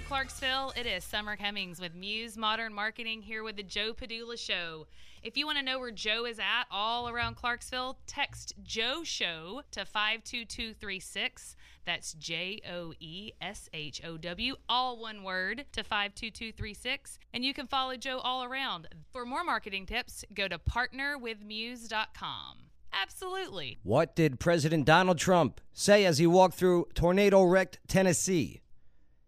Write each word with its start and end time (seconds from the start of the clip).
Clarksville, 0.00 0.72
it 0.76 0.84
is 0.86 1.04
Summer 1.04 1.36
Cummings 1.36 1.80
with 1.80 1.94
Muse 1.94 2.36
Modern 2.36 2.74
Marketing 2.74 3.22
here 3.22 3.42
with 3.42 3.56
the 3.56 3.62
Joe 3.62 3.94
Padula 3.94 4.38
Show. 4.38 4.86
If 5.22 5.36
you 5.36 5.46
want 5.46 5.58
to 5.58 5.64
know 5.64 5.78
where 5.78 5.90
Joe 5.90 6.26
is 6.26 6.38
at 6.38 6.64
all 6.70 7.08
around 7.08 7.36
Clarksville, 7.36 7.98
text 8.06 8.54
Joe 8.62 9.02
Show 9.04 9.62
to 9.70 9.84
52236. 9.84 11.56
That's 11.84 12.12
J 12.14 12.60
O 12.70 12.92
E 13.00 13.32
S 13.40 13.70
H 13.72 14.02
O 14.04 14.16
W, 14.16 14.56
all 14.68 15.00
one 15.00 15.22
word, 15.22 15.64
to 15.72 15.82
52236. 15.82 17.18
And 17.32 17.44
you 17.44 17.54
can 17.54 17.66
follow 17.66 17.96
Joe 17.96 18.18
all 18.18 18.44
around. 18.44 18.88
For 19.12 19.24
more 19.24 19.44
marketing 19.44 19.86
tips, 19.86 20.24
go 20.34 20.46
to 20.48 20.58
partnerwithmuse.com. 20.58 22.56
Absolutely. 22.92 23.78
What 23.82 24.14
did 24.14 24.40
President 24.40 24.84
Donald 24.84 25.18
Trump 25.18 25.60
say 25.72 26.04
as 26.04 26.18
he 26.18 26.26
walked 26.26 26.56
through 26.56 26.88
tornado 26.94 27.42
wrecked 27.44 27.78
Tennessee? 27.88 28.60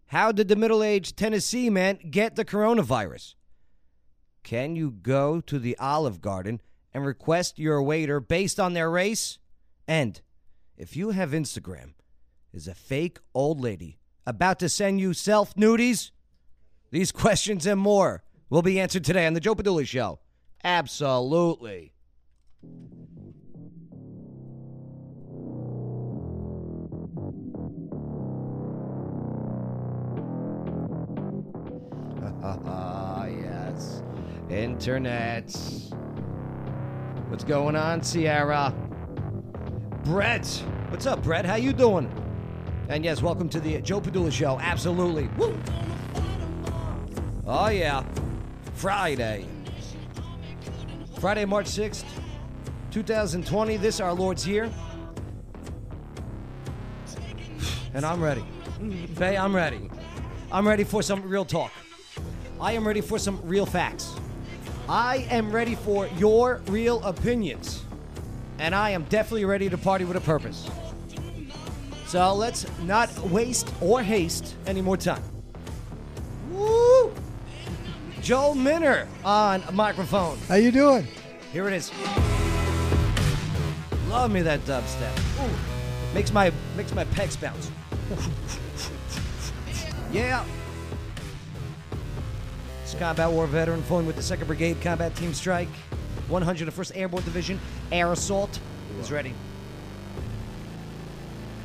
How 0.08 0.32
did 0.32 0.48
the 0.48 0.56
middle 0.56 0.82
aged 0.82 1.18
Tennessee 1.18 1.68
man 1.68 1.98
get 2.10 2.34
the 2.34 2.44
coronavirus? 2.44 3.34
Can 4.42 4.74
you 4.74 4.90
go 4.90 5.42
to 5.42 5.58
the 5.58 5.76
Olive 5.78 6.22
Garden 6.22 6.62
and 6.94 7.04
request 7.04 7.58
your 7.58 7.82
waiter 7.82 8.18
based 8.18 8.58
on 8.58 8.72
their 8.72 8.90
race? 8.90 9.38
And 9.86 10.18
if 10.78 10.96
you 10.96 11.10
have 11.10 11.32
Instagram, 11.32 11.92
is 12.54 12.66
a 12.66 12.74
fake 12.74 13.18
old 13.34 13.60
lady 13.60 13.98
about 14.26 14.58
to 14.60 14.70
send 14.70 14.98
you 14.98 15.12
self 15.12 15.54
nudies? 15.56 16.10
These 16.90 17.12
questions 17.12 17.66
and 17.66 17.78
more 17.78 18.22
will 18.48 18.62
be 18.62 18.80
answered 18.80 19.04
today 19.04 19.26
on 19.26 19.34
The 19.34 19.40
Joe 19.40 19.54
Padula 19.54 19.86
Show. 19.86 20.20
Absolutely. 20.64 21.92
yes. 32.40 34.02
Internet. 34.48 35.50
What's 37.28 37.42
going 37.42 37.74
on, 37.74 38.02
Sierra? 38.02 38.72
Brett. 40.04 40.46
What's 40.90 41.06
up, 41.06 41.20
Brett? 41.24 41.44
How 41.44 41.56
you 41.56 41.72
doing? 41.72 42.08
And 42.88 43.04
yes, 43.04 43.22
welcome 43.22 43.48
to 43.48 43.58
the 43.58 43.80
Joe 43.80 44.00
Padula 44.00 44.30
Show. 44.30 44.60
Absolutely. 44.60 45.28
Woo! 45.36 45.58
Oh, 47.44 47.70
yeah. 47.70 48.04
Friday. 48.74 49.46
Friday, 51.18 51.44
March 51.44 51.66
6th, 51.66 52.04
2020. 52.92 53.76
This 53.78 53.98
our 53.98 54.14
Lord's 54.14 54.46
year. 54.46 54.70
And 57.94 58.04
I'm 58.04 58.22
ready. 58.22 58.44
Mm, 58.78 59.08
Faye, 59.16 59.36
I'm 59.36 59.56
ready. 59.56 59.90
I'm 60.52 60.68
ready 60.68 60.84
for 60.84 61.02
some 61.02 61.28
real 61.28 61.44
talk. 61.44 61.72
I 62.60 62.72
am 62.72 62.86
ready 62.86 63.00
for 63.00 63.18
some 63.18 63.40
real 63.44 63.66
facts. 63.66 64.12
I 64.88 65.26
am 65.30 65.52
ready 65.52 65.76
for 65.76 66.08
your 66.18 66.60
real 66.66 67.02
opinions. 67.04 67.84
And 68.58 68.74
I 68.74 68.90
am 68.90 69.04
definitely 69.04 69.44
ready 69.44 69.68
to 69.68 69.78
party 69.78 70.04
with 70.04 70.16
a 70.16 70.20
purpose. 70.20 70.68
So 72.06 72.34
let's 72.34 72.66
not 72.80 73.16
waste 73.28 73.72
or 73.80 74.02
haste 74.02 74.56
any 74.66 74.80
more 74.80 74.96
time. 74.96 75.22
Woo! 76.50 77.14
Joel 78.22 78.56
Minner 78.56 79.06
on 79.24 79.62
microphone. 79.72 80.38
How 80.48 80.56
you 80.56 80.72
doing? 80.72 81.06
Here 81.52 81.68
it 81.68 81.74
is. 81.74 81.92
Love 84.08 84.32
me 84.32 84.42
that 84.42 84.60
dubstep. 84.60 85.16
Ooh. 85.44 86.14
Makes 86.14 86.32
my 86.32 86.50
makes 86.76 86.94
my 86.94 87.04
pecs 87.04 87.40
bounce. 87.40 87.70
yeah. 90.12 90.44
Combat 92.98 93.30
war 93.30 93.46
veteran 93.46 93.82
pulling 93.84 94.06
with 94.06 94.16
the 94.16 94.22
2nd 94.22 94.48
Brigade 94.48 94.80
Combat 94.80 95.14
Team 95.14 95.32
Strike. 95.32 95.68
101st 96.28 96.92
Airborne 96.96 97.22
Division 97.22 97.60
Air 97.92 98.12
Assault 98.12 98.60
is 99.00 99.12
ready. 99.12 99.32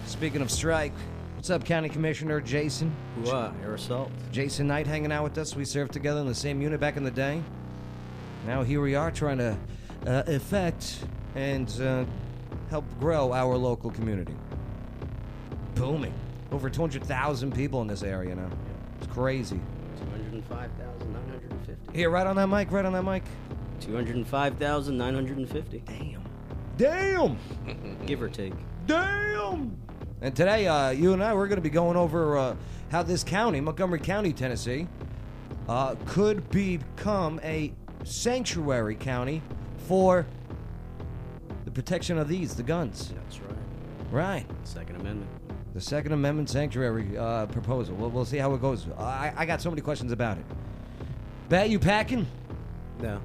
Speaking 0.05 0.41
of 0.41 0.51
strike, 0.51 0.93
what's 1.35 1.49
up, 1.49 1.65
County 1.65 1.89
Commissioner 1.89 2.39
Jason? 2.39 2.95
What? 3.23 3.53
Air 3.63 3.73
assault? 3.73 4.11
Jason 4.31 4.67
Knight 4.67 4.85
hanging 4.85 5.11
out 5.11 5.23
with 5.23 5.37
us. 5.39 5.55
We 5.55 5.65
served 5.65 5.91
together 5.91 6.21
in 6.21 6.27
the 6.27 6.35
same 6.35 6.61
unit 6.61 6.79
back 6.79 6.97
in 6.97 7.03
the 7.03 7.11
day. 7.11 7.41
Now 8.45 8.61
here 8.61 8.79
we 8.79 8.93
are 8.93 9.09
trying 9.09 9.39
to 9.39 9.57
uh, 10.05 10.23
effect 10.27 10.99
and 11.33 11.67
uh, 11.81 12.05
help 12.69 12.85
grow 12.99 13.33
our 13.33 13.57
local 13.57 13.89
community. 13.89 14.35
Booming. 15.73 16.13
Over 16.51 16.69
200,000 16.69 17.53
people 17.55 17.81
in 17.81 17.87
this 17.87 18.03
area 18.03 18.35
now. 18.35 18.49
It's 18.99 19.11
crazy. 19.11 19.59
205,950. 19.97 20.92
Here, 21.93 22.09
right 22.09 22.25
on 22.25 22.35
that 22.37 22.47
mic, 22.47 22.71
right 22.71 22.85
on 22.85 22.93
that 22.93 23.03
mic. 23.03 23.21
205,950. 23.81 25.83
Damn. 25.85 26.23
Damn! 26.75 27.37
Give 28.07 28.19
or 28.19 28.29
take. 28.29 28.53
Damn! 28.87 29.77
And 30.21 30.35
today, 30.35 30.67
uh, 30.67 30.89
you 30.89 31.13
and 31.13 31.23
I, 31.23 31.35
we're 31.35 31.47
going 31.47 31.57
to 31.57 31.61
be 31.61 31.69
going 31.69 31.95
over 31.95 32.35
uh, 32.35 32.55
how 32.89 33.03
this 33.03 33.23
county, 33.23 33.61
Montgomery 33.61 33.99
County, 33.99 34.33
Tennessee, 34.33 34.87
uh, 35.69 35.93
could 36.07 36.49
become 36.49 37.39
a 37.43 37.71
sanctuary 38.03 38.95
county 38.95 39.43
for 39.87 40.25
the 41.65 41.71
protection 41.71 42.17
of 42.17 42.27
these, 42.27 42.55
the 42.55 42.63
guns. 42.63 43.13
That's 43.13 43.39
right. 43.39 43.55
Right. 44.09 44.47
Second 44.63 44.95
Amendment. 44.95 45.29
The 45.75 45.81
Second 45.81 46.13
Amendment 46.13 46.49
sanctuary 46.49 47.15
uh, 47.17 47.45
proposal. 47.47 47.95
We'll, 47.95 48.09
we'll 48.09 48.25
see 48.25 48.37
how 48.37 48.51
it 48.55 48.61
goes. 48.61 48.87
I, 48.97 49.31
I 49.35 49.45
got 49.45 49.61
so 49.61 49.69
many 49.69 49.83
questions 49.83 50.11
about 50.11 50.39
it. 50.39 50.45
Bet 51.53 51.69
you 51.69 51.77
packing? 51.77 52.25
No. 52.99 53.21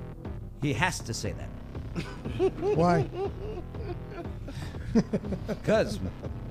He 0.60 0.74
has 0.74 0.98
to 1.00 1.14
say 1.14 1.32
that. 1.32 2.52
Why? 2.76 3.08
Because 5.46 5.98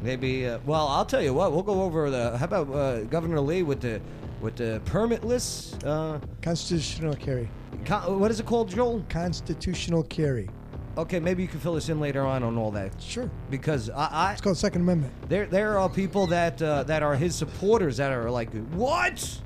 maybe, 0.01 0.47
uh, 0.47 0.57
well, 0.65 0.87
I'll 0.87 1.05
tell 1.05 1.21
you 1.21 1.35
what. 1.35 1.51
We'll 1.51 1.61
go 1.61 1.83
over 1.83 2.09
the. 2.09 2.35
How 2.35 2.45
about 2.45 2.71
uh, 2.73 3.03
Governor 3.03 3.39
Lee 3.41 3.61
with 3.61 3.81
the 3.81 4.01
with 4.41 4.55
the 4.55 4.81
permitless? 4.85 5.75
Uh, 5.85 6.19
Constitutional 6.41 7.13
carry. 7.13 7.47
con- 7.85 8.19
what 8.19 8.31
is 8.31 8.39
it 8.39 8.47
called, 8.47 8.69
Joel? 8.69 9.05
Constitutional 9.09 10.01
carry. 10.01 10.49
Okay, 10.97 11.19
maybe 11.19 11.43
you 11.43 11.47
can 11.47 11.59
fill 11.59 11.75
us 11.75 11.89
in 11.89 11.99
later 11.99 12.25
on 12.25 12.41
on 12.41 12.57
all 12.57 12.71
that. 12.71 12.99
Sure. 12.99 13.29
Because 13.51 13.91
I, 13.91 14.07
I 14.11 14.31
It's 14.31 14.41
called 14.41 14.57
Second 14.57 14.81
Amendment. 14.81 15.13
there 15.29 15.45
there 15.45 15.77
are 15.77 15.89
people 15.89 16.25
that 16.27 16.59
uh, 16.59 16.81
that 16.83 17.03
are 17.03 17.15
his 17.15 17.35
supporters 17.35 17.97
that 17.97 18.11
are 18.11 18.31
like, 18.31 18.49
what? 18.69 19.41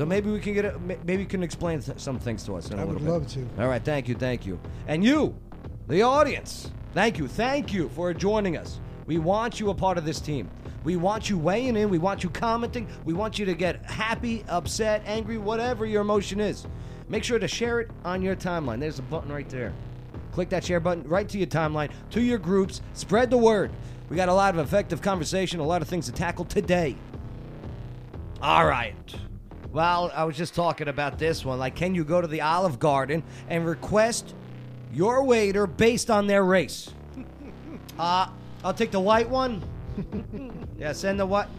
So 0.00 0.06
maybe 0.06 0.30
we 0.30 0.40
can 0.40 0.54
get 0.54 0.64
a, 0.64 0.78
maybe 0.78 1.18
you 1.18 1.26
can 1.26 1.42
explain 1.42 1.82
th- 1.82 1.98
some 1.98 2.18
things 2.18 2.42
to 2.44 2.56
us 2.56 2.70
in 2.70 2.78
a 2.78 2.80
I 2.80 2.86
little 2.86 2.94
would 2.94 3.04
bit. 3.04 3.12
love 3.12 3.26
to. 3.32 3.62
All 3.62 3.68
right, 3.68 3.84
thank 3.84 4.08
you, 4.08 4.14
thank 4.14 4.46
you, 4.46 4.58
and 4.88 5.04
you, 5.04 5.36
the 5.88 6.00
audience, 6.00 6.70
thank 6.94 7.18
you, 7.18 7.28
thank 7.28 7.70
you 7.70 7.90
for 7.90 8.14
joining 8.14 8.56
us. 8.56 8.80
We 9.04 9.18
want 9.18 9.60
you 9.60 9.68
a 9.68 9.74
part 9.74 9.98
of 9.98 10.06
this 10.06 10.18
team. 10.18 10.48
We 10.84 10.96
want 10.96 11.28
you 11.28 11.36
weighing 11.36 11.76
in. 11.76 11.90
We 11.90 11.98
want 11.98 12.24
you 12.24 12.30
commenting. 12.30 12.88
We 13.04 13.12
want 13.12 13.38
you 13.38 13.44
to 13.44 13.52
get 13.52 13.84
happy, 13.84 14.42
upset, 14.48 15.02
angry, 15.04 15.36
whatever 15.36 15.84
your 15.84 16.00
emotion 16.00 16.40
is. 16.40 16.66
Make 17.10 17.22
sure 17.22 17.38
to 17.38 17.46
share 17.46 17.80
it 17.80 17.90
on 18.02 18.22
your 18.22 18.36
timeline. 18.36 18.80
There's 18.80 19.00
a 19.00 19.02
button 19.02 19.30
right 19.30 19.50
there. 19.50 19.74
Click 20.32 20.48
that 20.48 20.64
share 20.64 20.80
button 20.80 21.06
right 21.06 21.28
to 21.28 21.36
your 21.36 21.46
timeline, 21.46 21.90
to 22.12 22.22
your 22.22 22.38
groups. 22.38 22.80
Spread 22.94 23.28
the 23.28 23.36
word. 23.36 23.70
We 24.08 24.16
got 24.16 24.30
a 24.30 24.34
lot 24.34 24.54
of 24.54 24.66
effective 24.66 25.02
conversation, 25.02 25.60
a 25.60 25.66
lot 25.66 25.82
of 25.82 25.88
things 25.88 26.06
to 26.06 26.12
tackle 26.12 26.46
today. 26.46 26.96
All 28.40 28.64
right. 28.64 28.96
Well, 29.72 30.10
I 30.14 30.24
was 30.24 30.36
just 30.36 30.54
talking 30.54 30.88
about 30.88 31.18
this 31.18 31.44
one. 31.44 31.58
Like, 31.58 31.76
can 31.76 31.94
you 31.94 32.04
go 32.04 32.20
to 32.20 32.26
the 32.26 32.40
Olive 32.40 32.78
Garden 32.78 33.22
and 33.48 33.64
request 33.64 34.34
your 34.92 35.22
waiter 35.22 35.66
based 35.66 36.10
on 36.10 36.26
their 36.26 36.44
race? 36.44 36.92
Uh, 37.98 38.26
I'll 38.64 38.72
take 38.72 38.92
the 38.92 39.00
white 39.00 39.28
one. 39.28 39.62
yeah, 40.78 40.92
send 40.92 41.20
the 41.20 41.26
what? 41.26 41.50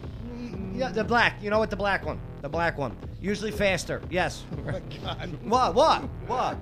Yeah, 0.73 0.89
the 0.89 1.03
black. 1.03 1.35
You 1.39 1.51
know 1.51 1.59
what? 1.59 1.69
The 1.69 1.75
black 1.75 2.03
one. 2.03 2.19
The 2.41 2.49
black 2.49 2.79
one. 2.79 2.97
Usually 3.21 3.51
faster. 3.51 4.01
Yes. 4.09 4.43
Oh 4.57 4.71
my 4.71 4.79
God. 5.03 5.29
What? 5.43 5.75
What? 5.75 6.01
What? 6.25 6.57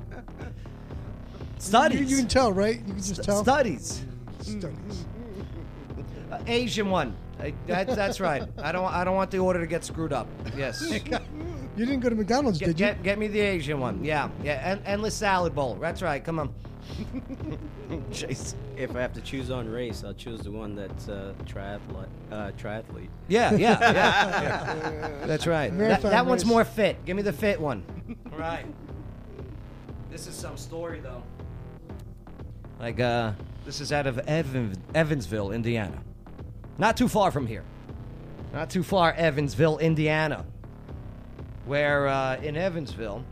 Studies. 1.60 2.00
You, 2.02 2.06
you 2.08 2.18
can 2.18 2.28
tell, 2.28 2.52
right? 2.52 2.80
You 2.80 2.94
can 2.94 2.98
just 2.98 3.16
St- 3.16 3.26
tell. 3.26 3.42
Studies. 3.44 4.04
Studies. 4.42 5.06
Uh, 6.30 6.40
Asian 6.48 6.90
one. 6.90 7.16
I, 7.40 7.54
that, 7.68 7.88
that's 7.88 8.20
right. 8.20 8.44
I 8.62 8.72
don't. 8.72 8.86
I 8.92 9.04
don't 9.04 9.16
want 9.16 9.32
the 9.32 9.40
order 9.40 9.60
to 9.60 9.68
get 9.68 9.84
screwed 9.86 10.14
up. 10.14 10.28
Yes. 10.58 10.84
You 11.78 11.86
didn't 11.86 12.02
go 12.02 12.10
to 12.10 12.16
McDonald's, 12.16 12.60
Get, 12.60 12.66
did 12.66 12.80
you? 12.80 12.86
get, 12.88 13.04
get 13.04 13.20
me 13.20 13.28
the 13.28 13.40
Asian 13.40 13.80
one. 13.80 14.04
Yeah, 14.04 14.30
yeah. 14.44 14.60
En- 14.66 14.82
endless 14.86 15.16
salad 15.16 15.56
bowl. 15.56 15.76
That's 15.76 16.02
right. 16.02 16.22
Come 16.22 16.40
on. 16.40 16.54
Jeez. 18.12 18.54
If 18.76 18.98
I 18.98 19.00
have 19.00 19.14
to 19.14 19.22
choose 19.22 19.50
on 19.50 19.70
race, 19.70 20.04
I'll 20.04 20.14
choose 20.14 20.42
the 20.42 20.52
one 20.52 20.76
that's 20.76 21.08
uh, 21.08 21.34
triathlete. 21.46 22.08
Uh, 22.32 22.52
triathlete. 22.58 23.08
Yeah, 23.30 23.54
yeah, 23.54 23.80
yeah. 23.80 23.92
yeah. 24.92 25.26
That's 25.26 25.48
right. 25.48 25.70
That, 25.72 25.78
Marathon 25.78 26.12
that 26.12 26.26
one's 26.26 26.44
race. 26.44 26.50
more 26.52 26.66
fit. 26.66 27.06
Give 27.06 27.16
me 27.16 27.24
the 27.24 27.32
fit 27.32 27.62
one. 27.62 27.86
right. 28.38 28.66
This 30.12 30.28
is 30.28 30.36
some 30.36 30.58
story 30.58 31.00
though. 31.00 31.24
Like, 32.78 33.00
uh, 33.00 33.32
this 33.64 33.80
is 33.80 33.94
out 33.94 34.06
of 34.08 34.20
Evan- 34.20 34.84
Evansville, 34.94 35.52
Indiana. 35.52 35.98
Not 36.80 36.96
too 36.96 37.10
far 37.10 37.30
from 37.30 37.46
here. 37.46 37.64
not 38.54 38.70
too 38.70 38.84
far, 38.84 39.12
Evansville, 39.12 39.78
Indiana, 39.80 40.46
where 41.66 42.08
uh, 42.08 42.38
in 42.38 42.56
Evansville, 42.56 43.24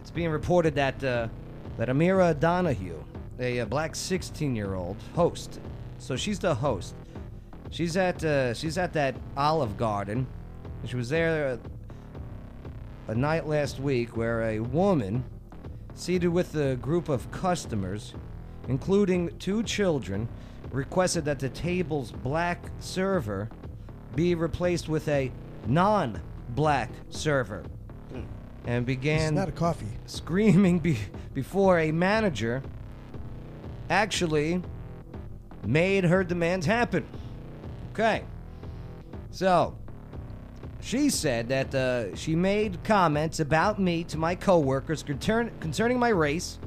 it's 0.00 0.12
being 0.12 0.30
reported 0.30 0.76
that 0.76 1.02
uh, 1.02 1.26
that 1.76 1.88
Amira 1.88 2.38
Donahue, 2.38 3.02
a, 3.40 3.60
uh 3.60 3.64
black 3.66 3.92
16-year-old 3.94 4.96
host, 5.16 5.60
so 5.98 6.14
she's 6.16 6.38
the 6.38 6.54
host. 6.54 6.94
She's 7.70 7.96
at 7.96 8.24
uh, 8.24 8.54
she's 8.54 8.78
at 8.78 8.92
that 8.92 9.16
Olive 9.36 9.76
Garden. 9.76 10.28
She 10.84 10.94
was 10.94 11.08
there 11.08 11.48
uh, 11.48 13.12
a 13.12 13.14
night 13.16 13.48
last 13.48 13.80
week 13.80 14.16
where 14.16 14.42
a 14.44 14.60
woman 14.60 15.24
seated 15.94 16.28
with 16.28 16.54
a 16.54 16.76
group 16.76 17.08
of 17.08 17.28
customers, 17.32 18.14
including 18.68 19.36
two 19.38 19.64
children, 19.64 20.28
requested 20.70 21.24
that 21.24 21.38
the 21.38 21.48
table's 21.48 22.12
black 22.12 22.70
server 22.80 23.48
be 24.14 24.34
replaced 24.34 24.88
with 24.88 25.08
a 25.08 25.30
non 25.66 26.20
black 26.50 26.90
server 27.10 27.64
and 28.66 28.78
It's 28.78 28.86
began 28.86 29.34
not 29.34 29.48
a 29.48 29.52
coffee. 29.52 29.86
screaming 30.06 30.78
be- 30.80 30.98
before 31.34 31.78
a 31.78 31.92
manager 31.92 32.62
actually 33.90 34.62
made 35.64 36.04
her 36.04 36.24
demands 36.24 36.66
happen. 36.66 37.06
Okay. 37.92 38.24
So, 39.30 39.76
she 40.80 41.10
said 41.10 41.48
that 41.48 41.74
uh, 41.74 42.14
she 42.16 42.34
made 42.36 42.82
comments 42.84 43.40
about 43.40 43.78
me 43.80 44.04
to 44.04 44.16
my 44.18 44.34
coworkers 44.34 45.02
concern- 45.02 45.50
concerning 45.60 45.98
my 45.98 46.08
race 46.10 46.58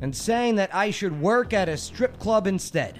and 0.00 0.14
saying 0.14 0.56
that 0.56 0.74
I 0.74 0.90
should 0.90 1.20
work 1.20 1.52
at 1.52 1.68
a 1.68 1.76
strip 1.76 2.18
club 2.18 2.46
instead. 2.46 2.98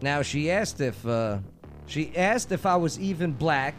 Now 0.00 0.22
she 0.22 0.50
asked 0.50 0.80
if 0.80 1.06
uh, 1.06 1.38
she 1.86 2.16
asked 2.16 2.50
if 2.50 2.66
I 2.66 2.76
was 2.76 2.98
even 2.98 3.32
black 3.32 3.76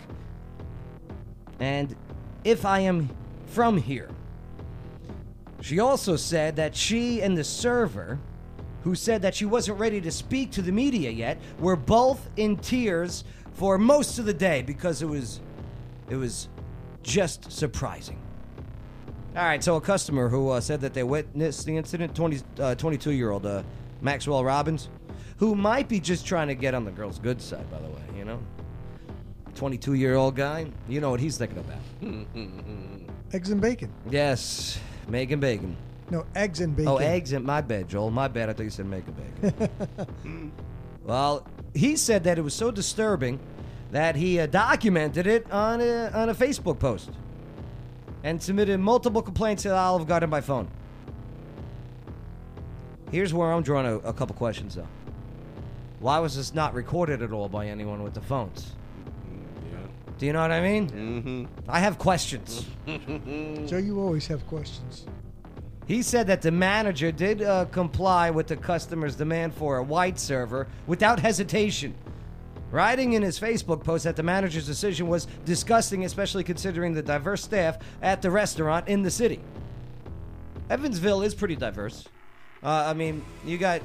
and 1.60 1.96
if 2.44 2.66
I 2.66 2.80
am 2.80 3.10
from 3.48 3.78
here. 3.78 4.10
She 5.62 5.80
also 5.80 6.16
said 6.16 6.58
that 6.58 6.76
she 6.76 7.22
and 7.22 7.38
the 7.38 7.44
server, 7.44 8.20
who 8.84 8.96
said 8.96 9.22
that 9.22 9.34
she 9.34 9.46
wasn't 9.46 9.80
ready 9.80 10.02
to 10.02 10.12
speak 10.12 10.52
to 10.52 10.62
the 10.62 10.72
media 10.72 11.10
yet, 11.10 11.40
were 11.60 11.78
both 11.78 12.30
in 12.36 12.58
tears 12.58 13.24
for 13.54 13.78
most 13.78 14.20
of 14.20 14.26
the 14.26 14.34
day 14.34 14.62
because 14.62 15.02
it 15.02 15.06
was 15.06 15.40
it 16.10 16.16
was 16.16 16.50
just 17.02 17.52
surprising. 17.52 18.23
All 19.36 19.44
right, 19.44 19.64
so 19.64 19.78
a 19.78 19.82
customer 19.82 20.30
who 20.30 20.50
uh, 20.50 20.62
said 20.62 20.82
that 20.82 20.94
they 20.94 21.02
witnessed 21.02 21.66
the 21.66 21.76
incident, 21.76 22.16
20, 22.16 22.42
uh, 22.60 22.76
22 22.76 23.14
year 23.14 23.32
old 23.32 23.48
uh, 23.48 23.64
Maxwell 24.00 24.44
Robbins, 24.46 24.90
who 25.38 25.56
might 25.56 25.90
be 25.90 26.00
just 26.00 26.24
trying 26.24 26.50
to 26.50 26.56
get 26.56 26.76
on 26.76 26.86
the 26.86 26.92
girl's 26.92 27.18
good 27.18 27.42
side, 27.42 27.68
by 27.72 27.80
the 27.80 27.88
way, 27.88 28.02
you 28.16 28.26
know? 28.26 28.40
22 29.56 29.96
year 29.96 30.14
old 30.14 30.36
guy, 30.36 30.68
you 30.88 31.02
know 31.02 31.10
what 31.10 31.20
he's 31.20 31.40
thinking 31.40 31.58
about. 31.58 31.80
Eggs 33.34 33.50
and 33.50 33.60
bacon. 33.60 33.92
Yes, 34.12 34.80
Megan 35.08 35.40
Bacon. 35.40 35.76
No, 36.12 36.26
eggs 36.36 36.60
and 36.60 36.76
bacon. 36.76 36.92
Oh, 36.92 36.98
eggs 36.98 37.34
in 37.34 37.44
my 37.44 37.62
bed, 37.62 37.88
Joel. 37.88 38.12
My 38.12 38.28
bad. 38.28 38.50
I 38.50 38.54
thought 38.54 38.64
you 38.64 38.70
said 38.70 38.86
Megan 38.86 39.16
Bacon. 39.42 40.52
well, 41.04 41.48
he 41.74 41.96
said 41.96 42.26
that 42.26 42.38
it 42.38 42.42
was 42.42 42.54
so 42.54 42.70
disturbing 42.70 43.40
that 43.92 44.16
he 44.16 44.40
uh, 44.40 44.46
documented 44.46 45.26
it 45.26 45.50
on 45.52 45.82
a, 45.82 46.12
on 46.14 46.30
a 46.30 46.36
Facebook 46.36 46.78
post 46.78 47.10
and 48.24 48.42
submitted 48.42 48.80
multiple 48.80 49.22
complaints 49.22 49.64
to 49.64 49.76
Olive 49.76 50.08
Garden 50.08 50.30
by 50.30 50.42
phone. 50.42 50.68
Here's 53.12 53.34
where 53.34 53.52
I'm 53.52 53.62
drawing 53.62 53.86
a, 53.86 53.98
a 53.98 54.14
couple 54.14 54.36
questions, 54.36 54.76
though. 54.76 54.88
Why 56.00 56.20
was 56.20 56.36
this 56.36 56.54
not 56.54 56.74
recorded 56.74 57.22
at 57.22 57.32
all 57.32 57.48
by 57.48 57.68
anyone 57.68 58.02
with 58.04 58.14
the 58.14 58.22
phones? 58.22 58.74
Do 60.18 60.28
you 60.28 60.34
know 60.34 60.42
what 60.42 60.52
I 60.52 60.62
mean? 60.62 60.90
Mm-hmm. 60.90 61.70
I 61.70 61.80
have 61.80 61.98
questions. 61.98 62.66
so 63.70 63.78
you 63.78 64.00
always 64.00 64.28
have 64.28 64.46
questions. 64.48 65.06
He 65.86 66.02
said 66.02 66.28
that 66.28 66.42
the 66.42 66.52
manager 66.52 67.12
did 67.12 67.42
uh, 67.42 67.66
comply 67.66 68.30
with 68.30 68.48
the 68.48 68.56
customer's 68.56 69.16
demand 69.16 69.54
for 69.54 69.78
a 69.78 69.84
white 69.84 70.18
server 70.18 70.68
without 70.88 71.20
hesitation. 71.20 71.94
Writing 72.74 73.14
in 73.14 73.22
his 73.22 73.40
Facebook 73.40 73.84
post 73.84 74.04
that 74.06 74.16
the 74.16 74.24
manager's 74.24 74.66
decision 74.66 75.08
was 75.08 75.28
disgusting, 75.46 76.06
especially 76.06 76.44
considering 76.44 76.96
the 76.96 77.04
diverse 77.04 77.44
staff 77.44 77.78
at 78.02 78.24
the 78.24 78.32
restaurant 78.32 78.88
in 78.88 79.04
the 79.04 79.12
city. 79.12 79.40
Evansville 80.72 81.22
is 81.22 81.36
pretty 81.36 81.56
diverse. 81.56 82.04
Uh, 82.64 82.86
I 82.88 82.94
mean, 82.96 83.24
you 83.46 83.60
got 83.60 83.82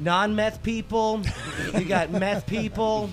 non 0.00 0.34
meth 0.36 0.62
people, 0.62 1.22
you 1.72 1.86
got 1.86 2.10
meth 2.10 2.46
people, 2.46 3.08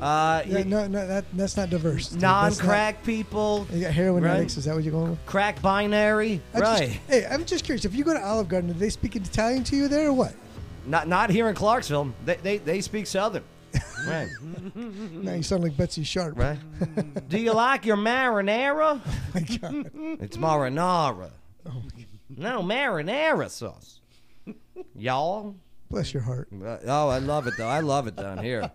uh, 0.00 0.42
Yeah, 0.46 0.62
no, 0.62 0.86
no, 0.86 1.06
that, 1.06 1.26
that's 1.34 1.58
not 1.58 1.68
diverse. 1.68 2.14
Non 2.14 2.54
crack 2.54 3.04
people, 3.04 3.66
You 3.74 3.82
got 3.82 3.92
heroin 3.92 4.22
right? 4.24 4.36
addicts. 4.36 4.56
Is 4.56 4.64
that 4.64 4.74
what 4.74 4.84
you're 4.84 4.92
going 4.92 5.10
with? 5.10 5.26
crack 5.26 5.60
binary, 5.60 6.40
just- 6.52 6.62
right? 6.64 6.88
hey, 7.08 7.26
I'm 7.26 7.44
just 7.44 7.62
curious. 7.62 7.84
If 7.84 7.94
you 7.94 8.04
go 8.04 8.14
to 8.14 8.24
Olive 8.24 8.48
Garden, 8.48 8.72
do 8.72 8.78
they 8.78 8.88
speak 8.88 9.16
Italian 9.16 9.64
to 9.64 9.76
you 9.76 9.86
there 9.86 10.08
or 10.08 10.12
what? 10.14 10.34
Not 10.86 11.08
not 11.08 11.28
here 11.28 11.50
in 11.50 11.54
Clarksville. 11.54 12.14
They 12.24 12.36
they, 12.36 12.56
they 12.56 12.80
speak 12.80 13.06
Southern. 13.06 13.44
Right. 14.06 14.28
Now 14.74 15.34
you 15.34 15.42
sound 15.42 15.62
like 15.62 15.76
Betsy 15.76 16.04
Sharp. 16.04 16.36
Right. 16.36 16.58
Do 17.28 17.38
you 17.38 17.52
like 17.52 17.86
your 17.86 17.96
marinara? 17.96 19.00
Oh 19.04 19.10
my 19.34 19.40
God. 19.40 19.90
It's 20.20 20.36
marinara. 20.36 21.30
Oh. 21.66 21.82
No, 22.28 22.62
marinara 22.62 23.48
sauce. 23.48 24.00
Y'all? 24.94 25.54
Bless 25.90 26.12
your 26.12 26.22
heart. 26.22 26.48
Uh, 26.52 26.78
oh, 26.86 27.08
I 27.08 27.18
love 27.18 27.46
it 27.46 27.54
though. 27.56 27.68
I 27.68 27.80
love 27.80 28.06
it 28.06 28.16
down 28.16 28.38
here. 28.38 28.70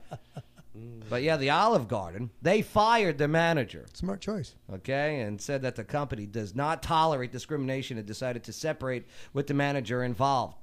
But 1.09 1.23
yeah, 1.23 1.35
the 1.37 1.49
Olive 1.49 1.87
Garden, 1.87 2.29
they 2.41 2.61
fired 2.61 3.17
the 3.17 3.27
manager, 3.27 3.85
Smart 3.93 4.21
choice. 4.21 4.55
okay, 4.73 5.21
and 5.21 5.41
said 5.41 5.63
that 5.63 5.75
the 5.75 5.83
company 5.83 6.25
does 6.25 6.55
not 6.55 6.81
tolerate 6.83 7.31
discrimination 7.31 7.97
and 7.97 8.05
decided 8.07 8.43
to 8.45 8.53
separate 8.53 9.05
with 9.33 9.47
the 9.47 9.53
manager 9.53 10.03
involved. 10.03 10.55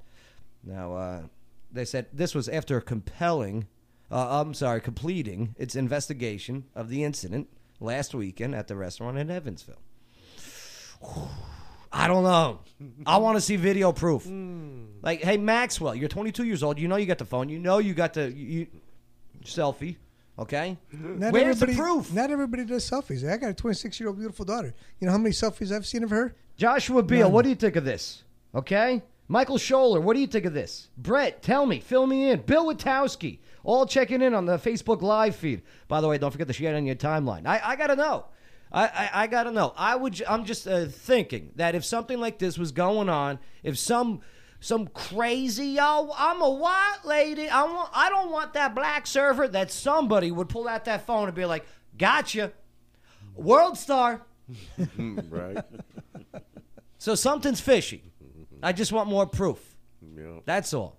Now, 0.63 0.93
uh, 0.95 1.21
they 1.71 1.85
said 1.85 2.07
this 2.13 2.33
was 2.33 2.49
after 2.49 2.77
a 2.77 2.81
compelling, 2.81 3.67
uh, 4.11 4.41
I'm 4.41 4.53
sorry, 4.53 4.81
completing 4.81 5.55
its 5.57 5.75
investigation 5.75 6.65
of 6.75 6.89
the 6.89 7.03
incident 7.03 7.47
last 7.79 8.13
weekend 8.15 8.55
at 8.55 8.67
the 8.67 8.75
restaurant 8.75 9.17
in 9.17 9.29
Evansville. 9.29 9.81
I 11.91 12.07
don't 12.07 12.23
know. 12.23 12.59
I 13.05 13.17
want 13.25 13.37
to 13.37 13.41
see 13.41 13.55
video 13.55 13.91
proof. 13.91 14.27
Like, 15.01 15.21
hey 15.23 15.37
Maxwell, 15.37 15.95
you're 15.95 16.09
22 16.09 16.43
years 16.43 16.61
old. 16.63 16.79
You 16.79 16.87
know 16.87 16.97
you 16.97 17.05
got 17.05 17.17
the 17.17 17.25
phone. 17.25 17.49
You 17.49 17.59
know 17.59 17.77
you 17.79 17.93
got 17.93 18.13
the 18.13 18.31
you, 18.31 18.45
you- 18.59 18.67
selfie. 19.45 19.95
Okay. 20.37 20.77
Not 20.91 21.31
Where's 21.33 21.59
the 21.59 21.65
everybody- 21.65 21.75
proof? 21.75 22.13
Not 22.13 22.29
everybody 22.29 22.65
does 22.65 22.87
selfies. 22.89 23.27
I 23.27 23.37
got 23.37 23.49
a 23.51 23.53
26 23.53 23.99
year 23.99 24.09
old 24.09 24.17
beautiful 24.19 24.45
daughter. 24.45 24.73
You 24.99 25.05
know 25.07 25.11
how 25.11 25.17
many 25.17 25.31
selfies 25.33 25.71
I've 25.75 25.87
seen 25.87 26.03
of 26.03 26.09
her? 26.11 26.35
Joshua 26.57 27.01
Beal, 27.03 27.21
None. 27.27 27.31
what 27.31 27.43
do 27.43 27.49
you 27.49 27.55
think 27.55 27.75
of 27.75 27.85
this? 27.85 28.23
Okay. 28.53 29.01
Michael 29.27 29.57
Scholler, 29.57 30.01
what 30.01 30.13
do 30.13 30.21
you 30.21 30.27
think 30.27 30.45
of 30.45 30.53
this? 30.53 30.87
Brett, 30.97 31.41
tell 31.41 31.65
me, 31.65 31.79
fill 31.79 32.07
me 32.07 32.29
in. 32.29 32.41
Bill 32.41 32.65
Witowski, 32.65 33.39
all 33.63 33.85
checking 33.85 34.21
in 34.21 34.33
on 34.33 34.45
the 34.45 34.57
Facebook 34.57 35.01
live 35.01 35.35
feed. 35.35 35.63
By 35.87 35.99
the 35.99 36.07
way, 36.07 36.17
don't 36.17 36.31
forget 36.31 36.47
to 36.47 36.53
share 36.53 36.73
it 36.73 36.77
on 36.77 36.85
your 36.85 36.95
timeline. 36.95 37.45
I, 37.45 37.59
I 37.63 37.75
gotta 37.75 37.95
know. 37.95 38.25
I, 38.71 38.85
I, 38.85 39.09
I 39.13 39.27
gotta 39.27 39.51
know. 39.51 39.73
I 39.75 39.95
would. 39.95 40.21
I'm 40.27 40.45
just 40.45 40.67
uh, 40.67 40.85
thinking 40.85 41.51
that 41.55 41.75
if 41.75 41.83
something 41.83 42.19
like 42.19 42.39
this 42.39 42.57
was 42.57 42.71
going 42.71 43.09
on, 43.09 43.39
if 43.63 43.77
some 43.77 44.21
some 44.59 44.87
crazy 44.87 45.67
yo, 45.67 46.11
I'm 46.17 46.41
a 46.41 46.49
white 46.49 46.99
lady. 47.03 47.49
I 47.49 47.63
want. 47.63 47.89
I 47.93 48.09
don't 48.09 48.31
want 48.31 48.53
that 48.53 48.75
black 48.75 49.07
server. 49.07 49.47
That 49.47 49.71
somebody 49.71 50.31
would 50.31 50.49
pull 50.49 50.67
out 50.67 50.85
that 50.85 51.05
phone 51.05 51.27
and 51.27 51.35
be 51.35 51.45
like, 51.45 51.65
"Gotcha, 51.97 52.53
world 53.35 53.77
star." 53.77 54.25
right. 55.29 55.57
So 56.97 57.15
something's 57.15 57.61
fishy. 57.61 58.06
I 58.63 58.71
just 58.73 58.91
want 58.91 59.09
more 59.09 59.25
proof. 59.25 59.77
Yeah. 60.15 60.39
That's 60.45 60.73
all. 60.73 60.97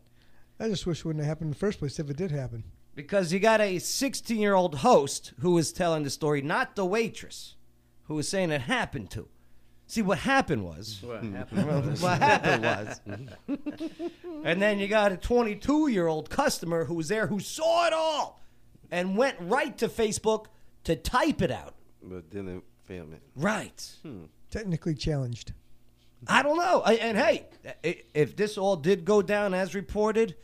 I 0.61 0.69
just 0.69 0.87
wish 0.87 1.01
it 1.01 1.05
wouldn't 1.05 1.25
have 1.25 1.29
happened 1.29 1.49
in 1.49 1.53
the 1.53 1.59
first 1.59 1.79
place 1.79 1.99
if 1.99 2.11
it 2.11 2.17
did 2.17 2.31
happen. 2.31 2.65
Because 2.95 3.33
you 3.33 3.39
got 3.39 3.61
a 3.61 3.79
16 3.79 4.39
year 4.39 4.55
old 4.55 4.77
host 4.77 5.33
who 5.41 5.57
is 5.59 5.73
telling 5.73 6.03
the 6.03 6.11
story, 6.11 6.43
not 6.43 6.75
the 6.75 6.85
waitress, 6.85 7.55
who 8.05 8.15
was 8.15 8.29
saying 8.29 8.51
it 8.51 8.63
happened 8.63 9.11
to. 9.13 9.29
See, 9.87 10.03
what 10.03 10.19
happened 10.19 10.65
was. 10.65 11.01
What 11.05 11.23
happened? 11.23 11.99
what 12.01 12.19
happened 12.19 12.65
was. 12.65 13.01
and 14.45 14.61
then 14.61 14.79
you 14.79 14.89
got 14.89 15.13
a 15.13 15.17
22 15.17 15.89
year 15.89 16.07
old 16.07 16.29
customer 16.29 16.85
who 16.85 16.95
was 16.95 17.09
there 17.09 17.29
who 17.29 17.41
saw 17.41 17.87
it 17.87 17.93
all 17.93 18.43
and 18.91 19.17
went 19.17 19.37
right 19.41 19.77
to 19.79 19.89
Facebook 19.89 20.47
to 20.85 20.97
type 20.97 21.41
it 21.41 21.51
out. 21.51 21.75
But 22.03 22.31
didn't 22.31 22.65
film 22.85 23.13
it. 23.13 23.23
Right. 23.37 23.91
Hmm. 24.03 24.25
Technically 24.51 24.95
challenged. 24.95 25.53
I 26.27 26.43
don't 26.43 26.57
know. 26.59 26.83
I- 26.85 26.95
And 26.95 27.17
hey, 27.17 27.47
if 28.15 28.35
this 28.37 28.59
all 28.59 28.77
did 28.77 29.05
go 29.05 29.23
down 29.23 29.55
as 29.55 29.75
reported, 29.75 30.35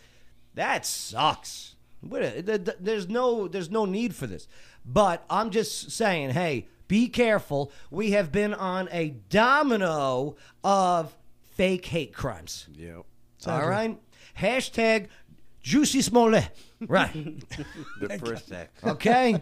that 0.55 0.87
sucks. 0.87 1.75
What 2.01 2.23
a- 2.23 2.43
th- 2.43 2.65
th- 2.65 2.77
There's 2.81 3.09
no, 3.09 3.49
there's 3.49 3.71
no 3.71 3.85
need 3.85 4.15
for 4.15 4.27
this. 4.27 4.47
But 4.87 5.25
I'm 5.31 5.51
just 5.51 5.91
saying, 5.91 6.31
hey, 6.31 6.69
be 6.87 7.09
careful. 7.09 7.73
We 7.91 8.11
have 8.13 8.31
been 8.31 8.53
on 8.55 8.89
a 8.93 9.15
domino 9.31 10.37
of 10.63 11.17
fake 11.57 11.87
hate 11.87 12.13
crimes. 12.13 12.67
Yep. 12.75 13.05
All 13.47 13.67
right. 13.69 13.99
Hashtag 14.39 15.09
Juicy 15.63 16.03
Smollett. 16.03 16.51
Right. 16.89 17.13
The 18.01 18.19
first 18.19 18.53
act. 18.53 18.83
Okay. 18.85 19.41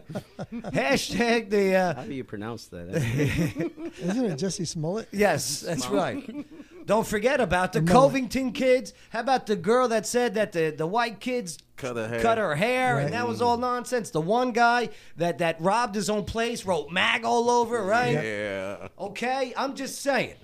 Hashtag 0.53 1.51
the. 1.51 1.75
Uh, 1.75 1.95
How 1.95 2.05
do 2.05 2.13
you 2.15 2.25
pronounce 2.25 2.67
that? 2.69 2.89
Isn't 4.01 4.25
it 4.27 4.37
Jesse 4.37 4.65
Smollett? 4.65 5.09
yes, 5.13 5.61
that's 5.61 5.89
right. 5.89 6.47
Don't 6.87 7.07
forget 7.07 7.41
about 7.41 7.73
the 7.73 7.81
No. 7.81 7.93
Covington 7.93 8.53
kids. 8.53 8.93
How 9.11 9.21
about 9.21 9.47
the 9.47 9.57
girl 9.57 9.89
that 9.89 10.07
said 10.07 10.35
that 10.35 10.53
the, 10.53 10.71
the 10.77 10.87
white 10.87 11.21
kids 11.21 11.59
Cut 11.77 11.97
her 11.97 12.09
hair. 12.09 12.21
cut 12.21 12.39
her 12.39 12.55
hair, 12.57 12.97
Right. 12.97 13.05
and 13.05 13.13
that 13.15 13.27
was 13.27 13.41
all 13.41 13.57
nonsense. 13.57 14.11
The 14.11 14.21
one 14.21 14.53
guy 14.53 14.91
that, 15.17 15.39
that 15.39 15.61
robbed 15.61 15.95
his 15.95 16.11
own 16.11 16.25
place 16.25 16.65
wrote 16.67 16.91
mag 16.91 17.25
all 17.25 17.51
over, 17.51 17.83
right? 17.83 18.13
Yeah. 18.15 18.89
Okay, 18.99 19.53
I'm 19.57 19.75
just 19.75 20.01
saying. 20.03 20.35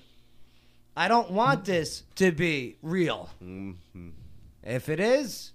I 0.97 1.07
don't 1.07 1.31
want 1.31 1.65
this 1.65 2.03
to 2.15 2.31
be 2.31 2.77
real. 2.81 3.29
Mm-hmm. 3.43 4.09
If 4.63 4.89
it 4.89 4.99
is, 4.99 5.53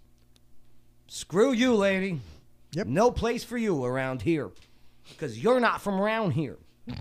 screw 1.14 1.52
you, 1.52 1.75
lady. 1.75 2.21
Yep. 2.73 2.88
No 2.88 3.11
place 3.11 3.44
for 3.44 3.56
you 3.56 3.85
around 3.85 4.23
here. 4.23 4.50
Because 5.09 5.38
you're 5.42 5.61
not 5.61 5.80
from 5.80 6.00
around 6.00 6.33
here. 6.33 6.59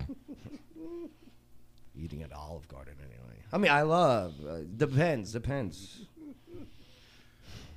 Eating 1.96 2.22
at 2.22 2.32
Olive 2.32 2.68
Garden, 2.68 2.94
anyway. 3.00 3.42
I 3.52 3.58
mean, 3.58 3.72
I 3.72 3.82
love. 3.82 4.34
Uh, 4.46 4.58
depends, 4.76 5.32
depends. 5.32 6.06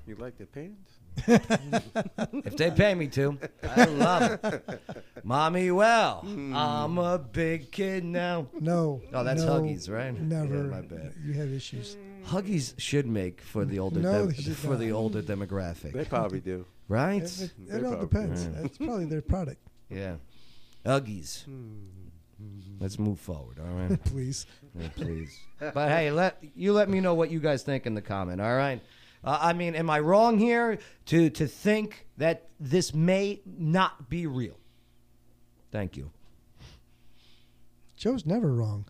You 0.05 0.15
like 0.15 0.37
the 0.37 0.45
pants? 0.45 0.91
If 1.27 2.55
they 2.55 2.69
pay 2.71 2.93
me 2.93 3.07
to, 3.07 3.39
I 3.63 3.85
love 3.85 4.39
it. 4.43 4.81
Mommy, 5.23 5.71
well, 5.71 6.23
I'm 6.23 6.97
a 6.99 7.17
big 7.17 7.71
kid 7.71 8.05
now. 8.05 8.47
No. 8.59 9.01
Oh, 9.11 9.23
that's 9.23 9.41
no, 9.43 9.61
Huggies, 9.61 9.89
right? 9.89 10.17
Never. 10.17 10.55
Yeah, 10.55 10.61
my 10.63 10.81
bad. 10.81 11.13
You 11.25 11.33
have 11.33 11.51
issues. 11.51 11.97
Huggies 12.25 12.73
should 12.77 13.05
make 13.07 13.41
for 13.41 13.65
the 13.65 13.79
older 13.79 13.99
No, 13.99 14.11
dem- 14.25 14.27
they 14.31 14.41
should 14.41 14.55
for 14.57 14.71
not. 14.71 14.79
the 14.79 14.91
older 14.91 15.21
demographic, 15.21 15.93
They 15.93 16.05
probably 16.05 16.39
do. 16.41 16.65
right? 16.87 17.21
It, 17.23 17.41
it, 17.41 17.51
They 17.69 17.77
it 17.77 17.83
all 17.85 17.91
probably- 17.95 18.07
depends. 18.07 18.43
Yeah. 18.45 18.61
That's 18.61 18.77
probably 18.77 19.05
their 19.05 19.21
product. 19.21 19.61
Yeah, 19.89 20.15
Huggies. 20.85 21.45
Let's 22.79 22.99
move 22.99 23.19
forward, 23.19 23.57
all 23.59 23.73
right? 23.73 24.03
Please. 24.05 24.45
Yeah, 24.77 24.89
please. 24.95 25.39
But 25.59 25.89
hey, 25.89 26.11
let 26.11 26.37
you 26.55 26.71
let 26.73 26.87
me 26.87 26.99
know 26.99 27.15
what 27.15 27.31
you 27.31 27.39
guys 27.39 27.63
think 27.63 27.87
in 27.87 27.95
the 27.95 28.01
comment. 28.01 28.39
All 28.41 28.55
right. 28.55 28.79
Uh, 29.23 29.39
I 29.41 29.53
mean, 29.53 29.73
am 29.73 29.89
I 29.89 29.99
wrong 29.99 30.37
here 30.37 30.77
to 31.07 31.29
to 31.31 31.47
think 31.47 32.05
that 32.17 32.49
this 32.59 32.93
may 32.93 33.41
not 33.45 34.07
be 34.09 34.27
real? 34.27 34.57
Thank 35.71 35.97
you. 35.97 36.11
Joe's 37.95 38.25
never 38.25 38.53
wrong. 38.53 38.85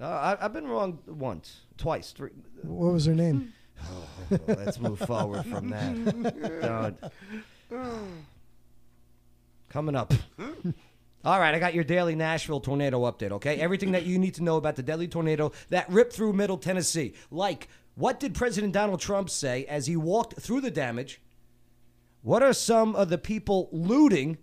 Uh, 0.00 0.04
I, 0.38 0.44
I've 0.44 0.52
been 0.52 0.66
wrong 0.68 0.98
once, 1.06 1.60
twice, 1.78 2.12
three. 2.12 2.30
What 2.62 2.92
was 2.92 3.06
her 3.06 3.14
name? 3.14 3.52
Oh, 3.82 4.38
let's 4.46 4.78
move 4.78 4.98
forward 4.98 5.44
from 5.46 5.70
that. 5.70 6.98
Don't. 7.70 8.12
Coming 9.68 9.96
up. 9.96 10.12
All 11.24 11.38
right, 11.38 11.54
I 11.54 11.58
got 11.58 11.74
your 11.74 11.84
daily 11.84 12.14
Nashville 12.14 12.60
tornado 12.60 13.00
update, 13.02 13.32
okay? 13.32 13.60
Everything 13.60 13.92
that 13.92 14.06
you 14.06 14.18
need 14.18 14.34
to 14.34 14.42
know 14.42 14.56
about 14.56 14.76
the 14.76 14.82
deadly 14.82 15.06
tornado 15.06 15.52
that 15.68 15.88
ripped 15.90 16.14
through 16.14 16.32
Middle 16.32 16.58
Tennessee. 16.58 17.14
Like, 17.30 17.68
what 17.94 18.18
did 18.18 18.34
President 18.34 18.72
Donald 18.72 19.00
Trump 19.00 19.28
say 19.28 19.64
as 19.66 19.86
he 19.86 19.96
walked 19.96 20.40
through 20.40 20.62
the 20.62 20.70
damage? 20.70 21.20
What 22.22 22.42
are 22.42 22.52
some 22.52 22.96
of 22.96 23.10
the 23.10 23.18
people 23.18 23.68
looting 23.70 24.38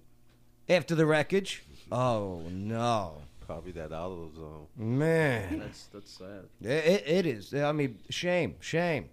after 0.69 0.93
the 0.93 1.05
wreckage? 1.05 1.63
Oh, 1.91 2.43
no. 2.51 3.23
Probably 3.47 3.71
that 3.71 3.91
AutoZone. 3.91 4.67
Man. 4.75 5.59
that's 5.59 5.85
that's 5.85 6.11
sad. 6.11 6.49
It, 6.61 6.67
it, 6.67 7.03
it 7.07 7.25
is. 7.25 7.53
I 7.53 7.71
mean, 7.71 7.99
shame, 8.09 8.55
shame. 8.59 9.09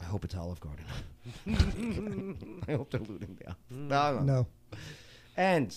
I 0.00 0.04
hope 0.04 0.24
it's 0.24 0.34
Olive 0.34 0.58
Garden. 0.58 0.86
I 2.66 2.72
hope 2.72 2.90
they're 2.90 3.00
looting 3.00 3.38
down. 3.44 3.56
No, 3.68 4.14
no. 4.14 4.22
No. 4.22 4.46
And 5.36 5.76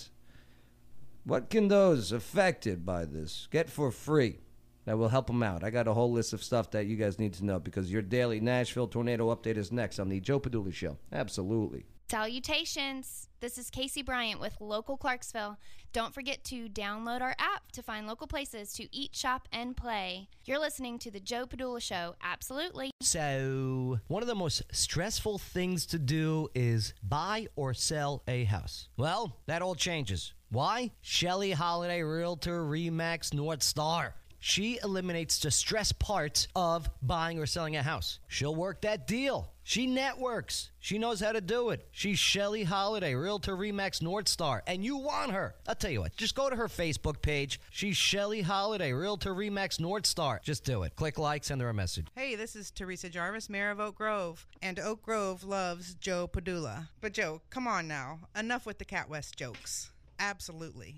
what 1.24 1.50
can 1.50 1.68
those 1.68 2.12
affected 2.12 2.86
by 2.86 3.04
this 3.04 3.46
get 3.50 3.68
for 3.68 3.90
free 3.90 4.38
that 4.86 4.96
will 4.96 5.10
help 5.10 5.26
them 5.26 5.42
out? 5.42 5.62
I 5.62 5.68
got 5.68 5.86
a 5.86 5.92
whole 5.92 6.12
list 6.12 6.32
of 6.32 6.42
stuff 6.42 6.70
that 6.70 6.86
you 6.86 6.96
guys 6.96 7.18
need 7.18 7.34
to 7.34 7.44
know 7.44 7.58
because 7.58 7.92
your 7.92 8.00
daily 8.00 8.40
Nashville 8.40 8.88
tornado 8.88 9.34
update 9.34 9.58
is 9.58 9.70
next 9.70 9.98
on 9.98 10.08
the 10.08 10.18
Joe 10.18 10.40
Padula 10.40 10.72
Show. 10.72 10.96
Absolutely. 11.12 11.84
Salutations! 12.10 13.28
This 13.40 13.56
is 13.56 13.70
Casey 13.70 14.02
Bryant 14.02 14.38
with 14.38 14.60
Local 14.60 14.98
Clarksville. 14.98 15.58
Don't 15.94 16.12
forget 16.12 16.44
to 16.44 16.68
download 16.68 17.22
our 17.22 17.34
app 17.38 17.72
to 17.72 17.82
find 17.82 18.06
local 18.06 18.26
places 18.26 18.74
to 18.74 18.94
eat, 18.94 19.16
shop, 19.16 19.48
and 19.50 19.74
play. 19.74 20.28
You're 20.44 20.58
listening 20.58 20.98
to 20.98 21.10
The 21.10 21.18
Joe 21.18 21.46
Padula 21.46 21.80
Show. 21.80 22.14
Absolutely. 22.22 22.90
So, 23.00 24.00
one 24.08 24.22
of 24.22 24.28
the 24.28 24.34
most 24.34 24.62
stressful 24.70 25.38
things 25.38 25.86
to 25.86 25.98
do 25.98 26.48
is 26.54 26.92
buy 27.02 27.48
or 27.56 27.72
sell 27.72 28.22
a 28.28 28.44
house. 28.44 28.88
Well, 28.98 29.38
that 29.46 29.62
all 29.62 29.74
changes. 29.74 30.34
Why? 30.50 30.90
Shelly 31.00 31.52
Holiday 31.52 32.02
Realtor 32.02 32.64
Remax 32.64 33.32
North 33.32 33.62
Star. 33.62 34.14
She 34.40 34.78
eliminates 34.84 35.38
the 35.38 35.50
stress 35.50 35.90
parts 35.90 36.48
of 36.54 36.90
buying 37.00 37.38
or 37.38 37.46
selling 37.46 37.76
a 37.76 37.82
house. 37.82 38.18
She'll 38.28 38.54
work 38.54 38.82
that 38.82 39.06
deal. 39.06 39.53
She 39.66 39.86
networks. 39.86 40.70
She 40.78 40.98
knows 40.98 41.20
how 41.20 41.32
to 41.32 41.40
do 41.40 41.70
it. 41.70 41.88
She's 41.90 42.18
Shelly 42.18 42.64
Holiday, 42.64 43.14
Realtor 43.14 43.56
Remax 43.56 44.02
North 44.02 44.28
Star, 44.28 44.62
and 44.66 44.84
you 44.84 44.98
want 44.98 45.32
her. 45.32 45.54
I'll 45.66 45.74
tell 45.74 45.90
you 45.90 46.02
what, 46.02 46.14
just 46.16 46.34
go 46.34 46.50
to 46.50 46.54
her 46.54 46.68
Facebook 46.68 47.22
page. 47.22 47.58
She's 47.70 47.96
Shelly 47.96 48.42
Holiday, 48.42 48.92
Realtor 48.92 49.34
Remax 49.34 49.80
North 49.80 50.04
Star. 50.04 50.42
Just 50.44 50.64
do 50.64 50.82
it. 50.82 50.94
Click 50.96 51.18
like, 51.18 51.44
send 51.44 51.62
her 51.62 51.70
a 51.70 51.74
message. 51.74 52.06
Hey, 52.14 52.34
this 52.34 52.54
is 52.54 52.70
Teresa 52.70 53.08
Jarvis, 53.08 53.48
Mayor 53.48 53.70
of 53.70 53.80
Oak 53.80 53.96
Grove, 53.96 54.46
and 54.60 54.78
Oak 54.78 55.02
Grove 55.02 55.42
loves 55.44 55.94
Joe 55.94 56.28
Padula. 56.28 56.88
But 57.00 57.14
Joe, 57.14 57.40
come 57.48 57.66
on 57.66 57.88
now. 57.88 58.20
Enough 58.38 58.66
with 58.66 58.78
the 58.78 58.84
Cat 58.84 59.08
West 59.08 59.34
jokes. 59.34 59.90
Absolutely. 60.18 60.96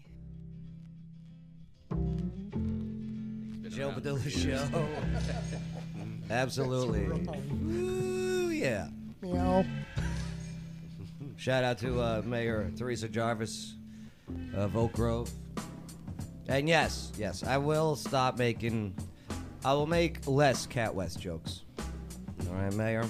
Joe 3.68 3.92
Padula 3.92 4.28
Show. 4.28 4.88
Absolutely. 6.30 8.15
Yeah. 8.56 8.88
Meow. 9.20 9.66
Shout 11.36 11.62
out 11.62 11.76
to 11.78 12.00
uh, 12.00 12.22
Mayor 12.24 12.70
Teresa 12.74 13.06
Jarvis 13.06 13.74
of 14.54 14.76
Oak 14.78 14.92
Grove. 14.94 15.30
And 16.48 16.66
yes, 16.66 17.12
yes, 17.18 17.42
I 17.42 17.58
will 17.58 17.96
stop 17.96 18.38
making. 18.38 18.94
I 19.62 19.74
will 19.74 19.86
make 19.86 20.26
less 20.26 20.64
Cat 20.64 20.94
West 20.94 21.20
jokes. 21.20 21.64
All 22.48 22.54
right, 22.54 22.72
Mayor. 22.72 23.04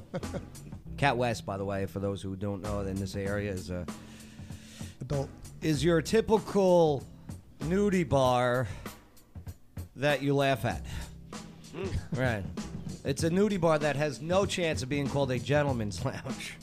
Cat 0.98 1.16
West, 1.16 1.46
by 1.46 1.56
the 1.56 1.64
way, 1.64 1.86
for 1.86 2.00
those 2.00 2.20
who 2.20 2.36
don't 2.36 2.62
know, 2.62 2.80
in 2.80 2.96
this 2.96 3.16
area 3.16 3.52
is 3.52 3.70
a 3.70 3.86
Adult. 5.00 5.30
is 5.62 5.82
your 5.82 6.02
typical 6.02 7.02
nudie 7.60 8.06
bar 8.06 8.68
that 9.96 10.22
you 10.22 10.34
laugh 10.34 10.66
at. 10.66 10.84
Right. 12.14 12.44
It's 13.04 13.24
a 13.24 13.30
nudie 13.30 13.60
bar 13.60 13.78
that 13.80 13.96
has 13.96 14.20
no 14.22 14.46
chance 14.46 14.82
of 14.82 14.88
being 14.88 15.08
called 15.08 15.30
a 15.32 15.38
gentleman's 15.38 16.04
lounge. 16.04 16.54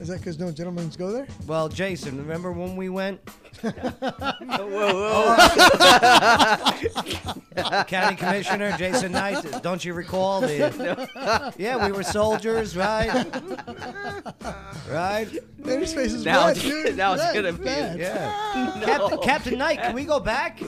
Is 0.00 0.08
that 0.08 0.18
because 0.18 0.38
no 0.38 0.50
gentlemen 0.50 0.90
go 0.98 1.12
there? 1.12 1.26
Well, 1.46 1.68
Jason, 1.68 2.16
remember 2.18 2.50
when 2.52 2.74
we 2.76 2.88
went? 2.88 3.20
Whoa! 3.62 5.36
County 7.86 8.16
Commissioner 8.16 8.76
Jason 8.76 9.12
Knight, 9.12 9.62
don't 9.62 9.84
you 9.84 9.94
recall? 9.94 10.40
The, 10.40 11.54
yeah, 11.58 11.84
we 11.86 11.92
were 11.92 12.02
soldiers, 12.02 12.76
right? 12.76 13.08
Right? 14.90 15.28
Man, 15.58 15.80
his 15.80 15.94
face 15.94 16.12
is 16.14 16.24
Now 16.24 16.48
red, 16.48 16.56
it's- 16.56 16.72
dude. 16.84 16.96
now 16.96 17.12
it's 17.14 17.22
Red, 17.22 17.34
gonna 17.34 17.52
be- 17.52 17.64
bad. 17.64 18.00
Yeah. 18.00 18.80
Captain, 18.84 19.18
Captain 19.20 19.58
Knight, 19.58 19.78
can 19.82 19.94
we 19.94 20.04
go 20.04 20.18
back? 20.18 20.58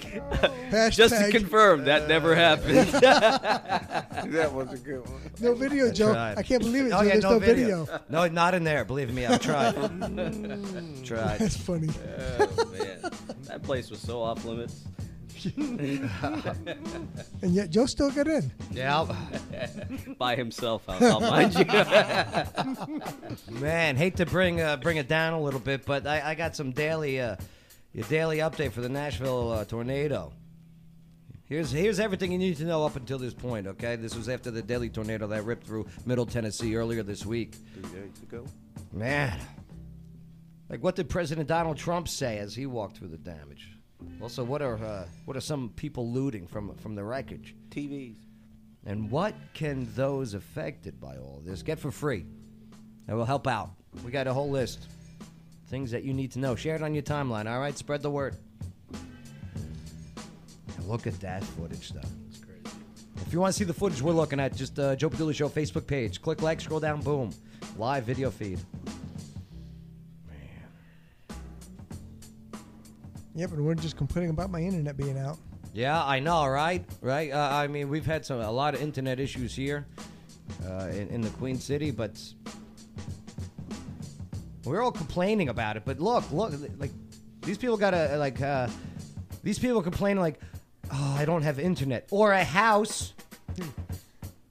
Hashtag, 0.00 0.92
Just 0.92 1.14
to 1.16 1.30
confirm, 1.30 1.84
that 1.84 2.08
never 2.08 2.34
happened. 2.34 2.88
That 4.30 4.52
was 4.52 4.72
a 4.72 4.78
good 4.78 5.08
one. 5.08 5.20
no 5.40 5.54
video, 5.54 5.90
Joe. 5.90 6.12
tried. 6.12 6.38
I 6.38 6.42
can't 6.42 6.62
believe 6.62 6.86
it. 6.86 6.92
Oh 6.92 6.98
Joe. 7.00 7.02
yeah, 7.02 7.12
There's 7.12 7.24
no, 7.24 7.30
no, 7.30 7.38
video. 7.38 7.84
video. 7.84 8.00
No, 8.08 8.28
not 8.28 8.54
in 8.54 8.62
there. 8.64 8.84
Believe 8.84 9.12
me, 9.12 9.26
I've 9.26 9.40
tried. 9.40 9.74
tried. 11.04 11.38
That's 11.40 11.56
funny. 11.56 11.88
oh 12.38 12.72
man, 12.78 13.10
that 13.44 13.62
place 13.62 13.90
was 13.90 13.98
so 14.00 14.22
off 14.22 14.44
limits. 14.44 14.84
And 17.42 17.54
yet 17.54 17.70
Joe 17.70 17.86
still 17.86 18.10
got 18.10 18.26
in. 18.28 18.52
Yeah, 18.70 19.06
By 20.18 20.36
himself, 20.36 20.82
I'll, 20.86 21.02
I'll 21.02 21.20
mind 21.20 21.54
you. 21.54 21.64
man. 23.60 23.96
Hate 23.96 24.16
to 24.16 24.26
bring 24.26 24.60
uh, 24.60 24.76
bring 24.76 24.98
it 24.98 25.08
down 25.08 25.32
a 25.32 25.40
little 25.40 25.60
bit, 25.60 25.86
but 25.86 26.06
I, 26.06 26.30
I 26.30 26.34
got 26.34 26.54
some 26.54 26.72
daily 26.72 27.20
uh, 27.20 27.36
your 27.92 28.06
daily 28.08 28.38
update 28.38 28.72
for 28.72 28.80
the 28.80 28.88
Nashville 28.88 29.52
uh, 29.52 29.64
tornado. 29.64 30.32
Here's 31.44 31.72
here's 31.72 31.98
everything 31.98 32.30
you 32.30 32.38
need 32.38 32.58
to 32.58 32.64
know 32.64 32.84
up 32.86 32.94
until 32.94 33.18
this 33.18 33.34
point. 33.34 33.66
Okay, 33.66 33.96
this 33.96 34.14
was 34.14 34.28
after 34.28 34.52
the 34.52 34.62
deadly 34.62 34.88
tornado 34.88 35.26
that 35.26 35.44
ripped 35.44 35.66
through 35.66 35.86
Middle 36.06 36.26
Tennessee 36.26 36.76
earlier 36.76 37.02
this 37.02 37.26
week. 37.26 37.56
Three 37.74 37.82
days 37.82 38.22
ago. 38.22 38.46
Man, 38.92 39.36
like 40.68 40.82
what 40.82 40.94
did 40.94 41.08
President 41.08 41.48
Donald 41.48 41.76
Trump 41.76 42.06
say 42.06 42.38
as 42.38 42.54
he 42.54 42.66
walked 42.66 42.98
through 42.98 43.08
the 43.08 43.18
damage? 43.18 43.68
Also, 44.22 44.44
what 44.44 44.62
are 44.62 44.76
uh, 44.76 45.06
what 45.24 45.36
are 45.36 45.40
some 45.40 45.70
people 45.70 46.08
looting 46.08 46.46
from 46.46 46.76
from 46.76 46.94
the 46.94 47.02
wreckage? 47.02 47.56
TVs. 47.70 48.16
And 48.86 49.10
what 49.10 49.34
can 49.52 49.88
those 49.94 50.34
affected 50.34 51.00
by 51.00 51.16
all 51.16 51.42
this 51.44 51.62
get 51.62 51.80
for 51.80 51.90
free? 51.90 52.24
That 53.06 53.16
will 53.16 53.26
help 53.26 53.46
out. 53.46 53.70
We 54.04 54.12
got 54.12 54.26
a 54.26 54.32
whole 54.32 54.48
list. 54.48 54.86
Things 55.70 55.92
that 55.92 56.02
you 56.02 56.12
need 56.12 56.32
to 56.32 56.40
know. 56.40 56.56
Share 56.56 56.74
it 56.74 56.82
on 56.82 56.94
your 56.94 57.04
timeline, 57.04 57.48
all 57.48 57.60
right? 57.60 57.78
Spread 57.78 58.02
the 58.02 58.10
word. 58.10 58.34
And 58.92 60.88
look 60.88 61.06
at 61.06 61.20
that 61.20 61.44
footage, 61.44 61.90
though. 61.90 62.00
It's 62.28 62.40
crazy. 62.40 62.76
If 63.24 63.32
you 63.32 63.38
want 63.38 63.54
to 63.54 63.58
see 63.58 63.62
the 63.62 63.72
footage 63.72 64.02
we're 64.02 64.10
looking 64.10 64.40
at, 64.40 64.56
just 64.56 64.76
uh, 64.80 64.96
Joe 64.96 65.10
Padula 65.10 65.32
Show 65.32 65.48
Facebook 65.48 65.86
page. 65.86 66.20
Click 66.20 66.42
like, 66.42 66.60
scroll 66.60 66.80
down, 66.80 67.02
boom. 67.02 67.30
Live 67.78 68.02
video 68.02 68.32
feed. 68.32 68.58
Man. 70.26 70.36
Yep, 73.36 73.52
and 73.52 73.64
we're 73.64 73.76
just 73.76 73.96
complaining 73.96 74.30
about 74.30 74.50
my 74.50 74.60
internet 74.60 74.96
being 74.96 75.18
out. 75.18 75.38
Yeah, 75.72 76.04
I 76.04 76.18
know, 76.18 76.48
right? 76.48 76.84
Right? 77.00 77.30
Uh, 77.30 77.48
I 77.52 77.68
mean, 77.68 77.88
we've 77.88 78.06
had 78.06 78.26
some 78.26 78.40
a 78.40 78.50
lot 78.50 78.74
of 78.74 78.82
internet 78.82 79.20
issues 79.20 79.54
here 79.54 79.86
uh, 80.66 80.88
in, 80.88 81.06
in 81.10 81.20
the 81.20 81.30
Queen 81.30 81.60
City, 81.60 81.92
but 81.92 82.20
we're 84.64 84.82
all 84.82 84.92
complaining 84.92 85.48
about 85.48 85.76
it. 85.76 85.82
But 85.84 86.00
look, 86.00 86.30
look, 86.32 86.52
like 86.78 86.90
these 87.42 87.58
people 87.58 87.76
gotta 87.76 88.16
like 88.18 88.40
uh, 88.42 88.68
these 89.42 89.58
people 89.58 89.82
complain 89.82 90.16
like, 90.18 90.40
oh, 90.92 91.16
I 91.18 91.24
don't 91.24 91.42
have 91.42 91.58
internet 91.58 92.06
or 92.10 92.32
a 92.32 92.44
house 92.44 93.14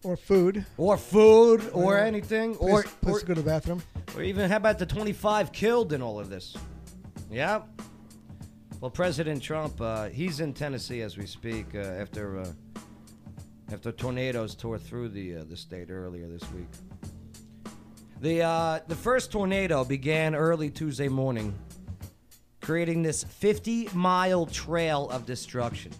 Or 0.03 0.15
food. 0.17 0.65
or 0.77 0.97
food 0.97 1.69
or 1.73 1.95
Yeah. 1.97 2.05
anything 2.05 2.55
or 2.57 2.83
place 2.83 3.23
or, 3.23 3.25
go 3.25 3.33
to 3.33 3.41
the 3.41 3.45
bathroom. 3.49 3.81
or 4.15 4.23
even 4.23 4.49
how 4.49 4.57
about 4.57 4.79
the 4.79 4.85
25 4.85 5.51
killed 5.51 5.93
in 5.93 6.01
all 6.01 6.19
of 6.19 6.29
this? 6.29 6.55
Yeah. 7.29 7.61
Well, 8.81 8.89
President 8.89 9.43
Trump, 9.43 9.79
uh, 9.81 10.07
he's 10.07 10.39
in 10.39 10.53
Tennessee 10.53 11.01
as 11.01 11.17
we 11.17 11.25
speak 11.25 11.65
uh, 11.75 11.79
after 11.79 12.39
uh, 12.39 12.47
after 13.71 13.91
tornadoes 13.91 14.55
tore 14.55 14.79
through 14.79 15.09
the 15.09 15.35
uh, 15.35 15.43
the 15.49 15.57
state 15.57 15.91
earlier 15.91 16.27
this 16.27 16.49
week. 16.53 16.67
The 18.21 18.41
uh, 18.41 18.79
the 18.87 18.95
first 18.95 19.31
tornado 19.31 19.85
began 19.85 20.35
early 20.35 20.69
Tuesday 20.69 21.07
morning, 21.07 21.53
creating 22.59 23.01
this 23.01 23.23
50 23.23 23.89
mile 23.93 24.45
trail 24.45 25.09
of 25.09 25.25
destruction. 25.25 25.93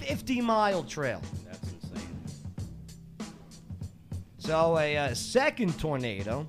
50 0.00 0.42
mile 0.42 0.82
trail. 0.82 1.22
That's 1.46 1.72
insane. 1.72 2.16
So 4.36 4.78
a 4.78 4.96
uh, 4.98 5.14
second 5.14 5.78
tornado 5.78 6.46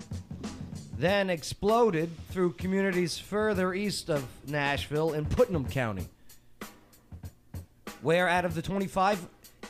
then 0.98 1.30
exploded 1.30 2.10
through 2.30 2.54
communities 2.54 3.18
further 3.18 3.74
east 3.74 4.10
of 4.10 4.26
Nashville 4.48 5.14
in 5.14 5.26
Putnam 5.26 5.66
County, 5.66 6.08
where 8.02 8.28
out 8.28 8.44
of 8.44 8.54
the 8.54 8.62
25, 8.62 9.26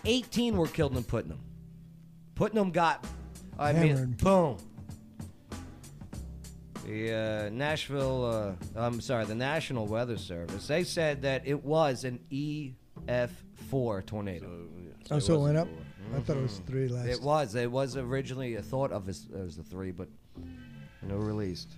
18 0.05 0.57
were 0.57 0.67
killed 0.67 0.97
in 0.97 1.03
Putnam. 1.03 1.39
Putnam 2.33 2.71
got, 2.71 3.05
I 3.59 3.73
mean, 3.73 4.17
boom. 4.23 4.57
The 6.85 7.47
uh, 7.47 7.49
Nashville, 7.49 8.25
uh, 8.25 8.79
I'm 8.79 8.99
sorry, 8.99 9.25
the 9.25 9.35
National 9.35 9.87
Weather 9.87 10.17
Service, 10.17 10.67
they 10.67 10.83
said 10.83 11.21
that 11.21 11.43
it 11.45 11.63
was 11.63 12.03
an 12.03 12.19
EF4 12.31 14.05
tornado. 14.05 14.67
oh, 15.09 15.19
so 15.19 15.35
it 15.35 15.39
went 15.39 15.57
up? 15.57 15.67
wasn't 15.67 15.83
I 16.15 16.19
thought 16.19 16.37
it 16.37 16.43
was 16.43 16.61
three 16.67 16.87
last. 16.89 17.07
It 17.07 17.21
was. 17.21 17.55
It 17.55 17.71
was 17.71 17.97
originally 17.97 18.55
a 18.55 18.61
thought 18.61 18.91
of 18.91 19.07
as, 19.07 19.27
as 19.35 19.57
a 19.57 19.63
three, 19.63 19.91
but 19.91 20.09
no 21.01 21.15
released. 21.15 21.71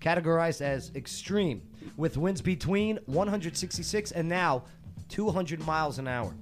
Categorized 0.00 0.60
as 0.60 0.92
extreme, 0.94 1.62
with 1.96 2.16
winds 2.16 2.42
between 2.42 2.98
166 3.06 4.12
and 4.12 4.28
now 4.28 4.64
200 5.08 5.64
miles 5.66 5.98
an 5.98 6.08
hour. 6.08 6.34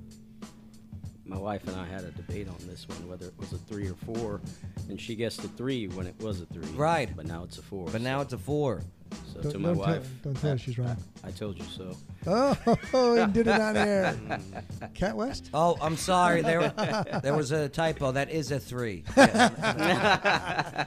My 1.26 1.36
wife 1.38 1.66
and 1.66 1.76
I 1.76 1.84
had 1.86 2.04
a 2.04 2.10
debate 2.12 2.48
on 2.48 2.56
this 2.68 2.88
one, 2.88 3.08
whether 3.08 3.26
it 3.26 3.34
was 3.36 3.52
a 3.52 3.58
three 3.58 3.88
or 3.88 3.94
four, 3.94 4.40
and 4.88 5.00
she 5.00 5.16
guessed 5.16 5.42
a 5.44 5.48
three 5.48 5.88
when 5.88 6.06
it 6.06 6.14
was 6.20 6.40
a 6.40 6.46
three. 6.46 6.64
Right. 6.76 7.10
But 7.16 7.26
now 7.26 7.42
it's 7.42 7.58
a 7.58 7.62
four. 7.62 7.88
But 7.90 8.00
now 8.00 8.20
it's 8.20 8.32
a 8.32 8.38
four. 8.38 8.82
so 9.34 9.40
Don't- 9.42 9.52
to 9.52 9.58
my 9.58 9.68
don't 9.68 9.76
tell- 9.76 9.86
wife, 9.86 10.08
don't 10.22 10.34
tell 10.40 10.50
her 10.52 10.58
she's 10.58 10.78
wrong. 10.78 10.96
I, 11.24 11.28
I 11.28 11.30
told 11.32 11.58
you 11.58 11.64
so. 11.64 11.96
Oh, 12.28 13.16
and 13.18 13.32
did 13.32 13.48
it 13.48 13.60
on 13.60 13.76
air. 13.76 14.16
Cat 14.94 15.16
West? 15.16 15.50
Oh, 15.52 15.76
I'm 15.82 15.96
sorry. 15.96 16.42
There, 16.42 16.72
there 17.22 17.34
was 17.34 17.50
a 17.50 17.68
typo. 17.68 18.12
That 18.12 18.30
is 18.30 18.52
a 18.52 18.60
three. 18.60 19.02
Yes. 19.16 20.86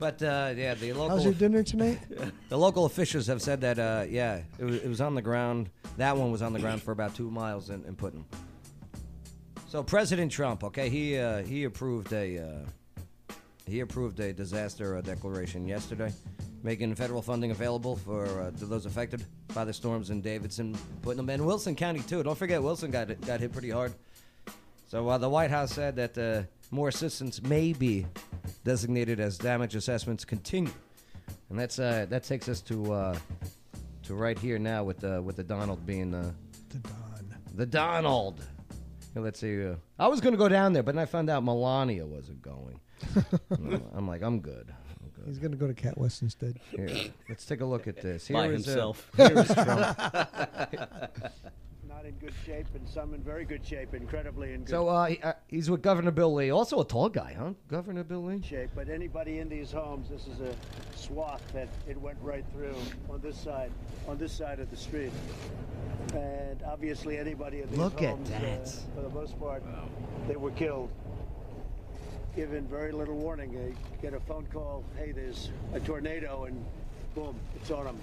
but 0.00 0.20
uh, 0.22 0.52
yeah, 0.56 0.74
the 0.74 0.92
local. 0.94 1.10
How's 1.10 1.24
your 1.24 1.34
dinner 1.34 1.62
tonight? 1.62 2.00
the 2.48 2.58
local 2.58 2.86
officials 2.86 3.28
have 3.28 3.40
said 3.40 3.60
that 3.60 3.78
uh, 3.78 4.04
yeah, 4.08 4.40
it 4.58 4.64
was, 4.64 4.76
it 4.76 4.88
was 4.88 5.00
on 5.00 5.14
the 5.14 5.22
ground. 5.22 5.70
That 5.96 6.16
one 6.16 6.32
was 6.32 6.42
on 6.42 6.52
the 6.52 6.58
ground 6.60 6.82
for 6.82 6.90
about 6.90 7.14
two 7.14 7.30
miles 7.30 7.70
in, 7.70 7.84
in 7.84 7.94
Putnam. 7.94 8.24
So 9.68 9.82
President 9.82 10.32
Trump, 10.32 10.64
okay, 10.64 10.88
he 10.88 11.18
uh, 11.18 11.42
he 11.42 11.64
approved 11.64 12.14
a 12.14 12.38
uh, 12.38 13.34
he 13.66 13.80
approved 13.80 14.18
a 14.18 14.32
disaster 14.32 14.96
uh, 14.96 15.02
declaration 15.02 15.68
yesterday, 15.68 16.10
making 16.62 16.94
federal 16.94 17.20
funding 17.20 17.50
available 17.50 17.94
for 17.94 18.24
uh, 18.40 18.50
to 18.52 18.64
those 18.64 18.86
affected 18.86 19.22
by 19.54 19.66
the 19.66 19.72
storms 19.74 20.08
in 20.08 20.22
Davidson, 20.22 20.74
Putnam 21.02 21.28
in 21.28 21.44
Wilson 21.44 21.76
County 21.76 22.00
too. 22.00 22.22
Don't 22.22 22.38
forget, 22.38 22.62
Wilson 22.62 22.90
got 22.90 23.20
got 23.20 23.40
hit 23.40 23.52
pretty 23.52 23.68
hard. 23.68 23.92
So 24.86 25.06
uh, 25.06 25.18
the 25.18 25.28
White 25.28 25.50
House 25.50 25.74
said 25.74 25.96
that 25.96 26.16
uh, 26.16 26.44
more 26.70 26.88
assistance 26.88 27.42
may 27.42 27.74
be 27.74 28.06
designated 28.64 29.20
as 29.20 29.36
damage 29.36 29.74
assessments 29.74 30.24
continue, 30.24 30.72
and 31.50 31.58
that's 31.58 31.78
uh, 31.78 32.06
that 32.08 32.24
takes 32.24 32.48
us 32.48 32.62
to 32.62 32.90
uh, 32.94 33.18
to 34.04 34.14
right 34.14 34.38
here 34.38 34.58
now 34.58 34.82
with 34.82 35.04
uh, 35.04 35.20
with 35.22 35.36
the 35.36 35.44
Donald 35.44 35.84
being 35.84 36.14
uh, 36.14 36.32
The 36.70 36.78
Don. 36.78 37.34
the 37.54 37.66
Donald. 37.66 38.42
Here, 39.14 39.22
let's 39.22 39.40
see. 39.40 39.66
Uh, 39.66 39.74
I 39.98 40.08
was 40.08 40.20
going 40.20 40.32
to 40.32 40.38
go 40.38 40.48
down 40.48 40.72
there, 40.72 40.82
but 40.82 40.94
then 40.94 41.02
I 41.02 41.06
found 41.06 41.30
out 41.30 41.44
Melania 41.44 42.06
wasn't 42.06 42.42
going. 42.42 42.80
I'm 43.94 44.06
like, 44.06 44.22
I'm 44.22 44.40
good. 44.40 44.72
I'm 45.02 45.10
good. 45.10 45.24
He's 45.26 45.38
going 45.38 45.52
to 45.52 45.56
go 45.56 45.66
to 45.66 45.74
Cat 45.74 45.96
West 45.98 46.22
instead. 46.22 46.58
Here, 46.70 46.90
let's 47.28 47.44
take 47.46 47.60
a 47.60 47.64
look 47.64 47.86
at 47.86 48.00
this. 48.00 48.26
Here 48.26 48.36
By 48.36 48.48
is, 48.48 48.66
uh, 48.66 48.70
himself. 48.70 49.10
here 49.16 49.38
is 49.38 49.54
Trump. 49.54 49.98
not 51.98 52.06
in 52.06 52.14
good 52.18 52.34
shape, 52.46 52.66
and 52.74 52.88
some 52.88 53.12
in 53.12 53.20
very 53.20 53.44
good 53.44 53.66
shape, 53.66 53.92
incredibly 53.92 54.52
in 54.52 54.60
good 54.60 54.68
So 54.68 54.88
uh, 54.88 55.06
he, 55.06 55.20
uh, 55.20 55.32
he's 55.48 55.68
with 55.68 55.82
Governor 55.82 56.12
Bill 56.12 56.32
Lee, 56.32 56.50
also 56.50 56.80
a 56.80 56.84
tall 56.84 57.08
guy, 57.08 57.34
huh? 57.36 57.54
Governor 57.66 58.04
Bill 58.04 58.22
Lee. 58.22 58.40
shape. 58.40 58.70
But 58.76 58.88
anybody 58.88 59.40
in 59.40 59.48
these 59.48 59.72
homes, 59.72 60.08
this 60.08 60.28
is 60.28 60.40
a 60.40 60.54
swath 60.96 61.42
that 61.54 61.66
it 61.88 62.00
went 62.00 62.18
right 62.22 62.44
through 62.52 62.76
on 63.10 63.20
this 63.20 63.36
side, 63.36 63.72
on 64.06 64.16
this 64.16 64.32
side 64.32 64.60
of 64.60 64.70
the 64.70 64.76
street. 64.76 65.10
And 66.14 66.62
obviously, 66.62 67.18
anybody 67.18 67.62
in 67.62 67.68
these 67.68 67.78
Look 67.78 68.00
at 68.00 68.10
homes, 68.10 68.30
uh, 68.30 68.94
for 68.94 69.00
the 69.02 69.10
most 69.10 69.38
part, 69.40 69.64
they 70.28 70.36
were 70.36 70.52
killed. 70.52 70.90
Given 72.36 72.68
very 72.68 72.92
little 72.92 73.16
warning, 73.16 73.52
they 73.52 73.74
get 74.00 74.14
a 74.14 74.20
phone 74.20 74.46
call. 74.52 74.84
Hey, 74.96 75.10
there's 75.10 75.50
a 75.74 75.80
tornado, 75.80 76.44
and 76.44 76.64
boom, 77.16 77.34
it's 77.56 77.72
on 77.72 77.86
them. 77.86 77.98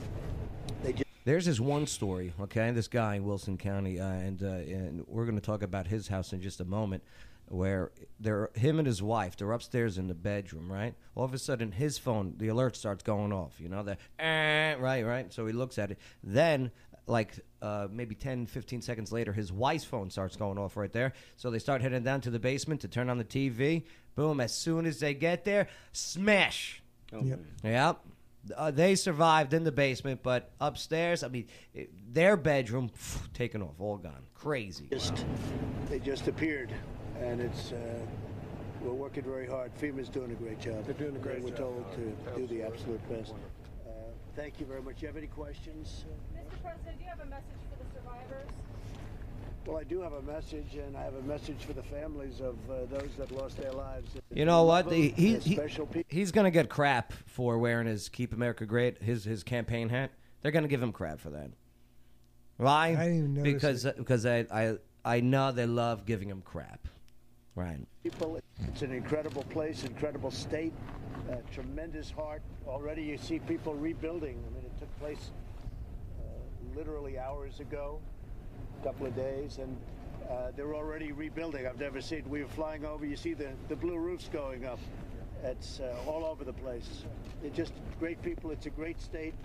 They 0.83 0.91
just 0.91 1.04
There's 1.25 1.45
this 1.45 1.59
one 1.59 1.87
story, 1.87 2.33
okay? 2.39 2.69
This 2.71 2.87
guy 2.87 3.15
in 3.15 3.25
Wilson 3.25 3.57
County, 3.57 3.99
uh, 3.99 4.05
and 4.05 4.41
uh, 4.43 4.45
and 4.47 5.03
we're 5.07 5.25
going 5.25 5.35
to 5.35 5.41
talk 5.45 5.63
about 5.63 5.87
his 5.87 6.07
house 6.07 6.33
in 6.33 6.41
just 6.41 6.61
a 6.61 6.65
moment, 6.65 7.03
where 7.47 7.91
they're 8.19 8.51
him 8.53 8.77
and 8.77 8.85
his 8.85 9.01
wife, 9.01 9.35
they're 9.35 9.51
upstairs 9.51 9.97
in 9.97 10.07
the 10.07 10.13
bedroom, 10.13 10.71
right? 10.71 10.93
All 11.15 11.25
of 11.25 11.33
a 11.33 11.39
sudden, 11.39 11.71
his 11.71 11.97
phone, 11.97 12.35
the 12.37 12.49
alert 12.49 12.75
starts 12.75 13.01
going 13.01 13.33
off. 13.33 13.59
You 13.59 13.69
know 13.69 13.81
the 13.81 13.97
eh, 14.19 14.75
right, 14.75 15.03
right. 15.03 15.33
So 15.33 15.47
he 15.47 15.53
looks 15.53 15.79
at 15.79 15.89
it. 15.89 15.97
Then, 16.23 16.69
like 17.07 17.39
uh, 17.59 17.87
maybe 17.91 18.13
10, 18.13 18.45
15 18.45 18.83
seconds 18.83 19.11
later, 19.11 19.33
his 19.33 19.51
wife's 19.51 19.83
phone 19.83 20.11
starts 20.11 20.35
going 20.35 20.59
off 20.59 20.77
right 20.77 20.93
there. 20.93 21.13
So 21.37 21.49
they 21.49 21.59
start 21.59 21.81
heading 21.81 22.03
down 22.03 22.21
to 22.21 22.29
the 22.29 22.39
basement 22.39 22.81
to 22.81 22.87
turn 22.87 23.09
on 23.09 23.17
the 23.17 23.25
TV. 23.25 23.83
Boom! 24.15 24.39
As 24.39 24.53
soon 24.53 24.85
as 24.85 24.99
they 24.99 25.15
get 25.15 25.43
there, 25.43 25.69
smash. 25.91 26.83
Oh, 27.11 27.23
Yep. 27.23 27.39
man. 27.63 27.73
Yep. 27.73 27.99
Uh, 28.55 28.71
they 28.71 28.95
survived 28.95 29.53
in 29.53 29.63
the 29.63 29.71
basement, 29.71 30.21
but 30.23 30.51
upstairs, 30.59 31.23
I 31.23 31.29
mean, 31.29 31.47
it, 31.73 31.89
their 32.13 32.37
bedroom 32.37 32.89
phew, 32.89 33.21
taken 33.33 33.61
off, 33.61 33.79
all 33.79 33.97
gone. 33.97 34.23
Crazy. 34.33 34.87
just 34.91 35.25
they 35.89 35.99
just 35.99 36.27
appeared, 36.27 36.71
and 37.19 37.41
it's 37.41 37.71
uh, 37.71 37.99
we're 38.81 38.93
working 38.93 39.23
very 39.23 39.47
hard. 39.47 39.71
FEMA's 39.79 40.09
doing 40.09 40.31
a 40.31 40.35
great 40.35 40.59
job. 40.59 40.85
They're 40.85 40.93
doing 40.93 41.15
a 41.15 41.19
great 41.19 41.41
we're 41.41 41.51
job. 41.51 41.73
We're 41.75 41.95
told 41.95 42.15
to 42.35 42.39
do 42.39 42.47
the 42.47 42.63
absolute 42.63 43.09
best. 43.09 43.33
Uh, 43.85 43.91
thank 44.35 44.59
you 44.59 44.65
very 44.65 44.81
much. 44.81 45.01
You 45.01 45.07
have 45.07 45.17
any 45.17 45.27
questions? 45.27 46.05
Mr. 46.35 46.61
President, 46.61 46.97
do 46.97 47.03
you 47.03 47.09
have 47.09 47.21
a 47.21 47.25
message 47.25 47.61
for 47.69 47.83
the 47.83 47.89
survivors? 47.99 48.49
Well, 49.65 49.77
I 49.77 49.83
do 49.83 49.99
have 50.01 50.13
a 50.13 50.21
message, 50.21 50.75
and 50.75 50.95
I 50.95 51.01
have 51.03 51.15
a 51.15 51.21
message 51.23 51.63
for 51.65 51.73
the 51.73 51.81
families 51.81 52.39
of 52.39 52.55
uh, 52.69 52.85
those 52.89 53.09
that 53.17 53.31
lost 53.31 53.57
their 53.57 53.71
lives. 53.71 54.11
You 54.31 54.45
know 54.45 54.63
what? 54.63 54.91
He, 54.91 55.09
he, 55.09 55.37
he- 55.37 55.59
he's 56.07 56.31
going 56.31 56.45
to 56.45 56.51
get 56.51 56.69
crap 56.69 57.13
for 57.25 57.57
wearing 57.57 57.87
his 57.87 58.07
Keep 58.07 58.33
America 58.33 58.65
Great, 58.67 59.01
his, 59.01 59.23
his 59.23 59.43
campaign 59.43 59.89
hat. 59.89 60.11
They're 60.41 60.51
going 60.51 60.63
to 60.63 60.69
give 60.69 60.83
him 60.83 60.91
crap 60.91 61.19
for 61.19 61.31
that. 61.31 61.49
Why? 62.57 62.89
I 62.89 62.91
didn't 62.91 63.17
even 63.17 63.33
notice 63.33 63.53
because 63.53 63.83
because 63.97 64.25
I, 64.25 64.45
I, 64.51 64.77
I 65.03 65.19
know 65.19 65.51
they 65.51 65.65
love 65.65 66.05
giving 66.05 66.29
him 66.29 66.41
crap. 66.45 66.87
Right. 67.55 67.79
people. 68.03 68.39
It's 68.67 68.81
an 68.81 68.91
incredible 68.91 69.43
place, 69.43 69.83
incredible 69.83 70.29
state, 70.29 70.73
uh, 71.31 71.35
tremendous 71.53 72.11
heart. 72.11 72.41
Already 72.67 73.01
you 73.03 73.17
see 73.17 73.39
people 73.39 73.73
rebuilding. 73.75 74.37
I 74.45 74.53
mean, 74.55 74.65
it 74.65 74.77
took 74.79 74.99
place 74.99 75.31
uh, 76.19 76.77
literally 76.77 77.17
hours 77.17 77.59
ago, 77.61 77.99
a 78.14 78.14
couple 78.83 79.05
of 79.05 79.15
days, 79.15 79.57
and 79.59 79.75
Uh, 80.25 80.49
they're 80.55 80.73
already 80.73 81.11
rebuilding. 81.11 81.67
I've 81.67 81.79
never 81.79 82.01
seen. 82.01 82.27
We 82.27 82.41
were 82.41 82.49
flying 82.49 82.83
over. 82.83 83.05
You 83.05 83.15
see 83.15 83.35
the, 83.35 83.49
the 83.69 83.75
blue 83.75 83.99
roofs 83.99 84.27
going 84.27 84.65
up. 84.65 84.79
It's 85.43 85.79
uh, 85.79 85.93
all 86.07 86.25
over 86.25 86.43
the 86.43 86.53
place. 86.53 87.05
They're 87.43 87.51
just 87.51 87.73
great 87.99 88.19
people. 88.23 88.49
It's 88.49 88.65
a 88.65 88.71
great 88.71 88.99
state, 88.99 89.35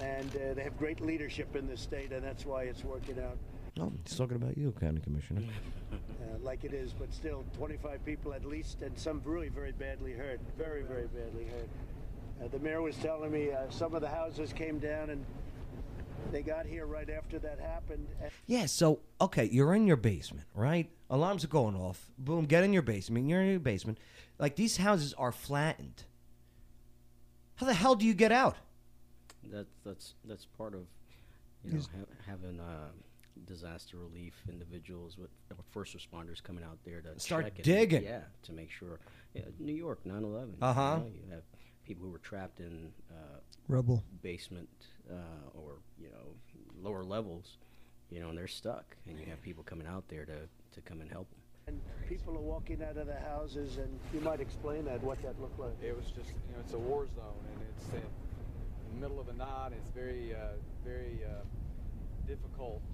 and 0.00 0.30
uh, 0.36 0.54
they 0.54 0.62
have 0.62 0.78
great 0.78 1.00
leadership 1.00 1.56
in 1.56 1.66
this 1.66 1.80
state, 1.80 2.12
and 2.12 2.22
that's 2.22 2.46
why 2.46 2.62
it's 2.62 2.84
working 2.84 3.18
out 3.18 3.36
Oh, 3.80 3.92
he's 4.06 4.16
talking 4.16 4.36
about 4.36 4.56
you, 4.56 4.72
County 4.80 5.00
Commissioner. 5.00 5.42
uh, 5.92 5.96
like 6.42 6.62
it 6.62 6.72
is. 6.72 6.92
But 6.92 7.12
still, 7.12 7.44
25 7.56 8.04
people 8.04 8.32
at 8.32 8.44
least, 8.44 8.82
and 8.82 8.96
some 8.96 9.20
really 9.24 9.48
very 9.48 9.72
badly 9.72 10.12
hurt. 10.12 10.38
Very, 10.56 10.82
very 10.82 11.08
badly 11.08 11.46
hurt. 11.46 11.68
Uh, 12.40 12.48
the 12.48 12.60
mayor 12.60 12.82
was 12.82 12.94
telling 12.98 13.32
me 13.32 13.50
uh, 13.50 13.68
some 13.70 13.94
of 13.96 14.00
the 14.00 14.08
houses 14.08 14.52
came 14.52 14.78
down, 14.78 15.10
and 15.10 15.24
they 16.32 16.42
got 16.42 16.66
here 16.66 16.86
right 16.86 17.08
after 17.10 17.38
that 17.40 17.58
happened. 17.60 18.06
And 18.20 18.30
Yeah, 18.46 18.66
so 18.66 19.00
okay, 19.20 19.48
you're 19.50 19.74
in 19.74 19.86
your 19.86 19.96
basement, 19.96 20.46
right? 20.54 20.90
Alarms 21.10 21.44
are 21.44 21.48
going 21.48 21.76
off. 21.76 22.10
Boom, 22.18 22.46
get 22.46 22.64
in 22.64 22.72
your 22.72 22.82
basement. 22.82 23.28
You're 23.28 23.42
in 23.42 23.50
your 23.50 23.60
basement. 23.60 23.98
Like 24.38 24.56
these 24.56 24.76
houses 24.78 25.14
are 25.14 25.32
flattened. 25.32 26.04
How 27.56 27.66
the 27.66 27.74
hell 27.74 27.94
do 27.94 28.04
you 28.06 28.14
get 28.14 28.32
out? 28.32 28.56
That 29.52 29.66
that's 29.84 30.14
that's 30.24 30.46
part 30.46 30.74
of 30.74 30.80
you 31.64 31.72
know 31.74 31.80
ha- 31.80 32.14
having 32.26 32.58
uh, 32.58 32.88
disaster 33.46 33.96
relief 33.98 34.34
individuals 34.48 35.16
with 35.18 35.30
or 35.50 35.62
first 35.70 35.96
responders 35.96 36.42
coming 36.42 36.64
out 36.64 36.78
there 36.84 37.00
to 37.02 37.18
Start 37.20 37.44
check 37.44 37.58
it. 37.60 37.62
digging. 37.64 38.02
Yeah, 38.02 38.20
to 38.44 38.52
make 38.52 38.70
sure. 38.70 38.98
Yeah, 39.34 39.42
New 39.58 39.74
York, 39.74 40.00
9/11. 40.06 40.54
Uh-huh. 40.62 40.80
You, 40.96 41.04
know, 41.04 41.06
you 41.26 41.32
have 41.32 41.42
people 41.84 42.04
who 42.04 42.10
were 42.10 42.18
trapped 42.18 42.60
in 42.60 42.92
uh, 43.10 43.38
Rubble. 43.68 44.02
basement 44.22 44.68
uh, 45.10 45.14
or 45.60 45.78
you 46.00 46.08
know 46.08 46.34
lower 46.82 47.04
levels, 47.04 47.58
you 48.10 48.20
know, 48.20 48.28
and 48.28 48.36
they're 48.38 48.46
stuck, 48.48 48.96
and 49.08 49.18
you 49.18 49.26
have 49.26 49.40
people 49.42 49.62
coming 49.64 49.86
out 49.86 50.04
there 50.08 50.24
to 50.24 50.38
to 50.74 50.80
come 50.82 51.00
and 51.00 51.10
help 51.10 51.28
them. 51.30 51.40
and 51.66 51.80
people 52.08 52.36
are 52.36 52.40
walking 52.54 52.82
out 52.82 52.96
of 52.96 53.06
the 53.06 53.20
houses, 53.20 53.78
and 53.78 53.98
you 54.12 54.20
might 54.20 54.40
explain 54.40 54.84
that, 54.84 55.02
what 55.02 55.20
that 55.22 55.40
looked 55.40 55.58
like. 55.58 55.72
It 55.82 55.96
was 55.96 56.06
just, 56.06 56.28
you 56.28 56.52
know, 56.52 56.60
it's 56.60 56.74
a 56.74 56.78
war 56.78 57.06
zone, 57.14 57.44
and 57.50 57.58
it's 57.70 57.86
in 57.94 58.94
the 58.94 59.00
middle 59.00 59.18
of 59.20 59.26
the 59.26 59.32
night. 59.34 59.70
It's 59.72 59.88
very, 59.94 60.34
uh, 60.34 60.58
very 60.84 61.20
uh, 61.24 61.42
difficult 62.26 62.82
to 62.82 62.93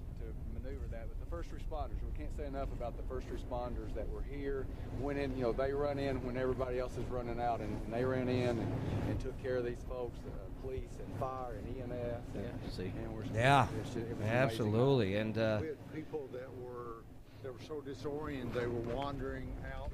maneuver 0.63 0.85
that. 0.91 1.07
But 1.07 1.19
the 1.19 1.29
first 1.29 1.49
responders, 1.51 1.97
we 2.03 2.17
can't 2.17 2.35
say 2.37 2.45
enough 2.45 2.71
about 2.73 2.95
the 2.97 3.03
first 3.03 3.27
responders 3.29 3.93
that 3.95 4.07
were 4.09 4.23
here. 4.29 4.65
Went 4.99 5.19
in, 5.19 5.35
you 5.37 5.43
know, 5.43 5.51
they 5.51 5.73
run 5.73 5.99
in 5.99 6.23
when 6.25 6.37
everybody 6.37 6.79
else 6.79 6.93
is 6.97 7.05
running 7.09 7.39
out, 7.39 7.59
and, 7.59 7.69
and 7.85 7.93
they 7.93 8.03
ran 8.05 8.27
in 8.29 8.59
and, 8.59 8.73
and 9.09 9.19
took 9.19 9.41
care 9.41 9.57
of 9.57 9.65
these 9.65 9.83
folks, 9.89 10.17
uh, 10.27 10.61
police 10.65 10.91
and 10.99 11.19
fire 11.19 11.55
and 11.55 11.77
EMS. 11.77 12.21
And, 12.35 12.43
Yeah, 12.43 12.69
see. 12.69 12.83
and 13.03 13.13
we're, 13.15 13.23
Yeah, 13.33 13.67
just- 13.83 13.95
it 13.97 14.01
was 14.09 14.11
amazing. 14.17 14.29
absolutely. 14.35 15.15
And 15.15 15.37
uh, 15.37 15.57
We 15.61 15.67
had 15.67 15.93
people 15.93 16.29
that 16.33 16.49
were 16.57 17.03
that 17.43 17.51
were 17.51 17.65
so 17.67 17.81
disoriented 17.81 18.53
they 18.53 18.67
were 18.67 18.93
wandering 18.95 19.47
out 19.75 19.89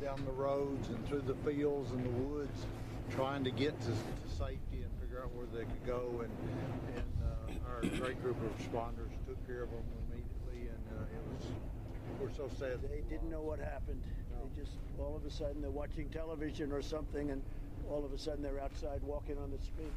down 0.00 0.24
the 0.24 0.30
roads 0.30 0.88
and 0.88 1.04
through 1.08 1.22
the 1.22 1.34
fields 1.42 1.90
and 1.90 2.04
the 2.04 2.10
woods, 2.10 2.64
trying 3.10 3.42
to 3.42 3.50
get 3.50 3.74
to, 3.80 3.88
to 3.88 4.28
safety 4.38 4.86
and 4.86 4.90
figure 5.00 5.20
out 5.20 5.32
where 5.34 5.46
they 5.52 5.64
could 5.66 5.84
go. 5.84 6.22
And 6.22 6.30
and 6.94 7.10
uh, 7.26 7.68
our 7.74 7.80
great 7.98 8.22
group 8.22 8.36
of 8.40 8.50
responders 8.56 9.10
took 9.26 9.34
care 9.48 9.64
of 9.64 9.70
them 9.70 9.82
immediately, 10.06 10.70
and 10.70 10.84
uh, 10.94 11.02
it 11.10 11.22
was 11.34 11.42
we're 12.22 12.34
so 12.34 12.48
sad. 12.58 12.78
They 12.82 13.02
didn't 13.10 13.30
know 13.30 13.40
what 13.40 13.58
happened. 13.58 14.00
They 14.30 14.60
just, 14.62 14.72
all 14.98 15.16
of 15.16 15.24
a 15.24 15.30
sudden, 15.30 15.60
they're 15.60 15.70
watching 15.70 16.08
television 16.08 16.72
or 16.72 16.82
something, 16.82 17.30
and 17.30 17.42
all 17.90 18.04
of 18.04 18.12
a 18.12 18.18
sudden 18.18 18.42
they're 18.42 18.60
outside 18.60 19.02
walking 19.02 19.38
on 19.38 19.50
the 19.50 19.58
street. 19.58 19.92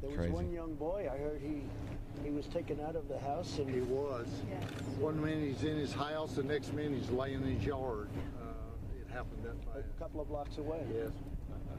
There 0.00 0.10
was 0.10 0.18
Crazy. 0.18 0.32
one 0.32 0.50
young 0.50 0.74
boy, 0.74 1.08
I 1.12 1.18
heard 1.18 1.40
he 1.42 1.62
he 2.24 2.30
was 2.30 2.46
taken 2.46 2.80
out 2.80 2.96
of 2.96 3.06
the 3.08 3.18
house 3.18 3.58
and 3.58 3.68
He 3.68 3.80
was. 3.82 4.26
One 4.98 5.22
minute 5.22 5.46
he's 5.48 5.62
in 5.62 5.76
his 5.76 5.92
house, 5.92 6.34
the 6.34 6.42
next 6.42 6.72
minute 6.72 6.98
he's 6.98 7.10
laying 7.10 7.42
in 7.42 7.56
his 7.56 7.64
yard. 7.64 8.08
Uh, 8.40 8.46
it 8.98 9.12
happened 9.12 9.44
that 9.44 9.78
a 9.78 10.00
couple 10.00 10.20
of 10.20 10.28
blocks 10.28 10.56
away. 10.58 10.82
Yes. 10.94 11.10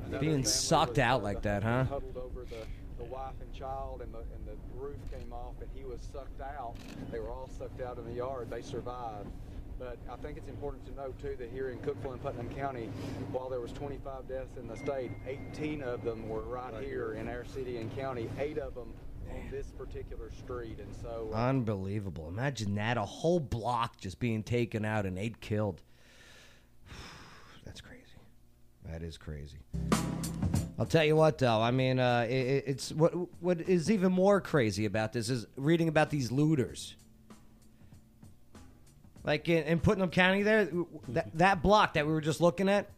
Another 0.08 0.20
Being 0.20 0.46
sucked 0.46 1.00
out 1.00 1.24
like 1.24 1.42
that, 1.44 1.64
huh? 1.64 1.86
Huddled 1.86 2.18
over 2.18 2.46
the, 2.46 2.66
the 3.04 3.06
wife 3.06 3.34
and 3.42 3.52
child, 3.54 4.02
and 4.04 4.14
the 4.14 4.20
and 4.20 4.46
the 4.46 4.80
roof 4.80 4.98
came 5.12 5.34
off, 5.34 5.56
and 5.60 5.70
he 5.74 5.84
was 5.84 6.00
sucked 6.14 6.42
out. 6.42 6.76
They 7.12 7.20
were 7.20 7.30
all 7.30 7.50
sucked 7.58 7.82
out 7.82 7.98
in 7.98 8.06
the 8.06 8.14
yard. 8.14 8.50
They 8.52 8.62
survived. 8.62 9.30
But 9.82 9.98
I 10.12 10.16
think 10.18 10.38
it's 10.38 10.48
important 10.48 10.86
to 10.86 10.94
note 10.94 11.20
too 11.20 11.36
that 11.40 11.50
here 11.50 11.72
in 11.72 11.80
Cookeville 11.80 12.14
and 12.14 12.22
Putnam 12.22 12.48
County, 12.50 12.86
while 13.32 13.50
there 13.50 13.60
was 13.60 13.72
25 13.72 14.28
deaths 14.28 14.56
in 14.58 14.68
the 14.68 14.78
state, 14.78 15.10
18 15.28 15.82
of 15.82 16.04
them 16.04 16.30
were 16.30 16.42
right 16.44 16.72
here 16.84 17.14
in 17.14 17.28
our 17.28 17.44
city 17.46 17.78
and 17.78 17.94
county. 17.98 18.30
Eight 18.40 18.60
of 18.60 18.76
them 18.76 18.94
on 19.32 19.42
this 19.50 19.72
particular 19.72 20.30
street, 20.38 20.78
and 20.78 20.94
so 21.02 21.32
uh, 21.34 21.38
unbelievable. 21.48 22.28
Imagine 22.28 22.76
that 22.76 22.98
a 22.98 23.02
whole 23.02 23.40
block 23.40 23.98
just 23.98 24.20
being 24.20 24.44
taken 24.44 24.86
out 24.86 25.08
and 25.08 25.18
eight 25.18 25.42
killed. 25.42 25.82
That's 27.66 27.82
crazy. 27.82 28.02
That 28.86 29.02
is 29.02 29.18
crazy. 29.18 29.58
I'll 30.78 30.86
tell 30.86 31.06
you 31.06 31.16
what, 31.16 31.40
though. 31.40 31.60
I 31.60 31.72
mean, 31.72 31.98
uh, 32.00 32.28
it- 32.30 32.66
it's 32.68 32.92
what 32.92 33.14
what 33.42 33.62
is 33.62 33.90
even 33.90 34.12
more 34.12 34.42
crazy 34.42 34.86
about 34.86 35.12
this 35.12 35.28
is 35.32 35.48
reading 35.56 35.88
about 35.88 36.12
these 36.12 36.32
looters. 36.32 36.96
Like 39.24 39.48
in, 39.50 39.64
in 39.64 39.80
Putnam 39.80 40.10
County, 40.10 40.44
there, 40.44 40.70
that, 41.10 41.30
that 41.38 41.62
block 41.62 41.94
that 41.94 42.06
we 42.08 42.14
were 42.14 42.22
just 42.22 42.42
looking 42.42 42.70
at. 42.70 42.90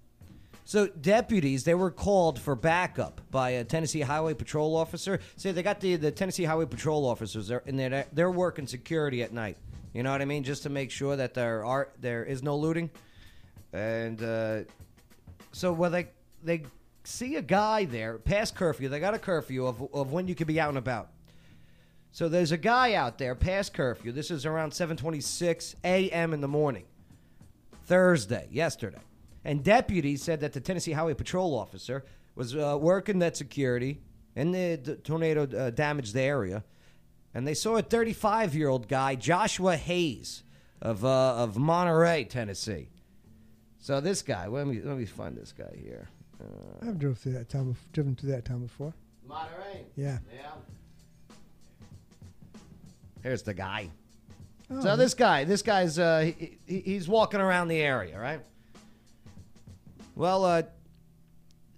So 0.66 0.88
deputies, 0.88 1.66
they 1.66 1.74
were 1.74 1.92
called 1.92 2.40
for 2.40 2.56
backup 2.56 3.20
by 3.30 3.52
a 3.52 3.64
Tennessee 3.66 4.00
Highway 4.00 4.34
Patrol 4.34 4.76
officer. 4.78 5.20
Say 5.36 5.52
they 5.52 5.64
got 5.64 5.82
the, 5.82 5.98
the 5.98 6.12
Tennessee 6.12 6.46
Highway 6.46 6.66
Patrol 6.66 7.06
officers 7.06 7.50
there, 7.50 7.62
and 7.66 7.78
they're 7.78 8.06
they're 8.14 8.32
working 8.32 8.66
security 8.66 9.24
at 9.24 9.34
night. 9.34 9.58
You 9.94 10.04
know 10.04 10.12
what 10.12 10.22
I 10.22 10.26
mean? 10.26 10.44
Just 10.44 10.64
to 10.64 10.70
make 10.70 10.90
sure 10.90 11.18
that 11.18 11.34
there 11.34 11.66
are 11.66 11.90
there 12.00 12.24
is 12.24 12.42
no 12.44 12.56
looting. 12.56 12.90
And 13.74 14.24
uh, 14.24 14.60
so 15.52 15.74
when 15.74 15.92
they 15.92 16.08
they 16.42 16.64
see 17.04 17.36
a 17.36 17.42
guy 17.42 17.84
there 17.84 18.18
past 18.18 18.56
curfew, 18.56 18.88
they 18.88 19.02
got 19.02 19.14
a 19.14 19.20
curfew 19.20 19.68
of 19.68 19.94
of 19.94 20.14
when 20.14 20.30
you 20.30 20.36
can 20.36 20.48
be 20.48 20.62
out 20.62 20.70
and 20.70 20.78
about. 20.78 21.10
So 22.14 22.30
there's 22.30 22.52
a 22.52 22.58
guy 22.58 22.94
out 22.94 23.18
there 23.18 23.34
past 23.34 23.74
curfew. 23.74 24.12
This 24.12 24.30
is 24.30 24.46
around 24.46 24.72
7:26 24.72 25.74
a.m. 25.84 26.32
in 26.32 26.42
the 26.42 26.48
morning. 26.48 26.86
Thursday, 27.86 28.48
yesterday. 28.52 29.02
And 29.44 29.64
deputies 29.64 30.22
said 30.22 30.40
that 30.42 30.54
the 30.54 30.62
Tennessee 30.62 30.92
Highway 30.92 31.16
Patrol 31.16 31.58
officer 31.58 32.06
was 32.36 32.56
uh, 32.56 32.78
working 32.80 33.18
that 33.20 33.36
security 33.36 34.00
in 34.36 34.52
the, 34.52 34.76
the 34.76 34.96
tornado 34.98 35.44
uh, 35.58 35.72
damaged 35.72 36.14
the 36.14 36.22
area. 36.22 36.64
And 37.34 37.48
they 37.48 37.56
saw 37.56 37.78
a 37.78 37.82
35 37.82 38.54
year 38.54 38.70
old 38.70 38.88
guy, 38.88 39.16
Joshua 39.16 39.76
Hayes, 39.76 40.44
of, 40.84 41.04
uh, 41.04 41.36
of 41.36 41.58
Monterey, 41.58 42.26
Tennessee. 42.26 42.90
So 43.80 44.00
this 44.00 44.22
guy, 44.22 44.46
let 44.46 44.68
me, 44.68 44.82
let 44.82 44.98
me 44.98 45.06
find 45.06 45.36
this 45.36 45.52
guy 45.52 45.76
here. 45.82 46.10
Uh, 46.40 46.88
I've 46.88 47.00
drove 47.00 47.18
through 47.18 47.34
that 47.34 47.50
town, 47.50 47.76
driven 47.92 48.16
through 48.16 48.32
that 48.32 48.46
town 48.46 48.62
before. 48.62 48.94
Monterey? 49.28 49.86
Yeah. 49.96 50.20
Yeah. 50.32 50.52
Here's 53.24 53.42
the 53.44 53.54
guy. 53.54 53.90
Oh, 54.70 54.82
So 54.82 54.96
this 54.96 55.14
guy, 55.14 55.44
this 55.46 55.62
guy's 55.62 55.98
uh, 55.98 56.32
he, 56.38 56.58
he- 56.68 56.80
he's 56.82 57.08
walking 57.08 57.40
around 57.40 57.70
the 57.70 57.80
area, 57.82 58.20
right? 58.20 58.42
Well, 60.16 60.46
uh, 60.46 60.64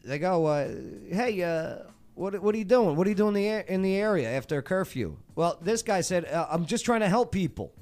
they 0.04 0.20
go, 0.20 0.46
uh, 0.46 0.70
hey, 1.10 1.42
uh, 1.44 1.78
what 2.16 2.40
what 2.42 2.54
are 2.56 2.58
you 2.58 2.66
doing? 2.66 2.96
What 2.96 3.08
are 3.08 3.10
you 3.10 3.16
doing 3.16 3.36
in 3.36 3.44
the 3.66 3.74
in 3.74 3.82
the 3.82 3.96
area 3.96 4.30
after 4.30 4.62
curfew? 4.62 5.18
Well, 5.36 5.58
this 5.62 5.82
guy 5.82 6.02
said, 6.02 6.26
uh, 6.26 6.48
I'm 6.50 6.66
just 6.66 6.84
trying 6.86 7.02
to 7.02 7.10
help 7.10 7.32
people. 7.32 7.74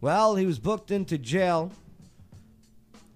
Well, 0.00 0.36
he 0.36 0.46
was 0.46 0.58
booked 0.58 0.90
into 0.90 1.18
jail 1.18 1.72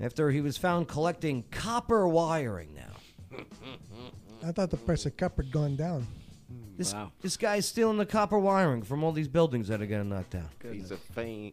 after 0.01 0.31
he 0.31 0.41
was 0.41 0.57
found 0.57 0.89
collecting 0.89 1.45
copper 1.51 2.09
wiring. 2.09 2.75
Now, 2.75 3.39
I 4.45 4.53
thought 4.53 4.71
the 4.71 4.77
price 4.77 5.07
of 5.07 5.17
copper 5.17 5.43
had 5.45 5.53
gone 5.53 5.77
down. 5.77 6.07
This 6.77 6.93
Wow. 6.93 7.13
this 7.21 7.37
guy's 7.37 7.67
stealing 7.67 7.99
the 7.99 8.07
copper 8.07 8.39
wiring 8.39 8.83
from 8.83 9.03
all 9.05 9.13
these 9.13 9.29
buildings 9.29 9.69
that 9.69 9.81
are 9.83 9.87
getting 9.87 10.09
knocked 10.09 10.31
down. 10.31 10.49
He's 10.71 10.91
a 10.91 10.97
fiend. 10.97 11.53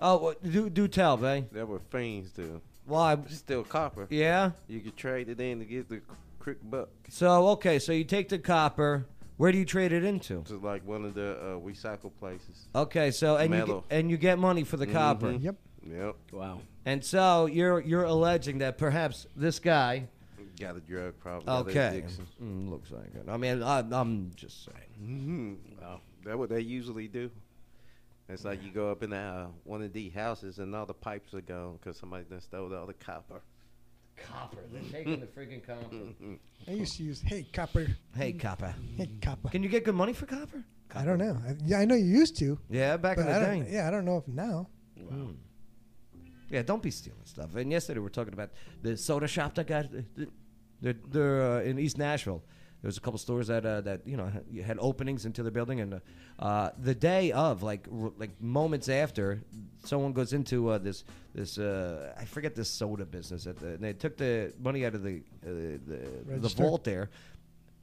Oh, 0.00 0.18
what- 0.18 0.42
do 0.42 0.68
do 0.70 0.88
tell, 0.88 1.16
Bay. 1.16 1.44
That's 1.52 1.68
what 1.68 1.82
fiends 1.90 2.30
do. 2.32 2.60
Why? 2.84 3.16
Still 3.28 3.64
copper. 3.64 4.06
Yeah. 4.10 4.52
You 4.68 4.80
could 4.80 4.96
trade 4.96 5.28
it 5.28 5.40
in 5.40 5.58
to 5.58 5.64
get 5.64 5.88
the 5.88 6.00
quick 6.38 6.58
buck. 6.62 6.88
So 7.08 7.48
okay, 7.50 7.78
so 7.78 7.92
you 7.92 8.04
take 8.04 8.28
the 8.28 8.38
copper. 8.38 9.06
Where 9.38 9.52
do 9.52 9.58
you 9.58 9.64
trade 9.66 9.92
it 9.92 10.02
into? 10.04 10.42
To 10.44 10.56
like 10.58 10.86
one 10.86 11.04
of 11.04 11.14
the 11.14 11.32
uh, 11.38 11.44
recycle 11.60 12.10
places. 12.18 12.68
Okay, 12.74 13.10
so 13.10 13.36
and 13.36 13.52
you 13.52 13.58
Metal. 13.60 13.84
get, 13.88 13.98
and 13.98 14.10
you 14.10 14.16
get 14.16 14.38
money 14.38 14.64
for 14.64 14.76
the 14.78 14.86
copper. 14.86 15.26
Mhm. 15.32 15.42
Yep. 15.42 15.56
Yep. 15.90 16.16
Wow. 16.32 16.60
And 16.86 17.04
so 17.04 17.46
you're 17.46 17.80
you're 17.80 18.04
alleging 18.04 18.58
that 18.58 18.78
perhaps 18.78 19.26
this 19.36 19.58
guy. 19.58 20.08
Got 20.58 20.76
a 20.76 20.80
drug 20.80 21.18
problem. 21.18 21.44
got 21.46 21.66
an 21.66 21.70
Okay, 21.70 21.98
addiction. 21.98 22.26
Mm, 22.42 22.70
looks 22.70 22.90
like 22.90 23.14
it. 23.14 23.26
I 23.28 23.36
mean, 23.36 23.62
I, 23.62 23.80
I'm 23.90 24.30
just 24.34 24.64
saying. 24.64 24.78
Mm-hmm. 25.02 25.82
Wow. 25.82 26.00
That's 26.24 26.36
what 26.36 26.48
they 26.48 26.60
usually 26.60 27.08
do. 27.08 27.30
It's 28.28 28.44
like 28.44 28.62
you 28.64 28.70
go 28.72 28.90
up 28.90 29.02
in 29.02 29.12
uh, 29.12 29.48
one 29.64 29.82
of 29.82 29.92
these 29.92 30.12
houses 30.12 30.58
and 30.58 30.74
all 30.74 30.86
the 30.86 30.94
pipes 30.94 31.32
are 31.34 31.40
gone 31.40 31.78
because 31.80 31.96
somebody 31.98 32.24
done 32.24 32.40
stole 32.40 32.74
all 32.74 32.86
the 32.86 32.94
copper. 32.94 33.40
Copper. 34.16 34.58
They're 34.72 34.82
taking 34.92 35.20
the 35.20 35.26
freaking 35.26 35.64
copper. 35.64 35.96
I 36.66 36.70
used 36.72 36.96
to 36.96 37.04
use 37.04 37.20
hey 37.20 37.46
copper. 37.52 37.86
Hey, 38.16 38.32
copper. 38.32 38.74
Hey 38.96 39.10
copper. 39.22 39.48
Can 39.50 39.62
you 39.62 39.68
get 39.68 39.84
good 39.84 39.94
money 39.94 40.12
for 40.12 40.26
copper? 40.26 40.64
I 40.94 41.04
don't 41.04 41.18
know. 41.18 41.38
I, 41.46 41.54
yeah, 41.64 41.78
I 41.78 41.84
know 41.84 41.94
you 41.94 42.06
used 42.06 42.36
to. 42.38 42.58
Yeah, 42.70 42.96
back 42.96 43.18
in 43.18 43.26
the 43.26 43.32
I 43.32 43.38
day. 43.40 43.66
Yeah, 43.70 43.86
I 43.86 43.90
don't 43.90 44.04
know 44.04 44.16
if 44.16 44.26
now. 44.26 44.68
Hmm. 44.98 45.32
Yeah, 46.50 46.62
don't 46.62 46.82
be 46.82 46.90
stealing 46.90 47.20
stuff. 47.24 47.54
And 47.56 47.70
yesterday 47.70 47.98
we 47.98 48.04
were 48.04 48.10
talking 48.10 48.32
about 48.32 48.50
the 48.82 48.96
soda 48.96 49.26
shop 49.28 49.54
that 49.56 49.66
got 49.66 49.86
they're, 50.80 50.94
they're 51.08 51.42
uh, 51.42 51.60
in 51.62 51.78
East 51.78 51.98
Nashville. 51.98 52.42
There 52.82 52.88
was 52.88 52.98
a 52.98 53.00
couple 53.00 53.18
stores 53.18 53.46
that 53.48 53.64
uh, 53.66 53.80
that 53.80 54.06
you 54.06 54.16
know 54.16 54.26
had- 54.26 54.64
had 54.64 54.78
openings 54.80 55.24
into 55.24 55.42
the 55.42 55.50
building, 55.50 55.80
and 55.80 55.94
uh, 55.94 55.98
uh, 56.38 56.70
the 56.78 56.94
day 56.94 57.32
of, 57.32 57.62
like 57.62 57.88
r- 57.90 58.12
like 58.18 58.30
moments 58.40 58.88
after, 58.88 59.42
someone 59.84 60.12
goes 60.12 60.32
into 60.32 60.68
uh, 60.68 60.78
this 60.78 61.02
this 61.34 61.58
uh, 61.58 62.12
I 62.16 62.24
forget 62.26 62.54
this 62.54 62.68
soda 62.68 63.04
business. 63.06 63.46
At 63.46 63.56
the, 63.56 63.68
and 63.68 63.80
they 63.82 63.94
took 63.94 64.16
the 64.18 64.52
money 64.62 64.84
out 64.86 64.94
of 64.94 65.02
the 65.02 65.22
uh, 65.44 65.48
the, 66.28 66.38
the 66.38 66.48
vault 66.50 66.84
there, 66.84 67.08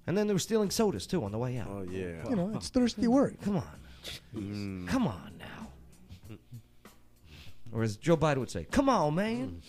and 0.08 0.16
then 0.18 0.28
they 0.28 0.34
were 0.34 0.40
stealing 0.40 0.70
sodas 0.70 1.06
too 1.08 1.24
on 1.26 1.32
the 1.32 1.40
way 1.40 1.58
out. 1.58 1.68
Oh 1.70 1.82
yeah. 1.90 2.30
You 2.30 2.36
know, 2.36 2.52
it's 2.56 2.70
thirsty 2.70 3.08
work. 3.08 3.42
Come 3.42 3.58
on, 3.58 3.80
Mm. 4.36 4.88
come 4.88 5.08
on 5.08 5.32
now. 5.40 5.63
Or 7.74 7.82
as 7.84 7.98
Joe 7.98 8.16
Biden 8.16 8.38
would 8.38 8.52
say, 8.52 8.66
"Come 8.70 8.88
on, 8.88 9.16
man! 9.16 9.62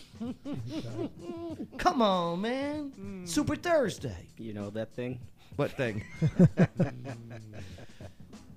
Come 1.79 2.03
on, 2.03 2.40
man! 2.40 3.23
Super 3.25 3.57
Thursday." 3.57 4.29
You 4.37 4.53
know 4.53 4.71
that 4.71 4.93
thing? 4.95 5.21
What 5.57 5.71
thing? 5.73 6.05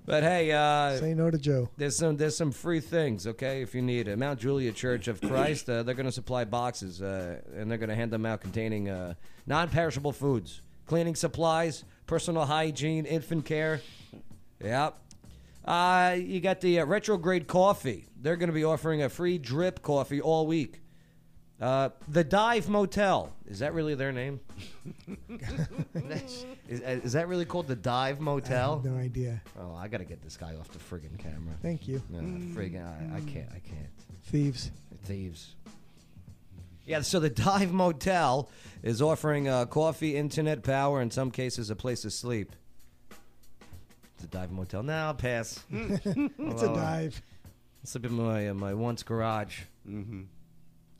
but 0.06 0.24
hey, 0.24 0.52
uh, 0.52 0.98
Say 0.98 1.14
no 1.14 1.30
to 1.30 1.38
Joe. 1.38 1.70
there's 1.78 1.96
some 1.96 2.18
there's 2.18 2.36
some 2.36 2.52
free 2.52 2.80
things, 2.80 3.28
okay? 3.28 3.62
If 3.62 3.74
you 3.76 3.82
need 3.82 4.08
it, 4.08 4.18
Mount 4.18 4.40
Juliet 4.40 4.76
Church 4.76 5.08
of 5.08 5.22
Christ, 5.30 5.70
uh, 5.70 5.84
they're 5.84 5.96
going 5.96 6.08
to 6.08 6.12
supply 6.12 6.44
boxes, 6.44 7.02
uh, 7.02 7.40
and 7.56 7.70
they're 7.70 7.78
going 7.78 7.90
to 7.90 7.96
hand 7.96 8.12
them 8.12 8.26
out 8.26 8.42
containing 8.42 8.90
uh, 8.90 9.14
non-perishable 9.46 10.12
foods, 10.12 10.62
cleaning 10.88 11.16
supplies, 11.16 11.84
personal 12.06 12.46
hygiene, 12.46 13.06
infant 13.06 13.46
care. 13.46 13.82
Yep. 14.62 14.98
Uh, 15.68 16.16
you 16.18 16.40
got 16.40 16.62
the 16.62 16.80
uh, 16.80 16.86
retrograde 16.86 17.46
coffee. 17.48 18.08
They're 18.22 18.38
going 18.38 18.48
to 18.48 18.54
be 18.54 18.64
offering 18.64 19.04
a 19.04 19.10
free 19.10 19.38
drip 19.38 19.82
coffee 19.82 20.22
all 20.22 20.48
week. 20.48 20.82
Uh, 21.60 21.90
the 22.08 22.24
Dive 22.24 22.70
Motel. 22.70 23.34
Is 23.48 23.60
that 23.60 23.74
really 23.74 23.96
their 23.96 24.12
name? 24.12 24.40
is, 26.70 26.82
is 26.82 27.14
that 27.14 27.28
really 27.28 27.46
called 27.46 27.68
the 27.68 27.76
Dive 27.76 28.20
I 28.20 28.24
Motel? 28.24 28.76
have 28.76 28.86
no 28.86 28.98
idea. 28.98 29.42
Oh, 29.60 29.76
I 29.76 29.88
got 29.88 29.98
to 29.98 30.06
get 30.06 30.22
this 30.22 30.38
guy 30.38 30.56
off 30.56 30.70
the 30.70 30.80
friggin' 30.80 31.18
camera. 31.18 31.56
Thank 31.62 31.88
you. 31.88 32.02
No, 32.10 32.20
friggin', 32.20 32.86
I, 32.86 33.18
I 33.18 33.22
can't. 33.22 33.50
I 33.50 33.60
can't. 33.60 33.90
Thieves. 34.24 34.72
Thieves. 35.04 35.56
Yeah, 36.86 37.02
so 37.02 37.20
the 37.20 37.30
Dive 37.30 37.74
Motel 37.74 38.50
is 38.84 39.02
offering 39.02 39.50
uh, 39.50 39.66
coffee, 39.66 40.16
internet, 40.16 40.64
power, 40.64 41.02
in 41.02 41.12
some 41.12 41.32
cases, 41.32 41.70
a 41.70 41.76
place 41.76 42.04
to 42.04 42.12
sleep. 42.12 42.56
The 44.18 44.28
Dive 44.28 44.52
Motel. 44.52 44.84
Now, 44.84 45.14
pass. 45.14 45.64
It's 45.72 46.62
a 46.64 46.72
uh, 46.72 46.76
dive. 46.76 47.22
It's 47.84 47.96
a 47.96 48.00
bit 48.00 48.12
my 48.12 48.50
uh, 48.50 48.54
my 48.54 48.74
once 48.74 49.04
garage. 49.04 49.62
Mm-hmm. 49.88 50.24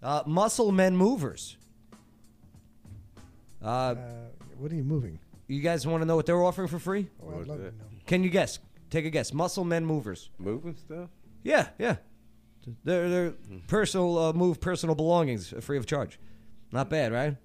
Uh, 0.02 0.24
Muscle 0.26 0.72
Men 0.72 0.96
Movers. 0.96 1.58
Uh, 3.64 3.68
Uh, 3.68 3.96
what 4.58 4.72
are 4.72 4.76
you 4.76 4.84
moving? 4.84 5.20
you 5.48 5.62
guys 5.62 5.88
want 5.88 6.02
to 6.02 6.06
know 6.06 6.16
what 6.16 6.26
they're 6.26 6.44
offering 6.44 6.68
for 6.68 6.78
free? 6.80 7.08
Oh, 7.24 7.40
I'd 7.40 7.48
love 7.48 7.58
to 7.60 7.64
know. 7.66 7.72
Can 8.06 8.24
you 8.24 8.30
guess? 8.30 8.60
Take 8.90 9.06
a 9.06 9.10
guess. 9.10 9.34
Muscle 9.34 9.64
Men 9.64 9.86
Movers. 9.86 10.30
Moving 10.38 10.76
stuff. 10.76 11.10
Yeah, 11.44 11.70
yeah. 11.80 11.96
They're, 12.84 13.10
they're 13.10 13.34
personal 13.68 14.18
uh, 14.20 14.34
move 14.34 14.60
personal 14.60 14.94
belongings 14.96 15.54
uh, 15.54 15.62
free 15.62 15.78
of 15.78 15.86
charge. 15.86 16.20
Not 16.72 16.90
bad, 16.90 17.14
right? 17.14 17.38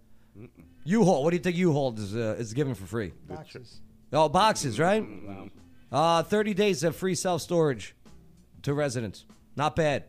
U-Haul. 0.85 1.23
What 1.23 1.31
do 1.31 1.37
you 1.37 1.43
think 1.43 1.57
U-Haul 1.57 1.95
is 1.97 2.17
uh, 2.17 2.37
is 2.39 2.53
giving 2.55 2.75
for 2.75 2.87
free? 2.87 3.13
Boxes. 3.29 3.81
Oh, 4.13 4.29
boxes, 4.29 4.79
right? 4.81 5.07
Uh, 5.92 6.22
30 6.22 6.55
days 6.55 6.83
of 6.85 6.96
free 6.96 7.14
self 7.14 7.42
storage 7.42 7.94
to 8.62 8.72
residents. 8.72 9.24
Not 9.57 9.76
bad. 9.76 10.05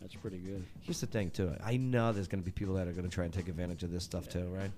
That's 0.00 0.14
pretty 0.16 0.38
good. 0.38 0.64
Here's 0.80 1.00
the 1.00 1.06
thing, 1.06 1.30
too. 1.30 1.52
I 1.64 1.76
know 1.76 2.12
there's 2.12 2.26
going 2.28 2.42
to 2.42 2.44
be 2.44 2.50
people 2.50 2.74
that 2.74 2.88
are 2.88 2.92
going 2.92 3.04
to 3.08 3.10
try 3.14 3.24
and 3.24 3.32
take 3.32 3.48
advantage 3.48 3.82
of 3.84 3.92
this 3.92 4.02
stuff, 4.04 4.28
too, 4.28 4.48
right? 4.48 4.70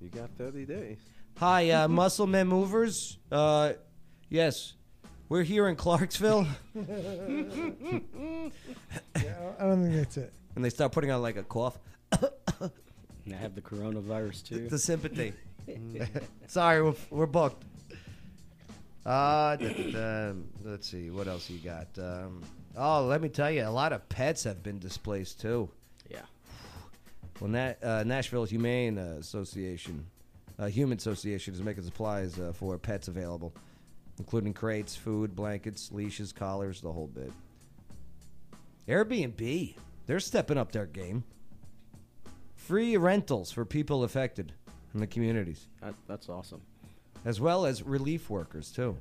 You 0.00 0.08
got 0.10 0.30
30 0.38 0.66
days. 0.66 0.98
Hi, 1.38 1.70
uh, 1.70 1.88
Muscle 1.88 2.26
Men 2.26 2.46
Movers. 2.46 3.16
Uh, 3.32 3.72
yes, 4.28 4.74
we're 5.28 5.42
here 5.42 5.66
in 5.68 5.74
Clarksville. 5.76 6.46
Yeah, 6.76 8.52
I 9.14 9.18
don't- 9.22 9.56
I 9.60 9.64
don't 9.64 9.82
think 9.82 9.94
that's 9.96 10.16
it. 10.18 10.32
and 10.54 10.64
they 10.64 10.70
start 10.70 10.92
putting 10.92 11.10
on 11.10 11.22
like 11.22 11.36
a 11.36 11.42
cough. 11.42 11.78
And 12.12 13.34
I 13.34 13.36
have 13.38 13.54
the 13.56 13.60
coronavirus 13.60 14.44
too. 14.44 14.68
The 14.68 14.78
sympathy. 14.78 15.32
Sorry, 16.46 16.80
we're, 16.82 16.94
we're 17.10 17.26
booked. 17.26 17.64
Uh, 19.06 20.32
let's 20.64 20.88
see, 20.88 21.10
what 21.10 21.28
else 21.28 21.48
you 21.48 21.58
got? 21.58 21.86
Um, 21.96 22.42
oh, 22.76 23.04
let 23.04 23.22
me 23.22 23.28
tell 23.28 23.50
you, 23.50 23.62
a 23.62 23.70
lot 23.70 23.92
of 23.92 24.08
pets 24.08 24.42
have 24.44 24.62
been 24.64 24.80
displaced 24.80 25.40
too. 25.40 25.68
yeah. 26.10 26.22
Well, 27.40 27.50
Nat, 27.50 27.84
uh, 27.84 28.02
Nashville 28.04 28.44
Humane 28.44 28.98
uh, 28.98 29.16
Association, 29.20 30.06
uh, 30.58 30.66
Human 30.66 30.98
Association, 30.98 31.54
is 31.54 31.62
making 31.62 31.84
supplies 31.84 32.38
uh, 32.38 32.52
for 32.52 32.78
pets 32.78 33.08
available, 33.08 33.54
including 34.18 34.54
crates, 34.54 34.96
food, 34.96 35.36
blankets, 35.36 35.92
leashes, 35.92 36.32
collars, 36.32 36.80
the 36.80 36.90
whole 36.90 37.06
bit. 37.06 37.30
Airbnb, 38.88 39.76
they're 40.06 40.18
stepping 40.20 40.58
up 40.58 40.72
their 40.72 40.86
game. 40.86 41.22
Free 42.56 42.96
rentals 42.96 43.52
for 43.52 43.64
people 43.64 44.02
affected 44.02 44.52
in 44.94 45.00
the 45.00 45.06
communities, 45.06 45.68
That, 45.82 45.94
that's 46.08 46.28
awesome. 46.28 46.62
As 47.26 47.40
well 47.40 47.66
as 47.66 47.82
relief 47.82 48.30
workers 48.30 48.70
too. 48.70 48.96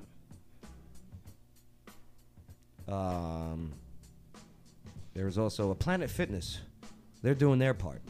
Um, 2.88 3.72
there's 5.14 5.38
also 5.38 5.70
a 5.72 5.76
Planet 5.76 6.10
Fitness. 6.10 6.60
They're 7.22 7.36
doing 7.36 7.60
their 7.60 7.74
part. 7.76 8.02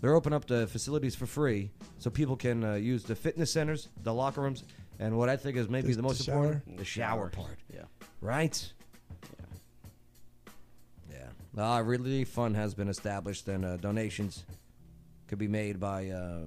They're 0.00 0.14
opening 0.14 0.36
up 0.36 0.46
the 0.46 0.66
facilities 0.68 1.14
for 1.14 1.26
free 1.26 1.70
so 1.98 2.08
people 2.10 2.36
can 2.36 2.64
uh, 2.64 2.74
use 2.74 3.02
the 3.04 3.14
fitness 3.14 3.52
centers, 3.52 3.88
the 4.02 4.14
locker 4.14 4.40
rooms, 4.40 4.64
and 4.98 5.18
what 5.18 5.28
I 5.28 5.36
think 5.36 5.56
is 5.58 5.68
maybe 5.68 5.88
The- 5.88 5.94
the 5.94 5.96
the 5.96 6.02
most 6.02 6.24
shower? 6.24 6.44
important, 6.46 6.78
the 6.78 6.84
shower 6.84 7.28
part. 7.28 7.58
Yeah. 7.72 7.82
Right? 8.20 8.72
Yeah. 11.10 11.26
Yeah. 11.56 11.76
Uh, 11.76 11.82
relief 11.82 12.28
fund 12.28 12.56
has 12.56 12.72
been 12.74 12.88
established, 12.88 13.48
and 13.48 13.64
uh, 13.64 13.76
donations 13.76 14.44
could 15.26 15.38
be 15.38 15.48
made 15.48 15.78
by 15.78 16.08
uh, 16.08 16.46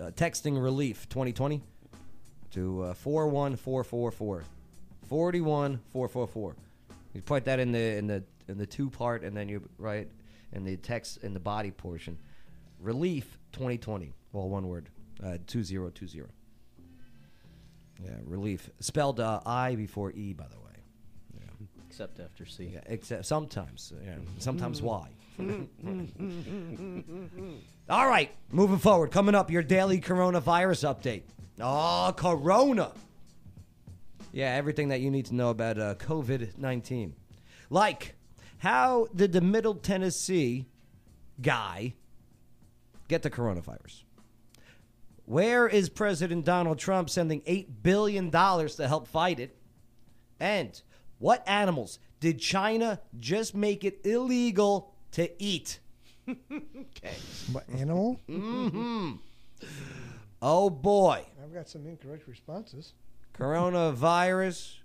uh, 0.00 0.10
texting 0.12 0.62
relief 0.62 1.08
2020 1.08 1.62
to 2.56 2.84
uh, 2.84 2.94
41444. 2.94 4.44
41444. 5.08 6.56
You 7.14 7.22
put 7.22 7.44
that 7.44 7.60
in 7.60 7.70
the 7.70 7.96
in 7.96 8.06
the 8.06 8.24
in 8.48 8.58
the 8.58 8.66
two 8.66 8.90
part, 8.90 9.22
and 9.22 9.36
then 9.36 9.48
you 9.48 9.68
write 9.78 10.08
in 10.52 10.64
the 10.64 10.76
text 10.76 11.18
in 11.22 11.34
the 11.34 11.40
body 11.40 11.70
portion. 11.70 12.18
Relief 12.80 13.38
2020. 13.52 14.12
Well, 14.32 14.48
one 14.48 14.66
word. 14.66 14.88
Uh, 15.22 15.38
2020. 15.46 16.28
Yeah, 18.04 18.10
relief. 18.24 18.68
Spelled 18.80 19.20
uh, 19.20 19.40
I 19.46 19.74
before 19.74 20.12
E, 20.12 20.34
by 20.34 20.46
the 20.48 20.58
way. 20.58 20.62
Except 21.88 22.20
after 22.20 22.44
C. 22.44 22.72
Yeah, 22.74 22.80
except 22.86 23.24
sometimes. 23.24 23.94
Yeah, 24.04 24.16
sometimes 24.38 24.82
Y. 24.82 25.08
All 27.88 28.06
right, 28.06 28.30
moving 28.50 28.76
forward. 28.76 29.12
Coming 29.12 29.34
up, 29.34 29.50
your 29.50 29.62
daily 29.62 30.02
coronavirus 30.02 30.94
update. 30.94 31.22
Oh, 31.60 32.12
Corona. 32.16 32.92
Yeah, 34.32 34.54
everything 34.54 34.88
that 34.88 35.00
you 35.00 35.10
need 35.10 35.26
to 35.26 35.34
know 35.34 35.50
about 35.50 35.78
uh, 35.78 35.94
COVID 35.94 36.58
19. 36.58 37.14
Like, 37.70 38.14
how 38.58 39.08
did 39.14 39.32
the 39.32 39.40
Middle 39.40 39.74
Tennessee 39.74 40.66
guy 41.40 41.94
get 43.08 43.22
the 43.22 43.30
coronavirus? 43.30 44.02
Where 45.24 45.66
is 45.66 45.88
President 45.88 46.44
Donald 46.44 46.78
Trump 46.78 47.10
sending 47.10 47.40
$8 47.42 47.66
billion 47.82 48.30
to 48.30 48.86
help 48.86 49.08
fight 49.08 49.40
it? 49.40 49.56
And 50.38 50.80
what 51.18 51.42
animals 51.48 51.98
did 52.20 52.38
China 52.38 53.00
just 53.18 53.54
make 53.54 53.84
it 53.84 54.00
illegal 54.04 54.92
to 55.12 55.30
eat? 55.42 55.80
okay. 56.28 57.16
What 57.50 57.64
animal? 57.74 58.20
hmm 58.28 59.12
Oh 60.42 60.68
boy. 60.68 61.24
I've 61.42 61.54
got 61.54 61.68
some 61.68 61.86
incorrect 61.86 62.28
responses. 62.28 62.92
Coronavirus. 63.34 64.76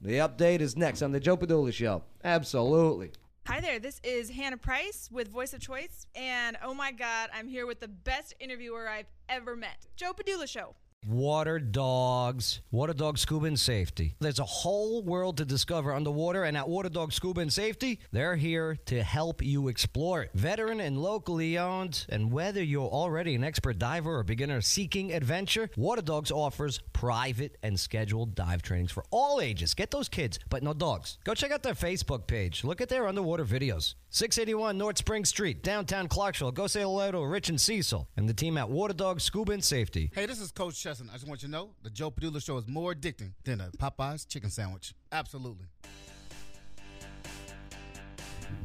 The 0.00 0.14
update 0.14 0.60
is 0.60 0.76
next 0.76 1.02
on 1.02 1.12
the 1.12 1.20
Joe 1.20 1.36
Padula 1.36 1.72
Show. 1.72 2.02
Absolutely. 2.24 3.10
Hi 3.46 3.60
there, 3.60 3.78
this 3.78 4.00
is 4.04 4.30
Hannah 4.30 4.56
Price 4.56 5.08
with 5.10 5.28
Voice 5.28 5.52
of 5.52 5.60
Choice, 5.60 6.06
and 6.14 6.56
oh 6.62 6.72
my 6.72 6.92
god, 6.92 7.30
I'm 7.34 7.48
here 7.48 7.66
with 7.66 7.80
the 7.80 7.88
best 7.88 8.34
interviewer 8.38 8.88
I've 8.88 9.08
ever 9.28 9.56
met, 9.56 9.86
Joe 9.96 10.12
Padula 10.12 10.48
Show. 10.48 10.76
Water 11.06 11.58
dogs, 11.58 12.60
water 12.70 12.92
dog 12.92 13.16
scuba 13.16 13.46
and 13.46 13.58
safety. 13.58 14.14
There's 14.20 14.38
a 14.38 14.44
whole 14.44 15.02
world 15.02 15.38
to 15.38 15.46
discover 15.46 15.94
underwater, 15.94 16.44
and 16.44 16.58
at 16.58 16.68
Water 16.68 16.90
Dog 16.90 17.14
Scuba 17.14 17.40
and 17.40 17.52
Safety, 17.52 18.00
they're 18.12 18.36
here 18.36 18.76
to 18.84 19.02
help 19.02 19.42
you 19.42 19.68
explore 19.68 20.22
it. 20.22 20.30
Veteran 20.34 20.78
and 20.78 21.02
locally 21.02 21.56
owned, 21.56 22.04
and 22.10 22.30
whether 22.30 22.62
you're 22.62 22.86
already 22.86 23.34
an 23.34 23.42
expert 23.42 23.78
diver 23.78 24.18
or 24.18 24.22
beginner 24.22 24.60
seeking 24.60 25.12
adventure, 25.12 25.70
Water 25.74 26.02
Dogs 26.02 26.30
offers 26.30 26.80
private 26.92 27.56
and 27.62 27.80
scheduled 27.80 28.34
dive 28.34 28.60
trainings 28.60 28.92
for 28.92 29.04
all 29.10 29.40
ages. 29.40 29.72
Get 29.72 29.90
those 29.90 30.08
kids, 30.08 30.38
but 30.50 30.62
no 30.62 30.74
dogs. 30.74 31.18
Go 31.24 31.34
check 31.34 31.50
out 31.50 31.62
their 31.62 31.74
Facebook 31.74 32.26
page. 32.26 32.62
Look 32.62 32.82
at 32.82 32.90
their 32.90 33.08
underwater 33.08 33.46
videos. 33.46 33.94
681 34.12 34.76
North 34.76 34.98
Spring 34.98 35.24
Street, 35.24 35.62
downtown 35.62 36.08
Clarksville. 36.08 36.50
Go 36.50 36.66
say 36.66 36.80
hello 36.80 37.12
to 37.12 37.24
Rich 37.24 37.48
and 37.48 37.60
Cecil 37.60 38.08
and 38.16 38.28
the 38.28 38.34
team 38.34 38.58
at 38.58 38.68
Water 38.68 38.92
Dog 38.92 39.20
Scuba 39.20 39.52
and 39.52 39.62
Safety. 39.62 40.10
Hey, 40.12 40.26
this 40.26 40.40
is 40.40 40.50
Coach 40.50 40.82
Chesson. 40.82 41.08
I 41.10 41.12
just 41.14 41.28
want 41.28 41.42
you 41.42 41.46
to 41.46 41.52
know 41.52 41.70
the 41.84 41.90
Joe 41.90 42.10
Padula 42.10 42.44
Show 42.44 42.56
is 42.56 42.66
more 42.66 42.92
addicting 42.92 43.34
than 43.44 43.60
a 43.60 43.70
Popeye's 43.78 44.24
chicken 44.24 44.50
sandwich. 44.50 44.94
Absolutely. 45.12 45.66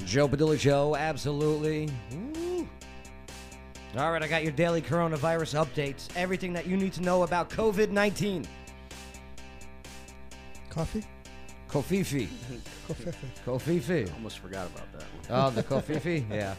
Joe 0.04 0.28
Padula 0.28 0.60
Show, 0.60 0.96
absolutely. 0.96 1.92
Ooh. 2.12 2.68
All 3.96 4.12
right, 4.12 4.24
I 4.24 4.28
got 4.28 4.42
your 4.42 4.52
daily 4.52 4.82
coronavirus 4.82 5.64
updates. 5.64 6.10
Everything 6.16 6.54
that 6.54 6.66
you 6.66 6.76
need 6.76 6.94
to 6.94 7.02
know 7.02 7.22
about 7.22 7.52
COVID 7.52 7.92
19. 7.92 8.48
Coffee? 10.72 11.04
Covfefe. 11.70 12.28
Covfefe. 12.88 13.16
Kofifi. 13.46 14.14
Almost 14.14 14.40
forgot 14.40 14.68
about 14.68 14.92
that 14.94 15.02
one. 15.02 15.46
Oh, 15.46 15.50
the 15.50 15.64
Kofifi? 16.04 16.30
Yeah. 16.30 16.56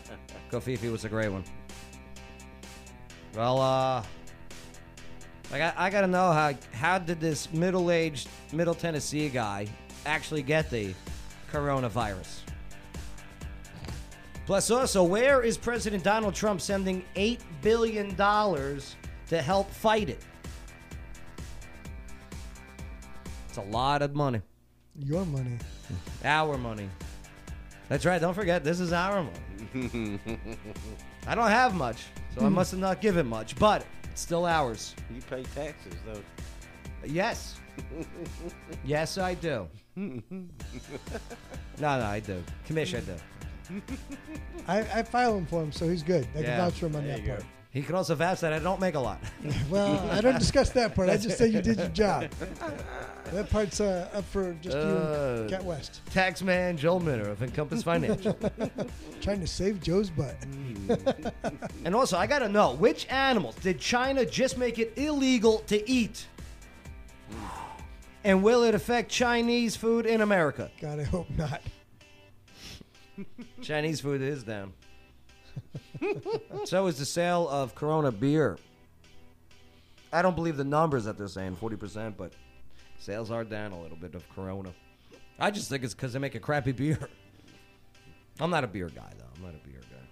Kofifi 0.51 0.91
was 0.91 1.05
a 1.05 1.09
great 1.09 1.31
one. 1.31 1.45
Well, 3.35 3.61
uh, 3.61 4.03
I 5.53 5.59
got, 5.59 5.75
I 5.77 5.91
got 5.91 6.01
to 6.01 6.07
know 6.07 6.33
how, 6.33 6.55
how 6.73 6.99
did 6.99 7.21
this 7.21 7.53
middle 7.53 7.91
aged 7.91 8.29
Middle 8.53 8.75
Tennessee 8.75 9.29
guy 9.29 9.69
actually 10.05 10.43
get 10.43 10.71
the 10.71 10.95
coronavirus? 11.53 12.41
Plus, 14.47 14.71
also, 14.71 15.03
where 15.03 15.43
is 15.43 15.59
President 15.59 16.05
Donald 16.05 16.35
Trump 16.35 16.61
sending 16.61 17.05
$8 17.17 17.41
billion 17.63 18.15
to 18.15 19.43
help 19.43 19.71
fight 19.71 20.09
it? 20.09 20.25
It's 23.49 23.59
a 23.59 23.63
lot 23.63 24.03
of 24.03 24.15
money. 24.15 24.41
Your 24.99 25.25
money. 25.27 25.59
Our 26.25 26.57
money. 26.57 26.89
That's 27.89 28.05
right. 28.05 28.21
Don't 28.21 28.35
forget, 28.35 28.65
this 28.65 28.81
is 28.81 28.93
our 28.93 29.23
money. 29.23 30.19
I 31.27 31.35
don't 31.37 31.49
have 31.49 31.75
much, 31.75 32.07
so 32.35 32.41
I 32.41 32.49
hmm. 32.49 32.55
must 32.55 32.73
have 32.73 32.81
not 32.81 33.01
given 33.01 33.27
much, 33.27 33.57
but 33.57 33.87
it's 34.11 34.21
still 34.21 34.45
ours. 34.45 34.95
You 35.15 35.21
pay 35.23 35.45
taxes 35.55 35.95
though. 36.05 36.21
Yes. 37.05 37.61
yes, 38.85 39.19
I 39.19 39.35
do. 39.35 39.69
no, 39.95 40.23
no, 41.79 41.89
I 41.89 42.21
do. 42.21 42.43
Commission, 42.67 43.05
I 43.69 43.73
do. 43.73 43.83
I, 44.67 44.79
I 44.81 45.03
file 45.03 45.37
him 45.37 45.47
for 45.47 45.63
him, 45.63 45.71
so 45.71 45.89
he's 45.89 46.03
good. 46.03 46.27
I 46.35 46.39
can 46.39 46.43
Yeah. 46.43 46.57
vouch 46.65 46.75
for 46.75 46.87
him 46.87 46.97
on 46.97 47.07
There 47.07 47.19
that 47.19 47.27
part. 47.27 47.41
go. 47.41 47.47
He 47.77 47.83
can 47.83 47.95
also 47.95 48.15
vouch 48.15 48.41
that 48.41 48.55
I 48.55 48.59
don't 48.59 48.81
make 48.81 48.95
a 48.95 49.01
lot. 49.01 49.21
Well, 49.71 49.99
I 50.11 50.23
don't 50.23 50.39
discuss 50.39 50.71
that 50.71 50.95
part. 50.95 51.11
I 51.11 51.19
just 51.19 51.37
say 51.37 51.49
you 51.49 51.61
did 51.61 51.79
your 51.79 51.89
job. 51.89 52.31
That 53.33 53.51
part's 53.51 53.81
uh, 53.81 54.09
up 54.15 54.25
for 54.27 54.55
just 54.63 54.77
you 54.77 54.83
Uh, 54.83 55.39
and 55.41 55.51
Cat 55.51 55.65
West. 55.65 56.01
Taxman 56.15 56.77
Joel 56.77 57.01
Minner 57.01 57.29
of 57.29 57.43
Encompass 57.43 57.83
Financial. 57.83 58.39
Trying 59.21 59.41
to 59.41 59.49
save 59.49 59.83
Joe's 59.83 60.11
butt. 60.11 60.37
and 61.85 61.93
also, 61.93 62.17
I 62.17 62.29
got 62.29 62.39
to 62.39 62.49
know 62.49 62.75
which 62.75 63.09
animals 63.11 63.57
did 63.57 63.81
China 63.81 64.25
just 64.25 64.59
make 64.59 64.79
it 64.79 64.93
illegal 64.97 65.59
to 65.67 65.91
eat? 65.91 66.29
And 68.23 68.45
will 68.45 68.63
it 68.63 68.77
affect 68.77 69.11
Chinese 69.11 69.75
food 69.75 70.07
in 70.07 70.21
America? 70.21 70.71
God, 70.81 71.01
I 71.01 71.05
hope 71.05 71.29
not. 71.31 71.61
Chinese 73.61 74.01
food 74.01 74.23
is 74.23 74.45
down. 74.45 74.73
so 76.65 76.87
is 76.87 76.99
the 76.99 77.05
sale 77.05 77.49
of 77.49 77.75
Corona 77.75 78.13
beer. 78.13 78.59
I 80.13 80.23
don't 80.23 80.37
believe 80.37 80.57
the 80.57 80.65
numbers 80.65 81.05
that 81.05 81.19
they're 81.19 81.29
saying, 81.29 81.57
40%, 81.57 82.17
but 82.17 82.33
sales 82.99 83.31
are 83.31 83.45
down 83.45 83.73
a 83.73 83.81
little 83.81 83.97
bit 83.97 84.15
of 84.15 84.29
Corona. 84.35 84.73
I 85.39 85.51
just 85.51 85.69
think 85.69 85.85
it's 85.85 85.95
because 85.95 86.13
they 86.13 86.19
make 86.19 86.35
a 86.35 86.41
crappy 86.41 86.73
beer. 86.73 86.99
I'm 88.41 88.51
not 88.51 88.65
a 88.65 88.67
beer 88.67 88.89
guy, 88.89 89.13
though. 89.19 89.25
I'm 89.37 89.43
not 89.43 89.55
a 89.55 89.69
beer 89.69 89.81
guy. 89.81 90.09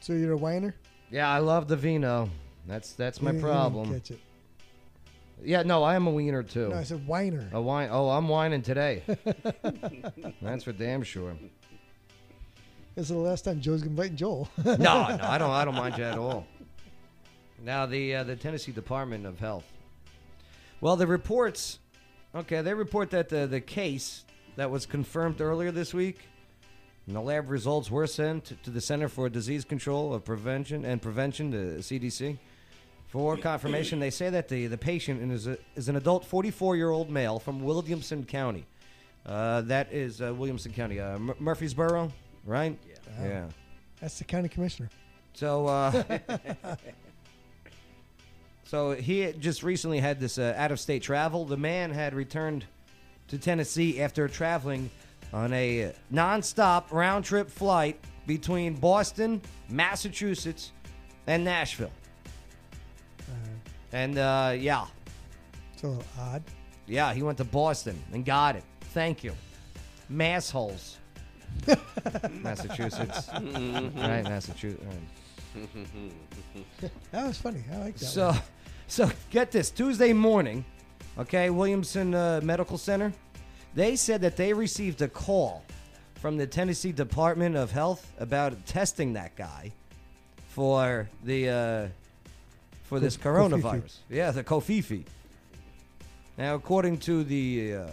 So 0.00 0.12
you're 0.12 0.32
a 0.32 0.36
whiner? 0.36 0.74
Yeah, 1.10 1.30
I 1.30 1.38
love 1.38 1.68
the 1.68 1.76
vino. 1.76 2.28
That's 2.66 2.92
that's 2.92 3.20
my 3.20 3.32
problem. 3.32 3.92
Catch 3.92 4.12
it. 4.12 4.20
Yeah, 5.42 5.62
no, 5.62 5.82
I 5.82 5.94
am 5.94 6.06
a 6.06 6.10
wiener 6.10 6.42
too. 6.42 6.68
No, 6.68 6.76
I 6.76 6.84
said 6.84 7.06
whiner. 7.06 7.48
A 7.52 7.60
wine. 7.60 7.88
Oh, 7.90 8.08
I'm 8.10 8.28
whining 8.28 8.62
today. 8.62 9.02
That's 10.42 10.64
for 10.64 10.72
damn 10.72 11.02
sure. 11.02 11.36
This 12.94 13.06
is 13.06 13.08
the 13.08 13.18
last 13.18 13.44
time 13.44 13.60
Joe's 13.60 13.82
inviting 13.82 14.16
Joel. 14.16 14.48
no, 14.64 14.76
no, 14.76 14.92
I 15.20 15.36
don't. 15.36 15.50
I 15.50 15.64
don't 15.64 15.74
mind 15.74 15.98
you 15.98 16.04
at 16.04 16.16
all. 16.16 16.46
Now 17.62 17.86
the 17.86 18.16
uh, 18.16 18.24
the 18.24 18.36
Tennessee 18.36 18.70
Department 18.72 19.26
of 19.26 19.40
Health. 19.40 19.64
Well, 20.80 20.96
the 20.96 21.06
reports. 21.06 21.80
Okay, 22.34 22.62
they 22.62 22.74
report 22.74 23.10
that 23.10 23.28
the 23.28 23.46
the 23.48 23.60
case 23.60 24.24
that 24.56 24.70
was 24.70 24.86
confirmed 24.86 25.40
earlier 25.40 25.72
this 25.72 25.92
week, 25.92 26.20
and 27.08 27.16
the 27.16 27.20
lab 27.20 27.50
results 27.50 27.90
were 27.90 28.06
sent 28.06 28.62
to 28.62 28.70
the 28.70 28.80
Center 28.80 29.08
for 29.08 29.28
Disease 29.28 29.64
Control 29.64 30.14
of 30.14 30.24
Prevention 30.24 30.84
and 30.84 31.02
Prevention, 31.02 31.50
the 31.50 31.80
CDC, 31.80 32.38
for 33.08 33.36
confirmation. 33.36 33.98
They 33.98 34.10
say 34.10 34.30
that 34.30 34.48
the 34.48 34.68
the 34.68 34.78
patient 34.78 35.32
is 35.32 35.48
a, 35.48 35.58
is 35.74 35.88
an 35.88 35.96
adult 35.96 36.24
44 36.24 36.76
year 36.76 36.90
old 36.90 37.10
male 37.10 37.40
from 37.40 37.64
Williamson 37.64 38.24
County. 38.24 38.66
Uh, 39.26 39.62
that 39.62 39.92
is 39.92 40.20
uh, 40.20 40.32
Williamson 40.34 40.72
County, 40.72 41.00
uh, 41.00 41.18
Mur- 41.18 41.36
Murfreesboro, 41.40 42.12
right? 42.44 42.78
Wow. 43.18 43.24
Yeah. 43.24 43.46
That's 44.00 44.18
the 44.18 44.24
county 44.24 44.48
commissioner. 44.48 44.90
So, 45.34 45.66
uh, 45.66 46.02
so 48.64 48.92
he 48.92 49.20
had 49.20 49.40
just 49.40 49.62
recently 49.62 49.98
had 50.00 50.20
this 50.20 50.38
uh, 50.38 50.54
out-of-state 50.56 51.02
travel. 51.02 51.44
The 51.44 51.56
man 51.56 51.90
had 51.90 52.14
returned 52.14 52.64
to 53.28 53.38
Tennessee 53.38 54.00
after 54.00 54.28
traveling 54.28 54.90
on 55.32 55.52
a 55.52 55.92
non-stop 56.10 56.92
round-trip 56.92 57.50
flight 57.50 57.98
between 58.26 58.74
Boston, 58.74 59.40
Massachusetts, 59.68 60.72
and 61.26 61.44
Nashville. 61.44 61.90
And 63.92 64.18
uh, 64.18 64.54
yeah, 64.58 64.86
It's 65.72 65.84
a 65.84 65.88
little 65.88 66.04
odd. 66.18 66.42
yeah, 66.86 67.14
he 67.14 67.22
went 67.22 67.38
to 67.38 67.44
Boston 67.44 68.02
and 68.12 68.24
got 68.24 68.56
it. 68.56 68.64
Thank 68.92 69.22
you, 69.22 69.32
massholes. 70.10 70.96
Massachusetts, 72.42 73.28
right? 73.32 74.24
Massachusetts. 74.24 74.84
right. 74.84 75.68
That 77.12 77.26
was 77.26 77.38
funny. 77.38 77.62
I 77.72 77.76
like 77.78 77.96
that. 77.96 78.04
So, 78.04 78.28
one. 78.28 78.40
so 78.88 79.10
get 79.30 79.50
this 79.52 79.70
Tuesday 79.70 80.12
morning, 80.12 80.64
okay, 81.18 81.48
Williamson 81.50 82.14
uh, 82.14 82.40
Medical 82.42 82.76
Center. 82.76 83.12
They 83.74 83.96
said 83.96 84.20
that 84.22 84.36
they 84.36 84.52
received 84.52 85.00
a 85.02 85.08
call 85.08 85.64
from 86.16 86.36
the 86.36 86.46
Tennessee 86.46 86.92
Department 86.92 87.56
of 87.56 87.70
Health 87.70 88.12
about 88.18 88.66
testing 88.66 89.12
that 89.14 89.36
guy 89.36 89.72
for 90.48 91.08
the 91.24 91.48
uh, 91.48 91.88
for 92.84 93.00
this 93.00 93.16
Co- 93.16 93.30
coronavirus. 93.30 93.82
Kofifi. 93.82 93.98
Yeah, 94.10 94.30
the 94.30 94.44
Kofifi. 94.44 95.04
Now, 96.36 96.54
according 96.54 96.98
to 96.98 97.24
the 97.24 97.74
uh, 97.76 97.86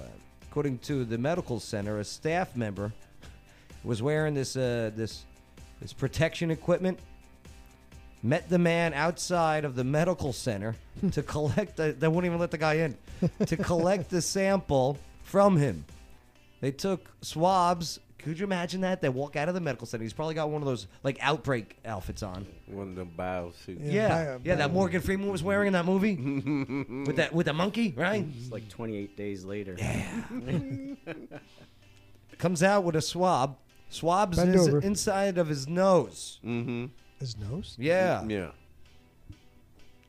according 0.49 0.79
to 0.79 1.05
the 1.05 1.17
medical 1.17 1.59
center, 1.59 1.99
a 1.99 2.03
staff 2.03 2.55
member 2.55 2.93
was 3.83 4.01
wearing 4.01 4.33
this 4.33 4.55
uh, 4.55 4.91
this 4.95 5.25
this 5.81 5.93
protection 5.93 6.51
equipment. 6.51 6.99
Met 8.23 8.47
the 8.49 8.59
man 8.59 8.93
outside 8.93 9.65
of 9.65 9.75
the 9.75 9.83
medical 9.83 10.31
center 10.31 10.75
to 11.11 11.23
collect. 11.23 11.77
The, 11.77 11.91
they 11.91 12.07
wouldn't 12.07 12.25
even 12.25 12.37
let 12.39 12.51
the 12.51 12.57
guy 12.59 12.75
in 12.75 12.95
to 13.47 13.57
collect 13.57 14.11
the 14.11 14.21
sample 14.21 14.99
from 15.23 15.57
him. 15.57 15.85
They 16.59 16.71
took 16.71 17.09
swabs. 17.21 17.99
Could 18.19 18.37
you 18.37 18.45
imagine 18.45 18.81
that? 18.81 19.01
They 19.01 19.09
walk 19.09 19.35
out 19.35 19.47
of 19.47 19.55
the 19.55 19.59
medical 19.59 19.87
center. 19.87 20.03
He's 20.03 20.13
probably 20.13 20.35
got 20.35 20.51
one 20.51 20.61
of 20.61 20.67
those 20.67 20.85
like 21.03 21.17
outbreak 21.21 21.77
outfits 21.83 22.21
on. 22.21 22.45
One 22.67 22.89
of 22.89 22.95
them 22.95 23.11
bio 23.17 23.51
suits. 23.65 23.81
Yeah, 23.81 24.37
yeah, 24.43 24.55
that 24.55 24.71
Morgan 24.71 25.01
Freeman 25.01 25.31
was 25.31 25.41
wearing 25.41 25.67
in 25.67 25.73
that 25.73 25.85
movie 25.85 26.15
with 27.07 27.15
that 27.15 27.33
with 27.33 27.47
the 27.47 27.53
monkey, 27.53 27.95
right? 27.97 28.23
It's 28.37 28.51
like 28.51 28.69
28 28.69 29.17
days 29.17 29.43
later. 29.43 29.75
Yeah. 29.79 30.23
Comes 32.37 32.61
out 32.61 32.83
with 32.83 32.95
a 32.95 33.01
swab, 33.01 33.57
swabs 33.91 34.37
Bend 34.37 34.53
his, 34.53 34.67
over. 34.67 34.79
inside 34.79 35.37
of 35.37 35.47
his 35.47 35.67
nose. 35.67 36.39
Mm-hmm. 36.43 36.85
His 37.19 37.37
nose? 37.37 37.75
Yeah, 37.77 38.25
Yeah. 38.25 38.51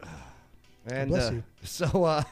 and 0.87 1.11
Bless 1.11 1.31
uh, 1.31 1.33
you. 1.35 1.43
so 1.63 2.05
uh, 2.05 2.23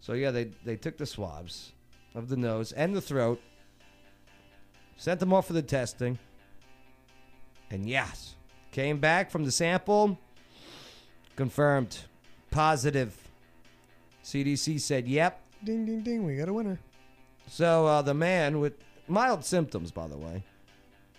so 0.00 0.12
yeah, 0.12 0.30
they 0.30 0.50
they 0.64 0.76
took 0.76 0.98
the 0.98 1.06
swabs 1.06 1.72
of 2.14 2.28
the 2.28 2.36
nose 2.36 2.72
and 2.72 2.94
the 2.94 3.00
throat, 3.00 3.40
sent 4.96 5.20
them 5.20 5.32
off 5.32 5.46
for 5.46 5.54
the 5.54 5.62
testing, 5.62 6.18
and 7.70 7.88
yes, 7.88 8.34
came 8.72 8.98
back 8.98 9.30
from 9.30 9.44
the 9.44 9.52
sample, 9.52 10.18
confirmed 11.36 11.98
positive. 12.50 13.16
CDC 14.22 14.80
said, 14.80 15.08
"Yep." 15.08 15.40
Ding, 15.64 15.86
ding, 15.86 16.02
ding. 16.02 16.24
We 16.26 16.36
got 16.36 16.48
a 16.48 16.52
winner. 16.52 16.78
So 17.48 17.86
uh, 17.86 18.02
the 18.02 18.14
man 18.14 18.60
with 18.60 18.74
mild 19.12 19.44
symptoms, 19.44 19.90
by 19.90 20.08
the 20.08 20.16
way, 20.16 20.42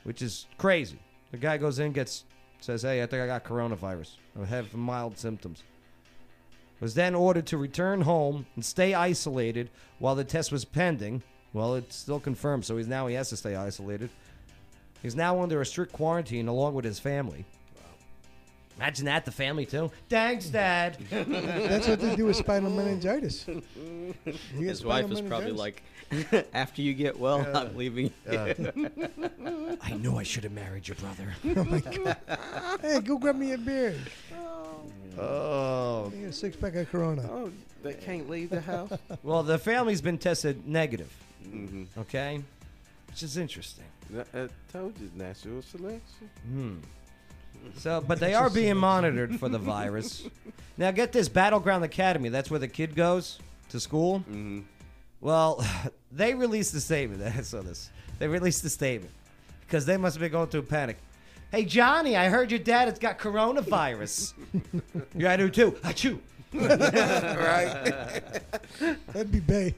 which 0.04 0.22
is 0.22 0.48
crazy. 0.58 1.00
The 1.32 1.38
guy 1.38 1.58
goes 1.58 1.80
in, 1.80 1.94
gets 1.94 2.26
says, 2.60 2.82
"Hey, 2.82 3.04
I 3.04 3.06
think 3.06 3.22
I 3.22 3.28
got 3.28 3.44
coronavirus. 3.44 4.16
I 4.42 4.46
have 4.46 4.74
mild 4.74 5.18
symptoms." 5.18 5.64
Was 6.80 6.96
then 6.96 7.16
ordered 7.16 7.46
to 7.48 7.58
return 7.58 8.02
home 8.02 8.46
and 8.56 8.66
stay 8.66 8.94
isolated 8.94 9.70
while 10.00 10.16
the 10.16 10.24
test 10.24 10.52
was 10.52 10.66
pending. 10.66 11.24
Well, 11.54 11.76
it's 11.76 11.96
still 11.96 12.20
confirmed, 12.20 12.66
so 12.66 12.78
he's 12.78 12.88
now 12.88 13.08
he 13.08 13.16
has 13.16 13.30
to 13.30 13.38
stay 13.38 13.56
isolated. 13.56 14.10
He's 15.02 15.16
now 15.16 15.42
under 15.42 15.62
a 15.62 15.66
strict 15.66 15.94
quarantine 15.94 16.48
along 16.48 16.74
with 16.74 16.86
his 16.86 17.00
family. 17.00 17.46
Imagine 18.78 19.06
that, 19.06 19.26
the 19.26 19.32
family 19.32 19.66
too. 19.66 19.92
Thanks, 20.10 20.48
Dad. 20.48 20.98
That's 21.10 21.88
what 21.88 22.00
they 22.02 22.16
do 22.16 22.26
with 22.26 22.36
spinal 22.36 22.72
meningitis. 22.72 23.46
You 23.48 23.64
get 24.26 24.36
His 24.56 24.84
wife 24.84 25.06
spinal 25.06 25.10
was 25.10 25.22
probably 25.22 25.52
meningitis. 25.54 25.84
like, 26.32 26.48
after 26.54 26.82
you 26.82 26.94
get 26.94 27.18
well, 27.20 27.40
Yeah. 27.40 27.60
I'm 27.60 27.78
leaving. 27.78 28.12
Yeah. 28.30 28.54
I 29.82 29.94
knew 29.94 30.18
I 30.18 30.24
should 30.24 30.44
have 30.44 30.54
married 30.54 30.88
your 30.88 30.96
brother. 30.96 31.34
oh 31.56 31.64
my 31.66 31.80
god! 31.80 32.18
Hey, 32.82 33.00
go 33.02 33.18
grab 33.18 33.36
me 33.36 33.52
a 33.54 33.58
beer. 33.58 33.96
Oh. 35.20 36.12
I 36.12 36.16
get 36.16 36.30
a 36.30 36.34
six 36.34 36.56
pack 36.56 36.76
of 36.76 36.90
Corona. 36.90 37.28
Oh, 37.32 37.52
they 37.84 37.94
can't 37.94 38.30
leave 38.30 38.50
the 38.50 38.62
house. 38.62 38.92
Well, 39.22 39.44
the 39.44 39.60
family's 39.60 40.02
been 40.02 40.18
tested 40.18 40.68
negative. 40.68 41.12
Mhm. 41.48 41.88
Okay, 41.98 42.42
which 43.08 43.22
is 43.24 43.38
interesting. 43.38 43.86
I, 44.16 44.40
I 44.44 44.48
told 44.72 44.98
you, 45.00 45.12
natural 45.16 45.62
selection. 45.62 46.30
Hmm. 46.48 46.76
So, 47.78 48.04
but 48.06 48.20
they 48.20 48.34
are 48.34 48.50
being 48.50 48.78
monitored 48.78 49.40
for 49.40 49.50
the 49.50 49.60
virus. 49.60 50.24
Now, 50.76 50.90
get 50.90 51.12
this: 51.12 51.30
Battleground 51.30 51.84
Academy. 51.84 52.30
That's 52.30 52.50
where 52.50 52.60
the 52.60 52.68
kid 52.68 52.96
goes 52.96 53.38
to 53.70 53.80
school. 53.80 54.22
Mm-hmm. 54.22 54.62
Well, 55.22 55.64
they 56.12 56.34
released 56.34 56.74
a 56.74 56.80
statement. 56.82 57.22
I 57.38 57.42
saw 57.42 57.62
this. 57.62 57.92
They 58.18 58.28
released 58.28 58.64
a 58.66 58.70
statement 58.70 59.14
because 59.62 59.86
they 59.86 59.98
must 59.98 60.16
have 60.16 60.22
been 60.22 60.32
going 60.32 60.48
through 60.48 60.62
a 60.62 60.64
panic. 60.64 60.98
Hey, 61.52 61.64
Johnny, 61.66 62.18
I 62.18 62.28
heard 62.30 62.50
your 62.50 62.60
dad 62.60 62.88
has 62.88 62.98
got 62.98 63.20
coronavirus. 63.20 64.34
yeah, 65.16 65.32
I 65.34 65.38
do 65.38 65.48
too. 65.52 65.74
Achoo. 65.84 66.20
right. 66.54 68.42
That'd 69.14 69.32
be 69.32 69.40
Bay. 69.42 69.76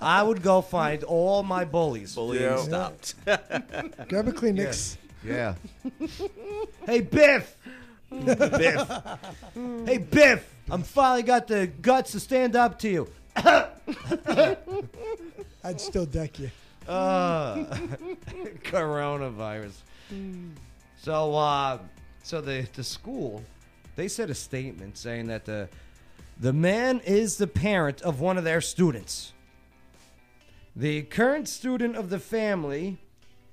I 0.00 0.24
would 0.24 0.42
go 0.42 0.60
find 0.60 1.04
all 1.04 1.44
my 1.44 1.64
bullies. 1.64 2.16
Bullying 2.16 2.42
Yeah. 2.42 2.56
stopped. 2.56 3.14
Grab 3.24 4.26
a 4.28 4.32
Kleenex. 4.32 4.96
Yeah. 5.26 5.54
hey, 6.86 7.00
Biff. 7.00 7.56
Biff. 8.10 8.90
Hey, 9.84 9.98
Biff. 9.98 10.54
I'm 10.70 10.82
finally 10.82 11.22
got 11.22 11.46
the 11.46 11.66
guts 11.66 12.12
to 12.12 12.20
stand 12.20 12.54
up 12.56 12.78
to 12.80 12.88
you. 12.88 13.08
I'd 15.64 15.80
still 15.80 16.06
deck 16.06 16.38
you. 16.38 16.50
Uh, 16.86 17.64
coronavirus. 18.64 19.72
So, 20.98 21.34
uh, 21.34 21.78
so 22.22 22.40
the 22.40 22.68
the 22.74 22.84
school, 22.84 23.42
they 23.96 24.08
said 24.08 24.30
a 24.30 24.34
statement 24.34 24.96
saying 24.96 25.26
that 25.26 25.44
the 25.44 25.68
the 26.38 26.52
man 26.52 27.00
is 27.04 27.36
the 27.38 27.46
parent 27.46 28.02
of 28.02 28.20
one 28.20 28.38
of 28.38 28.44
their 28.44 28.60
students. 28.60 29.32
The 30.74 31.02
current 31.02 31.48
student 31.48 31.96
of 31.96 32.10
the 32.10 32.18
family 32.18 32.98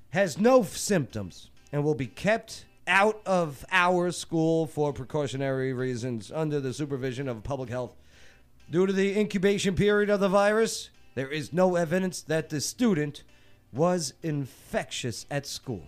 has 0.09 0.37
no 0.37 0.61
f- 0.61 0.75
symptoms 0.75 1.49
and 1.73 1.83
will 1.83 1.95
be 1.95 2.07
kept 2.07 2.65
out 2.87 3.19
of 3.25 3.65
our 3.71 4.11
school 4.11 4.67
for 4.67 4.93
precautionary 4.93 5.73
reasons 5.73 6.31
under 6.31 6.59
the 6.59 6.71
supervision 6.71 7.27
of 7.27 7.43
public 7.43 7.69
health. 7.69 7.95
Due 8.69 8.85
to 8.85 8.93
the 8.93 9.19
incubation 9.19 9.75
period 9.75 10.09
of 10.09 10.19
the 10.19 10.29
virus, 10.29 10.91
there 11.15 11.29
is 11.29 11.51
no 11.51 11.75
evidence 11.75 12.21
that 12.21 12.49
the 12.49 12.61
student 12.61 13.23
was 13.73 14.13
infectious 14.21 15.25
at 15.31 15.47
school. 15.47 15.83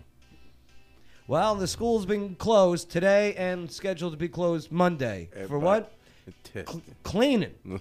Well, 1.27 1.53
the 1.55 1.67
school's 1.67 2.05
been 2.05 2.35
closed 2.35 2.89
today 2.89 3.35
and 3.35 3.71
scheduled 3.71 4.13
to 4.13 4.17
be 4.17 4.27
closed 4.27 4.71
Monday. 4.71 5.29
For 5.47 5.59
what? 5.59 5.93
Cl- 6.53 6.81
cleaning. 7.03 7.53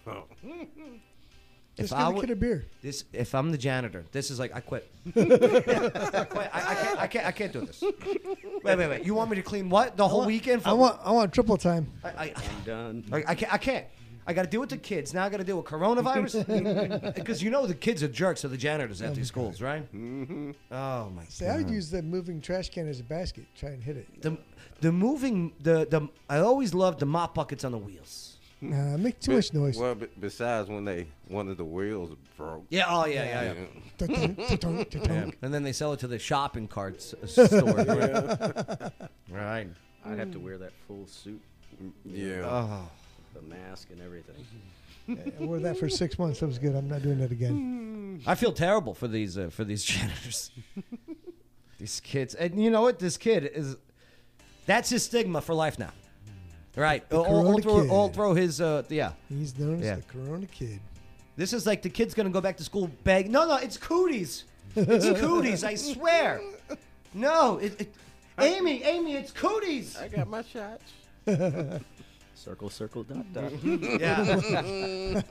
Just 1.76 1.92
I 1.92 1.98
give 1.98 2.06
the 2.08 2.14
would- 2.14 2.20
kid 2.22 2.30
a 2.30 2.36
beer. 2.36 2.64
This, 2.82 3.04
if 3.12 3.34
I'm 3.34 3.50
the 3.50 3.58
janitor, 3.58 4.04
this 4.12 4.30
is 4.30 4.38
like 4.38 4.54
I 4.54 4.60
quit. 4.60 4.88
I 5.08 6.24
quit. 6.30 6.50
I, 6.52 6.60
I 6.70 6.74
can't. 6.74 6.98
I 7.00 7.06
can't. 7.06 7.26
I 7.26 7.32
can't 7.32 7.52
do 7.52 7.60
this. 7.62 7.82
Wait, 7.82 8.78
wait, 8.78 8.88
wait. 8.88 9.04
You 9.04 9.14
want 9.14 9.30
me 9.30 9.36
to 9.36 9.42
clean 9.42 9.68
what 9.68 9.96
the 9.96 10.06
whole 10.06 10.18
want- 10.20 10.28
weekend? 10.28 10.62
I 10.64 10.72
want 10.72 11.00
I 11.04 11.10
want 11.10 11.32
triple 11.32 11.56
time. 11.56 11.88
I, 12.04 12.08
I, 12.08 12.32
I'm 12.36 12.64
done. 12.64 13.04
I, 13.12 13.24
I 13.28 13.34
can't. 13.34 13.52
I 13.54 13.58
can't. 13.58 13.86
I 14.26 14.32
got 14.32 14.44
to 14.44 14.48
deal 14.48 14.60
with 14.60 14.70
the 14.70 14.78
kids. 14.78 15.12
Now 15.12 15.24
I 15.24 15.28
got 15.28 15.36
to 15.36 15.44
deal 15.44 15.58
with 15.58 15.66
coronavirus 15.66 17.14
because 17.14 17.42
you 17.42 17.50
know 17.50 17.66
the 17.66 17.74
kids 17.74 18.02
are 18.02 18.08
jerks 18.08 18.40
to 18.40 18.48
the 18.48 18.56
janitors 18.56 19.02
at 19.02 19.14
these 19.14 19.28
schools, 19.28 19.60
right? 19.60 19.82
Mm-hmm. 19.94 20.52
Oh 20.72 21.10
my 21.14 21.24
See, 21.28 21.44
I 21.46 21.58
would 21.58 21.68
use 21.68 21.90
the 21.90 22.00
moving 22.02 22.40
trash 22.40 22.70
can 22.70 22.88
as 22.88 23.00
a 23.00 23.02
basket. 23.02 23.44
Try 23.58 23.70
and 23.70 23.82
hit 23.82 23.98
it. 23.98 24.22
The 24.22 24.38
the 24.80 24.92
moving 24.92 25.52
the 25.60 25.86
the 25.90 26.08
I 26.30 26.38
always 26.38 26.72
loved 26.72 27.00
the 27.00 27.06
mop 27.06 27.34
buckets 27.34 27.64
on 27.64 27.72
the 27.72 27.78
wheels. 27.78 28.33
Nah, 28.70 28.96
make 28.96 29.20
too 29.20 29.30
Be- 29.32 29.36
much 29.36 29.52
noise. 29.52 29.76
Well, 29.76 29.94
be- 29.94 30.08
besides 30.18 30.68
when 30.68 30.84
they 30.84 31.06
one 31.28 31.48
of 31.48 31.56
the 31.56 31.64
wheels 31.64 32.16
broke. 32.36 32.64
Yeah. 32.70 32.84
Oh 32.88 33.06
yeah. 33.06 33.24
Yeah. 33.24 33.52
yeah. 33.52 34.06
Ta-tunk, 34.06 34.36
ta-tunk, 34.48 34.94
Yeah. 34.94 35.30
And 35.42 35.52
then 35.54 35.62
they 35.62 35.72
sell 35.72 35.92
it 35.92 36.00
to 36.00 36.06
the 36.08 36.18
shopping 36.18 36.66
carts 36.68 37.14
uh, 37.14 37.26
store. 37.46 38.92
right. 39.30 39.68
I'd 40.06 40.18
have 40.18 40.32
to 40.32 40.38
wear 40.38 40.58
that 40.58 40.72
full 40.86 41.06
suit. 41.06 41.40
Yeah. 42.04 42.42
Oh. 42.44 42.90
The 43.34 43.42
mask 43.42 43.88
and 43.90 44.00
everything. 44.00 44.36
Yeah, 45.06 45.16
I 45.40 45.44
wore 45.44 45.58
that 45.58 45.76
for 45.78 45.88
six 45.88 46.18
months. 46.18 46.40
That 46.40 46.46
was 46.46 46.58
good. 46.58 46.74
I'm 46.74 46.88
not 46.88 47.02
doing 47.02 47.18
that 47.18 47.30
again. 47.32 48.22
I 48.26 48.34
feel 48.36 48.52
terrible 48.52 48.94
for 48.94 49.08
these 49.08 49.36
uh, 49.36 49.50
for 49.50 49.64
these 49.64 49.82
janitors. 49.92 50.50
these 51.78 52.00
kids, 52.00 52.34
and 52.34 52.62
you 52.62 52.70
know 52.70 52.82
what? 52.82 52.98
This 52.98 53.16
kid 53.16 53.44
is. 53.52 53.76
That's 54.66 54.88
his 54.88 55.04
stigma 55.04 55.40
for 55.42 55.52
life 55.54 55.78
now. 55.78 55.90
Right. 56.76 57.08
The 57.08 57.16
All, 57.18 57.24
all 57.24 57.42
Corona 57.44 57.62
through, 57.62 57.82
kid. 57.82 57.90
all 57.90 58.08
through 58.08 58.34
his. 58.34 58.60
Uh, 58.60 58.82
yeah. 58.88 59.12
He's 59.28 59.56
known 59.58 59.80
as 59.80 59.84
Yeah. 59.84 59.94
the 59.96 60.02
Corona 60.02 60.46
Kid. 60.46 60.80
This 61.36 61.52
is 61.52 61.66
like 61.66 61.82
the 61.82 61.88
kid's 61.88 62.14
gonna 62.14 62.30
go 62.30 62.40
back 62.40 62.56
to 62.58 62.64
school 62.64 62.88
beg. 63.04 63.30
No, 63.30 63.46
no, 63.46 63.56
it's 63.56 63.76
cooties. 63.76 64.44
It's 64.76 65.20
cooties. 65.20 65.64
I 65.64 65.74
swear. 65.74 66.40
No, 67.12 67.58
it, 67.58 67.80
it, 67.80 67.94
Amy, 68.40 68.82
Amy, 68.82 69.14
it's 69.14 69.30
cooties. 69.32 69.96
I 69.96 70.08
got 70.08 70.28
my 70.28 70.42
shots. 70.42 70.92
Circle, 72.36 72.68
circle, 72.70 73.04
dot, 73.04 73.32
dot. 73.32 73.52
Yeah. 73.64 75.22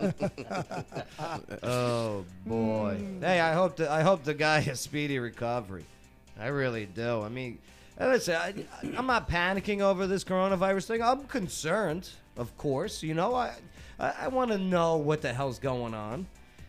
oh 1.62 2.26
boy. 2.46 2.98
Hey, 3.22 3.40
I 3.40 3.54
hope 3.54 3.76
the 3.78 3.92
I 3.92 4.02
hope 4.02 4.24
the 4.24 4.34
guy 4.34 4.60
has 4.62 4.80
speedy 4.80 5.20
recovery. 5.20 5.86
I 6.40 6.48
really 6.48 6.86
do. 6.86 7.22
I 7.22 7.30
mean, 7.30 7.60
uh, 8.00 8.08
listen, 8.08 8.36
I, 8.36 8.54
I'm 8.98 9.06
not 9.06 9.30
panicking 9.30 9.82
over 9.82 10.08
this 10.08 10.24
coronavirus 10.24 10.86
thing. 10.86 11.02
I'm 11.02 11.26
concerned, 11.26 12.10
of 12.38 12.56
course. 12.58 13.04
You 13.04 13.14
know, 13.14 13.36
I 13.36 13.54
I, 14.00 14.14
I 14.22 14.28
want 14.28 14.52
to 14.52 14.58
know 14.58 14.98
what 14.98 15.22
the 15.22 15.34
hell's 15.34 15.60
going 15.60 15.94
on, 15.94 16.28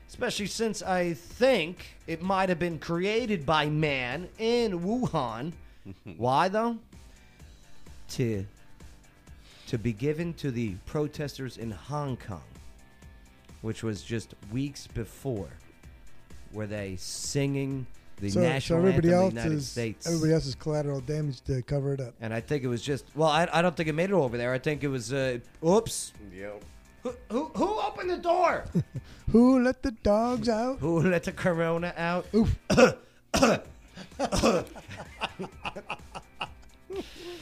especially 0.08 0.46
since 0.46 0.82
I 0.82 1.14
think 1.14 1.96
it 2.06 2.22
might 2.22 2.48
have 2.48 2.58
been 2.58 2.78
created 2.78 3.46
by 3.46 3.68
man 3.68 4.28
in 4.38 4.80
Wuhan. 4.80 5.52
Why 6.16 6.48
though? 6.48 6.78
To 8.10 8.46
to 9.66 9.78
be 9.78 9.92
given 9.92 10.34
to 10.34 10.50
the 10.50 10.74
protesters 10.84 11.56
in 11.56 11.70
Hong 11.70 12.18
Kong, 12.18 12.42
which 13.62 13.82
was 13.82 14.02
just 14.02 14.34
weeks 14.52 14.86
before, 14.86 15.48
were 16.52 16.66
they 16.66 16.96
singing 16.96 17.86
the 18.20 18.30
so, 18.30 18.40
national 18.40 18.80
so 18.80 18.86
everybody 18.86 19.12
anthem 19.12 19.22
else 19.22 19.28
of 19.28 19.34
the 19.34 19.40
United 19.40 19.58
is 19.58 19.68
States? 19.68 20.06
everybody 20.06 20.32
else 20.32 20.46
is 20.46 20.54
collateral 20.54 21.00
damage 21.00 21.40
to 21.42 21.62
cover 21.62 21.94
it 21.94 22.00
up. 22.00 22.14
and 22.20 22.32
I 22.32 22.40
think 22.40 22.62
it 22.62 22.68
was 22.68 22.82
just 22.82 23.04
well, 23.14 23.28
I, 23.28 23.48
I 23.52 23.62
don't 23.62 23.76
think 23.76 23.88
it 23.88 23.94
made 23.94 24.10
it 24.10 24.14
over 24.14 24.36
there. 24.36 24.52
I 24.52 24.58
think 24.58 24.84
it 24.84 24.88
was 24.88 25.12
uh, 25.12 25.38
oops. 25.66 26.12
Yep. 26.32 26.64
Who, 27.02 27.14
who 27.30 27.44
who 27.54 27.80
opened 27.80 28.10
the 28.10 28.18
door? 28.18 28.64
Who 29.30 29.62
let 29.62 29.82
the 29.82 29.90
dogs 29.90 30.48
out? 30.48 30.78
who 30.80 31.00
let 31.00 31.24
the 31.24 31.32
corona 31.32 31.92
out? 31.96 32.26
Oof. 32.34 32.56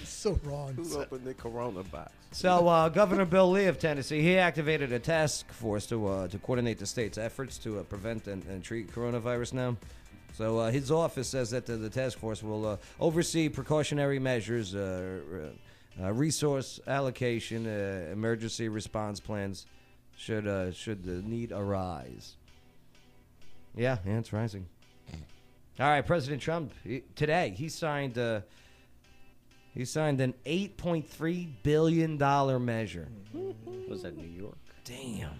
so 0.04 0.38
wrong. 0.44 0.74
Who 0.74 0.98
opened 1.00 1.24
the 1.24 1.34
Corona 1.34 1.82
box? 1.82 2.12
So 2.32 2.68
uh, 2.68 2.88
Governor 2.88 3.24
Bill 3.24 3.50
Lee 3.50 3.66
of 3.66 3.78
Tennessee, 3.78 4.22
he 4.22 4.38
activated 4.38 4.92
a 4.92 4.98
task 4.98 5.50
force 5.52 5.86
to 5.86 6.06
uh, 6.06 6.28
to 6.28 6.38
coordinate 6.38 6.78
the 6.78 6.86
state's 6.86 7.18
efforts 7.18 7.58
to 7.58 7.80
uh, 7.80 7.82
prevent 7.82 8.26
and, 8.26 8.44
and 8.46 8.62
treat 8.64 8.90
coronavirus 8.92 9.52
now. 9.52 9.76
So 10.32 10.58
uh, 10.58 10.70
his 10.70 10.90
office 10.90 11.28
says 11.28 11.50
that 11.50 11.66
the, 11.66 11.76
the 11.76 11.90
task 11.90 12.18
force 12.18 12.42
will 12.42 12.66
uh, 12.66 12.76
oversee 12.98 13.48
precautionary 13.48 14.18
measures, 14.18 14.74
uh, 14.74 15.20
uh, 16.00 16.04
uh, 16.04 16.12
resource 16.12 16.80
allocation, 16.86 17.66
uh, 17.66 18.08
emergency 18.12 18.68
response 18.68 19.20
plans, 19.20 19.66
should 20.16 20.46
uh, 20.46 20.72
should 20.72 21.04
the 21.04 21.22
need 21.22 21.52
arise. 21.52 22.36
Yeah, 23.76 23.98
yeah, 24.06 24.18
it's 24.18 24.32
rising. 24.32 24.66
All 25.80 25.88
right, 25.88 26.04
President 26.06 26.40
Trump 26.42 26.72
he, 26.84 27.02
today 27.14 27.54
he 27.56 27.68
signed. 27.68 28.16
Uh, 28.18 28.40
he 29.74 29.86
signed 29.86 30.20
an 30.20 30.34
$8.3 30.44 31.48
billion 31.62 32.18
measure 32.62 33.08
Was 33.88 34.02
that 34.02 34.14
New 34.18 34.26
York? 34.28 34.58
Damn. 34.84 35.30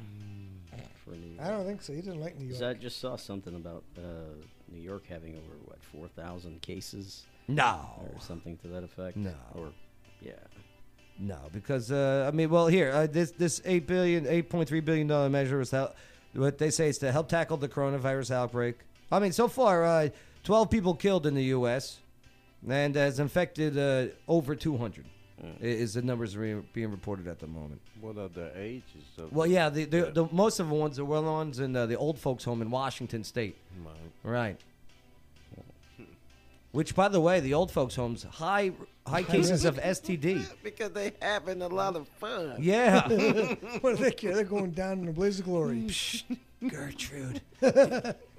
For 1.05 1.11
New 1.11 1.37
I 1.39 1.49
don't 1.51 1.67
think 1.67 1.83
so. 1.83 1.93
He 1.93 2.01
didn't 2.01 2.21
like 2.21 2.39
New 2.39 2.47
York. 2.47 2.55
'Cause 2.59 2.63
I 2.63 2.73
just 2.73 2.99
saw 2.99 3.17
something 3.17 3.55
about 3.55 3.85
uh, 3.99 4.01
New 4.73 4.81
York 4.81 5.05
having 5.09 5.37
over 5.37 5.55
what 5.65 5.79
four 5.83 6.09
thousand 6.09 6.63
cases. 6.63 7.25
No. 7.49 7.81
or 7.99 8.21
something 8.21 8.57
to 8.59 8.69
that 8.69 8.85
effect. 8.85 9.17
No. 9.17 9.35
or 9.55 9.73
yeah. 10.21 10.33
No, 11.19 11.39
because 11.53 11.93
uh, 11.93 12.29
I 12.33 12.35
mean, 12.35 12.51
well, 12.51 12.67
here 12.67 12.91
uh, 12.91 13.07
this 13.07 13.33
this 13.33 13.61
eight 13.65 13.87
billion, 13.87 14.27
eight 14.27 14.49
point 14.49 14.69
three 14.69 14.81
billion 14.81 15.07
dollar 15.07 15.29
measure 15.29 15.61
is 15.61 15.71
help, 15.71 15.95
what 16.35 16.59
they 16.59 16.71
say 16.71 16.89
is 16.89 16.99
to 16.99 17.13
help 17.13 17.29
tackle 17.29 17.57
the 17.57 17.69
coronavirus 17.69 18.31
outbreak. 18.31 18.77
I 19.11 19.19
mean, 19.19 19.33
so 19.33 19.49
far, 19.49 19.85
uh, 19.85 20.09
twelve 20.43 20.71
people 20.71 20.95
killed 20.95 21.27
in 21.27 21.35
the 21.35 21.45
U.S. 21.45 21.99
and 22.69 22.95
has 22.97 23.21
infected 23.21 23.77
uh, 23.77 24.15
over 24.27 24.55
two 24.55 24.77
hundred. 24.77 25.05
Is 25.61 25.95
the 25.95 26.03
numbers 26.03 26.37
re- 26.37 26.63
being 26.73 26.91
reported 26.91 27.27
at 27.27 27.41
the 27.41 27.49
moment? 27.49 27.81
What 28.01 28.17
are 28.17 28.29
the 28.29 28.53
ages 28.57 28.85
of? 29.19 29.33
Well, 29.33 29.47
yeah, 29.47 29.69
the, 29.71 29.85
the, 29.85 30.11
the 30.13 30.29
most 30.31 30.61
of 30.61 30.69
the 30.69 30.75
ones 30.75 30.99
are 30.99 31.05
well 31.05 31.25
ones 31.25 31.59
in 31.59 31.75
uh, 31.75 31.87
the 31.87 31.97
old 31.97 32.19
folks' 32.19 32.45
home 32.45 32.63
in 32.63 32.71
Washington 32.71 33.25
State. 33.25 33.57
Right. 33.85 33.97
Right. 34.23 34.61
Which, 36.73 36.95
by 36.95 37.09
the 37.09 37.21
way, 37.21 37.41
the 37.41 37.55
old 37.55 37.71
folks' 37.71 37.95
homes 37.97 38.23
high 38.23 38.73
high 39.07 39.23
cases 39.23 39.65
of 39.65 39.77
STD. 39.77 40.47
because 40.63 40.93
they 40.93 41.13
having 41.21 41.61
a 41.61 41.69
lot 41.69 41.97
of 41.97 42.09
fun. 42.09 42.57
Yeah. 42.59 43.09
what 43.81 43.97
do 43.97 44.05
they 44.05 44.11
care? 44.13 44.35
They're 44.35 44.45
going 44.45 44.71
down 44.71 45.01
in 45.01 45.09
a 45.09 45.13
blaze 45.13 45.39
of 45.39 45.45
glory. 45.45 45.89
Gertrude. 46.67 47.43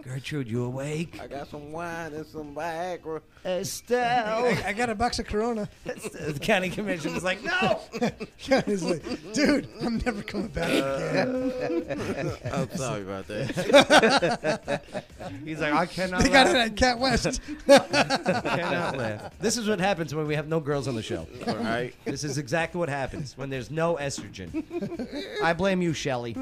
Gertrude, 0.04 0.50
you 0.50 0.66
awake? 0.66 1.18
I 1.22 1.28
got 1.28 1.48
some 1.48 1.72
wine 1.72 2.14
and 2.14 2.26
some 2.26 2.54
Viagra. 2.54 3.22
Estelle. 3.46 4.46
I, 4.46 4.64
I 4.68 4.74
got 4.74 4.90
a 4.90 4.96
box 4.96 5.20
of 5.20 5.28
Corona. 5.28 5.70
the 5.86 6.38
county 6.42 6.70
commission 6.70 7.16
is 7.16 7.24
like, 7.24 7.42
no. 7.42 7.80
County's 8.40 8.84
like, 8.84 9.02
dude, 9.34 9.70
I'm 9.82 10.00
never 10.00 10.22
coming 10.22 10.48
back 10.50 10.70
uh, 10.70 10.96
again. 10.98 12.32
I'm 12.54 12.70
sorry 12.76 13.04
about 13.04 13.28
that. 13.28 14.82
He's 15.46 15.62
like, 15.62 15.74
I 15.74 15.86
cannot. 15.86 16.22
They 16.22 16.30
got 16.30 16.48
laugh. 16.48 16.56
it 16.56 16.60
at 16.60 16.76
Cat 16.76 17.00
West. 17.00 17.42
cannot 17.66 18.98
laugh. 18.98 19.40
This 19.40 19.58
is 19.58 19.70
what 19.70 19.80
happens 19.80 20.14
when 20.14 20.28
we 20.28 20.36
have 20.36 20.50
no 20.50 20.60
girls 20.60 20.90
on 20.90 20.96
the 20.96 21.04
show. 21.04 21.26
All 21.48 21.56
right. 21.56 21.94
This 22.04 22.26
is 22.26 22.38
exactly 22.38 22.78
what 22.78 22.90
happens 22.90 23.38
when 23.38 23.50
there's 23.50 23.72
no 23.72 23.96
estrogen. 23.96 24.64
I 25.42 25.54
blame 25.54 25.82
you, 25.82 25.94
Shelley. 25.94 26.34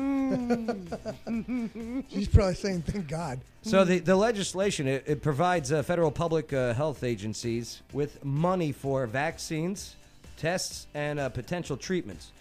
She's 2.09 2.27
probably 2.27 2.55
saying, 2.55 2.81
thank 2.83 3.07
God. 3.07 3.39
So 3.63 3.85
the, 3.85 3.99
the 3.99 4.15
legislation 4.15 4.87
it, 4.87 5.03
it 5.05 5.21
provides 5.21 5.71
uh, 5.71 5.83
federal 5.83 6.11
public 6.11 6.51
uh, 6.51 6.73
health 6.73 7.03
agencies 7.03 7.83
with 7.93 8.23
money 8.25 8.71
for 8.71 9.05
vaccines, 9.05 9.95
tests, 10.35 10.87
and 10.95 11.19
uh, 11.19 11.29
potential 11.29 11.77
treatments, 11.77 12.31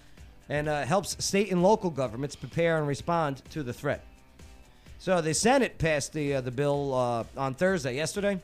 and 0.49 0.67
uh, 0.69 0.85
helps 0.85 1.23
state 1.23 1.51
and 1.51 1.63
local 1.63 1.91
governments 1.91 2.37
prepare 2.37 2.79
and 2.79 2.89
respond 2.89 3.43
to 3.51 3.63
the 3.63 3.73
threat. 3.73 4.03
So 4.99 5.21
the 5.21 5.35
Senate 5.35 5.79
passed 5.79 6.15
the 6.15 6.37
uh, 6.37 6.41
the 6.41 6.51
bill 6.51 6.95
uh, 6.95 7.25
on 7.37 7.55
Thursday, 7.55 7.97
yesterday, 7.97 8.41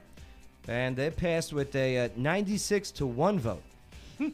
and 0.68 0.99
it 0.99 1.16
passed 1.16 1.55
with 1.55 1.74
a 1.74 2.07
uh, 2.07 2.09
96 2.16 2.91
to 2.93 3.07
one 3.07 3.39
vote. 3.39 3.62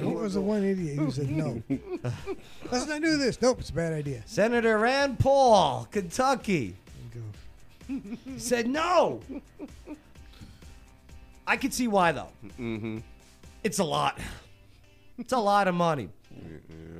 What 0.00 0.14
was 0.14 0.34
the 0.34 0.40
one 0.40 0.64
idiot 0.64 0.96
who 0.98 1.10
said 1.10 1.28
no? 1.28 1.62
Let's 2.72 2.86
not 2.86 3.02
do 3.02 3.18
this. 3.18 3.40
Nope, 3.42 3.60
it's 3.60 3.68
a 3.68 3.74
bad 3.74 3.92
idea. 3.92 4.22
Senator 4.24 4.78
Rand 4.78 5.18
Paul, 5.18 5.86
Kentucky, 5.90 6.74
said 8.36 8.66
no. 8.68 9.20
I 11.46 11.56
can 11.56 11.70
see 11.70 11.88
why 11.88 12.12
though. 12.12 12.28
Mm-hmm. 12.58 12.98
It's 13.62 13.78
a 13.78 13.84
lot. 13.84 14.18
It's 15.18 15.32
a 15.32 15.38
lot 15.38 15.68
of 15.68 15.74
money. 15.74 16.08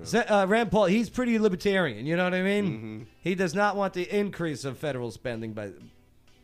Se- 0.05 0.25
uh, 0.27 0.47
Rand 0.47 0.71
Paul, 0.71 0.85
he's 0.87 1.11
pretty 1.11 1.39
libertarian. 1.39 2.07
You 2.07 2.17
know 2.17 2.25
what 2.25 2.35
I 2.35 2.43
mean? 2.43 3.07
He 3.23 3.35
does 3.35 3.55
not 3.55 3.75
want 3.77 3.95
the 3.95 4.03
increase 4.17 4.65
of 4.65 4.79
federal 4.79 5.11
spending, 5.11 5.53
by, 5.53 5.71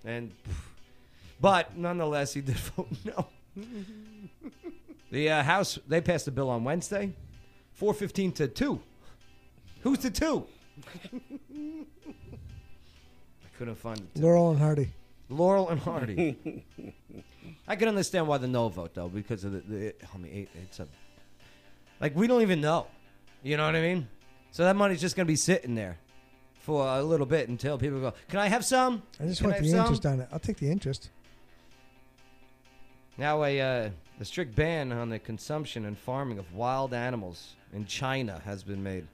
and 0.04 0.32
but 1.40 1.76
nonetheless, 1.76 2.32
he 2.34 2.40
did 2.40 2.56
vote 2.76 2.88
no. 3.04 3.26
The 5.10 5.30
uh, 5.30 5.42
House 5.42 5.78
they 5.88 6.00
passed 6.00 6.24
the 6.24 6.30
bill 6.30 6.50
on 6.50 6.64
Wednesday, 6.64 7.12
four 7.72 7.94
fifteen 7.94 8.32
to 8.32 8.48
two. 8.48 8.80
Who's 9.82 9.98
the 9.98 10.10
two? 10.10 10.46
I 13.60 13.62
couldn't 13.62 13.74
find 13.74 13.98
it. 13.98 14.18
Laurel 14.18 14.52
and 14.52 14.58
Hardy. 14.58 14.88
Laurel 15.28 15.68
and 15.68 15.78
Hardy. 15.78 16.64
I 17.68 17.76
can 17.76 17.88
understand 17.88 18.26
why 18.26 18.38
the 18.38 18.48
no 18.48 18.70
vote 18.70 18.94
though, 18.94 19.08
because 19.08 19.44
of 19.44 19.52
the, 19.52 19.60
the 19.60 19.94
I 20.14 20.16
mean, 20.16 20.32
it, 20.32 20.48
it's 20.62 20.80
a 20.80 20.88
like 22.00 22.16
we 22.16 22.26
don't 22.26 22.40
even 22.40 22.62
know. 22.62 22.86
You 23.42 23.58
know 23.58 23.66
what 23.66 23.76
I 23.76 23.82
mean? 23.82 24.08
So 24.50 24.64
that 24.64 24.76
money's 24.76 24.98
just 25.02 25.14
gonna 25.14 25.26
be 25.26 25.36
sitting 25.36 25.74
there 25.74 25.98
for 26.60 26.86
a 26.86 27.02
little 27.02 27.26
bit 27.26 27.50
until 27.50 27.76
people 27.76 28.00
go, 28.00 28.14
"Can 28.30 28.38
I 28.38 28.48
have 28.48 28.64
some?" 28.64 29.02
I 29.20 29.26
just 29.26 29.42
Can 29.42 29.50
want 29.50 29.56
have 29.56 29.64
the 29.64 29.70
some?" 29.72 29.80
interest 29.80 30.06
on 30.06 30.20
it. 30.20 30.28
I'll 30.32 30.38
take 30.38 30.56
the 30.56 30.70
interest. 30.70 31.10
Now, 33.18 33.44
a 33.44 33.60
uh, 33.60 33.90
a 34.20 34.24
strict 34.24 34.54
ban 34.54 34.90
on 34.90 35.10
the 35.10 35.18
consumption 35.18 35.84
and 35.84 35.98
farming 35.98 36.38
of 36.38 36.54
wild 36.54 36.94
animals 36.94 37.56
in 37.74 37.84
China 37.84 38.40
has 38.46 38.62
been 38.62 38.82
made. 38.82 39.06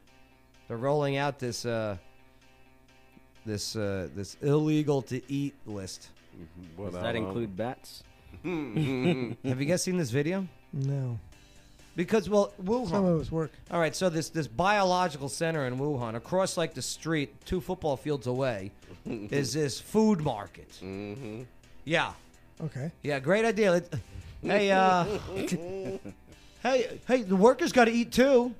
They're 0.68 0.76
rolling 0.76 1.16
out 1.16 1.40
this 1.40 1.66
uh, 1.66 1.96
this 3.46 3.76
uh, 3.76 4.08
this 4.14 4.36
illegal 4.42 5.02
to 5.02 5.20
eat 5.32 5.54
list. 5.66 6.08
What 6.76 6.92
Does 6.92 7.02
that 7.02 7.12
don't- 7.12 7.24
include 7.26 7.56
bats? 7.56 8.02
Have 8.44 9.60
you 9.60 9.66
guys 9.66 9.82
seen 9.82 9.96
this 9.96 10.10
video? 10.10 10.46
No. 10.72 11.18
Because 11.96 12.28
well, 12.28 12.52
Wuhan. 12.62 12.90
Some 12.90 13.04
of 13.06 13.20
us 13.20 13.32
work. 13.32 13.50
All 13.70 13.80
right, 13.80 13.96
so 13.96 14.10
this 14.10 14.28
this 14.28 14.46
biological 14.46 15.28
center 15.30 15.66
in 15.66 15.78
Wuhan, 15.78 16.14
across 16.14 16.56
like 16.58 16.74
the 16.74 16.82
street, 16.82 17.34
two 17.46 17.60
football 17.62 17.96
fields 17.96 18.26
away, 18.26 18.70
is 19.06 19.54
this 19.54 19.80
food 19.80 20.20
market. 20.20 20.68
Mm-hmm. 20.82 21.42
Yeah, 21.84 22.12
Okay. 22.62 22.90
yeah, 23.02 23.18
great 23.20 23.44
idea. 23.46 23.74
It- 23.76 23.94
hey, 24.42 24.70
uh, 24.70 25.04
hey, 26.62 27.00
hey, 27.08 27.22
the 27.22 27.36
workers 27.36 27.72
got 27.72 27.86
to 27.86 27.92
eat 27.92 28.12
too. 28.12 28.54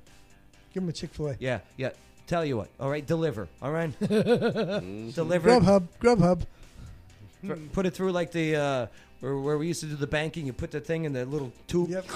Give 0.73 0.83
him 0.83 0.89
a 0.89 0.93
Chick 0.93 1.13
fil 1.13 1.29
A. 1.29 1.37
Yeah, 1.39 1.61
yeah. 1.77 1.91
Tell 2.27 2.45
you 2.45 2.57
what. 2.57 2.69
All 2.81 2.91
right, 2.91 3.07
deliver. 3.07 3.49
All 3.63 3.71
right, 3.71 3.97
deliver. 4.01 5.49
Grubhub. 5.51 5.85
Grubhub. 6.01 6.43
F- 7.49 7.59
Put 7.73 7.87
it 7.87 7.95
through 7.95 8.11
like 8.13 8.33
the 8.33 8.57
uh, 8.57 8.87
where, 9.21 9.37
where 9.39 9.59
we 9.59 9.69
used 9.69 9.81
to 9.81 9.87
do 9.87 9.95
the 9.97 10.07
banking. 10.09 10.45
You 10.47 10.53
put 10.53 10.71
the 10.73 10.81
thing 10.81 11.05
in 11.05 11.13
the 11.13 11.25
little 11.25 11.53
tube. 11.69 11.91
Yep. 11.91 12.07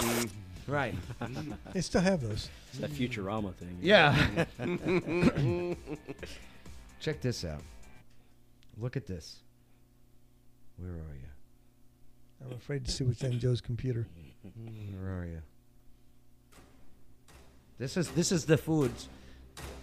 Right. 0.67 0.95
They 1.73 1.81
still 1.81 2.01
have 2.01 2.21
those. 2.23 2.49
It's 2.71 2.79
that 2.81 2.91
Futurama 2.91 3.55
thing. 3.55 3.79
Yeah. 3.81 4.15
Check 7.01 7.21
this 7.21 7.45
out. 7.45 7.63
Look 8.79 8.97
at 8.97 9.07
this. 9.07 9.37
Where 10.77 10.91
are 10.91 11.15
you? 11.15 11.29
I'm 12.47 12.53
afraid 12.57 12.85
to 12.87 12.91
see 12.91 13.05
what's 13.05 13.23
on 13.23 13.39
Joe's 13.39 13.61
computer. 13.61 14.07
Where 14.99 15.21
are 15.21 15.25
you? 15.27 15.43
This 17.79 17.97
is 17.97 18.11
this 18.11 18.33
is 18.33 18.45
the 18.45 18.57
foods 18.59 19.09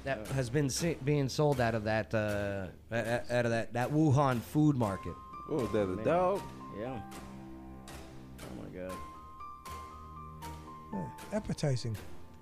that 0.04 0.26
has 0.28 0.50
been 0.50 0.70
se- 0.70 0.98
being 1.04 1.28
sold 1.30 1.60
out 1.60 1.76
of 1.76 1.84
that 1.86 2.14
uh, 2.14 2.68
a- 2.92 2.96
a- 2.96 3.38
out 3.38 3.46
of 3.46 3.52
that 3.52 3.74
that 3.74 3.92
Wuhan 3.92 4.40
food 4.42 4.76
market. 4.78 5.14
Oh, 5.50 5.56
was 5.62 5.72
that, 5.72 5.84
a 5.84 5.88
Man. 5.88 6.06
dog? 6.06 6.42
Yeah. 6.80 7.00
Oh 8.40 8.62
my 8.64 8.70
god. 8.80 8.94
Yeah, 10.94 11.06
appetizing. 11.38 11.96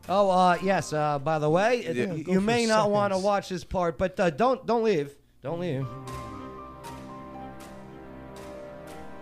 Oh, 0.08 0.30
uh, 0.30 0.58
yes. 0.62 0.94
Uh, 0.94 1.18
by 1.18 1.40
the 1.40 1.50
way, 1.50 1.84
Yeah, 1.84 2.14
you, 2.14 2.26
you 2.34 2.42
may 2.42 2.66
not 2.68 2.92
want 2.92 3.12
to 3.14 3.18
watch 3.18 3.50
this 3.50 3.64
part, 3.64 3.98
but 3.98 4.20
uh, 4.20 4.30
don't 4.30 4.66
don't 4.66 4.84
leave. 4.84 5.16
Don't 5.42 5.60
leave. 5.60 5.86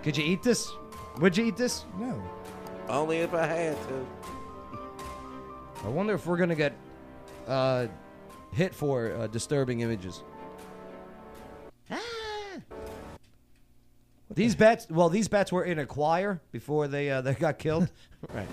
Could 0.03 0.17
you 0.17 0.23
eat 0.25 0.43
this? 0.43 0.71
Would 1.19 1.37
you 1.37 1.45
eat 1.45 1.55
this? 1.55 1.85
No. 1.97 2.21
Only 2.89 3.19
if 3.19 3.33
I 3.33 3.45
had 3.45 3.77
to. 3.87 4.07
I 5.85 5.87
wonder 5.87 6.13
if 6.13 6.25
we're 6.25 6.37
gonna 6.37 6.55
get 6.55 6.73
uh, 7.47 7.87
hit 8.53 8.73
for 8.73 9.13
uh, 9.15 9.27
disturbing 9.27 9.81
images. 9.81 10.23
These 14.35 14.55
bats, 14.55 14.87
well, 14.89 15.09
these 15.09 15.27
bats 15.27 15.51
were 15.51 15.63
in 15.63 15.79
a 15.79 15.85
choir 15.85 16.41
before 16.51 16.87
they 16.87 17.09
uh, 17.09 17.21
they 17.21 17.33
got 17.33 17.59
killed. 17.59 17.89
right. 18.33 18.47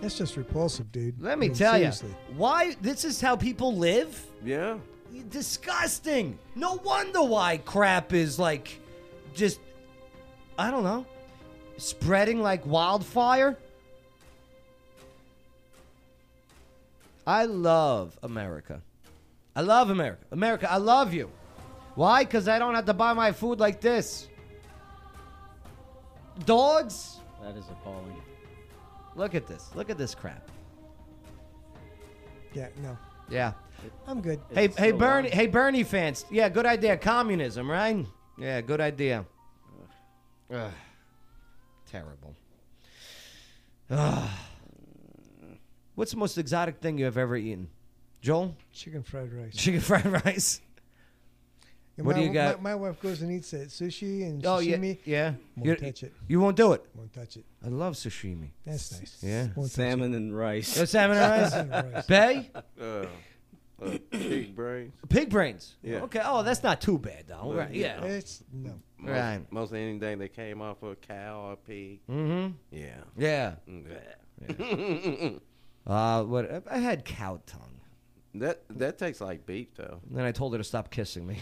That's 0.00 0.18
just 0.18 0.36
repulsive, 0.36 0.92
dude. 0.92 1.22
Let 1.22 1.32
I 1.32 1.34
me 1.36 1.48
mean, 1.48 1.56
tell 1.56 1.80
you, 1.80 1.90
why 2.36 2.76
this 2.82 3.06
is 3.06 3.22
how 3.22 3.36
people 3.36 3.74
live. 3.74 4.22
Yeah. 4.44 4.76
Disgusting. 5.30 6.38
No 6.54 6.74
wonder 6.84 7.22
why 7.22 7.56
crap 7.56 8.12
is 8.12 8.38
like, 8.38 8.78
just, 9.32 9.60
I 10.58 10.70
don't 10.70 10.84
know, 10.84 11.06
spreading 11.76 12.40
like 12.40 12.64
wildfire. 12.66 13.56
I 17.26 17.44
love 17.46 18.18
America. 18.22 18.82
I 19.56 19.62
love 19.62 19.90
America. 19.90 20.24
America, 20.32 20.70
I 20.70 20.76
love 20.78 21.14
you. 21.14 21.30
Why? 21.94 22.24
Because 22.24 22.48
I 22.48 22.58
don't 22.58 22.74
have 22.74 22.86
to 22.86 22.94
buy 22.94 23.12
my 23.12 23.32
food 23.32 23.60
like 23.60 23.80
this. 23.80 24.28
dogs. 26.44 27.18
That 27.42 27.56
is 27.56 27.64
appalling. 27.70 28.20
Look 29.16 29.34
at 29.34 29.46
this. 29.46 29.70
Look 29.74 29.90
at 29.90 29.98
this 29.98 30.14
crap. 30.14 30.50
Yeah, 32.52 32.68
no. 32.82 32.96
Yeah. 33.28 33.52
I'm 34.06 34.20
good. 34.20 34.40
Hey, 34.52 34.68
hey, 34.68 34.72
still 34.72 34.96
Bernie. 34.96 35.30
on? 35.30 35.36
Hey, 35.36 35.46
Bernie 35.46 35.82
fans. 35.84 36.24
Yeah, 36.30 36.48
good 36.48 36.66
idea. 36.66 36.96
Communism, 36.96 37.70
right? 37.70 38.04
Yeah, 38.38 38.60
good 38.60 38.80
idea. 38.80 39.24
Ugh. 40.52 40.70
Terrible. 41.94 42.34
Ugh. 43.88 44.28
What's 45.94 46.10
the 46.10 46.16
most 46.16 46.36
exotic 46.38 46.78
thing 46.80 46.98
you 46.98 47.04
have 47.04 47.16
ever 47.16 47.36
eaten, 47.36 47.68
Joel? 48.20 48.56
Chicken 48.72 49.04
fried 49.04 49.32
rice. 49.32 49.54
Chicken 49.54 49.80
fried 49.80 50.04
rice. 50.26 50.60
Yeah, 51.96 52.02
what 52.02 52.16
my, 52.16 52.22
do 52.22 52.26
you 52.26 52.32
got? 52.32 52.60
My, 52.60 52.70
my 52.70 52.74
wife 52.74 53.00
goes 53.00 53.22
and 53.22 53.30
eats 53.30 53.52
it. 53.52 53.68
Sushi 53.68 54.22
and 54.22 54.44
oh 54.44 54.58
yeah, 54.58 54.76
sashimi. 54.76 54.98
yeah. 55.04 55.34
Won't 55.56 55.68
you, 55.68 55.86
touch 55.86 56.02
it. 56.02 56.12
You 56.26 56.40
won't 56.40 56.56
do 56.56 56.72
it. 56.72 56.84
Won't 56.96 57.12
touch 57.12 57.36
it. 57.36 57.44
I 57.64 57.68
love 57.68 57.94
sashimi. 57.94 58.48
That's 58.66 58.98
nice. 58.98 59.18
Yeah. 59.22 59.48
Won't 59.54 59.70
Salmon 59.70 60.14
and 60.14 60.36
rice. 60.36 60.76
Oh, 60.76 60.86
salmon 60.86 61.16
and 61.16 61.42
rice. 61.42 61.50
Salmon 61.52 61.72
and 61.72 61.94
rice. 61.94 62.06
Bay. 62.06 62.50
Uh, 62.80 63.06
uh, 63.80 63.98
pig 64.10 64.56
brains. 64.56 64.94
Pig 65.08 65.30
brains. 65.30 65.76
Yeah. 65.80 65.98
Okay. 66.02 66.22
Oh, 66.24 66.42
that's 66.42 66.64
not 66.64 66.80
too 66.80 66.98
bad 66.98 67.28
though. 67.28 67.46
Well, 67.46 67.58
Right. 67.58 67.70
you 67.70 67.82
Yeah. 67.82 68.02
It's 68.02 68.42
no. 68.52 68.80
Most, 69.04 69.12
Right. 69.12 69.40
Most 69.52 69.72
anything 69.72 70.18
that 70.18 70.34
came 70.34 70.60
off 70.62 70.82
of 70.82 70.92
a 70.92 70.96
cow 70.96 71.40
or 71.48 71.52
a 71.52 71.56
pig. 71.56 72.00
Mm-hmm. 72.08 72.52
Yeah. 72.70 72.96
Yeah. 73.16 73.54
Mm, 73.68 75.40
Uh, 75.86 76.22
what? 76.24 76.64
I 76.70 76.78
had 76.78 77.04
cow 77.04 77.40
tongue. 77.44 77.78
that 78.36 78.62
that 78.70 78.96
tastes 78.98 79.20
like 79.20 79.44
beef 79.44 79.68
though. 79.76 80.00
And 80.08 80.16
then 80.18 80.24
I 80.24 80.32
told 80.32 80.52
her 80.54 80.58
to 80.58 80.64
stop 80.64 80.90
kissing 80.90 81.26
me. 81.26 81.38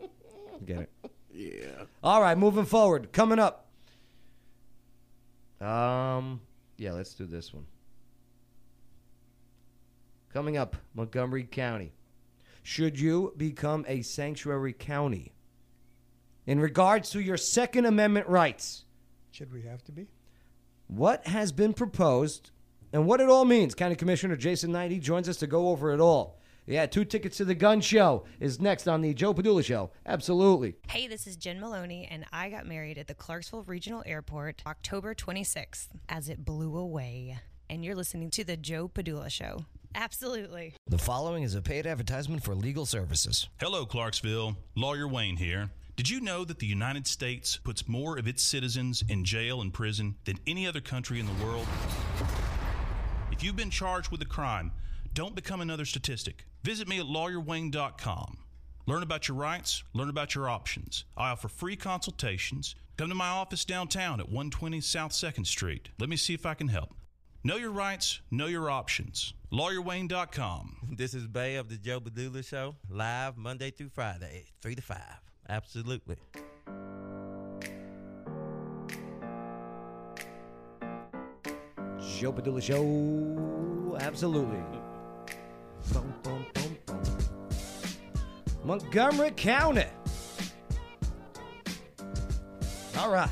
Get 0.66 0.80
it? 0.80 0.90
Yeah. 1.32 1.84
All 2.02 2.20
right, 2.20 2.36
moving 2.36 2.64
forward. 2.64 3.12
Coming 3.12 3.38
up. 3.38 3.68
Um, 5.60 6.40
yeah, 6.78 6.92
let's 6.92 7.14
do 7.14 7.24
this 7.26 7.54
one. 7.54 7.66
Coming 10.32 10.56
up, 10.56 10.76
Montgomery 10.94 11.44
County. 11.44 11.92
Should 12.64 12.98
you 12.98 13.34
become 13.36 13.84
a 13.88 14.02
sanctuary 14.02 14.72
county? 14.72 15.32
In 16.46 16.58
regards 16.60 17.10
to 17.10 17.20
your 17.20 17.36
Second 17.36 17.86
Amendment 17.86 18.26
rights, 18.28 18.84
Should 19.30 19.52
we 19.52 19.62
have 19.62 19.84
to 19.84 19.92
be? 19.92 20.08
what 20.88 21.26
has 21.26 21.52
been 21.52 21.72
proposed 21.72 22.50
and 22.92 23.06
what 23.06 23.20
it 23.20 23.28
all 23.28 23.44
means? 23.44 23.74
County 23.74 23.94
Commissioner 23.94 24.36
Jason 24.36 24.72
Knight, 24.72 24.90
he 24.90 24.98
joins 24.98 25.28
us 25.28 25.36
to 25.38 25.46
go 25.46 25.68
over 25.68 25.92
it 25.92 26.00
all. 26.00 26.38
Yeah, 26.66 26.86
two 26.86 27.04
tickets 27.04 27.36
to 27.38 27.44
the 27.44 27.54
gun 27.56 27.80
show 27.80 28.24
is 28.38 28.60
next 28.60 28.86
on 28.86 29.00
the 29.00 29.14
Joe 29.14 29.34
Padula 29.34 29.64
Show. 29.64 29.90
Absolutely. 30.06 30.76
Hey, 30.88 31.08
this 31.08 31.26
is 31.26 31.36
Jen 31.36 31.58
Maloney, 31.60 32.06
and 32.08 32.24
I 32.32 32.50
got 32.50 32.66
married 32.66 32.98
at 32.98 33.08
the 33.08 33.14
Clarksville 33.14 33.64
Regional 33.64 34.02
Airport 34.06 34.62
October 34.66 35.12
26th 35.14 35.88
as 36.08 36.28
it 36.28 36.44
blew 36.44 36.76
away. 36.76 37.38
And 37.68 37.84
you're 37.84 37.96
listening 37.96 38.30
to 38.30 38.44
The 38.44 38.56
Joe 38.56 38.86
Padula 38.88 39.28
Show. 39.30 39.64
Absolutely. 39.94 40.74
The 40.86 40.98
following 40.98 41.42
is 41.42 41.54
a 41.56 41.62
paid 41.62 41.86
advertisement 41.86 42.44
for 42.44 42.54
legal 42.54 42.86
services. 42.86 43.48
Hello, 43.58 43.84
Clarksville. 43.84 44.56
Lawyer 44.76 45.08
Wayne 45.08 45.36
here. 45.38 45.70
Did 45.94 46.08
you 46.08 46.20
know 46.20 46.44
that 46.44 46.58
the 46.58 46.66
United 46.66 47.06
States 47.06 47.58
puts 47.58 47.86
more 47.86 48.18
of 48.18 48.26
its 48.26 48.42
citizens 48.42 49.04
in 49.08 49.24
jail 49.24 49.60
and 49.60 49.74
prison 49.74 50.16
than 50.24 50.38
any 50.46 50.66
other 50.66 50.80
country 50.80 51.20
in 51.20 51.26
the 51.26 51.44
world? 51.44 51.66
If 53.30 53.44
you've 53.44 53.56
been 53.56 53.70
charged 53.70 54.10
with 54.10 54.22
a 54.22 54.26
crime, 54.26 54.72
don't 55.12 55.34
become 55.34 55.60
another 55.60 55.84
statistic. 55.84 56.46
Visit 56.64 56.88
me 56.88 56.98
at 56.98 57.06
lawyerwayne.com. 57.06 58.38
Learn 58.86 59.02
about 59.02 59.28
your 59.28 59.36
rights, 59.36 59.84
learn 59.92 60.08
about 60.08 60.34
your 60.34 60.48
options. 60.48 61.04
I 61.16 61.30
offer 61.30 61.48
free 61.48 61.76
consultations. 61.76 62.74
Come 62.96 63.10
to 63.10 63.14
my 63.14 63.28
office 63.28 63.64
downtown 63.66 64.18
at 64.18 64.26
120 64.26 64.80
South 64.80 65.12
2nd 65.12 65.46
Street. 65.46 65.90
Let 66.00 66.08
me 66.08 66.16
see 66.16 66.32
if 66.32 66.46
I 66.46 66.54
can 66.54 66.68
help. 66.68 66.94
Know 67.44 67.56
your 67.56 67.70
rights, 67.70 68.20
know 68.30 68.46
your 68.46 68.70
options. 68.70 69.34
LawyerWayne.com. 69.52 70.94
This 70.96 71.12
is 71.12 71.26
Bay 71.26 71.56
of 71.56 71.68
the 71.68 71.76
Joe 71.76 72.00
Padula 72.00 72.44
Show, 72.44 72.76
live 72.88 73.36
Monday 73.36 73.70
through 73.70 73.90
Friday, 73.90 74.46
3 74.62 74.74
to 74.74 74.82
5. 74.82 74.96
Absolutely. 75.52 76.16
Joe 82.00 82.32
Padula 82.32 82.62
Show. 82.62 83.98
Absolutely. 84.00 84.56
Bum, 85.92 86.14
bum, 86.22 86.46
bum. 86.54 86.76
Montgomery 88.64 89.32
County. 89.32 89.84
All 92.96 93.12
right. 93.12 93.28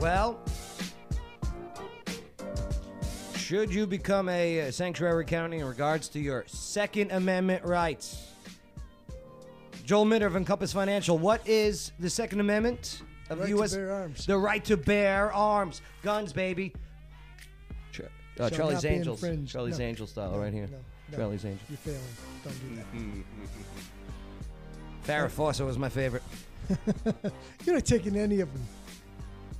Well, 0.00 0.40
should 3.36 3.72
you 3.72 3.86
become 3.86 4.28
a 4.28 4.72
sanctuary 4.72 5.26
county 5.26 5.60
in 5.60 5.64
regards 5.64 6.08
to 6.08 6.18
your 6.18 6.42
Second 6.48 7.12
Amendment 7.12 7.64
rights? 7.64 8.31
Joel 9.84 10.04
Minner 10.04 10.26
of 10.26 10.36
Encompass 10.36 10.72
Financial, 10.72 11.18
what 11.18 11.46
is 11.46 11.92
the 11.98 12.08
Second 12.10 12.40
Amendment 12.40 13.02
of 13.30 13.38
Right 13.38 13.44
the 13.48 13.52
to 13.52 13.58
U.S.? 13.58 13.74
bear 13.74 13.92
arms. 13.92 14.26
The 14.26 14.38
right 14.38 14.64
to 14.66 14.76
bear 14.76 15.32
arms. 15.32 15.82
Guns, 16.02 16.32
baby. 16.32 16.72
Ch- 17.92 18.00
uh, 18.40 18.48
Charlie's 18.50 18.84
not 18.84 18.92
Angels. 18.92 19.22
infringed. 19.22 19.52
Charlie's 19.52 19.78
No. 19.78 19.84
Angel 19.84 20.06
style 20.06 20.32
No, 20.32 20.38
right 20.38 20.52
here. 20.52 20.66
no, 20.68 20.78
no. 21.10 21.16
Charlie's 21.18 21.44
Angels. 21.44 21.68
You're 21.68 21.78
failing. 21.78 22.00
Don't 22.44 22.76
do 22.94 23.22
that. 25.04 25.06
Farrah 25.26 25.30
Fawcett 25.30 25.66
was 25.66 25.78
my 25.78 25.88
favorite. 25.88 26.22
You're 27.66 27.74
not 27.74 27.84
taking 27.84 28.16
any 28.16 28.40
of 28.40 28.52
them. 28.52 28.62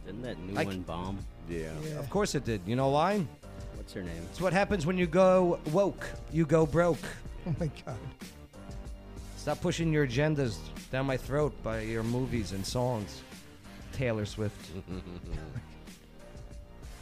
Didn't 0.06 0.22
that 0.22 0.38
new 0.38 0.56
I 0.58 0.64
one 0.64 0.74
c- 0.74 0.80
bomb? 0.80 1.18
Yeah. 1.48 1.72
Yeah. 1.84 1.98
Of 1.98 2.08
course 2.10 2.34
it 2.36 2.44
did. 2.44 2.60
You 2.66 2.76
know 2.76 2.88
why? 2.88 3.26
What's 3.74 3.92
her 3.94 4.02
name? 4.02 4.22
It's 4.30 4.40
what 4.40 4.52
happens 4.52 4.86
when 4.86 4.96
you 4.96 5.06
go 5.08 5.58
woke. 5.72 6.06
You 6.32 6.46
go 6.46 6.64
broke. 6.64 6.98
Oh 7.46 7.54
my 7.58 7.68
God. 7.84 7.96
Stop 9.42 9.60
pushing 9.60 9.92
your 9.92 10.06
agendas 10.06 10.58
down 10.92 11.04
my 11.04 11.16
throat 11.16 11.52
by 11.64 11.80
your 11.80 12.04
movies 12.04 12.52
and 12.52 12.64
songs. 12.64 13.22
Taylor 13.92 14.24
Swift. 14.24 14.70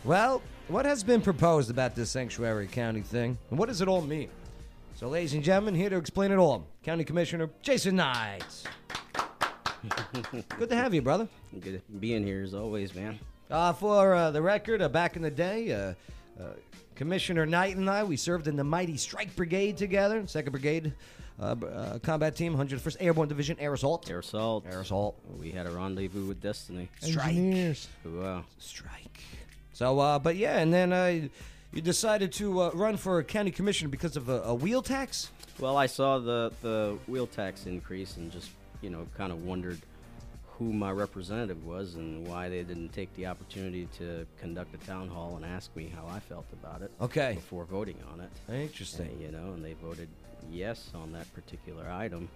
well, 0.05 0.41
what 0.69 0.87
has 0.87 1.05
been 1.05 1.21
proposed 1.21 1.71
about 1.71 1.95
this 1.95 2.09
sanctuary 2.09 2.67
county 2.67 3.03
thing? 3.03 3.37
And 3.51 3.59
what 3.59 3.69
does 3.69 3.83
it 3.83 3.89
all 3.89 4.01
mean? 4.01 4.31
So, 4.95 5.09
ladies 5.09 5.35
and 5.35 5.45
gentlemen, 5.45 5.75
here 5.75 5.91
to 5.91 5.99
explain 5.99 6.33
it 6.33 6.37
all, 6.37 6.67
County 6.83 7.05
Commissioner 7.05 7.51
Jason 7.61 7.97
Knight. 7.97 8.43
Good 10.59 10.71
to 10.71 10.75
have 10.75 10.95
you, 10.95 11.03
brother. 11.03 11.29
Good 11.61 11.83
being 12.01 12.25
here 12.25 12.43
as 12.43 12.55
always, 12.55 12.95
man. 12.95 13.19
Uh, 13.51 13.75
for 13.75 14.15
uh, 14.15 14.31
the 14.31 14.41
record, 14.41 14.81
uh, 14.81 14.89
back 14.89 15.15
in 15.15 15.21
the 15.21 15.31
day, 15.31 15.75
uh, 15.75 15.93
uh, 16.43 16.55
Commissioner 16.95 17.45
Knight 17.45 17.77
and 17.77 17.91
I, 17.91 18.03
we 18.03 18.17
served 18.17 18.49
in 18.49 18.57
the 18.57 18.65
mighty 18.65 18.97
Strike 18.97 19.37
Brigade 19.37 19.77
together, 19.77 20.23
2nd 20.23 20.53
Brigade 20.53 20.95
uh, 21.41 21.57
uh, 21.65 21.99
Combat 22.01 22.37
Team, 22.37 22.57
101st 22.57 22.97
Airborne 23.01 23.29
Division, 23.29 23.57
Air 23.59 23.73
Assault. 23.73 24.11
Air 24.11 24.19
assault. 24.19 24.67
Air 24.71 24.81
assault. 24.81 25.19
We 25.39 25.51
had 25.51 25.67
a 25.67 25.71
rendezvous 25.71 26.27
with 26.27 26.41
destiny. 26.41 26.89
Strike. 27.01 27.29
Engineers. 27.29 27.89
Wow. 28.05 28.45
Strike. 28.59 29.25
So, 29.73 29.99
uh, 29.99 30.19
but 30.19 30.37
yeah, 30.37 30.59
and 30.59 30.73
then 30.73 30.93
uh, 30.93 31.29
you 31.73 31.81
decided 31.81 32.33
to 32.35 32.61
uh, 32.61 32.71
run 32.75 32.97
for 32.97 33.23
county 33.23 33.51
commissioner 33.51 33.89
because 33.89 34.17
of 34.17 34.29
a, 34.29 34.43
a 34.43 34.55
wheel 34.55 34.83
tax? 34.83 35.31
Well, 35.59 35.77
I 35.77 35.87
saw 35.87 36.19
the 36.19 36.53
the 36.63 36.99
wheel 37.07 37.27
tax 37.27 37.67
increase 37.67 38.17
and 38.17 38.31
just 38.31 38.51
you 38.83 38.91
know 38.91 39.07
kind 39.17 39.33
of 39.33 39.45
wondered 39.45 39.79
who 40.61 40.75
my 40.75 40.91
representative 40.91 41.65
was 41.65 41.95
and 41.95 42.29
why 42.29 42.51
they 42.51 42.63
didn't 42.63 42.91
take 42.91 43.11
the 43.15 43.27
opportunity 43.27 43.89
to 43.97 44.27
conduct 44.39 44.75
a 44.75 44.87
town 44.87 45.09
hall 45.09 45.37
and 45.37 45.45
ask 45.45 45.75
me 45.75 45.91
how 45.95 46.07
I 46.07 46.21
felt 46.21 46.45
about 46.53 46.83
it. 46.83 46.91
Okay. 47.01 47.33
Before 47.37 47.65
voting 47.65 47.97
on 48.13 48.21
it. 48.21 48.31
Interesting. 48.53 49.09
And, 49.09 49.21
you 49.23 49.31
know, 49.31 49.55
and 49.55 49.65
they 49.65 49.73
voted 49.73 50.11
yes 50.51 50.91
on 50.95 51.13
that 51.13 51.33
particular 51.35 51.91
item, 51.91 52.29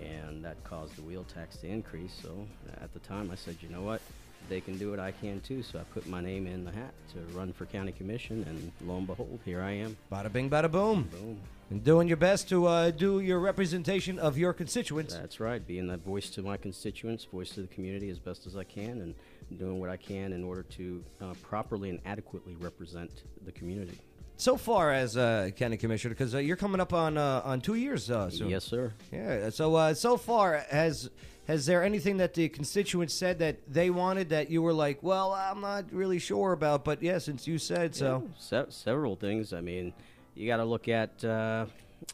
and 0.00 0.44
that 0.44 0.62
caused 0.64 0.96
the 0.96 1.02
wheel 1.02 1.24
tax 1.32 1.56
to 1.58 1.66
increase. 1.66 2.12
So 2.22 2.46
at 2.80 2.92
the 2.92 3.00
time, 3.00 3.30
I 3.30 3.34
said, 3.34 3.56
you 3.60 3.68
know 3.68 3.82
what? 3.82 4.00
They 4.48 4.60
can 4.60 4.78
do 4.78 4.94
it. 4.94 5.00
I 5.00 5.10
can 5.10 5.40
too. 5.40 5.62
So 5.62 5.78
I 5.78 5.82
put 5.92 6.06
my 6.06 6.20
name 6.20 6.46
in 6.46 6.64
the 6.64 6.70
hat 6.70 6.92
to 7.14 7.36
run 7.36 7.52
for 7.52 7.66
county 7.66 7.92
commission, 7.92 8.44
and 8.48 8.72
lo 8.88 8.98
and 8.98 9.06
behold, 9.06 9.40
here 9.44 9.60
I 9.60 9.72
am. 9.72 9.96
Bada 10.12 10.32
bing, 10.32 10.48
bada 10.48 10.70
boom. 10.70 11.08
Boom. 11.10 11.38
And 11.68 11.82
doing 11.82 12.06
your 12.06 12.16
best 12.16 12.48
to 12.50 12.66
uh, 12.66 12.92
do 12.92 13.18
your 13.18 13.40
representation 13.40 14.20
of 14.20 14.38
your 14.38 14.52
constituents. 14.52 15.14
That's 15.14 15.40
right. 15.40 15.66
Being 15.66 15.88
that 15.88 16.04
voice 16.04 16.30
to 16.30 16.42
my 16.42 16.56
constituents, 16.56 17.24
voice 17.24 17.50
to 17.50 17.62
the 17.62 17.66
community 17.66 18.08
as 18.08 18.20
best 18.20 18.46
as 18.46 18.56
I 18.56 18.62
can, 18.62 19.00
and 19.00 19.14
doing 19.58 19.80
what 19.80 19.90
I 19.90 19.96
can 19.96 20.32
in 20.32 20.44
order 20.44 20.62
to 20.62 21.04
uh, 21.20 21.34
properly 21.42 21.90
and 21.90 21.98
adequately 22.06 22.54
represent 22.60 23.10
the 23.44 23.50
community. 23.50 23.98
So 24.38 24.56
far 24.56 24.92
as 24.92 25.16
uh, 25.16 25.50
county 25.56 25.76
commissioner, 25.76 26.14
because 26.14 26.34
uh, 26.34 26.38
you're 26.38 26.56
coming 26.56 26.80
up 26.80 26.92
on 26.92 27.16
uh, 27.16 27.42
on 27.44 27.60
two 27.60 27.74
years 27.74 28.10
uh, 28.10 28.28
soon. 28.28 28.50
Yes, 28.50 28.64
sir. 28.64 28.92
Yeah. 29.10 29.50
So 29.50 29.74
uh, 29.74 29.94
so 29.94 30.16
far 30.16 30.64
has 30.70 31.10
has 31.46 31.64
there 31.64 31.82
anything 31.82 32.18
that 32.18 32.34
the 32.34 32.48
constituents 32.48 33.14
said 33.14 33.38
that 33.38 33.56
they 33.72 33.88
wanted 33.88 34.28
that 34.30 34.50
you 34.50 34.62
were 34.62 34.72
like, 34.72 35.02
well, 35.02 35.32
I'm 35.32 35.60
not 35.60 35.92
really 35.92 36.18
sure 36.18 36.52
about, 36.52 36.84
but 36.84 37.02
yeah, 37.02 37.18
since 37.18 37.46
you 37.46 37.58
said 37.58 37.94
so. 37.94 38.24
Yeah, 38.24 38.64
se- 38.64 38.70
several 38.70 39.16
things. 39.16 39.52
I 39.52 39.60
mean, 39.60 39.94
you 40.34 40.46
got 40.46 40.58
to 40.58 40.64
look 40.64 40.88
at. 40.88 41.24
Uh, 41.24 41.66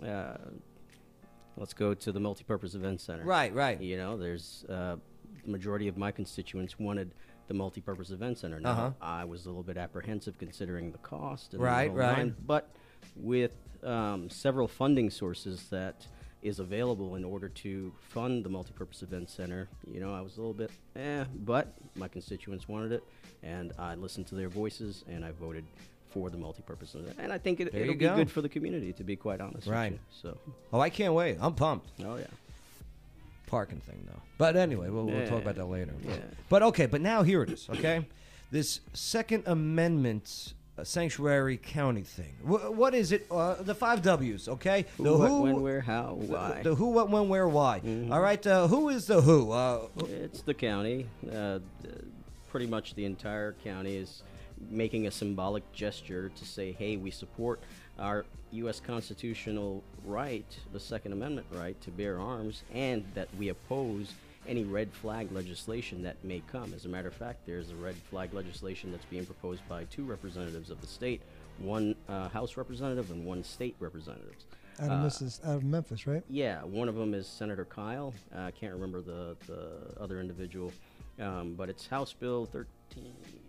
uh, 0.06 0.36
let's 1.56 1.74
go 1.74 1.92
to 1.94 2.12
the 2.12 2.20
multipurpose 2.20 2.74
event 2.74 3.00
center. 3.00 3.24
Right, 3.24 3.52
right. 3.54 3.80
You 3.80 3.96
know, 3.96 4.16
there's 4.16 4.64
uh, 4.68 4.96
majority 5.44 5.88
of 5.88 5.96
my 5.96 6.10
constituents 6.12 6.78
wanted 6.78 7.10
the 7.48 7.54
multi-purpose 7.54 8.10
event 8.10 8.38
center. 8.38 8.60
Now, 8.60 8.70
Uh-huh. 8.70 8.90
I 9.00 9.24
was 9.24 9.46
a 9.46 9.48
little 9.48 9.62
bit 9.62 9.76
apprehensive 9.76 10.38
considering 10.38 10.92
the 10.92 10.98
cost. 10.98 11.54
And 11.54 11.62
Right, 11.62 11.84
the 11.84 11.90
whole 11.90 11.98
right. 11.98 12.18
nine, 12.18 12.36
but 12.46 12.70
with 13.16 13.54
um, 13.82 14.30
several 14.30 14.68
funding 14.68 15.10
sources 15.10 15.68
that 15.70 16.06
is 16.42 16.58
available 16.58 17.14
in 17.14 17.24
order 17.24 17.48
to 17.48 17.92
fund 18.00 18.44
the 18.44 18.48
multi-purpose 18.48 19.02
event 19.02 19.30
center, 19.30 19.68
you 19.86 20.00
know, 20.00 20.12
I 20.14 20.20
was 20.20 20.36
a 20.36 20.40
little 20.40 20.54
bit 20.54 20.70
eh, 20.96 21.24
but 21.36 21.72
my 21.94 22.08
constituents 22.08 22.68
wanted 22.68 22.92
it, 22.92 23.04
and 23.42 23.72
I 23.78 23.94
listened 23.94 24.26
to 24.28 24.34
their 24.34 24.48
voices, 24.48 25.04
and 25.08 25.24
I 25.24 25.30
voted 25.32 25.64
for 26.10 26.30
the 26.30 26.36
multi-purpose 26.36 26.94
event. 26.94 27.16
And 27.18 27.32
I 27.32 27.38
think 27.38 27.60
it, 27.60 27.72
you 27.72 27.86
be 27.92 27.94
go. 27.94 28.14
good 28.16 28.30
for 28.30 28.42
the 28.42 28.48
community, 28.48 28.92
to 28.94 29.04
be 29.04 29.16
quite 29.16 29.40
honest. 29.40 29.66
Right. 29.66 29.92
you. 29.92 29.98
So. 30.10 30.36
Oh, 30.72 30.80
I 30.80 30.90
can't 30.90 31.14
wait. 31.14 31.38
I'm 31.40 31.54
pumped. 31.54 31.90
Oh 32.04 32.16
yeah. 32.16 32.26
Parking 33.52 33.80
thing 33.80 34.02
though. 34.10 34.22
But 34.38 34.56
anyway, 34.56 34.88
we'll, 34.88 35.04
we'll 35.04 35.26
talk 35.28 35.42
about 35.42 35.56
that 35.56 35.66
later. 35.66 35.92
Yeah. 36.08 36.14
But 36.48 36.62
okay, 36.62 36.86
but 36.86 37.02
now 37.02 37.22
here 37.22 37.42
it 37.42 37.50
is. 37.50 37.68
Okay, 37.68 38.06
this 38.50 38.80
Second 38.94 39.42
Amendment 39.46 40.54
uh, 40.78 40.84
sanctuary 40.84 41.58
county 41.58 42.00
thing. 42.00 42.32
Wh- 42.42 42.72
what 42.74 42.94
is 42.94 43.12
it? 43.12 43.26
Uh, 43.30 43.62
the 43.62 43.74
five 43.74 44.00
W's. 44.00 44.48
Okay. 44.48 44.86
Who, 44.96 45.04
the 45.04 45.12
what, 45.18 45.42
when, 45.42 45.60
where, 45.60 45.82
how, 45.82 46.14
why. 46.14 46.62
The, 46.62 46.74
who, 46.74 46.86
what, 46.92 47.10
when, 47.10 47.28
where, 47.28 47.46
why. 47.46 47.82
Mhm. 47.84 48.10
All 48.10 48.22
right. 48.22 48.44
Uh, 48.46 48.68
who 48.68 48.88
is 48.88 49.04
the 49.06 49.20
who? 49.20 49.52
Uh, 49.52 49.88
It's 50.08 50.40
the 50.40 50.54
county. 50.54 51.06
Uh, 51.30 51.58
pretty 52.48 52.66
much 52.66 52.94
the 52.94 53.04
entire 53.04 53.52
county 53.62 53.96
is 53.98 54.22
making 54.70 55.06
a 55.08 55.10
symbolic 55.10 55.70
gesture 55.74 56.30
to 56.36 56.44
say, 56.46 56.72
hey, 56.72 56.96
we 56.96 57.10
support 57.10 57.60
our 57.98 58.24
U.S. 58.52 58.80
constitutional 58.80 59.84
right, 60.04 60.46
the 60.72 60.80
Second 60.80 61.12
Amendment 61.12 61.46
right, 61.52 61.80
to 61.82 61.90
bear 61.90 62.18
arms, 62.18 62.62
and 62.72 63.04
that 63.14 63.28
we 63.38 63.48
oppose 63.48 64.12
any 64.46 64.64
red 64.64 64.92
flag 64.92 65.30
legislation 65.32 66.02
that 66.02 66.16
may 66.24 66.42
come. 66.50 66.72
As 66.74 66.84
a 66.84 66.88
matter 66.88 67.08
of 67.08 67.14
fact, 67.14 67.46
there's 67.46 67.70
a 67.70 67.76
red 67.76 67.94
flag 68.10 68.34
legislation 68.34 68.90
that's 68.90 69.04
being 69.04 69.24
proposed 69.24 69.66
by 69.68 69.84
two 69.84 70.04
representatives 70.04 70.70
of 70.70 70.80
the 70.80 70.86
state, 70.86 71.20
one 71.58 71.94
uh, 72.08 72.28
House 72.28 72.56
representative 72.56 73.10
and 73.10 73.24
one 73.24 73.44
state 73.44 73.76
representative. 73.78 74.34
Out 74.80 74.90
of, 74.90 75.12
Mrs., 75.12 75.44
out 75.44 75.56
of 75.56 75.64
Memphis, 75.64 76.06
right? 76.06 76.22
Yeah, 76.28 76.62
one 76.64 76.88
of 76.88 76.94
them 76.94 77.14
is 77.14 77.26
Senator 77.26 77.66
Kyle. 77.66 78.14
Uh, 78.34 78.40
I 78.40 78.50
can't 78.50 78.72
remember 78.72 79.00
the, 79.00 79.36
the 79.46 80.00
other 80.00 80.20
individual, 80.20 80.72
um, 81.20 81.54
but 81.54 81.68
it's 81.68 81.86
House 81.86 82.12
Bill 82.12 82.46
13. 82.46 82.66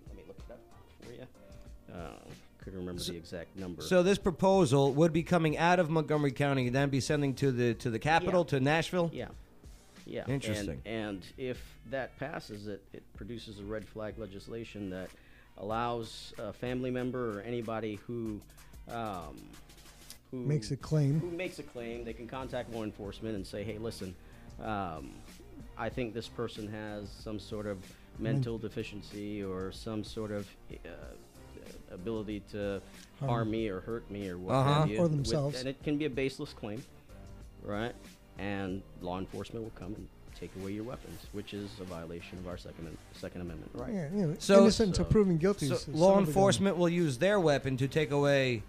Let 0.08 0.18
me 0.18 0.24
look 0.28 0.38
it 0.38 0.52
up 0.52 0.60
for 1.02 1.12
you. 1.14 1.26
Couldn't 2.64 2.80
remember 2.80 3.02
the 3.04 3.18
exact 3.18 3.58
number. 3.58 3.82
so 3.82 4.04
this 4.04 4.18
proposal 4.18 4.94
would 4.94 5.12
be 5.12 5.22
coming 5.24 5.58
out 5.58 5.80
of 5.80 5.90
Montgomery 5.90 6.32
County, 6.32 6.68
and 6.68 6.76
then 6.76 6.90
be 6.90 7.00
sending 7.02 7.34
to 7.36 7.52
the 7.52 7.74
to 7.76 7.90
the 7.90 8.00
capital, 8.00 8.46
to 8.46 8.60
Nashville. 8.60 9.10
Yeah. 9.14 9.28
Yeah. 10.06 10.24
and- 10.24 10.32
Interesting. 10.34 10.82
And, 10.86 11.26
if 11.38 11.62
that 11.90 12.18
passes, 12.18 12.68
it, 12.68 12.84
it 12.94 13.04
produces 13.16 13.60
a 13.60 13.64
red 13.64 13.86
flag 13.88 14.18
legislation 14.18 14.90
that 14.92 15.10
allows 15.58 16.34
a 16.38 16.54
family 16.54 16.92
member 16.92 17.40
or 17.40 17.42
anybody 17.42 18.00
who. 18.08 18.40
Um, 18.90 19.38
who 20.32 20.40
Makes 20.40 20.72
a 20.72 20.78
claim. 20.78 21.20
Who 21.20 21.30
makes 21.30 21.60
a 21.60 21.64
claim? 21.64 22.04
They 22.04 22.14
can 22.14 22.28
contact 22.28 22.74
law 22.74 22.84
enforcement 22.84 23.36
and 23.36 23.46
say, 23.46 23.64
"Hey, 23.64 23.78
listen, 23.78 24.16
um, 24.62 25.12
I 25.78 25.90
think 25.90 26.14
this 26.14 26.28
person 26.28 26.68
has 26.70 27.10
some 27.10 27.40
sort 27.40 27.68
of 27.68 27.78
mental 28.20 28.58
deficiency 28.58 29.44
or 29.44 29.72
some 29.72 30.04
sort 30.04 30.32
of 30.32 30.48
uh, 30.72 30.90
ability 31.94 32.42
to 32.52 32.82
Harm. 33.20 33.30
harm 33.30 33.52
me 33.52 33.68
or 33.70 33.80
hurt 33.82 34.10
me 34.10 34.28
or 34.30 34.38
what 34.38 34.54
Uh-huh. 34.54 34.74
have 34.82 34.90
you." 34.90 34.98
Or 34.98 35.04
with- 35.04 35.12
themselves. 35.12 35.60
and 35.60 35.68
it 35.70 35.82
can 35.84 35.98
be 35.98 36.06
a 36.06 36.10
baseless 36.10 36.54
claim, 36.54 36.84
right? 37.64 37.96
And 38.38 38.82
law 39.02 39.20
enforcement 39.20 39.64
will 39.64 39.72
come 39.72 39.94
and 39.96 40.08
take 40.36 40.52
away 40.60 40.72
your 40.72 40.84
weapons, 40.84 41.20
which 41.32 41.54
is 41.54 41.70
a 41.80 41.84
violation 41.84 42.38
of 42.40 42.48
our 42.48 42.58
Second 42.58 42.98
Second 43.14 43.42
Amendment 43.42 43.72
right. 43.76 43.94
Yeah, 43.94 44.10
you 44.14 44.26
know, 44.28 44.36
So- 44.40 44.62
innocent 44.62 44.90
until 44.90 45.06
So- 45.06 45.12
proven 45.12 45.38
guilty. 45.38 45.68
So 45.68 45.76
is- 45.76 45.88
is 45.88 45.88
law 45.90 45.94
son 45.94 46.00
of 46.10 46.12
a 46.12 46.22
gun. 46.22 46.28
enforcement 46.30 46.78
will 46.78 46.90
use 46.90 47.18
their 47.20 47.40
weapon 47.40 47.78
to 47.78 47.88
take 47.88 48.12
away 48.12 48.64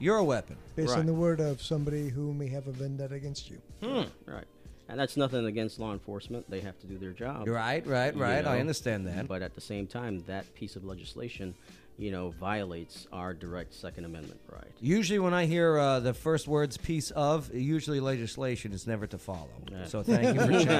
your 0.00 0.22
weapon. 0.22 0.56
based 0.76 0.90
Right. 0.90 1.00
on 1.00 1.06
the 1.06 1.12
word 1.14 1.40
of 1.40 1.60
somebody 1.60 2.08
who 2.08 2.32
may 2.32 2.46
have 2.48 2.68
a 2.68 2.72
vendetta 2.72 3.14
against 3.16 3.50
you. 3.50 3.58
Hmm. 3.82 4.02
Right. 4.30 4.44
And 4.88 4.98
that's 5.00 5.16
nothing 5.16 5.44
against 5.44 5.78
law 5.80 5.92
enforcement. 5.92 6.48
They 6.48 6.60
have 6.60 6.78
to 6.80 6.86
do 6.86 6.96
their 6.98 7.10
job. 7.12 7.48
Right, 7.48 7.84
right, 7.86 8.14
you 8.14 8.22
right. 8.22 8.46
I 8.46 8.60
understand 8.60 9.06
that. 9.08 9.26
But 9.28 9.42
at 9.42 9.54
the 9.56 9.60
same 9.60 9.86
time, 9.88 10.22
that 10.28 10.54
piece 10.54 10.76
of 10.76 10.84
legislation, 10.84 11.54
you 11.98 12.12
know, 12.12 12.30
violates 12.30 13.08
our 13.12 13.34
direct 13.34 13.74
Second 13.74 14.04
Amendment 14.04 14.40
right. 14.50 14.70
Usually, 14.80 15.18
when 15.18 15.34
I 15.34 15.46
hear 15.46 15.76
uh, 15.76 15.98
the 15.98 16.14
first 16.14 16.46
words 16.46 16.76
"piece 16.76 17.10
of," 17.10 17.52
usually 17.52 17.98
legislation 17.98 18.72
is 18.72 18.86
never 18.86 19.06
to 19.08 19.18
follow. 19.18 19.48
Yeah. 19.70 19.84
So 19.84 20.04
thank 20.04 20.34
you 20.34 20.40
for 20.40 20.52
changing 20.52 20.74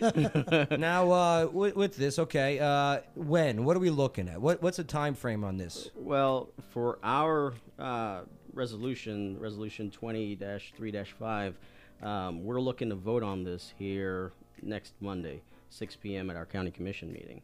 that. 0.00 0.78
now, 0.78 1.10
uh, 1.10 1.48
with, 1.50 1.74
with 1.74 1.96
this, 1.96 2.18
okay, 2.18 2.58
uh, 2.58 3.00
when? 3.14 3.64
What 3.64 3.76
are 3.76 3.80
we 3.80 3.90
looking 3.90 4.28
at? 4.28 4.40
What, 4.40 4.62
what's 4.62 4.76
the 4.76 4.84
time 4.84 5.14
frame 5.14 5.42
on 5.42 5.56
this? 5.56 5.88
Well, 5.96 6.50
for 6.70 6.98
our 7.02 7.54
uh, 7.78 8.20
resolution, 8.52 9.38
resolution 9.40 9.90
20 9.90 10.36
3 10.76 11.04
5, 11.18 11.54
um, 12.02 12.44
we're 12.44 12.60
looking 12.60 12.90
to 12.90 12.94
vote 12.94 13.22
on 13.22 13.44
this 13.44 13.72
here 13.78 14.32
next 14.62 14.92
Monday, 15.00 15.40
6 15.70 15.96
p.m. 15.96 16.28
at 16.28 16.36
our 16.36 16.44
county 16.46 16.70
commission 16.70 17.10
meeting. 17.10 17.40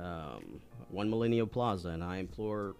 Um, 0.00 0.60
One 0.90 1.10
Millennium 1.10 1.48
Plaza, 1.48 1.88
and 1.88 2.02
I 2.04 2.18
implore 2.18 2.74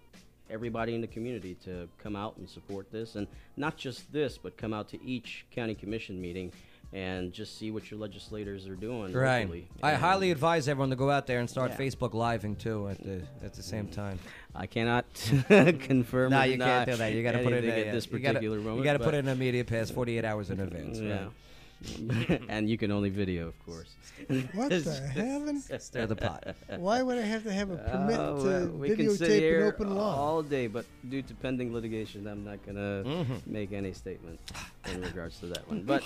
everybody 0.48 0.94
in 0.94 1.00
the 1.00 1.06
community 1.08 1.54
to 1.64 1.88
come 1.98 2.14
out 2.14 2.36
and 2.36 2.48
support 2.48 2.90
this. 2.92 3.16
And 3.16 3.26
not 3.56 3.76
just 3.76 4.12
this, 4.12 4.38
but 4.38 4.56
come 4.56 4.72
out 4.72 4.88
to 4.90 5.02
each 5.04 5.44
county 5.50 5.74
commission 5.74 6.20
meeting 6.20 6.52
and 6.92 7.32
just 7.32 7.58
see 7.58 7.72
what 7.72 7.90
your 7.90 7.98
legislators 7.98 8.68
are 8.68 8.76
doing. 8.76 9.12
Right. 9.12 9.40
locally. 9.40 9.66
I 9.82 9.92
And- 9.92 10.00
highly 10.00 10.30
advise 10.30 10.68
everyone 10.68 10.90
to 10.90 10.96
go 10.96 11.10
out 11.10 11.26
there 11.26 11.40
and 11.40 11.50
start 11.50 11.72
Yeah. 11.72 11.78
Facebook 11.78 12.14
living 12.14 12.54
too 12.54 12.88
at 12.88 13.02
the 13.02 13.22
at 13.44 13.54
the 13.54 13.62
same 13.62 13.88
time. 13.88 14.20
I 14.54 14.66
cannot 14.66 15.04
confirm. 15.80 16.30
No, 16.30 16.42
you 16.44 16.58
can't 16.58 16.88
do 16.88 16.94
that. 16.96 17.12
You 17.12 17.24
got 17.24 17.32
to 17.32 17.42
put 17.42 17.52
it 17.52 17.64
in 17.64 17.70
a, 17.70 17.86
at 17.88 17.92
this 17.92 18.06
you 18.06 18.18
gotta- 18.20 18.34
particular 18.34 18.58
moment. 18.58 18.78
You 18.78 18.84
got 18.84 18.92
to 18.94 19.00
put 19.00 19.14
it 19.14 19.18
in 19.18 19.28
a 19.28 19.34
media 19.34 19.64
pass 19.64 19.90
48 19.90 20.24
hours 20.24 20.50
in 20.50 20.60
advance. 20.60 20.98
Yeah. 21.00 21.26
Right? 22.00 22.40
and 22.48 22.68
you 22.70 22.78
can 22.78 22.90
only 22.90 23.10
video, 23.10 23.46
of 23.48 23.58
course. 23.66 23.94
What 24.52 24.70
the 24.70 24.92
heaven? 25.14 25.60
Stir 25.78 26.06
the 26.06 26.16
pot. 26.16 26.56
Why 26.76 27.02
would 27.02 27.18
I 27.18 27.22
have 27.22 27.42
to 27.44 27.52
have 27.52 27.70
a 27.70 27.76
permit 27.76 28.18
Oh, 28.18 28.38
to 28.42 28.44
well, 28.48 28.66
we 28.68 28.88
can 28.96 29.06
videotape 29.06 29.58
an 29.60 29.62
open 29.68 29.94
lawn? 29.94 30.18
all 30.18 30.42
day, 30.42 30.66
but 30.68 30.86
due 31.08 31.22
to 31.22 31.34
pending 31.34 31.72
litigation, 31.74 32.26
I'm 32.26 32.44
not 32.44 32.64
gonna 32.64 33.04
Mhm. 33.04 33.46
make 33.46 33.72
any 33.72 33.92
statement 33.92 34.40
in 34.90 35.02
regards 35.02 35.38
to 35.40 35.46
that 35.48 35.68
one. 35.68 35.82
But 35.82 36.02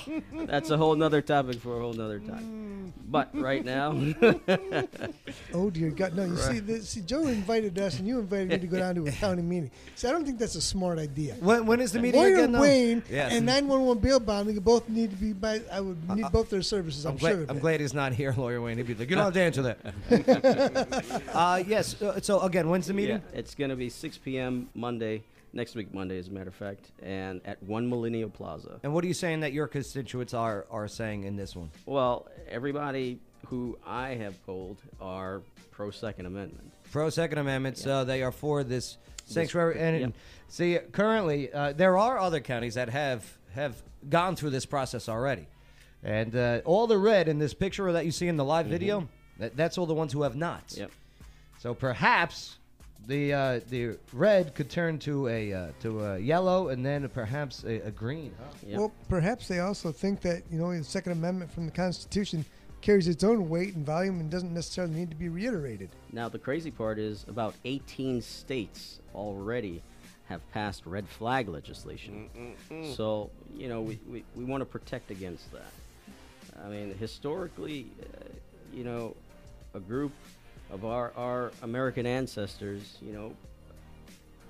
that's 0.47 0.71
a 0.71 0.77
whole 0.77 0.97
nother 0.97 1.23
topic 1.23 1.61
for 1.61 1.77
a 1.79 1.81
whole 1.81 1.93
nother 1.93 2.19
Mm. 2.19 2.29
time. 2.29 2.93
But 3.09 3.29
right 3.35 3.65
now, 3.65 3.93
Oh 5.55 5.71
dear 5.71 5.91
God! 5.91 6.15
No, 6.17 6.25
you 6.25 6.37
see, 6.37 6.49
Right. 6.55 6.67
this, 6.67 6.89
see, 6.91 7.01
Joe 7.03 7.27
invited 7.29 7.79
us, 7.79 7.99
and 7.99 8.07
you 8.09 8.19
invited 8.19 8.49
me 8.49 8.59
to 8.59 8.67
go 8.67 8.79
down 8.79 8.95
to 8.97 9.07
a 9.07 9.11
county 9.13 9.43
meeting. 9.43 9.71
See, 9.95 10.09
I 10.09 10.13
don't 10.13 10.25
think 10.25 10.39
that's 10.39 10.55
a 10.57 10.61
smart 10.61 10.99
idea. 10.99 11.35
When, 11.41 11.67
when 11.67 11.81
is 11.81 11.93
the 11.93 12.01
meeting 12.01 12.21
Lawyer 12.21 12.35
again? 12.45 12.53
Wayne 12.61 13.03
Yes. 13.11 13.33
and 13.33 13.47
911 13.47 14.01
bail 14.03 14.21
bonding 14.21 14.59
both 14.61 14.89
need 14.89 15.11
to 15.11 15.17
be 15.17 15.33
by. 15.33 15.60
I 15.71 15.81
would 15.81 16.09
need 16.11 16.31
both 16.33 16.51
their 16.51 16.63
services. 16.63 17.05
I'm, 17.07 17.13
I'm 17.13 17.19
glad, 17.19 17.33
sure. 17.33 17.47
I'm 17.49 17.59
glad 17.59 17.81
he's 17.81 17.95
not 17.95 18.13
here, 18.13 18.35
Lawyer 18.37 18.61
Wayne. 18.61 18.77
He'd 18.77 18.87
be 18.87 18.95
like, 18.95 19.11
you 19.11 19.17
don't 19.17 19.25
have 19.25 19.35
to 19.35 19.41
answer 19.41 19.63
that. 19.63 21.25
uh, 21.35 21.63
yes. 21.67 22.01
Uh, 22.01 22.21
so 22.21 22.41
again, 22.41 22.69
when's 22.69 22.87
the 22.87 22.95
meeting? 22.95 23.23
Yeah, 23.33 23.39
it's 23.39 23.55
gonna 23.55 23.77
be 23.77 23.89
6 23.89 24.19
p.m. 24.19 24.69
Monday, 24.75 25.23
next 25.53 25.75
week 25.75 25.93
Monday, 25.93 26.19
as 26.19 26.29
a 26.29 26.31
matter 26.31 26.49
of 26.49 26.55
fact, 26.55 26.91
and 27.03 27.41
at 27.45 27.63
One 27.63 27.89
Millennium 27.89 28.31
Plaza. 28.31 28.81
And 28.83 28.93
what 28.95 29.05
are 29.05 29.09
you 29.09 29.15
saying 29.15 29.41
that 29.41 29.53
your 29.53 29.67
constituents 29.67 30.35
are 30.35 30.67
are 30.71 30.89
saying 30.89 31.25
in 31.25 31.37
this 31.37 31.57
one? 31.57 31.71
Well, 31.87 32.29
everybody 32.49 33.19
who 33.47 33.79
I 33.87 34.11
have 34.11 34.45
polled 34.47 34.79
are 35.01 35.43
pro 35.71 35.91
Second 35.91 36.27
Amendment. 36.27 36.73
Pro 36.93 37.11
Second 37.11 37.39
Amendment, 37.39 37.79
so 37.79 38.05
they 38.05 38.23
are 38.23 38.33
for 38.33 38.65
this 38.65 38.99
sanctuary. 39.27 39.75
This- 39.75 39.83
and 39.83 40.01
yeah. 40.01 40.09
see, 40.49 40.79
currently 40.93 41.53
uh, 41.53 41.73
there 41.73 41.97
are 41.99 42.19
other 42.19 42.41
counties 42.41 42.75
that 42.75 42.89
have 42.89 43.39
have 43.55 43.83
gone 44.09 44.37
through 44.37 44.51
this 44.51 44.67
process 44.67 45.09
already, 45.09 45.47
and 46.03 46.35
uh, 46.35 46.61
all 46.65 46.87
the 46.87 46.99
red 46.99 47.29
in 47.29 47.39
this 47.39 47.55
picture 47.55 47.93
that 47.93 48.05
you 48.05 48.11
see 48.11 48.29
in 48.29 48.37
the 48.37 48.45
live 48.45 48.67
video, 48.67 49.09
that, 49.39 49.57
that's 49.57 49.79
all 49.79 49.87
the 49.87 49.95
ones 49.95 50.13
who 50.13 50.23
have 50.23 50.37
not. 50.37 50.69
Mm-hmm. 50.69 50.81
Yep. 50.81 50.91
So 51.59 51.75
perhaps 51.75 52.57
the 53.07 53.33
uh, 53.33 53.61
the 53.69 53.99
red 54.13 54.55
could 54.55 54.71
turn 54.71 54.99
to 55.01 55.29
a 55.29 55.53
uh, 55.53 55.69
to 55.81 56.05
a 56.05 56.19
yellow, 56.19 56.69
and 56.69 56.85
then 56.85 57.09
perhaps 57.09 57.65
a, 57.65 57.81
a 57.81 57.91
green. 57.91 58.33
Huh? 58.39 58.79
Well, 58.79 58.93
perhaps 59.09 59.49
they 59.49 59.61
also 59.61 59.93
think 59.93 60.21
that 60.23 60.43
you 60.51 60.59
know 60.59 60.77
the 60.77 60.85
Second 60.85 61.13
Amendment 61.13 61.51
from 61.51 61.67
the 61.67 61.73
Constitution 61.73 62.45
carries 62.81 63.09
its 63.09 63.25
own 63.25 63.49
weight 63.49 63.75
and 63.75 63.85
volume 63.85 64.21
and 64.21 64.31
doesn't 64.31 64.55
necessarily 64.55 64.95
need 64.95 65.11
to 65.11 65.17
be 65.17 65.29
reiterated. 65.29 65.91
Now, 66.13 66.29
the 66.29 66.39
crazy 66.39 66.71
part 66.71 66.99
is 66.99 67.27
about 67.29 67.55
18 67.65 68.23
states 68.23 69.01
already 69.15 69.83
have 70.31 70.49
passed 70.53 70.87
red 70.87 71.07
flag 71.09 71.49
legislation. 71.49 72.31
Mm-mm-mm. 72.71 72.97
So, 72.97 73.31
you 73.55 73.69
know, 73.69 73.83
we, 73.83 73.99
we, 74.09 74.25
we 74.37 74.45
want 74.45 74.61
to 74.61 74.65
protect 74.65 75.11
against 75.11 75.53
that. 75.53 75.73
I 76.65 76.69
mean, 76.69 76.95
historically, 76.95 77.89
uh, 78.01 78.29
you 78.73 78.85
know, 78.85 79.17
a 79.75 79.81
group 79.81 80.13
of 80.71 80.85
our, 80.85 81.13
our 81.17 81.51
American 81.63 82.07
ancestors, 82.07 82.97
you 83.03 83.13
know, 83.13 83.35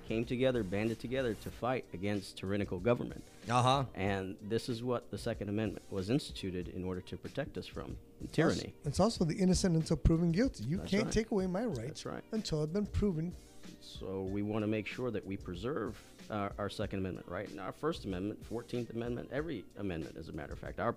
came 0.07 0.23
together, 0.23 0.61
banded 0.61 0.99
together 0.99 1.33
to 1.35 1.49
fight 1.49 1.83
against 1.93 2.37
tyrannical 2.37 2.77
government. 2.77 3.23
Uh 3.49 3.63
huh. 3.63 3.83
And 3.95 4.35
this 4.49 4.69
is 4.69 4.83
what 4.83 5.09
the 5.09 5.17
Second 5.17 5.49
Amendment 5.49 5.83
was 5.89 6.11
instituted 6.11 6.67
in 6.67 6.83
order 6.83 7.01
to 7.01 7.17
protect 7.17 7.57
us 7.57 7.65
from 7.65 7.97
tyranny. 8.31 8.75
It's 8.85 8.99
also 8.99 9.25
the 9.25 9.35
innocent 9.35 9.75
until 9.75 9.97
proven 9.97 10.31
guilty. 10.31 10.65
You 10.65 10.77
That's 10.77 10.91
can't 10.91 11.03
right. 11.05 11.11
take 11.11 11.31
away 11.31 11.47
my 11.47 11.65
rights 11.65 12.05
right. 12.05 12.23
until 12.33 12.61
I've 12.61 12.73
been 12.73 12.85
proven. 12.85 13.33
So 13.81 14.21
we 14.31 14.41
want 14.41 14.63
to 14.63 14.67
make 14.67 14.87
sure 14.87 15.11
that 15.11 15.25
we 15.25 15.37
preserve 15.37 15.99
our, 16.29 16.51
our 16.57 16.69
Second 16.69 16.99
Amendment, 16.99 17.27
right? 17.27 17.49
And 17.49 17.59
our 17.59 17.71
First 17.71 18.05
Amendment, 18.05 18.45
Fourteenth 18.45 18.91
Amendment, 18.91 19.29
every 19.31 19.65
amendment, 19.79 20.15
as 20.17 20.29
a 20.29 20.31
matter 20.31 20.53
of 20.53 20.59
fact, 20.59 20.79
our 20.79 20.95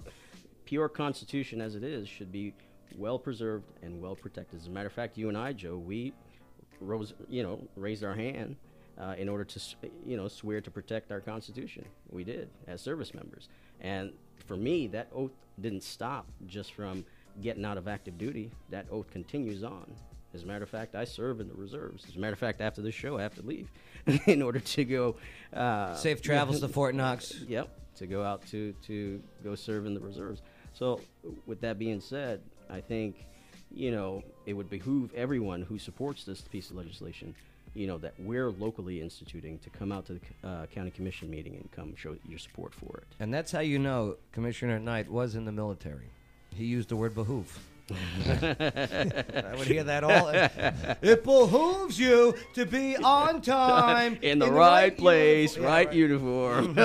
pure 0.64 0.89
Constitution 0.89 1.61
as 1.61 1.74
it 1.74 1.82
is 1.82 2.09
should 2.09 2.30
be 2.30 2.55
well 2.97 3.18
preserved 3.18 3.64
and 3.82 4.01
well 4.01 4.14
protected. 4.14 4.61
As 4.61 4.66
a 4.66 4.70
matter 4.70 4.87
of 4.87 4.93
fact, 4.93 5.16
you 5.16 5.28
and 5.28 5.37
I, 5.37 5.53
Joe, 5.53 5.76
we 5.76 6.12
rose, 6.80 7.14
you 7.28 7.43
know, 7.43 7.61
raised 7.76 8.05
our 8.05 8.14
hand 8.14 8.57
uh, 8.99 9.14
in 9.18 9.28
order 9.28 9.45
to, 9.45 9.61
you 10.07 10.16
know, 10.16 10.28
swear 10.28 10.61
to 10.61 10.70
protect 10.70 11.11
our 11.11 11.20
Constitution. 11.20 11.85
We 12.11 12.22
did 12.22 12.51
as 12.66 12.80
service 12.80 13.14
members, 13.14 13.49
and 13.80 14.12
for 14.47 14.57
me, 14.57 14.87
that 14.89 15.09
oath 15.14 15.32
didn't 15.61 15.82
stop 15.82 16.26
just 16.47 16.74
from 16.74 17.05
getting 17.41 17.64
out 17.64 17.78
of 17.78 17.89
active 17.89 18.18
duty. 18.18 18.51
That 18.70 18.87
oath 18.91 19.11
continues 19.11 19.64
on. 19.64 19.87
As 20.35 20.43
a 20.43 20.47
matter 20.47 20.64
of 20.64 20.70
fact, 20.70 20.97
I 20.97 21.05
serve 21.05 21.41
in 21.41 21.49
the 21.49 21.55
reserves. 21.55 22.05
As 22.09 22.16
a 22.16 22.18
matter 22.18 22.32
of 22.32 22.39
fact, 22.39 22.61
after 22.61 22.82
this 22.82 22.95
show, 22.95 23.18
I 23.18 23.22
have 23.22 23.35
to 23.37 23.43
leave 23.43 23.70
in 24.26 24.43
order 24.43 24.59
to 24.59 24.85
go. 24.85 25.16
Uh, 25.53 25.95
Safe 25.95 26.20
travels 26.20 26.61
to 26.61 26.68
Fort 26.68 26.95
Knox. 26.95 27.32
Yep, 27.49 27.68
to 27.97 28.07
go 28.07 28.22
out 28.24 28.45
to 28.49 28.72
to 28.87 29.22
go 29.45 29.55
serve 29.55 29.87
in 29.87 29.95
the 29.95 30.01
reserves. 30.01 30.43
So, 30.72 31.01
with 31.47 31.61
that 31.61 31.78
being 31.78 32.01
said, 32.01 32.41
I 32.68 32.80
think 32.80 33.26
you 33.70 33.93
know 33.93 34.22
it 34.47 34.55
would 34.55 34.68
behoove 34.68 35.14
everyone 35.14 35.62
who 35.62 35.78
supports 35.78 36.24
this 36.24 36.41
piece 36.41 36.70
of 36.70 36.76
legislation, 36.76 37.35
you 37.74 37.87
know, 37.87 37.99
that 37.99 38.14
we're 38.18 38.51
locally 38.51 39.01
instituting 39.01 39.59
to 39.61 39.70
come 39.70 39.93
out 39.93 40.07
to 40.07 40.14
the 40.14 40.49
uh, 40.49 40.66
county 40.66 40.91
commission 40.91 41.30
meeting 41.30 41.55
and 41.55 41.70
come 41.70 41.95
show 41.95 42.16
your 42.28 42.39
support 42.41 42.74
for 42.74 42.99
it. 42.99 43.07
And 43.20 43.32
that's 43.32 43.53
how 43.53 43.61
you 43.61 43.78
know 43.78 44.16
Commissioner 44.32 44.80
Knight 44.80 45.09
was 45.09 45.37
in 45.37 45.45
the 45.45 45.53
military. 45.53 46.11
He 46.51 46.64
used 46.64 46.89
the 46.89 46.97
word 46.97 47.14
behoove. 47.14 47.59
I 47.91 49.55
would 49.59 49.66
hear 49.66 49.85
that 49.85 50.05
all. 50.05 50.32
It 51.03 51.22
behooves 51.22 51.99
you 51.99 52.35
to 52.55 52.64
be 52.64 52.97
on 52.97 53.43
time 53.43 54.18
in 54.22 54.39
the 54.39 54.51
right 54.51 54.97
place, 54.97 55.59
right 55.59 55.93
uniform. 55.93 56.74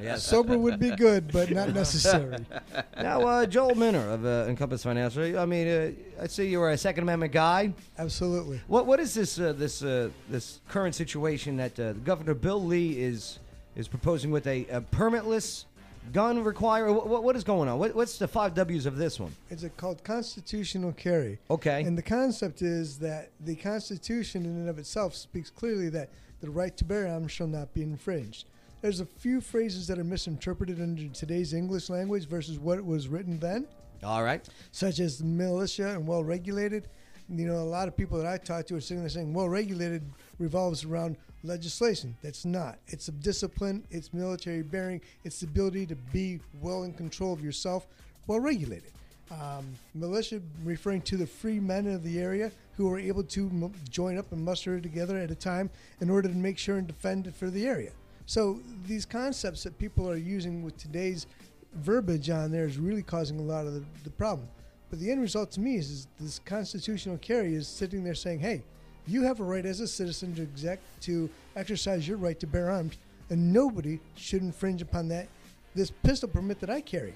Yes. 0.00 0.24
Sober 0.24 0.58
would 0.58 0.78
be 0.78 0.90
good, 0.90 1.32
but 1.32 1.50
not 1.50 1.72
necessary. 1.74 2.36
Now, 2.96 3.22
uh, 3.22 3.46
Joel 3.46 3.74
Minner 3.74 4.10
of 4.10 4.24
uh, 4.24 4.46
Encompass 4.48 4.82
Financial. 4.82 5.38
I 5.38 5.44
mean, 5.44 5.68
uh, 5.68 6.22
I 6.22 6.26
see 6.26 6.48
you're 6.48 6.70
a 6.70 6.78
Second 6.78 7.04
Amendment 7.04 7.32
guy. 7.32 7.72
Absolutely. 7.98 8.60
What 8.66 8.86
What 8.86 9.00
is 9.00 9.14
this 9.14 9.38
uh, 9.38 9.52
this 9.52 9.82
uh, 9.82 10.10
this 10.28 10.60
current 10.68 10.94
situation 10.94 11.56
that 11.58 11.78
uh, 11.78 11.92
Governor 12.04 12.34
Bill 12.34 12.62
Lee 12.62 13.00
is 13.00 13.38
is 13.76 13.86
proposing 13.88 14.30
with 14.30 14.46
a, 14.46 14.66
a 14.66 14.80
permitless 14.80 15.64
gun 16.12 16.42
require? 16.42 16.92
What, 16.92 17.22
what 17.22 17.36
is 17.36 17.44
going 17.44 17.68
on? 17.68 17.78
What, 17.78 17.94
what's 17.94 18.18
the 18.18 18.28
five 18.28 18.54
W's 18.54 18.86
of 18.86 18.96
this 18.96 19.20
one? 19.20 19.34
It's 19.50 19.62
a, 19.62 19.70
called 19.70 20.02
constitutional 20.04 20.92
carry. 20.92 21.38
Okay. 21.50 21.82
And 21.82 21.96
the 21.96 22.02
concept 22.02 22.62
is 22.62 22.98
that 22.98 23.30
the 23.40 23.54
Constitution, 23.54 24.44
in 24.44 24.52
and 24.52 24.68
of 24.68 24.78
itself, 24.78 25.14
speaks 25.14 25.50
clearly 25.50 25.88
that 25.90 26.10
the 26.40 26.50
right 26.50 26.76
to 26.76 26.84
bear 26.84 27.08
arms 27.08 27.32
shall 27.32 27.46
not 27.46 27.72
be 27.74 27.82
infringed. 27.82 28.46
There's 28.80 29.00
a 29.00 29.06
few 29.06 29.40
phrases 29.40 29.86
that 29.88 29.98
are 29.98 30.04
misinterpreted 30.04 30.80
under 30.80 31.08
today's 31.08 31.52
English 31.52 31.90
language 31.90 32.28
versus 32.28 32.58
what 32.58 32.84
was 32.84 33.08
written 33.08 33.38
then. 33.40 33.66
All 34.04 34.22
right. 34.22 34.48
Such 34.70 35.00
as 35.00 35.22
militia 35.22 35.90
and 35.90 36.06
well 36.06 36.22
regulated. 36.22 36.88
You 37.28 37.46
know, 37.46 37.56
a 37.56 37.64
lot 37.64 37.88
of 37.88 37.96
people 37.96 38.16
that 38.18 38.26
I 38.26 38.38
talk 38.38 38.66
to 38.66 38.76
are 38.76 38.80
sitting 38.80 39.02
there 39.02 39.10
saying 39.10 39.34
well 39.34 39.48
regulated 39.48 40.02
revolves 40.38 40.84
around 40.84 41.16
legislation. 41.42 42.16
That's 42.22 42.44
not. 42.44 42.78
It's 42.88 43.08
a 43.08 43.12
discipline, 43.12 43.84
it's 43.90 44.12
military 44.12 44.62
bearing, 44.62 45.00
it's 45.24 45.40
the 45.40 45.46
ability 45.46 45.86
to 45.86 45.94
be 46.12 46.40
well 46.60 46.82
in 46.82 46.92
control 46.92 47.32
of 47.32 47.42
yourself, 47.42 47.86
well 48.26 48.40
regulated. 48.40 48.92
Um, 49.30 49.74
militia 49.94 50.40
referring 50.64 51.02
to 51.02 51.16
the 51.16 51.26
free 51.26 51.60
men 51.60 51.86
of 51.86 52.02
the 52.02 52.18
area 52.18 52.50
who 52.76 52.90
are 52.90 52.98
able 52.98 53.22
to 53.24 53.46
m- 53.48 53.72
join 53.90 54.16
up 54.16 54.32
and 54.32 54.42
muster 54.42 54.80
together 54.80 55.18
at 55.18 55.30
a 55.30 55.34
time 55.34 55.68
in 56.00 56.08
order 56.08 56.28
to 56.28 56.34
make 56.34 56.56
sure 56.56 56.78
and 56.78 56.86
defend 56.86 57.26
it 57.26 57.34
for 57.34 57.50
the 57.50 57.66
area. 57.66 57.92
So 58.24 58.60
these 58.86 59.04
concepts 59.04 59.64
that 59.64 59.78
people 59.78 60.08
are 60.08 60.16
using 60.16 60.62
with 60.62 60.78
today's 60.78 61.26
verbiage 61.74 62.30
on 62.30 62.50
there 62.50 62.64
is 62.64 62.78
really 62.78 63.02
causing 63.02 63.38
a 63.38 63.42
lot 63.42 63.66
of 63.66 63.74
the, 63.74 63.84
the 64.04 64.10
problem. 64.10 64.48
But 64.90 65.00
the 65.00 65.10
end 65.10 65.20
result 65.20 65.50
to 65.52 65.60
me 65.60 65.76
is, 65.76 65.90
is 65.90 66.08
this 66.18 66.38
constitutional 66.38 67.18
carry 67.18 67.54
is 67.54 67.68
sitting 67.68 68.04
there 68.04 68.14
saying, 68.14 68.40
hey, 68.40 68.62
you 69.08 69.22
have 69.22 69.40
a 69.40 69.44
right 69.44 69.64
as 69.64 69.80
a 69.80 69.88
citizen 69.88 70.34
to 70.36 70.42
exec 70.42 70.80
to 71.00 71.30
exercise 71.56 72.06
your 72.06 72.18
right 72.18 72.38
to 72.40 72.46
bear 72.46 72.70
arms, 72.70 72.98
and 73.30 73.52
nobody 73.52 74.00
should 74.16 74.42
infringe 74.42 74.82
upon 74.82 75.08
that. 75.08 75.28
This 75.74 75.90
pistol 75.90 76.28
permit 76.28 76.60
that 76.60 76.70
I 76.70 76.80
carry 76.80 77.14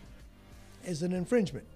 is 0.84 1.02
an 1.02 1.12
infringement. 1.12 1.66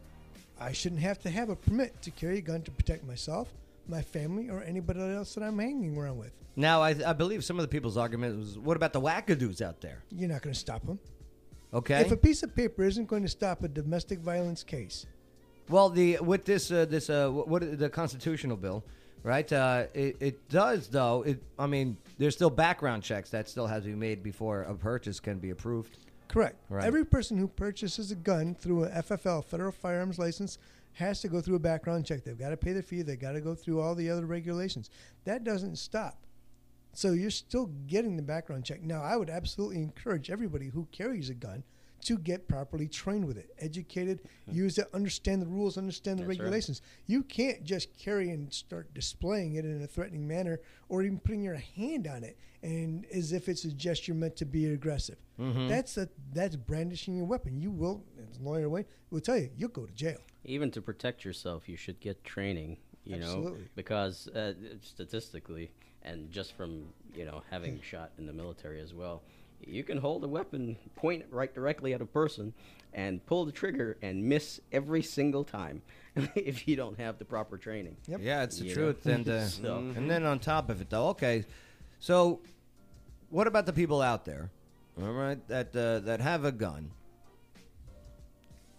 I 0.58 0.72
shouldn't 0.72 1.02
have 1.02 1.18
to 1.20 1.30
have 1.30 1.50
a 1.50 1.56
permit 1.56 2.00
to 2.02 2.10
carry 2.10 2.38
a 2.38 2.40
gun 2.40 2.62
to 2.62 2.70
protect 2.70 3.04
myself, 3.06 3.52
my 3.88 4.00
family, 4.02 4.48
or 4.48 4.62
anybody 4.62 5.00
else 5.00 5.34
that 5.34 5.44
I'm 5.44 5.58
hanging 5.58 5.96
around 5.96 6.18
with. 6.18 6.32
Now, 6.56 6.80
I, 6.80 6.94
I 7.06 7.12
believe 7.12 7.44
some 7.44 7.58
of 7.58 7.62
the 7.62 7.68
people's 7.68 7.98
argument 7.98 8.38
was, 8.38 8.58
what 8.58 8.76
about 8.76 8.94
the 8.94 9.00
wackadoos 9.00 9.60
out 9.60 9.82
there? 9.82 10.02
You're 10.10 10.30
not 10.30 10.40
going 10.40 10.54
to 10.54 10.58
stop 10.58 10.86
them. 10.86 10.98
Okay. 11.74 12.00
If 12.00 12.10
a 12.12 12.16
piece 12.16 12.42
of 12.42 12.54
paper 12.54 12.84
isn't 12.84 13.06
going 13.06 13.22
to 13.22 13.28
stop 13.28 13.62
a 13.62 13.68
domestic 13.68 14.20
violence 14.20 14.62
case, 14.62 15.04
Well, 15.68 15.90
the 15.90 16.18
with 16.20 16.44
this 16.46 16.70
uh, 16.70 16.86
this 16.86 17.10
uh, 17.10 17.28
wh- 17.28 17.46
what 17.48 17.78
the 17.78 17.90
constitutional 17.90 18.56
bill, 18.56 18.84
right? 19.22 19.50
Uh, 19.52 19.86
it, 19.94 20.16
it 20.20 20.48
does 20.48 20.88
though. 20.88 21.22
It 21.22 21.42
I 21.58 21.66
mean, 21.66 21.96
there's 22.18 22.34
still 22.34 22.50
background 22.50 23.02
checks 23.02 23.30
that 23.30 23.48
still 23.48 23.66
has 23.66 23.82
to 23.84 23.88
be 23.90 23.94
made 23.94 24.22
before 24.22 24.62
a 24.62 24.74
purchase 24.74 25.20
can 25.20 25.38
be 25.38 25.50
approved. 25.50 25.98
Correct. 26.28 26.56
Right. 26.68 26.84
Every 26.84 27.04
person 27.04 27.36
who 27.36 27.48
purchases 27.48 28.10
a 28.10 28.16
gun 28.16 28.54
through 28.54 28.84
a 28.84 28.88
FFL, 28.88 29.44
Federal 29.44 29.72
Firearms 29.72 30.18
License, 30.18 30.58
has 30.94 31.20
to 31.20 31.28
go 31.28 31.40
through 31.40 31.56
a 31.56 31.60
background 31.60 32.06
check. 32.06 32.24
They've 32.24 32.38
got 32.38 32.50
to 32.50 32.56
pay 32.56 32.72
the 32.72 32.82
fee. 32.82 33.02
They've 33.02 33.20
got 33.20 33.32
to 33.32 33.40
go 33.40 33.54
through 33.54 33.80
all 33.80 33.94
the 33.94 34.10
other 34.10 34.26
regulations. 34.26 34.90
That 35.24 35.44
doesn't 35.44 35.76
stop. 35.76 36.18
So 36.94 37.12
you're 37.12 37.30
still 37.30 37.66
getting 37.86 38.16
the 38.16 38.22
background 38.22 38.64
check. 38.64 38.82
Now, 38.82 39.02
I 39.02 39.16
would 39.16 39.28
absolutely 39.28 39.76
encourage 39.76 40.30
everybody 40.30 40.68
who 40.68 40.88
carries 40.92 41.28
a 41.28 41.34
gun 41.34 41.62
to 42.06 42.16
get 42.18 42.46
properly 42.46 42.86
trained 42.86 43.24
with 43.24 43.36
it, 43.36 43.50
educated, 43.58 44.20
use 44.50 44.78
it, 44.78 44.86
understand 44.94 45.42
the 45.42 45.46
rules, 45.46 45.76
understand 45.76 46.18
the 46.18 46.22
That's 46.22 46.38
right. 46.38 46.44
regulations. 46.44 46.80
You 47.06 47.24
can't 47.24 47.64
just 47.64 47.96
carry 47.98 48.30
and 48.30 48.52
start 48.52 48.94
displaying 48.94 49.56
it 49.56 49.64
in 49.64 49.82
a 49.82 49.86
threatening 49.88 50.26
manner 50.26 50.60
or 50.88 51.02
even 51.02 51.18
putting 51.18 51.42
your 51.42 51.56
hand 51.56 52.06
on 52.06 52.22
it 52.22 52.38
and 52.62 53.06
as 53.12 53.32
if 53.32 53.48
it's 53.48 53.64
a 53.64 53.72
gesture 53.72 54.14
meant 54.14 54.36
to 54.36 54.44
be 54.44 54.66
aggressive. 54.66 55.16
Mhm. 55.38 55.68
That's 55.68 55.96
a, 55.96 56.08
that's 56.32 56.54
brandishing 56.54 57.16
your 57.16 57.26
weapon. 57.26 57.60
You 57.60 57.72
will, 57.72 58.04
as 58.30 58.40
lawyer 58.40 58.68
Wayne 58.68 58.86
will 59.10 59.20
tell 59.20 59.36
you, 59.38 59.50
you'll 59.56 59.68
go 59.70 59.84
to 59.86 59.92
jail. 59.92 60.18
Even 60.44 60.70
to 60.70 60.80
protect 60.80 61.24
yourself, 61.24 61.68
you 61.68 61.76
should 61.76 61.98
get 61.98 62.22
training. 62.24 62.78
You 63.04 63.18
know, 63.18 63.56
because 63.76 64.26
uh, 64.28 64.54
statistically, 64.82 65.70
and 66.02 66.28
just 66.32 66.54
from 66.56 66.86
you 67.14 67.24
know 67.24 67.42
having 67.50 67.80
shot 67.80 68.10
in 68.18 68.26
the 68.26 68.32
military 68.32 68.80
as 68.80 68.94
well, 68.94 69.22
you 69.60 69.82
can 69.84 69.98
hold 69.98 70.24
a 70.24 70.28
weapon, 70.28 70.76
point 70.94 71.22
it 71.22 71.28
right 71.30 71.52
directly 71.54 71.94
at 71.94 72.00
a 72.00 72.06
person, 72.06 72.52
and 72.94 73.24
pull 73.26 73.44
the 73.44 73.52
trigger 73.52 73.96
and 74.02 74.22
miss 74.24 74.60
every 74.72 75.02
single 75.02 75.44
time 75.44 75.82
if 76.34 76.66
you 76.68 76.76
don't 76.76 76.98
have 76.98 77.18
the 77.18 77.24
proper 77.24 77.56
training. 77.58 77.96
Yeah, 78.06 78.42
it's 78.42 78.58
the 78.58 78.66
You 78.66 78.74
truth. 78.74 79.06
know? 79.06 79.12
And 79.14 79.28
uh, 79.28 79.46
So- 79.46 79.78
and 79.96 80.10
then 80.10 80.24
on 80.24 80.38
top 80.38 80.70
of 80.70 80.80
it, 80.80 80.90
though, 80.90 81.08
okay. 81.08 81.44
So, 81.98 82.40
what 83.30 83.46
about 83.46 83.66
the 83.66 83.72
people 83.72 84.00
out 84.02 84.24
there, 84.24 84.50
all 85.00 85.12
right, 85.12 85.46
that 85.48 85.74
uh, 85.74 86.00
that 86.00 86.20
have 86.20 86.44
a 86.44 86.52
gun, 86.52 86.90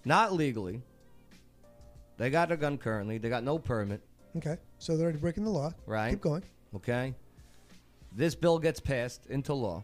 not 0.05 0.33
legally? 0.33 0.81
They 2.17 2.29
got 2.29 2.51
a 2.51 2.57
gun 2.57 2.77
currently. 2.77 3.17
They 3.19 3.29
got 3.29 3.43
no 3.43 3.59
permit. 3.59 4.01
Okay. 4.37 4.57
So 4.79 4.95
they're 4.97 5.05
already 5.05 5.19
breaking 5.19 5.43
the 5.43 5.49
law. 5.51 5.71
Right. 5.85 6.09
Keep 6.11 6.21
going. 6.21 6.43
Okay. 6.75 7.13
This 8.15 8.33
bill 8.35 8.57
gets 8.57 8.79
passed 8.79 9.25
into 9.27 9.53
law. 9.53 9.83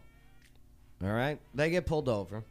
All 1.04 1.12
right. 1.12 1.38
They 1.54 1.70
get 1.70 1.86
pulled 1.86 2.08
over. 2.08 2.42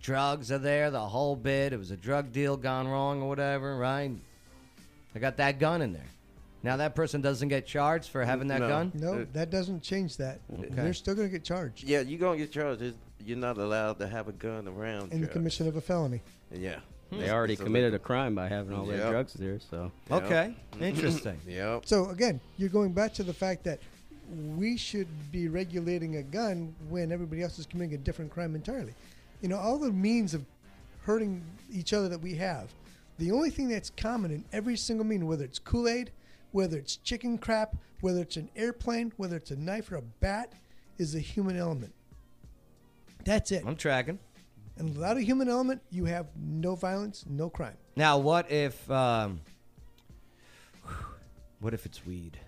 Drugs 0.00 0.52
are 0.52 0.58
there, 0.58 0.90
the 0.90 1.00
whole 1.00 1.34
bit. 1.34 1.72
It 1.72 1.78
was 1.78 1.90
a 1.90 1.96
drug 1.96 2.32
deal 2.32 2.56
gone 2.56 2.86
wrong 2.86 3.22
or 3.22 3.28
whatever, 3.28 3.76
right? 3.76 4.12
They 5.12 5.20
got 5.20 5.36
that 5.38 5.58
gun 5.58 5.82
in 5.82 5.92
there. 5.92 6.06
Now 6.62 6.76
that 6.76 6.94
person 6.94 7.20
doesn't 7.20 7.48
get 7.48 7.66
charged 7.66 8.10
for 8.10 8.24
having 8.24 8.48
that 8.48 8.60
No. 8.60 8.68
gun? 8.68 8.92
No, 8.94 9.26
that 9.32 9.50
doesn't 9.50 9.82
change 9.82 10.16
that. 10.18 10.40
Okay. 10.52 10.68
They're 10.70 10.94
still 10.94 11.14
going 11.14 11.28
to 11.28 11.32
get 11.32 11.44
charged 11.44 11.84
Yeah, 11.84 12.00
you're 12.00 12.18
gonna 12.18 12.38
get 12.38 12.50
charged. 12.52 12.82
It's- 12.82 12.98
You're 13.24 13.38
not 13.38 13.58
allowed 13.58 13.98
to 14.00 14.06
have 14.06 14.28
a 14.28 14.32
gun 14.32 14.68
around. 14.68 15.04
in 15.12 15.20
the 15.20 15.26
drugs. 15.26 15.32
commission 15.32 15.66
of 15.66 15.74
a 15.76 15.80
felony. 15.80 16.22
Yeah. 16.52 16.78
Hmm. 17.10 17.18
They 17.18 17.30
already 17.30 17.54
It's 17.54 17.62
committed 17.62 17.86
a 17.92 17.96
illegal. 17.96 18.04
crime 18.06 18.34
by 18.36 18.48
having 18.48 18.72
all 18.74 18.84
their 18.84 18.98
Yep. 18.98 19.10
drugs 19.10 19.32
there. 19.34 19.58
So 19.58 19.90
Okay. 20.10 20.54
Interesting. 20.80 21.40
Yep. 21.46 21.86
So 21.86 22.10
again, 22.10 22.40
you're 22.56 22.68
going 22.68 22.92
back 22.92 23.14
to 23.14 23.22
the 23.24 23.32
fact 23.34 23.64
that 23.64 23.80
we 24.28 24.76
should 24.76 25.08
be 25.30 25.48
regulating 25.48 26.16
a 26.16 26.22
gun 26.22 26.74
when 26.88 27.12
everybody 27.12 27.42
else 27.42 27.58
is 27.58 27.66
committing 27.66 27.94
a 27.94 27.98
different 27.98 28.30
crime 28.30 28.54
entirely. 28.54 28.94
You 29.40 29.48
know, 29.48 29.58
all 29.58 29.78
the 29.78 29.92
means 29.92 30.34
of 30.34 30.44
hurting 31.02 31.42
each 31.72 31.92
other 31.92 32.08
that 32.08 32.20
we 32.20 32.34
have. 32.34 32.70
The 33.18 33.30
only 33.30 33.50
thing 33.50 33.68
that's 33.68 33.90
common 33.90 34.30
in 34.30 34.44
every 34.52 34.76
single 34.76 35.06
mean, 35.06 35.26
whether 35.26 35.44
it's 35.44 35.58
Kool 35.58 35.88
Aid, 35.88 36.10
whether 36.52 36.76
it's 36.76 36.96
chicken 36.96 37.38
crap, 37.38 37.76
whether 38.00 38.20
it's 38.20 38.36
an 38.36 38.48
airplane, 38.56 39.12
whether 39.16 39.36
it's 39.36 39.50
a 39.50 39.56
knife 39.56 39.90
or 39.90 39.96
a 39.96 40.02
bat, 40.02 40.52
is 40.98 41.14
a 41.14 41.20
human 41.20 41.56
element. 41.56 41.94
That's 43.24 43.52
it. 43.52 43.64
I'm 43.66 43.76
tracking. 43.76 44.18
And 44.78 44.94
without 44.94 45.16
a 45.16 45.22
human 45.22 45.48
element, 45.48 45.80
you 45.90 46.04
have 46.04 46.26
no 46.36 46.74
violence, 46.74 47.24
no 47.28 47.48
crime. 47.48 47.76
Now, 47.96 48.18
what 48.18 48.50
if, 48.50 48.90
um, 48.90 49.40
what 51.60 51.72
if 51.72 51.86
it's 51.86 52.04
weed? 52.04 52.38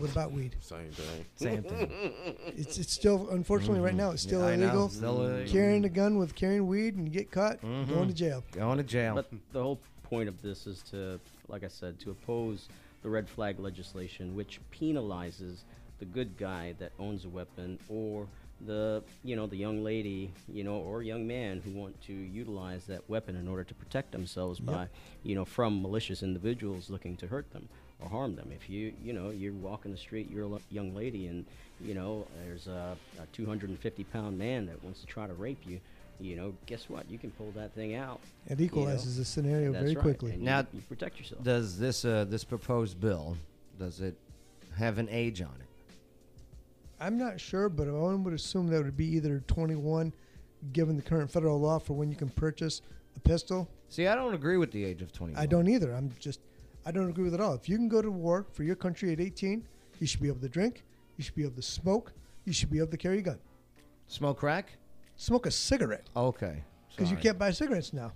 What 0.00 0.10
about 0.10 0.32
weed? 0.32 0.56
Same 0.60 0.90
thing. 0.90 1.24
Same 1.36 1.62
thing. 1.62 2.12
It's 2.56 2.78
it's 2.78 2.92
still 2.92 3.28
unfortunately 3.30 3.80
right 3.80 3.94
Mhm. 3.94 3.98
now 3.98 4.10
it's 4.10 4.22
still 4.22 4.40
Yeah, 4.40 4.46
I 4.48 4.56
know. 4.56 4.64
illegal. 4.66 4.88
Still 4.88 5.24
illegal. 5.26 5.52
Carrying 5.52 5.84
a 5.84 5.88
gun 5.88 6.18
with 6.18 6.34
carrying 6.34 6.66
weed 6.66 6.94
and 6.96 7.06
you 7.06 7.12
get 7.12 7.30
caught, 7.30 7.60
Mhm. 7.62 7.88
going 7.88 8.08
to 8.08 8.14
jail. 8.14 8.44
Going 8.52 8.78
to 8.78 8.84
jail. 8.84 9.14
But 9.14 9.30
the 9.52 9.62
whole 9.62 9.80
point 10.02 10.28
of 10.28 10.42
this 10.42 10.66
is 10.66 10.82
to, 10.90 11.20
like 11.48 11.62
I 11.64 11.68
said, 11.68 11.98
to 12.00 12.10
oppose 12.10 12.68
the 13.02 13.08
red 13.10 13.28
flag 13.28 13.58
legislation, 13.60 14.34
which 14.34 14.60
penalizes 14.72 15.64
the 15.98 16.04
good 16.06 16.36
guy 16.36 16.72
that 16.78 16.92
owns 16.98 17.24
a 17.24 17.28
weapon 17.28 17.78
or 17.88 18.26
the 18.66 19.02
you 19.24 19.34
know 19.36 19.46
the 19.46 19.56
young 19.56 19.82
lady 19.82 20.30
you 20.46 20.62
know 20.62 20.76
or 20.76 21.02
young 21.02 21.26
man 21.26 21.62
who 21.64 21.70
want 21.70 21.98
to 22.02 22.12
utilize 22.12 22.84
that 22.84 23.08
weapon 23.08 23.34
in 23.34 23.48
order 23.48 23.64
to 23.64 23.72
protect 23.74 24.12
themselves 24.12 24.58
Yep. 24.60 24.66
by 24.66 24.88
you 25.22 25.34
know 25.34 25.46
from 25.46 25.80
malicious 25.80 26.22
individuals 26.22 26.90
looking 26.90 27.16
to 27.16 27.26
hurt 27.28 27.50
them 27.52 27.70
or 28.02 28.08
harm 28.08 28.34
them 28.36 28.50
if 28.54 28.68
you 28.70 28.92
you 29.02 29.12
know 29.12 29.30
you're 29.30 29.52
walking 29.52 29.90
the 29.90 29.98
street 29.98 30.28
you're 30.30 30.44
a 30.56 30.60
young 30.70 30.94
lady 30.94 31.26
and 31.26 31.44
you 31.80 31.94
know 31.94 32.26
there's 32.44 32.66
a, 32.66 32.96
a 33.20 33.26
250 33.32 34.04
pound 34.04 34.38
man 34.38 34.66
that 34.66 34.82
wants 34.82 35.00
to 35.00 35.06
try 35.06 35.26
to 35.26 35.34
rape 35.34 35.58
you 35.66 35.80
you 36.20 36.36
know 36.36 36.52
guess 36.66 36.88
what 36.88 37.10
you 37.10 37.18
can 37.18 37.30
pull 37.32 37.50
that 37.52 37.74
thing 37.74 37.94
out 37.94 38.20
It 38.46 38.58
you 38.58 38.66
equalizes 38.66 39.16
know? 39.16 39.20
the 39.20 39.24
scenario 39.24 39.72
That's 39.72 39.82
very 39.84 39.94
right, 39.94 40.02
quickly. 40.02 40.32
and 40.32 40.42
Now, 40.42 40.66
you 40.72 40.82
protect 40.88 41.18
yourself 41.18 41.42
Does 41.42 41.78
this 41.78 42.04
uh, 42.04 42.24
this 42.28 42.44
proposed 42.44 43.00
bill 43.00 43.36
does 43.78 44.00
it 44.00 44.14
have 44.76 44.98
an 44.98 45.08
age 45.10 45.40
on 45.40 45.54
it? 45.58 45.66
I'm 47.00 47.16
not 47.16 47.40
sure, 47.40 47.70
but 47.70 47.88
I 47.88 47.92
would 47.92 48.34
assume 48.34 48.68
that 48.68 48.84
would 48.84 48.96
be 48.96 49.06
either 49.16 49.42
21, 49.46 50.12
given 50.74 50.96
the 50.96 51.02
current 51.02 51.30
federal 51.30 51.58
law 51.58 51.78
for 51.78 51.94
when 51.94 52.10
you 52.10 52.16
can 52.16 52.28
purchase 52.28 52.82
a 53.16 53.20
pistol. 53.20 53.70
See, 53.88 54.06
I 54.06 54.14
don't 54.14 54.34
agree 54.34 54.58
with 54.58 54.70
the 54.70 54.84
age 54.84 55.00
of 55.00 55.10
21. 55.12 55.42
I 55.42 55.46
don't 55.46 55.66
either. 55.66 55.94
I'm 55.94 56.12
just, 56.20 56.40
I 56.90 56.92
don't 56.92 57.08
agree 57.08 57.22
with 57.22 57.34
it 57.34 57.40
at 57.40 57.46
all. 57.46 57.54
If 57.54 57.68
you 57.68 57.76
can 57.76 57.88
go 57.88 58.02
to 58.02 58.10
war 58.10 58.48
for 58.52 58.64
your 58.64 58.74
country 58.74 59.12
at 59.12 59.20
18, 59.20 59.62
you 60.00 60.06
should 60.08 60.20
be 60.20 60.26
able 60.26 60.40
to 60.40 60.48
drink, 60.48 60.82
you 61.16 61.22
should 61.22 61.36
be 61.36 61.44
able 61.44 61.54
to 61.54 61.62
smoke, 61.62 62.12
you 62.44 62.52
should 62.52 62.68
be 62.68 62.78
able 62.78 62.90
to 62.90 62.96
carry 62.96 63.20
a 63.20 63.22
gun. 63.22 63.38
Smoke 64.08 64.38
crack? 64.38 64.76
Smoke 65.14 65.46
a 65.46 65.52
cigarette. 65.52 66.08
Okay. 66.16 66.64
Because 66.90 67.08
you 67.08 67.16
can't 67.16 67.38
buy 67.38 67.52
cigarettes 67.52 67.92
now. 67.92 68.10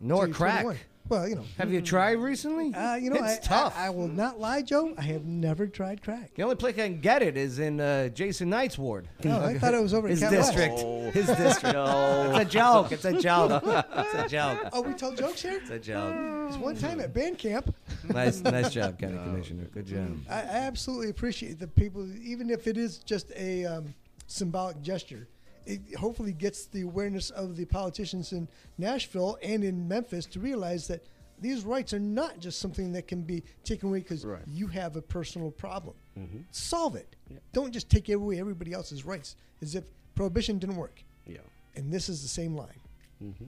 Nor 0.00 0.20
till 0.20 0.28
you're 0.28 0.36
crack. 0.36 0.62
21. 0.62 0.78
Well, 1.08 1.26
you 1.26 1.36
know. 1.36 1.44
Have 1.56 1.72
you 1.72 1.80
tried 1.80 2.18
recently? 2.18 2.74
Uh, 2.74 2.96
you 2.96 3.08
know, 3.08 3.16
it's 3.16 3.46
I, 3.46 3.48
tough. 3.48 3.74
I, 3.78 3.86
I 3.86 3.90
will 3.90 4.08
not 4.08 4.38
lie, 4.38 4.60
Joe. 4.60 4.94
I 4.98 5.02
have 5.02 5.24
never 5.24 5.66
tried 5.66 6.02
crack. 6.02 6.34
the 6.34 6.42
only 6.42 6.56
place 6.56 6.74
I 6.74 6.88
can 6.88 7.00
get 7.00 7.22
it 7.22 7.38
is 7.38 7.58
in 7.58 7.80
uh, 7.80 8.08
Jason 8.08 8.50
Knight's 8.50 8.76
ward. 8.76 9.08
Oh, 9.24 9.42
I 9.42 9.58
thought 9.58 9.72
it 9.72 9.80
was 9.80 9.94
over 9.94 10.06
at 10.06 10.10
his 10.10 10.20
Cat 10.20 10.32
West. 10.32 10.52
district. 10.52 10.78
His 11.14 11.26
district. 11.26 11.74
No. 11.74 12.30
It's 12.30 12.40
a 12.40 12.44
joke. 12.44 12.92
It's 12.92 13.04
a 13.06 13.18
joke. 13.18 13.62
it's 13.64 14.14
a 14.14 14.28
joke. 14.28 14.68
Oh, 14.74 14.82
we 14.82 14.92
told 14.92 15.16
jokes 15.16 15.40
here? 15.40 15.58
It's 15.62 15.70
a 15.70 15.78
joke. 15.78 16.14
It's 16.48 16.58
one 16.58 16.76
time 16.76 17.00
at 17.00 17.14
band 17.14 17.38
camp. 17.38 17.74
Nice, 18.04 18.40
nice 18.40 18.70
job, 18.70 18.98
County 19.00 19.16
Commissioner. 19.16 19.64
Good 19.72 19.86
job. 19.86 20.18
I, 20.28 20.40
I 20.40 20.58
absolutely 20.66 21.08
appreciate 21.08 21.58
the 21.58 21.68
people, 21.68 22.06
even 22.22 22.50
if 22.50 22.66
it 22.66 22.76
is 22.76 22.98
just 22.98 23.32
a 23.34 23.64
um, 23.64 23.94
symbolic 24.26 24.82
gesture. 24.82 25.26
It 25.68 25.94
hopefully 25.96 26.32
gets 26.32 26.64
the 26.66 26.80
awareness 26.82 27.28
of 27.30 27.54
the 27.56 27.64
politicians 27.66 28.32
in 28.32 28.48
Nashville 28.78 29.36
and 29.42 29.62
in 29.62 29.86
Memphis 29.86 30.24
to 30.26 30.40
realize 30.40 30.88
that 30.88 31.04
these 31.40 31.62
rights 31.64 31.92
are 31.92 32.00
not 32.00 32.40
just 32.40 32.58
something 32.58 32.90
that 32.92 33.06
can 33.06 33.22
be 33.22 33.42
taken 33.64 33.90
away 33.90 33.98
because 34.00 34.24
you 34.46 34.66
have 34.68 34.96
a 34.96 35.02
personal 35.02 35.50
problem. 35.50 35.94
Mhm. 36.18 36.44
Solve 36.50 36.96
it. 36.96 37.14
Don't 37.52 37.70
just 37.72 37.88
take 37.90 38.08
away 38.08 38.40
everybody 38.40 38.72
else's 38.72 39.04
rights 39.04 39.36
as 39.62 39.74
if 39.74 39.84
prohibition 40.14 40.58
didn't 40.58 40.76
work. 40.76 41.04
yeah 41.26 41.38
And 41.76 41.92
this 41.92 42.08
is 42.08 42.22
the 42.22 42.28
same 42.28 42.56
line. 42.56 42.80
mm-hmm. 43.22 43.44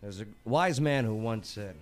There's 0.00 0.20
a 0.22 0.26
wise 0.44 0.80
man 0.80 1.04
who 1.04 1.14
once 1.14 1.48
said, 1.50 1.76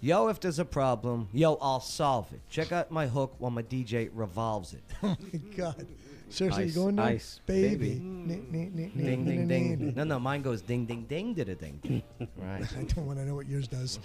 Yo, 0.00 0.28
if 0.28 0.38
there's 0.40 0.58
a 0.58 0.64
problem, 0.64 1.28
yo, 1.32 1.54
I'll 1.60 1.80
solve 1.80 2.32
it. 2.32 2.40
Check 2.50 2.70
out 2.72 2.90
my 2.90 3.06
hook 3.06 3.34
while 3.38 3.50
my 3.50 3.62
DJ 3.62 4.10
revolves 4.12 4.74
it. 4.74 4.82
Oh 5.02 5.16
my 5.32 5.38
God. 5.56 5.86
Seriously, 6.30 6.64
Ice, 6.64 6.74
you 6.76 6.82
going 6.82 6.96
there? 6.96 7.06
ice, 7.06 7.40
baby. 7.46 7.90
Ding, 7.94 8.26
ning, 8.52 8.92
ding, 8.94 9.24
ning, 9.24 9.48
ding. 9.48 9.94
No, 9.96 10.04
no, 10.04 10.18
mine 10.20 10.42
goes 10.42 10.60
ding, 10.60 10.84
ding, 10.84 11.04
ding, 11.08 11.32
did 11.34 11.48
a 11.48 11.54
ding. 11.54 12.02
Right. 12.36 12.62
I 12.78 12.82
don't 12.84 13.06
want 13.06 13.18
to 13.18 13.24
know 13.24 13.34
what 13.34 13.48
yours 13.48 13.66
does. 13.68 13.98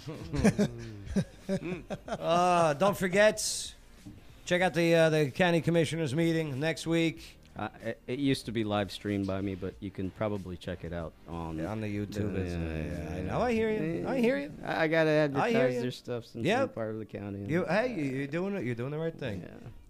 uh, 2.08 2.74
don't 2.74 2.96
forget, 2.96 3.74
check 4.46 4.62
out 4.62 4.74
the 4.74 4.94
uh, 4.94 5.10
the 5.10 5.30
county 5.30 5.60
commissioners 5.60 6.14
meeting 6.14 6.58
next 6.60 6.86
week. 6.86 7.36
Uh, 7.56 7.68
it, 7.84 8.00
it 8.08 8.18
used 8.18 8.46
to 8.46 8.52
be 8.52 8.64
live 8.64 8.90
streamed 8.90 9.26
by 9.28 9.40
me, 9.40 9.54
but 9.54 9.74
you 9.78 9.90
can 9.90 10.10
probably 10.10 10.56
check 10.56 10.82
it 10.82 10.92
out 10.92 11.12
on 11.28 11.64
on 11.64 11.80
the 11.80 11.86
YouTube. 11.86 12.34
Yeah, 12.34 12.40
it's- 12.40 12.52
yeah, 12.52 13.14
I 13.14 13.18
yeah. 13.18 13.22
know. 13.30 13.40
I 13.42 13.52
hear 13.52 13.70
you. 13.70 14.08
I 14.08 14.18
hear 14.18 14.38
you. 14.38 14.52
I, 14.64 14.84
I 14.84 14.88
gotta 14.88 15.10
I 15.10 15.50
hear 15.50 15.60
advertise 15.60 15.74
you. 15.74 15.80
their 15.82 15.90
stuff 15.92 16.24
since 16.26 16.44
Yep. 16.46 16.60
I'm 16.60 16.68
part 16.70 16.90
of 16.90 16.98
the 16.98 17.04
county. 17.04 17.44
You, 17.46 17.64
hey, 17.68 17.94
you- 17.96 18.04
you're 18.18 18.26
doing 18.26 18.56
it. 18.56 18.64
You're 18.64 18.74
doing 18.74 18.90
the 18.90 18.98
right 18.98 19.14
thing. 19.14 19.46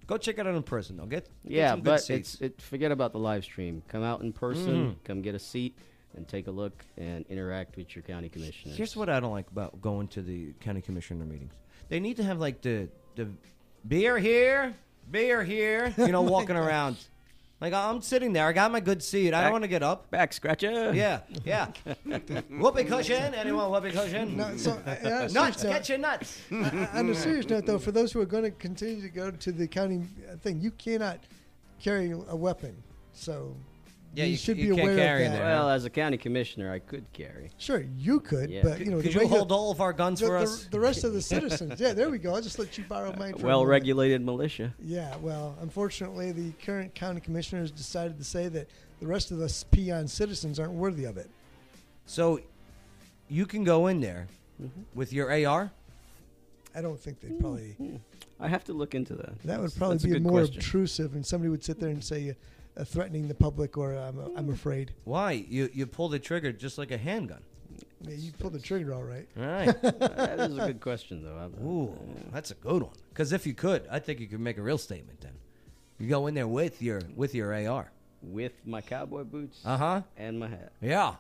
Go 0.06 0.16
check 0.18 0.38
it 0.38 0.46
out 0.46 0.54
in 0.54 0.62
person. 0.62 0.96
though. 0.96 1.06
Get, 1.06 1.28
get 1.42 1.52
yeah, 1.52 1.76
but 1.76 2.08
it's 2.10 2.40
it. 2.40 2.60
Forget 2.60 2.92
about 2.92 3.12
the 3.12 3.18
live 3.18 3.44
stream. 3.44 3.82
Come 3.88 4.02
out 4.02 4.20
in 4.22 4.32
person. 4.32 4.90
Mhm. 4.92 5.04
Come 5.04 5.22
get 5.22 5.34
a 5.34 5.38
seat 5.38 5.78
and 6.16 6.28
take 6.28 6.46
a 6.46 6.50
look 6.50 6.84
and 6.96 7.24
interact 7.28 7.76
with 7.76 7.94
your 7.96 8.02
county 8.02 8.28
commissioners. 8.28 8.76
Here's 8.76 8.96
what 8.96 9.08
I 9.08 9.18
don't 9.20 9.32
like 9.32 9.50
about 9.50 9.80
going 9.80 10.08
to 10.08 10.22
the 10.22 10.52
county 10.60 10.80
commissioner 10.80 11.24
meetings. 11.24 11.54
They 11.88 12.00
need 12.00 12.16
to 12.18 12.22
have 12.24 12.38
like 12.38 12.60
the 12.62 12.88
the 13.16 13.28
beer 13.86 14.18
here, 14.18 14.74
beer 15.10 15.42
here. 15.44 15.94
You 15.98 16.08
know, 16.08 16.22
walking 16.22 16.56
around. 16.64 16.96
Like 17.60 17.72
I'm 17.72 18.02
sitting 18.02 18.32
there, 18.32 18.46
I 18.46 18.52
got 18.52 18.70
my 18.72 18.80
good 18.80 19.02
seat. 19.02 19.28
I 19.28 19.30
Back- 19.30 19.42
don't 19.44 19.52
want 19.52 19.64
to 19.64 19.68
get 19.68 19.82
up. 19.82 20.10
Back 20.10 20.32
scratcher. 20.32 20.92
Yeah, 20.94 21.20
yeah. 21.44 21.68
whoopee 22.50 22.84
cushion. 22.84 23.32
Anyone 23.34 23.70
whoopee 23.70 23.92
cushion? 23.92 24.36
No, 24.36 24.56
so, 24.56 24.72
uh, 24.86 24.90
uh, 24.90 25.28
nuts. 25.32 25.60
serious 25.60 25.62
Get 25.62 25.88
your 25.88 25.98
nuts. 25.98 26.40
Uh, 26.52 26.86
On 26.94 27.08
a 27.08 27.14
serious 27.14 27.48
note, 27.48 27.64
though, 27.64 27.78
for 27.78 27.92
those 27.92 28.12
who 28.12 28.20
are 28.20 28.26
going 28.26 28.44
to 28.44 28.50
continue 28.50 29.00
to 29.00 29.08
go 29.08 29.30
to 29.30 29.52
the 29.52 29.66
county 29.66 30.02
uh, 30.30 30.36
thing, 30.36 30.60
you 30.60 30.72
cannot 30.72 31.20
carry 31.80 32.10
a 32.10 32.36
weapon. 32.36 32.74
So 33.12 33.54
Yeah, 34.14 34.24
you, 34.24 34.30
you- 34.32 34.36
should 34.36 34.56
you 34.58 34.70
be 34.70 34.76
can't 34.76 34.88
aware 34.92 34.96
carry 34.96 35.26
of 35.26 35.32
that. 35.32 35.38
there. 35.38 35.46
Well, 35.46 35.70
as 35.70 35.84
a 35.84 35.90
county 35.90 36.16
commissioner, 36.16 36.70
I 36.72 36.78
could 36.78 37.04
carry. 37.12 37.50
Sure, 37.58 37.84
you 37.98 38.20
could, 38.20 38.48
Yeah. 38.50 38.62
but 38.62 38.78
you 38.78 38.86
know, 38.86 38.96
Could 38.96 39.06
the 39.06 39.10
you 39.10 39.18
regular- 39.20 39.38
hold 39.38 39.52
all 39.52 39.70
of 39.70 39.80
our 39.80 39.92
guns 39.92 40.20
the, 40.20 40.26
for 40.26 40.38
the- 40.38 40.44
us? 40.44 40.64
The 40.70 40.80
rest 40.80 41.04
of 41.04 41.12
the 41.12 41.22
citizens. 41.22 41.80
Yeah, 41.80 41.92
there 41.92 42.10
we 42.10 42.18
go. 42.18 42.34
I'll 42.34 42.42
just 42.42 42.58
let 42.58 42.78
you 42.78 42.84
borrow 42.88 43.14
mine. 43.16 43.34
For. 43.34 43.46
Well-regulated 43.46 44.22
militia. 44.22 44.72
Yeah, 44.82 45.16
well, 45.16 45.56
unfortunately, 45.60 46.32
the 46.32 46.52
current 46.64 46.94
county 46.94 47.20
commissioners 47.20 47.70
decided 47.70 48.18
to 48.18 48.24
say 48.24 48.48
that 48.48 48.68
the 49.00 49.06
rest 49.06 49.30
of 49.32 49.40
us 49.40 49.64
peon 49.64 50.06
citizens 50.06 50.58
aren't 50.60 50.72
worthy 50.74 51.04
of 51.04 51.16
it. 51.16 51.28
So 52.06 52.40
you 53.28 53.46
can 53.46 53.64
go 53.64 53.86
in 53.88 54.00
there 54.00 54.28
Mm-hmm. 54.62 54.82
with 54.94 55.12
your 55.12 55.32
AR. 55.32 55.72
I 56.76 56.80
don't 56.80 56.98
think 56.98 57.18
they'd 57.20 57.40
probably. 57.40 57.76
I 58.38 58.46
have 58.46 58.62
to 58.64 58.72
look 58.72 58.94
into 58.94 59.14
that. 59.16 59.36
That 59.42 59.60
would 59.60 59.74
probably 59.74 59.96
that's 59.96 60.04
a 60.04 60.08
be 60.14 60.20
more 60.20 60.32
question. 60.42 60.56
obtrusive, 60.58 61.14
and 61.16 61.26
somebody 61.26 61.50
would 61.50 61.64
sit 61.64 61.80
there 61.80 61.88
and 61.88 62.02
say, 62.04 62.36
uh, 62.76 62.84
threatening 62.84 63.28
the 63.28 63.34
public, 63.34 63.76
or 63.78 63.94
I'm, 63.94 64.18
I'm 64.36 64.50
afraid. 64.50 64.92
Why? 65.04 65.32
You 65.32 65.70
you 65.72 65.86
pull 65.86 66.08
the 66.08 66.18
trigger 66.18 66.52
just 66.52 66.78
like 66.78 66.90
a 66.90 66.98
handgun. 66.98 67.42
Yeah, 68.02 68.14
you 68.16 68.32
pulled 68.32 68.52
the 68.52 68.60
trigger 68.60 68.92
all 68.94 69.02
right. 69.02 69.26
All 69.38 69.44
right. 69.46 69.82
that 69.82 70.40
is 70.40 70.58
a 70.58 70.66
good 70.66 70.80
question, 70.80 71.22
though. 71.22 71.36
I- 71.36 71.62
Ooh, 71.64 71.96
that's 72.32 72.50
a 72.50 72.54
good 72.54 72.82
one. 72.82 72.92
Because 73.08 73.32
if 73.32 73.46
you 73.46 73.54
could, 73.54 73.86
I 73.90 73.98
think 73.98 74.20
you 74.20 74.26
could 74.26 74.40
make 74.40 74.58
a 74.58 74.62
real 74.62 74.76
statement. 74.78 75.20
Then 75.22 75.32
you 75.98 76.08
go 76.08 76.26
in 76.26 76.34
there 76.34 76.48
with 76.48 76.82
your 76.82 77.00
with 77.16 77.34
your 77.34 77.54
AR. 77.54 77.90
With 78.22 78.52
my 78.66 78.80
cowboy 78.80 79.24
boots. 79.24 79.60
Uh 79.64 79.76
huh. 79.76 80.02
And 80.16 80.38
my 80.38 80.48
hat. 80.48 80.72
Yeah. 80.80 81.14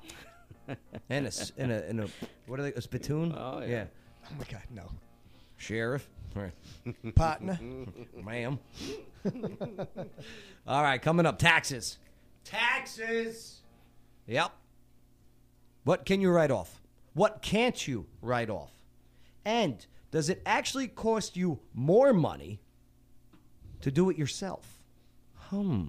and 1.10 1.24
a 1.26 1.28
s- 1.28 1.52
and 1.58 1.70
a 1.72 1.86
and 1.88 2.00
a 2.00 2.08
what 2.46 2.58
are 2.60 2.62
they? 2.64 2.72
A 2.72 2.80
spittoon? 2.80 3.34
Oh, 3.36 3.62
yeah. 3.66 3.84
Oh 4.26 4.34
my 4.38 4.44
God, 4.50 4.62
no. 4.70 4.90
Sheriff. 5.56 6.08
Right. 6.34 6.52
Partner. 7.14 7.58
Ma'am. 8.22 8.58
All 10.66 10.82
right, 10.82 11.00
coming 11.00 11.26
up, 11.26 11.38
taxes. 11.38 11.98
Taxes. 12.44 13.60
Yep. 14.26 14.50
What 15.84 16.04
can 16.04 16.20
you 16.20 16.30
write 16.30 16.50
off? 16.50 16.80
What 17.12 17.42
can't 17.42 17.86
you 17.86 18.06
write 18.20 18.50
off? 18.50 18.72
And 19.44 19.84
does 20.10 20.28
it 20.28 20.42
actually 20.46 20.88
cost 20.88 21.36
you 21.36 21.60
more 21.72 22.12
money 22.12 22.60
to 23.82 23.90
do 23.90 24.10
it 24.10 24.18
yourself? 24.18 24.80
Hmm. 25.34 25.84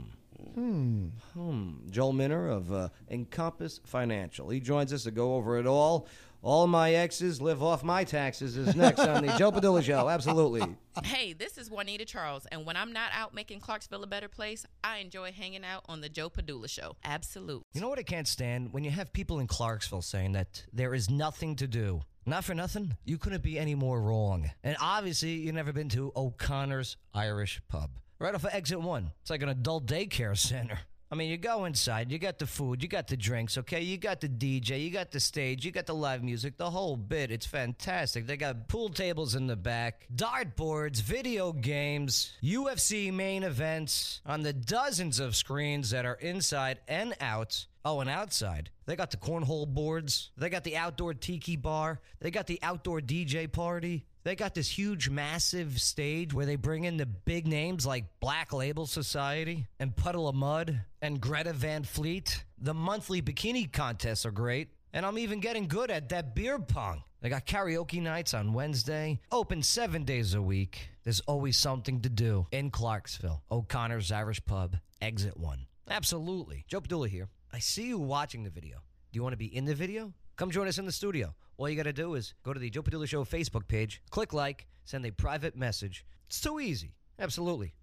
Hmm. 0.53 1.07
Hmm. 1.33 1.71
Joel 1.89 2.13
Minner 2.13 2.47
of 2.47 2.71
uh, 2.71 2.89
Encompass 3.09 3.79
Financial. 3.85 4.49
He 4.49 4.59
joins 4.59 4.93
us 4.93 5.03
to 5.03 5.11
go 5.11 5.35
over 5.35 5.57
it 5.57 5.65
all. 5.65 6.07
All 6.45 6.67
my 6.67 6.93
exes 6.93 7.41
live 7.41 7.63
off 7.63 7.83
my 7.83 8.03
taxes 8.03 8.55
is 8.55 8.75
next 8.75 8.99
on 8.99 9.25
the 9.25 9.33
Joe 9.39 9.51
Padula 9.51 9.81
Show. 9.81 10.07
Absolutely. 10.07 10.61
Hey, 11.03 11.33
this 11.33 11.57
is 11.57 11.71
Juanita 11.71 12.05
Charles, 12.05 12.45
and 12.51 12.67
when 12.67 12.77
I'm 12.77 12.93
not 12.93 13.09
out 13.15 13.33
making 13.33 13.61
Clarksville 13.61 14.03
a 14.03 14.07
better 14.07 14.27
place, 14.27 14.63
I 14.83 14.99
enjoy 14.99 15.31
hanging 15.31 15.65
out 15.65 15.85
on 15.89 16.01
the 16.01 16.07
Joe 16.07 16.29
Padula 16.29 16.69
Show. 16.69 16.97
Absolute. 17.03 17.63
You 17.73 17.81
know 17.81 17.89
what 17.89 17.97
I 17.97 18.03
can't 18.03 18.27
stand? 18.27 18.73
When 18.73 18.83
you 18.83 18.91
have 18.91 19.11
people 19.11 19.39
in 19.39 19.47
Clarksville 19.47 20.03
saying 20.03 20.33
that 20.33 20.63
there 20.71 20.93
is 20.93 21.09
nothing 21.09 21.55
to 21.55 21.65
do. 21.65 22.01
Not 22.27 22.43
for 22.43 22.53
nothing, 22.53 22.95
you 23.05 23.17
couldn't 23.17 23.41
be 23.41 23.57
any 23.57 23.73
more 23.73 23.99
wrong. 23.99 24.51
And 24.63 24.77
obviously, 24.79 25.31
you've 25.31 25.55
never 25.55 25.73
been 25.73 25.89
to 25.89 26.11
O'Connor's 26.15 26.95
Irish 27.11 27.59
Pub. 27.67 27.89
Right 28.19 28.35
off 28.35 28.43
of 28.45 28.53
exit 28.53 28.79
one. 28.79 29.13
It's 29.21 29.31
like 29.31 29.41
an 29.41 29.49
adult 29.49 29.87
daycare 29.87 30.37
center. 30.47 30.77
I 31.11 31.15
mean, 31.15 31.29
you 31.29 31.37
go 31.37 31.65
inside, 31.65 32.11
you 32.11 32.17
got 32.17 32.39
the 32.39 32.47
food, 32.47 32.81
you 32.81 32.89
got 32.89 33.07
the 33.07 33.15
drinks, 33.15 33.59
okay? 33.59 33.81
You 33.81 33.97
got 33.97 34.21
the 34.21 34.27
DJ, 34.27 34.83
you 34.83 34.89
got 34.89 35.11
the 35.11 35.19
stage, 35.19 35.63
you 35.63 35.71
got 35.71 35.85
the 35.85 35.93
live 35.93 36.23
music, 36.23 36.57
the 36.57 36.71
whole 36.71 36.97
bit. 36.97 37.29
It's 37.29 37.45
fantastic. 37.45 38.25
They 38.25 38.37
got 38.37 38.67
pool 38.67 38.89
tables 38.89 39.35
in 39.35 39.45
the 39.45 39.55
back, 39.55 40.07
dartboards, 40.15 41.01
video 41.01 41.53
games, 41.53 42.33
UFC 42.41 43.13
main 43.13 43.43
events 43.43 44.21
on 44.25 44.41
the 44.41 44.53
dozens 44.53 45.19
of 45.19 45.35
screens 45.35 45.91
that 45.91 46.05
are 46.05 46.15
inside 46.15 46.79
and 46.87 47.13
out. 47.21 47.67
Oh, 47.85 47.99
and 47.99 48.09
outside, 48.09 48.71
they 48.87 48.95
got 48.95 49.11
the 49.11 49.17
cornhole 49.17 49.67
boards, 49.67 50.31
they 50.35 50.49
got 50.49 50.63
the 50.63 50.75
outdoor 50.75 51.13
tiki 51.13 51.55
bar, 51.55 52.01
they 52.19 52.31
got 52.31 52.47
the 52.47 52.57
outdoor 52.63 52.99
DJ 52.99 53.51
party. 53.51 54.07
They 54.25 54.35
got 54.35 54.55
this 54.55 54.67
huge, 54.67 55.07
massive 55.07 55.79
stage 55.79 56.33
where 56.33 56.47
they 56.47 56.55
bring 56.55 56.85
in 56.85 56.97
the 56.97 57.05
big 57.05 57.45
names 57.45 57.85
like 57.85 58.19
Black 58.19 58.51
Label 58.51 58.87
Society 58.87 59.67
and 59.79 59.95
Puddle 59.95 60.27
of 60.27 60.33
Mudd 60.33 60.81
and 60.99 61.21
Greta 61.21 61.53
Van 61.53 61.83
Fleet. 61.83 62.43
The 62.57 62.73
monthly 62.73 63.21
bikini 63.21 63.71
contests 63.71 64.25
are 64.25 64.31
great. 64.31 64.69
And 64.93 65.05
I'm 65.05 65.19
even 65.19 65.41
getting 65.41 65.67
good 65.67 65.91
at 65.91 66.09
that 66.09 66.33
beer 66.33 66.57
pong. 66.57 67.03
They 67.21 67.29
got 67.29 67.45
karaoke 67.45 68.01
nights 68.01 68.33
on 68.33 68.53
Wednesday, 68.53 69.19
open 69.31 69.61
seven 69.61 70.05
days 70.05 70.33
a 70.33 70.41
week. 70.41 70.89
There's 71.03 71.19
always 71.27 71.55
something 71.55 72.01
to 72.01 72.09
do 72.09 72.47
in 72.51 72.71
Clarksville. 72.71 73.43
O'Connor's 73.51 74.11
Irish 74.11 74.43
Pub, 74.43 74.75
exit 75.03 75.37
one. 75.37 75.67
Absolutely. 75.87 76.65
Joe 76.67 76.81
Padula 76.81 77.09
here. 77.09 77.29
I 77.53 77.59
see 77.59 77.89
you 77.89 77.99
watching 77.99 78.43
the 78.43 78.49
video. 78.49 78.77
Do 79.11 79.17
you 79.17 79.21
want 79.21 79.33
to 79.33 79.37
be 79.37 79.55
in 79.55 79.65
the 79.65 79.75
video? 79.75 80.13
Come 80.35 80.51
join 80.51 80.67
us 80.67 80.77
in 80.77 80.85
the 80.85 80.91
studio. 80.91 81.33
All 81.57 81.69
you 81.69 81.77
got 81.77 81.83
to 81.83 81.93
do 81.93 82.15
is 82.15 82.33
go 82.43 82.51
to 82.51 82.59
the 82.59 82.69
Joe 82.69 82.81
Padula 82.83 83.07
Show 83.07 83.23
Facebook 83.23 83.67
page, 83.67 84.01
click 84.09 84.33
like, 84.33 84.67
send 84.83 85.05
a 85.05 85.11
private 85.11 85.55
message. 85.55 86.05
It's 86.27 86.41
too 86.41 86.59
easy. 86.59 86.91
Absolutely. 87.17 87.73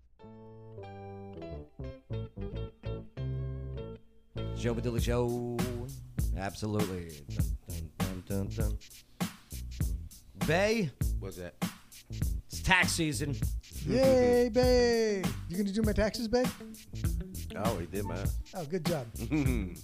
Joe 4.56 4.74
Padula 4.74 5.02
Show. 5.02 5.56
Absolutely. 6.36 7.12
Dun, 7.68 7.90
dun, 7.98 8.26
dun, 8.26 8.48
dun, 8.48 8.78
dun. 9.18 9.28
Bay, 10.46 10.90
What's 11.20 11.36
that? 11.36 11.54
it's 12.10 12.60
tax 12.62 12.92
season. 12.92 13.34
Yay, 13.86 14.50
Bay. 14.52 15.22
You 15.48 15.56
gonna 15.56 15.70
do 15.70 15.82
my 15.82 15.92
taxes, 15.92 16.28
Bay? 16.28 16.44
Oh, 17.56 17.78
he 17.78 17.86
did 17.86 18.04
mine. 18.04 18.26
Oh, 18.54 18.64
good 18.64 18.84
job. 18.84 19.06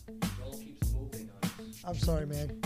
I'm 1.84 1.96
sorry, 1.96 2.26
man. 2.26 2.60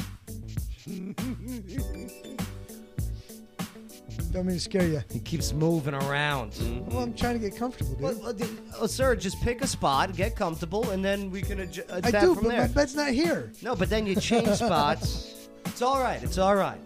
Don't 4.33 4.47
mean 4.47 4.57
to 4.57 4.61
scare 4.61 4.87
you. 4.87 5.03
He 5.13 5.21
keeps 5.21 5.53
moving 5.53 5.95
around. 5.95 6.55
Well, 6.89 7.01
I'm 7.03 7.15
trying 7.15 7.35
to 7.35 7.39
get 7.51 7.57
comfortable, 7.59 7.93
dude. 7.95 8.23
Well, 8.23 8.33
d- 8.33 8.47
oh, 8.81 8.87
sir, 8.87 9.15
just 9.15 9.41
pick 9.43 9.63
a 9.63 9.67
spot, 9.67 10.15
get 10.17 10.37
comfortable, 10.37 10.91
and 10.91 11.05
then 11.05 11.31
we 11.31 11.43
can 11.43 11.59
adju- 11.59 11.91
I 11.93 12.11
do, 12.11 12.35
from 12.35 12.45
but 12.45 12.51
there. 12.51 12.61
my 12.63 12.67
bed's 12.69 12.95
not 12.95 13.11
here. 13.11 13.53
No, 13.63 13.75
but 13.75 13.91
then 13.91 14.07
you 14.07 14.15
change 14.17 14.49
spots. 14.49 15.29
It's 15.67 15.81
all 15.81 16.01
right. 16.01 16.23
It's 16.23 16.37
all 16.39 16.55
right. 16.57 16.79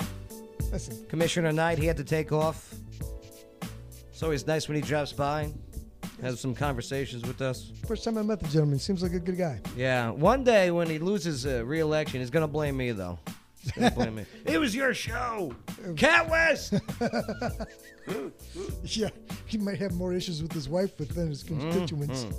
Listen, 0.70 1.04
Commissioner 1.08 1.50
Knight, 1.50 1.76
he 1.78 1.86
had 1.86 1.96
to 1.96 2.04
take 2.04 2.30
off. 2.30 2.72
It's 4.12 4.22
always 4.22 4.46
nice 4.46 4.68
when 4.68 4.76
he 4.76 4.80
drops 4.82 5.12
by, 5.12 5.50
has 6.22 6.40
some 6.40 6.54
conversations 6.54 7.22
with 7.26 7.40
us. 7.42 7.70
first 7.86 8.04
time 8.04 8.16
I 8.18 8.22
met 8.22 8.40
the 8.40 8.48
gentleman. 8.48 8.78
Seems 8.78 9.02
like 9.02 9.12
a 9.12 9.18
good 9.20 9.36
guy. 9.38 9.60
Yeah, 9.76 10.10
one 10.10 10.44
day 10.44 10.70
when 10.70 10.88
he 10.88 10.98
loses 10.98 11.46
uh, 11.46 11.64
re-election, 11.64 12.20
he's 12.20 12.30
gonna 12.30 12.48
blame 12.48 12.76
me 12.76 12.92
though. 12.92 13.18
He's 13.62 13.72
gonna 13.72 13.90
blame 13.90 14.14
me. 14.16 14.24
It 14.46 14.58
was 14.58 14.74
your 14.74 14.94
show, 14.94 15.54
Cat 15.96 16.28
West. 16.30 16.74
yeah, 18.84 19.08
he 19.46 19.58
might 19.58 19.78
have 19.78 19.92
more 19.94 20.12
issues 20.12 20.42
with 20.42 20.52
his 20.52 20.68
wife 20.68 20.98
with 20.98 21.14
than 21.14 21.28
his 21.28 21.42
constituents. 21.42 22.24
Mhm. 22.24 22.34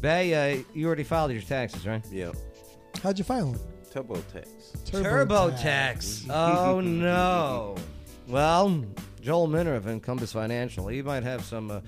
Bay, 0.00 0.58
uh, 0.58 0.62
you 0.74 0.86
already 0.86 1.04
filed 1.04 1.32
your 1.32 1.42
taxes, 1.42 1.86
right? 1.86 2.04
Yeah. 2.12 2.32
How'd 3.02 3.18
you 3.18 3.24
file 3.24 3.52
them? 3.52 3.60
TurboTax. 3.92 4.46
TurboTax. 4.90 6.26
oh 6.30 6.80
no. 6.80 7.76
Well, 8.28 8.84
Joel 9.26 9.48
Minner 9.48 9.74
of 9.74 9.88
Encompass 9.88 10.32
Financial, 10.32 10.86
he 10.86 11.02
might 11.02 11.24
have 11.24 11.44
some 11.44 11.68
uh, 11.68 11.80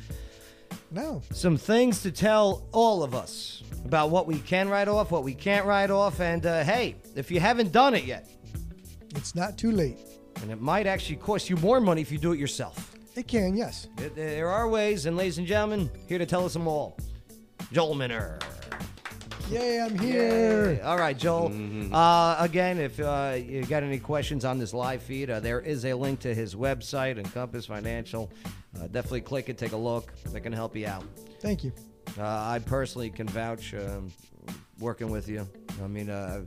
No. 0.90 1.22
some 1.30 1.56
things 1.56 2.02
to 2.02 2.10
tell 2.10 2.66
all 2.72 3.04
of 3.04 3.14
us 3.14 3.62
about 3.84 4.10
what 4.10 4.26
we 4.26 4.40
can 4.40 4.68
write 4.68 4.88
off, 4.88 5.12
what 5.12 5.22
we 5.22 5.34
can't 5.34 5.64
write 5.64 5.88
off, 5.92 6.18
and 6.20 6.44
uh, 6.44 6.64
hey, 6.64 6.96
if 7.14 7.30
you 7.30 7.38
haven't 7.38 7.70
done 7.70 7.94
it 7.94 8.02
yet, 8.04 8.26
It's 9.14 9.36
not 9.36 9.56
too 9.56 9.70
late. 9.70 9.98
and 10.42 10.50
it 10.50 10.60
might 10.60 10.88
actually 10.88 11.14
cost 11.18 11.48
you 11.48 11.54
more 11.58 11.80
money 11.80 12.00
if 12.02 12.10
you 12.10 12.18
do 12.18 12.32
it 12.32 12.40
yourself. 12.40 12.96
It 13.14 13.28
can, 13.28 13.56
yes. 13.56 13.86
There- 13.96 14.10
There 14.10 14.48
are 14.48 14.68
ways, 14.68 15.06
and 15.06 15.16
ladies 15.16 15.38
and 15.38 15.46
gentlemen, 15.46 15.88
here 16.08 16.18
to 16.18 16.26
tell 16.26 16.44
us 16.44 16.54
them 16.54 16.66
all, 16.66 16.96
Joel 17.72 17.94
Minner. 17.94 18.40
Yay, 19.50 19.80
I'm 19.80 19.98
here. 19.98 20.72
Yay. 20.72 20.80
All 20.82 20.98
right, 20.98 21.16
Joel. 21.16 21.52
Uh, 21.92 22.36
again, 22.38 22.78
if 22.78 23.00
uh, 23.00 23.36
you 23.38 23.64
got 23.64 23.82
any 23.82 23.98
questions 23.98 24.44
on 24.44 24.58
this 24.58 24.74
live 24.74 25.02
feed, 25.02 25.30
uh, 25.30 25.40
there 25.40 25.60
is 25.60 25.86
a 25.86 25.94
link 25.94 26.20
to 26.20 26.34
his 26.34 26.54
website, 26.54 27.18
Encompass 27.18 27.64
Financial. 27.64 28.30
Uh, 28.76 28.88
definitely 28.88 29.22
click 29.22 29.48
it, 29.48 29.56
take 29.56 29.72
a 29.72 29.76
look. 29.76 30.12
They 30.32 30.40
can 30.40 30.52
help 30.52 30.76
you 30.76 30.86
out. 30.86 31.04
Thank 31.40 31.64
you. 31.64 31.72
Uh, 32.18 32.24
I 32.24 32.60
personally 32.64 33.08
can 33.08 33.26
vouch 33.26 33.74
um, 33.74 34.12
working 34.78 35.10
with 35.10 35.28
you. 35.28 35.48
I 35.82 35.86
mean, 35.86 36.10
uh, 36.10 36.42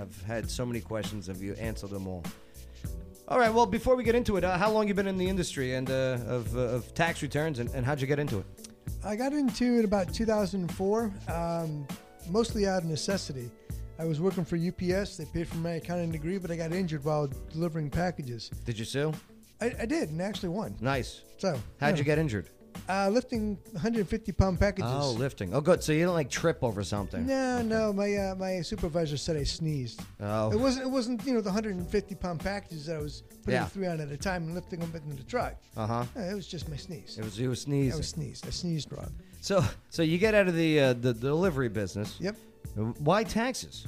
I've, 0.00 0.22
had 0.22 0.50
so 0.50 0.66
many 0.66 0.80
questions 0.80 1.28
of 1.28 1.42
you, 1.42 1.54
answered 1.54 1.90
them 1.90 2.08
all. 2.08 2.24
All 3.28 3.38
right, 3.38 3.52
well, 3.52 3.66
before 3.66 3.94
we 3.94 4.02
get 4.02 4.14
into 4.14 4.36
it, 4.36 4.44
uh, 4.44 4.58
how 4.58 4.70
long 4.70 4.88
you 4.88 4.94
been 4.94 5.06
in 5.06 5.16
the 5.16 5.28
industry 5.28 5.74
and 5.74 5.88
uh, 5.90 6.18
of, 6.26 6.56
uh, 6.56 6.60
of 6.60 6.92
tax 6.94 7.22
returns, 7.22 7.60
and, 7.60 7.70
and 7.70 7.86
how'd 7.86 8.00
you 8.00 8.06
get 8.06 8.18
into 8.18 8.38
it? 8.38 8.46
I 9.04 9.16
got 9.16 9.32
into 9.32 9.78
it 9.78 9.84
about 9.84 10.12
2004, 10.12 11.12
um, 11.28 11.86
mostly 12.28 12.66
out 12.66 12.82
of 12.82 12.88
necessity. 12.88 13.50
I 13.98 14.04
was 14.04 14.20
working 14.20 14.44
for 14.44 14.56
UPS. 14.56 15.16
They 15.16 15.24
paid 15.26 15.46
for 15.48 15.58
my 15.58 15.72
accounting 15.72 16.10
degree, 16.10 16.38
but 16.38 16.50
I 16.50 16.56
got 16.56 16.72
injured 16.72 17.04
while 17.04 17.28
delivering 17.52 17.90
packages. 17.90 18.50
Did 18.64 18.78
you 18.78 18.84
sue? 18.84 19.12
I, 19.60 19.72
I 19.80 19.86
did, 19.86 20.10
and 20.10 20.20
actually 20.20 20.48
won. 20.48 20.74
Nice. 20.80 21.22
So, 21.38 21.58
How'd 21.78 21.94
yeah. 21.94 21.98
you 21.98 22.04
get 22.04 22.18
injured? 22.18 22.48
Uh, 22.88 23.08
lifting 23.10 23.56
150 23.72 24.32
pound 24.32 24.58
packages. 24.58 24.90
Oh, 24.92 25.12
lifting. 25.12 25.54
Oh, 25.54 25.60
good. 25.60 25.84
So 25.84 25.92
you 25.92 26.00
didn't 26.00 26.14
like 26.14 26.30
trip 26.30 26.58
over 26.62 26.82
something. 26.82 27.26
No, 27.26 27.62
no. 27.62 27.92
My 27.92 28.14
uh, 28.16 28.34
my 28.34 28.60
supervisor 28.62 29.16
said 29.16 29.36
I 29.36 29.44
sneezed. 29.44 30.00
Oh. 30.20 30.50
It 30.50 30.56
wasn't. 30.58 30.86
It 30.86 30.90
wasn't. 30.90 31.24
You 31.24 31.34
know, 31.34 31.40
the 31.42 31.50
150 31.50 32.14
pound 32.16 32.40
packages 32.40 32.86
that 32.86 32.96
I 32.96 32.98
was 33.00 33.22
putting 33.44 33.54
Yeah. 33.60 33.66
three 33.66 33.86
on 33.86 34.00
at 34.00 34.10
a 34.10 34.16
time 34.16 34.44
and 34.44 34.54
lifting 34.54 34.80
them 34.80 34.90
into 34.94 35.16
the 35.16 35.22
truck. 35.22 35.54
Uh 35.76 35.86
huh. 35.86 36.04
Uh, 36.16 36.20
it 36.22 36.34
was 36.34 36.46
just 36.48 36.68
my 36.68 36.76
sneeze. 36.76 37.18
It 37.18 37.24
was 37.24 37.38
you 37.38 37.50
were 37.50 37.54
sneezing. 37.54 37.92
I 37.92 37.96
was 37.98 38.08
sneezed. 38.08 38.46
I 38.46 38.50
sneezed 38.50 38.90
wrong. 38.90 39.12
So 39.42 39.64
so 39.90 40.02
you 40.02 40.18
get 40.18 40.34
out 40.34 40.46
of 40.46 40.54
the 40.54 40.80
uh, 40.80 40.92
the 40.94 41.12
delivery 41.12 41.68
business. 41.68 42.16
Yep. 42.20 42.36
Why 43.00 43.24
taxes? 43.24 43.86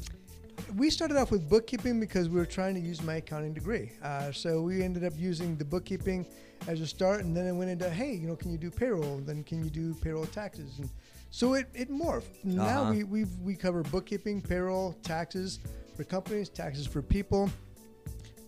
We 0.77 0.91
started 0.91 1.17
off 1.17 1.31
with 1.31 1.49
bookkeeping 1.49 2.01
because 2.01 2.29
we 2.29 2.37
were 2.37 2.47
trying 2.47 2.75
to 2.75 2.81
use 2.81 3.01
my 3.03 3.17
accounting 3.17 3.55
degree. 3.55 3.93
Uh, 4.03 4.33
so 4.33 4.61
we 4.63 4.83
ended 4.83 5.05
up 5.05 5.13
using 5.17 5.57
the 5.57 5.65
bookkeeping 5.65 6.27
as 6.67 6.81
a 6.81 6.87
start, 6.87 7.21
and 7.25 7.37
then 7.37 7.47
it 7.47 7.53
went 7.53 7.71
into, 7.71 7.89
hey, 7.89 8.13
you 8.15 8.27
know, 8.27 8.35
can 8.37 8.51
you 8.51 8.59
do 8.59 8.71
payroll? 8.71 9.15
And 9.19 9.27
then 9.27 9.45
can 9.45 9.63
you 9.63 9.71
do 9.71 9.95
payroll 9.95 10.27
taxes? 10.27 10.79
And 10.81 10.91
so 11.31 11.55
it, 11.55 11.69
it 11.73 11.89
morphed. 11.91 12.45
Now 12.45 12.83
Uh-huh. 12.83 12.91
we 12.91 13.05
we 13.05 13.25
we 13.43 13.55
cover 13.55 13.83
bookkeeping, 13.85 14.43
payroll, 14.43 14.93
taxes 15.05 15.61
for 15.97 16.03
companies, 16.03 16.49
taxes 16.49 16.87
for 16.87 17.01
people, 17.01 17.49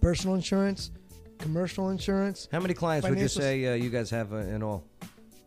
personal 0.00 0.34
insurance, 0.34 0.90
commercial 1.38 1.90
insurance. 1.90 2.48
How 2.50 2.58
many 2.60 2.74
clients 2.74 3.08
would 3.08 3.20
you 3.20 3.28
say 3.28 3.66
uh, 3.66 3.74
you 3.74 3.90
guys 3.90 4.10
have 4.10 4.32
uh, 4.32 4.38
in 4.54 4.62
all? 4.64 4.82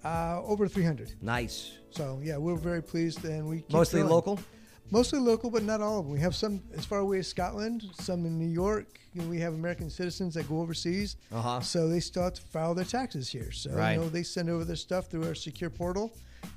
Uh, 0.04 0.42
over 0.46 0.68
300. 0.68 1.14
Nice. 1.22 1.72
So 1.92 2.20
yeah, 2.24 2.38
we're 2.38 2.56
very 2.56 2.82
pleased, 2.82 3.24
and 3.26 3.48
we 3.48 3.58
keep 3.58 3.72
Mostly 3.72 4.00
growing. 4.02 4.14
local? 4.14 4.40
Mostly 4.92 5.20
local, 5.20 5.50
but 5.52 5.64
not 5.64 5.82
all 5.82 6.00
of 6.00 6.06
them. 6.06 6.14
We 6.14 6.20
have 6.22 6.36
some 6.36 6.62
as 6.76 6.84
far 6.86 7.00
away 7.00 7.20
as 7.20 7.28
Scotland, 7.28 7.84
some 8.00 8.26
in 8.26 8.40
New 8.40 8.48
York. 8.48 8.88
You 9.14 9.22
know, 9.22 9.28
we 9.28 9.40
have 9.40 9.54
American 9.54 9.90
citizens 9.90 10.34
that 10.36 10.48
go 10.48 10.62
overseas, 10.62 11.16
Uh-huh. 11.32 11.60
so 11.62 11.88
they 11.88 12.00
still 12.00 12.24
have 12.24 12.34
to 12.36 12.42
file 12.42 12.74
their 12.74 12.86
taxes 12.86 13.28
here. 13.30 13.52
So 13.52 13.72
Right. 13.72 13.94
you 13.94 14.00
know, 14.00 14.10
they 14.10 14.24
send 14.24 14.50
over 14.50 14.64
their 14.66 14.76
stuff 14.76 15.08
through 15.08 15.26
our 15.28 15.36
secure 15.36 15.70
portal, 15.70 16.12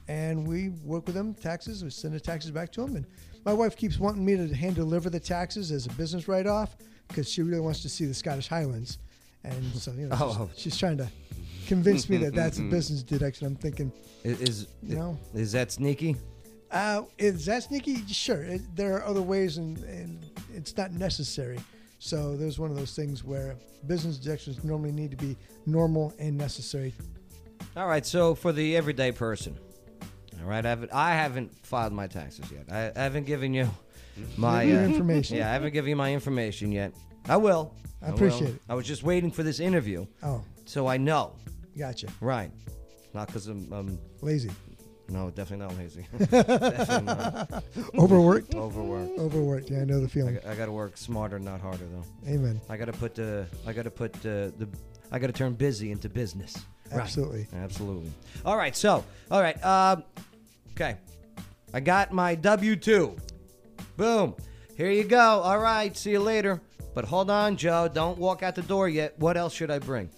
and 0.09 0.47
we 0.47 0.71
work 0.85 1.07
with 1.07 1.15
them 1.15 1.35
taxes. 1.35 1.83
We 1.83 1.91
send 1.91 2.15
the 2.15 2.21
taxes 2.21 2.51
back 2.53 2.71
to 2.73 2.83
them, 2.83 2.97
and 2.97 3.07
my 3.45 3.53
wife 3.53 3.77
keeps 3.77 3.99
wanting 3.99 4.25
me 4.25 4.37
to 4.37 4.55
hand 4.55 4.77
deliver 4.77 5.11
the 5.11 5.21
taxes 5.21 5.71
as 5.73 5.87
a 5.87 5.91
business 5.91 6.29
write 6.29 6.47
off 6.47 6.77
because 7.09 7.29
she 7.31 7.43
really 7.43 7.61
wants 7.61 7.83
to 7.83 7.89
see 7.89 8.05
the 8.07 8.15
Scottish 8.15 8.49
Highlands, 8.49 8.99
and 9.45 9.75
so 9.75 9.93
you 9.93 10.07
know, 10.07 10.17
Oh. 10.21 10.51
she's, 10.55 10.63
she's 10.63 10.77
trying 10.79 10.99
to 10.99 11.09
convince 11.73 12.09
me 12.09 12.17
that 12.19 12.35
that's 12.35 12.59
a 12.59 12.63
business 12.63 13.03
deduction. 13.03 13.47
I'm 13.47 13.57
thinking, 13.57 13.93
Is 14.25 14.41
is, 14.41 14.67
You 14.83 14.97
know? 14.97 15.19
is 15.35 15.53
that 15.53 15.73
sneaky? 15.73 16.17
uh, 16.71 17.03
is 17.19 17.47
that 17.47 17.65
sneaky? 17.65 18.05
Sure. 18.07 18.43
It, 18.43 18.63
there 18.77 18.97
are 18.97 19.05
other 19.05 19.23
ways, 19.23 19.59
and, 19.59 19.79
and 19.85 20.25
it's 20.55 20.77
not 20.77 20.93
necessary. 20.93 21.61
So 21.99 22.37
there's 22.37 22.59
one 22.59 22.71
of 22.71 22.77
those 22.77 22.95
things 22.95 23.25
where 23.25 23.57
business 23.87 24.19
deductions 24.19 24.65
normally 24.65 24.93
need 24.93 25.11
to 25.13 25.17
be 25.17 25.37
normal 25.67 26.13
and 26.19 26.37
necessary. 26.37 26.95
All 27.77 27.87
right. 27.87 28.05
So 28.05 28.35
for 28.35 28.53
the 28.53 28.77
everyday 28.77 29.13
person, 29.13 29.57
all 30.41 30.49
right, 30.49 30.65
I 30.65 30.69
haven't, 30.69 30.93
I 30.93 31.11
haven't 31.13 31.67
filed 31.67 31.93
my 31.93 32.07
taxes 32.07 32.51
yet. 32.51 32.65
I, 32.71 32.99
I 32.99 33.03
haven't 33.03 33.27
given 33.27 33.55
you 33.55 33.71
my 34.37 34.65
uh, 34.65 34.85
information. 34.85 35.37
Yeah, 35.37 35.49
I 35.51 35.53
haven't 35.53 35.73
given 35.73 35.91
you 35.91 35.97
my 35.97 36.13
information 36.13 36.73
yet. 36.73 36.93
I 37.29 37.37
will. 37.37 37.75
I 38.03 38.07
will. 38.09 38.15
appreciate 38.15 38.55
it. 38.57 38.63
I 38.69 38.75
was 38.75 38.87
just 38.87 39.05
waiting 39.05 39.31
for 39.31 39.43
this 39.43 39.61
interview. 39.61 40.07
Oh. 40.23 40.43
So 40.65 40.87
I 40.87 40.97
know. 40.97 41.35
Gotcha. 41.77 42.09
Right. 42.21 42.51
Not 43.15 43.27
because 43.27 43.47
I'm, 43.47 43.73
I'm 43.73 43.99
Lazy. 44.21 44.51
No, 45.09 45.31
definitely 45.31 45.67
not 45.67 45.77
lazy. 45.77 46.07
definitely 46.31 47.03
not. 47.03 47.65
Overworked? 47.99 48.55
Overworked. 48.55 49.19
Overworked. 49.19 49.71
Yeah, 49.71 49.81
I 49.81 49.85
know 49.85 50.01
the 50.01 50.09
feeling. 50.09 50.39
I, 50.47 50.55
got 50.55 50.67
to 50.67 50.73
work 50.73 50.97
smarter, 50.97 51.39
not 51.39 51.61
harder, 51.61 51.85
though. 51.85 52.31
Amen. 52.31 52.61
I 52.71 52.79
got 52.79 52.87
to 52.87 52.93
put 52.93 53.15
the. 53.15 53.47
I 53.67 53.73
got 53.73 53.83
to 53.83 53.91
put 53.91 54.15
the. 54.15 54.55
the 54.57 54.69
I 55.11 55.19
got 55.19 55.27
to 55.27 55.33
turn 55.33 55.53
busy 55.53 55.91
into 55.91 56.09
business. 56.09 56.57
Right. 56.91 57.03
Absolutely. 57.03 57.47
Absolutely. 57.55 58.11
All 58.45 58.57
right. 58.57 58.75
So, 58.75 59.05
all 59.31 59.43
right. 59.43 59.63
Um, 59.63 60.05
okay. 60.73 60.97
I 61.75 61.81
got 61.81 62.13
my 62.13 62.35
W 62.35 62.77
two. 62.77 63.17
Boom. 63.97 64.35
Here 64.77 64.91
you 64.91 65.05
go. 65.05 65.19
All 65.19 65.59
right. 65.59 65.95
See 65.95 66.13
you 66.13 66.21
later. 66.21 66.61
But 66.95 67.05
hold 67.05 67.31
on, 67.31 67.57
Joe. 67.57 67.89
Don't 67.93 68.19
walk 68.19 68.43
out 68.43 68.55
the 68.55 68.63
door 68.63 68.89
yet. 68.89 69.19
What 69.19 69.37
else 69.37 69.53
should 69.53 69.71
I 69.71 69.79
bring? 69.79 70.09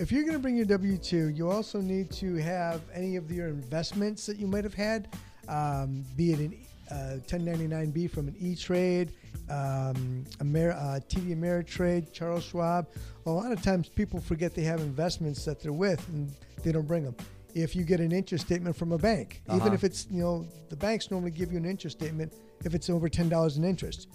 If 0.00 0.10
you're 0.10 0.22
going 0.22 0.32
to 0.32 0.38
bring 0.38 0.56
your 0.56 0.64
W 0.64 0.96
2, 0.96 1.28
you 1.28 1.50
also 1.50 1.78
need 1.78 2.10
to 2.12 2.36
have 2.36 2.80
any 2.94 3.16
of 3.16 3.30
your 3.30 3.48
investments 3.48 4.24
that 4.24 4.38
you 4.38 4.46
might 4.46 4.64
have 4.64 4.72
had, 4.72 5.08
um, 5.46 6.06
be 6.16 6.32
it 6.32 6.38
an 6.38 6.56
uh, 6.90 7.16
1099B 7.28 8.10
from 8.10 8.26
an 8.28 8.34
E 8.40 8.56
Trade, 8.56 9.12
um, 9.50 10.24
Amer- 10.40 10.72
uh, 10.72 11.00
TD 11.06 11.36
Ameritrade, 11.38 12.14
Charles 12.14 12.44
Schwab. 12.44 12.86
A 13.26 13.30
lot 13.30 13.52
of 13.52 13.60
times 13.62 13.90
people 13.90 14.22
forget 14.22 14.54
they 14.54 14.62
have 14.62 14.80
investments 14.80 15.44
that 15.44 15.60
they're 15.60 15.70
with 15.70 16.08
and 16.08 16.32
they 16.64 16.72
don't 16.72 16.88
bring 16.88 17.04
them. 17.04 17.14
If 17.54 17.76
you 17.76 17.84
get 17.84 18.00
an 18.00 18.10
interest 18.10 18.46
statement 18.46 18.76
from 18.76 18.92
a 18.92 18.98
bank, 18.98 19.42
even 19.48 19.60
Uh-huh. 19.60 19.74
if 19.74 19.84
it's, 19.84 20.06
you 20.10 20.22
know, 20.22 20.46
the 20.70 20.76
banks 20.76 21.10
normally 21.10 21.30
give 21.30 21.52
you 21.52 21.58
an 21.58 21.66
interest 21.66 21.98
statement 21.98 22.32
if 22.64 22.74
it's 22.74 22.88
over 22.88 23.06
$10 23.10 23.58
in 23.58 23.64
interest. 23.64 24.08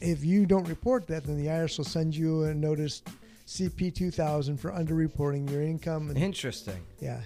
If 0.00 0.24
you 0.24 0.46
don't 0.46 0.68
report 0.68 1.08
that, 1.08 1.24
then 1.24 1.36
the 1.38 1.48
IRS 1.48 1.76
will 1.78 1.84
send 1.86 2.14
you 2.14 2.44
a 2.44 2.54
notice 2.54 3.02
CP 3.56 3.94
2000 3.94 4.56
for 4.56 4.70
underreporting 4.72 5.50
your 5.50 5.62
income. 5.62 6.08
And, 6.08 6.18
Interesting. 6.18 6.80
Yeah. 7.00 7.20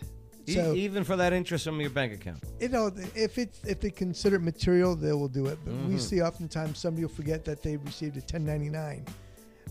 E- 0.47 0.55
So 0.55 0.75
even 0.75 1.05
for 1.05 1.17
that 1.17 1.33
interest 1.33 1.65
from 1.65 1.81
your 1.81 1.91
bank 1.91 2.13
account. 2.13 2.43
you 2.61 2.69
know, 2.69 2.91
if 3.15 3.39
it's 3.39 3.61
if 3.65 3.81
they 3.81 3.91
consider 3.91 4.37
it 4.37 4.43
material, 4.43 4.95
they 4.97 5.13
will 5.13 5.29
do 5.29 5.47
it. 5.47 5.59
But 5.65 5.75
we 5.89 5.95
Mhm. 5.97 6.01
see 6.01 6.21
oftentimes 6.23 6.79
somebody 6.79 7.05
will 7.05 7.15
forget 7.15 7.45
that 7.45 7.63
they 7.63 7.77
received 7.77 8.17
a 8.17 8.21
1099, 8.21 9.05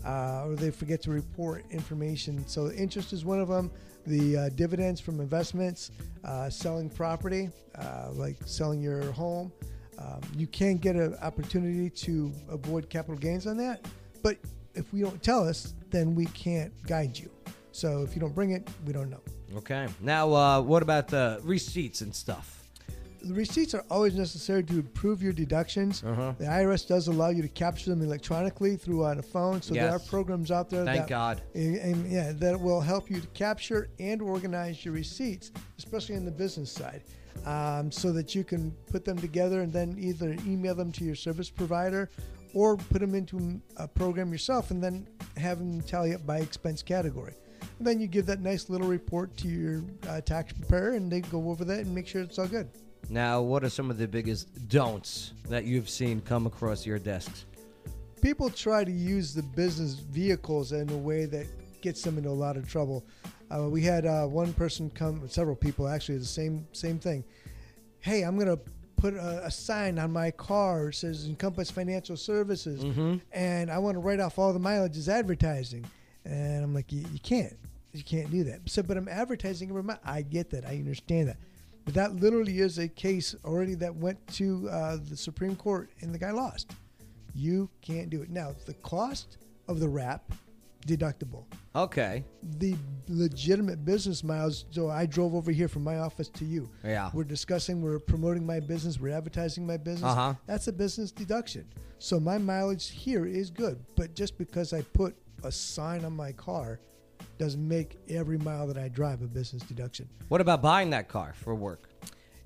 uh, 0.04 0.46
or 0.46 0.54
they 0.56 0.70
forget 0.70 1.02
to 1.02 1.10
report 1.10 1.64
information. 1.70 2.44
So 2.46 2.70
interest 2.72 3.12
is 3.12 3.24
one 3.24 3.40
of 3.40 3.48
them. 3.48 3.70
The 4.06 4.36
uh, 4.36 4.48
dividends 4.50 5.00
from 5.00 5.20
investments, 5.20 5.90
uh, 6.24 6.48
selling 6.50 6.88
property, 6.90 7.50
uh, 7.74 8.10
like 8.14 8.36
selling 8.46 8.80
your 8.80 9.02
home. 9.12 9.50
Um, 9.98 10.20
you 10.36 10.46
can 10.46 10.76
get 10.76 10.94
an 10.96 11.14
opportunity 11.22 11.88
to 12.04 12.30
avoid 12.50 12.88
capital 12.90 13.16
gains 13.16 13.46
on 13.46 13.56
that, 13.56 13.84
but 14.22 14.36
if 14.76 14.92
we 14.92 15.00
don't 15.00 15.22
tell 15.22 15.46
us, 15.48 15.74
then 15.90 16.14
we 16.14 16.26
can't 16.26 16.72
guide 16.86 17.18
you. 17.18 17.30
So 17.72 18.02
if 18.02 18.14
you 18.14 18.20
don't 18.20 18.34
bring 18.34 18.52
it, 18.52 18.68
we 18.86 18.92
don't 18.92 19.10
know. 19.10 19.20
Okay. 19.56 19.86
Now, 20.00 20.32
uh, 20.32 20.60
what 20.60 20.82
about 20.82 21.08
the 21.08 21.40
receipts 21.42 22.00
and 22.00 22.14
stuff? 22.14 22.52
The 23.22 23.34
receipts 23.34 23.74
are 23.74 23.84
always 23.90 24.14
necessary 24.14 24.62
to 24.64 24.74
improve 24.74 25.22
your 25.22 25.32
deductions. 25.32 26.04
Uh-huh. 26.04 26.32
The 26.38 26.44
IRS 26.44 26.86
does 26.86 27.08
allow 27.08 27.30
you 27.30 27.42
to 27.42 27.48
capture 27.48 27.90
them 27.90 28.02
electronically 28.02 28.76
through 28.76 29.04
on 29.04 29.18
a 29.18 29.22
phone, 29.22 29.60
so 29.60 29.74
there 29.74 29.90
are 29.90 29.98
programs 29.98 30.52
out 30.52 30.70
there. 30.70 30.84
Thank 30.84 31.00
that, 31.00 31.08
God. 31.08 31.42
And, 31.54 31.76
and, 31.76 32.10
yeah, 32.10 32.32
that 32.36 32.60
will 32.60 32.80
help 32.80 33.10
you 33.10 33.20
to 33.20 33.26
capture 33.28 33.88
and 33.98 34.22
organize 34.22 34.84
your 34.84 34.94
receipts, 34.94 35.50
especially 35.76 36.14
on 36.14 36.24
the 36.24 36.30
business 36.30 36.70
side, 36.70 37.02
um, 37.46 37.90
so 37.90 38.12
that 38.12 38.34
you 38.34 38.44
can 38.44 38.70
put 38.92 39.04
them 39.04 39.18
together 39.18 39.62
and 39.62 39.72
then 39.72 39.96
either 39.98 40.36
email 40.46 40.76
them 40.76 40.92
to 40.92 41.04
your 41.04 41.16
service 41.16 41.50
provider 41.50 42.08
or 42.56 42.76
put 42.76 43.00
them 43.00 43.14
into 43.14 43.60
a 43.76 43.86
program 43.86 44.32
yourself 44.32 44.70
and 44.70 44.82
then 44.82 45.06
have 45.36 45.58
them 45.58 45.80
tally 45.82 46.14
up 46.14 46.26
by 46.26 46.38
expense 46.38 46.82
category. 46.82 47.34
And 47.78 47.86
then 47.86 48.00
you 48.00 48.06
give 48.06 48.26
that 48.26 48.40
nice 48.40 48.70
little 48.70 48.88
report 48.88 49.36
to 49.38 49.48
your 49.48 49.82
uh, 50.08 50.20
tax 50.22 50.52
preparer, 50.52 50.92
and 50.94 51.12
they 51.12 51.20
go 51.20 51.50
over 51.50 51.64
that 51.66 51.80
and 51.80 51.94
make 51.94 52.08
sure 52.08 52.22
it's 52.22 52.38
all 52.38 52.48
good. 52.48 52.68
Now, 53.10 53.42
what 53.42 53.62
are 53.62 53.68
some 53.68 53.90
of 53.90 53.98
the 53.98 54.08
biggest 54.08 54.68
don'ts 54.68 55.34
that 55.48 55.64
you've 55.64 55.90
seen 55.90 56.20
come 56.22 56.46
across 56.46 56.86
your 56.86 56.98
desks? 56.98 57.44
people 58.26 58.50
try 58.50 58.82
to 58.82 58.90
use 58.90 59.34
the 59.34 59.42
business 59.42 59.94
vehicles 59.94 60.72
in 60.72 60.90
a 60.90 60.96
way 60.96 61.26
that 61.26 61.46
gets 61.80 62.02
them 62.02 62.18
into 62.18 62.28
a 62.28 62.30
lot 62.30 62.56
of 62.56 62.68
trouble. 62.68 63.06
Uh, 63.54 63.68
we 63.68 63.82
had 63.82 64.04
uh, 64.04 64.24
one 64.24 64.52
person 64.54 64.90
come, 64.90 65.28
several 65.28 65.54
people 65.54 65.86
actually, 65.86 66.18
the 66.18 66.24
same 66.24 66.66
same 66.72 66.98
thing. 66.98 67.24
Hey, 68.00 68.22
I'm 68.22 68.36
gonna 68.36 68.58
put 68.96 69.14
a, 69.14 69.44
a 69.46 69.50
sign 69.50 69.98
on 69.98 70.12
my 70.12 70.30
car 70.30 70.86
that 70.86 70.94
says 70.94 71.26
Encompass 71.26 71.70
Financial 71.70 72.16
Services, 72.16 72.82
Mhm. 72.82 73.20
and 73.32 73.70
I 73.70 73.78
want 73.78 73.94
to 73.96 74.00
write 74.00 74.20
off 74.20 74.38
all 74.38 74.52
the 74.52 74.58
mileage 74.58 74.96
as 74.96 75.08
advertising. 75.08 75.84
And 76.24 76.64
I'm 76.64 76.74
like, 76.74 76.90
you, 76.92 77.04
you 77.12 77.20
can't, 77.20 77.56
you 77.92 78.02
can't 78.02 78.30
do 78.30 78.42
that. 78.44 78.60
So, 78.66 78.82
but 78.82 78.96
I'm 78.96 79.08
advertising 79.08 79.68
every 79.70 79.82
month. 79.82 80.00
I 80.04 80.22
get 80.22 80.50
that, 80.50 80.64
I 80.66 80.70
understand 80.76 81.28
that. 81.28 81.36
But 81.84 81.94
that 81.94 82.16
literally 82.16 82.58
is 82.58 82.78
a 82.78 82.88
case 82.88 83.34
already 83.44 83.74
that 83.76 83.94
went 83.94 84.24
to 84.34 84.68
uh, 84.70 84.96
the 85.08 85.16
Supreme 85.16 85.54
Court, 85.54 85.88
and 86.00 86.12
the 86.12 86.18
guy 86.18 86.32
lost. 86.32 86.72
You 87.34 87.68
can't 87.82 88.10
do 88.10 88.22
it. 88.22 88.30
Now, 88.30 88.54
the 88.66 88.74
cost 88.74 89.36
of 89.68 89.78
the 89.78 89.88
wrap, 89.88 90.32
deductible. 90.86 91.44
Okay. 91.76 92.24
The 92.58 92.74
legitimate 93.08 93.84
business 93.84 94.24
miles. 94.24 94.64
So 94.70 94.88
I 94.88 95.04
drove 95.04 95.34
over 95.34 95.52
here 95.52 95.68
from 95.68 95.84
my 95.84 95.98
office 95.98 96.28
to 96.30 96.44
you. 96.44 96.68
Yeah. 96.82 97.10
We're 97.12 97.24
discussing, 97.24 97.82
we're 97.82 97.98
promoting 97.98 98.46
my 98.46 98.60
business, 98.60 98.98
we're 98.98 99.14
advertising 99.14 99.66
my 99.66 99.76
business. 99.76 100.10
Uh-huh. 100.10 100.34
That's 100.46 100.68
a 100.68 100.72
business 100.72 101.12
deduction. 101.12 101.66
So 101.98 102.18
my 102.18 102.38
mileage 102.38 102.90
here 102.90 103.26
is 103.26 103.50
good. 103.50 103.78
But 103.94 104.14
just 104.14 104.38
because 104.38 104.72
I 104.72 104.80
put 104.82 105.14
a 105.44 105.52
sign 105.52 106.04
on 106.06 106.16
my 106.16 106.32
car 106.32 106.80
doesn't 107.38 107.68
make 107.68 107.98
every 108.08 108.38
mile 108.38 108.66
that 108.66 108.78
I 108.78 108.88
drive 108.88 109.20
a 109.20 109.26
business 109.26 109.62
deduction. 109.62 110.08
What 110.28 110.40
about 110.40 110.62
buying 110.62 110.88
that 110.90 111.08
car 111.08 111.34
for 111.36 111.54
work? 111.54 111.90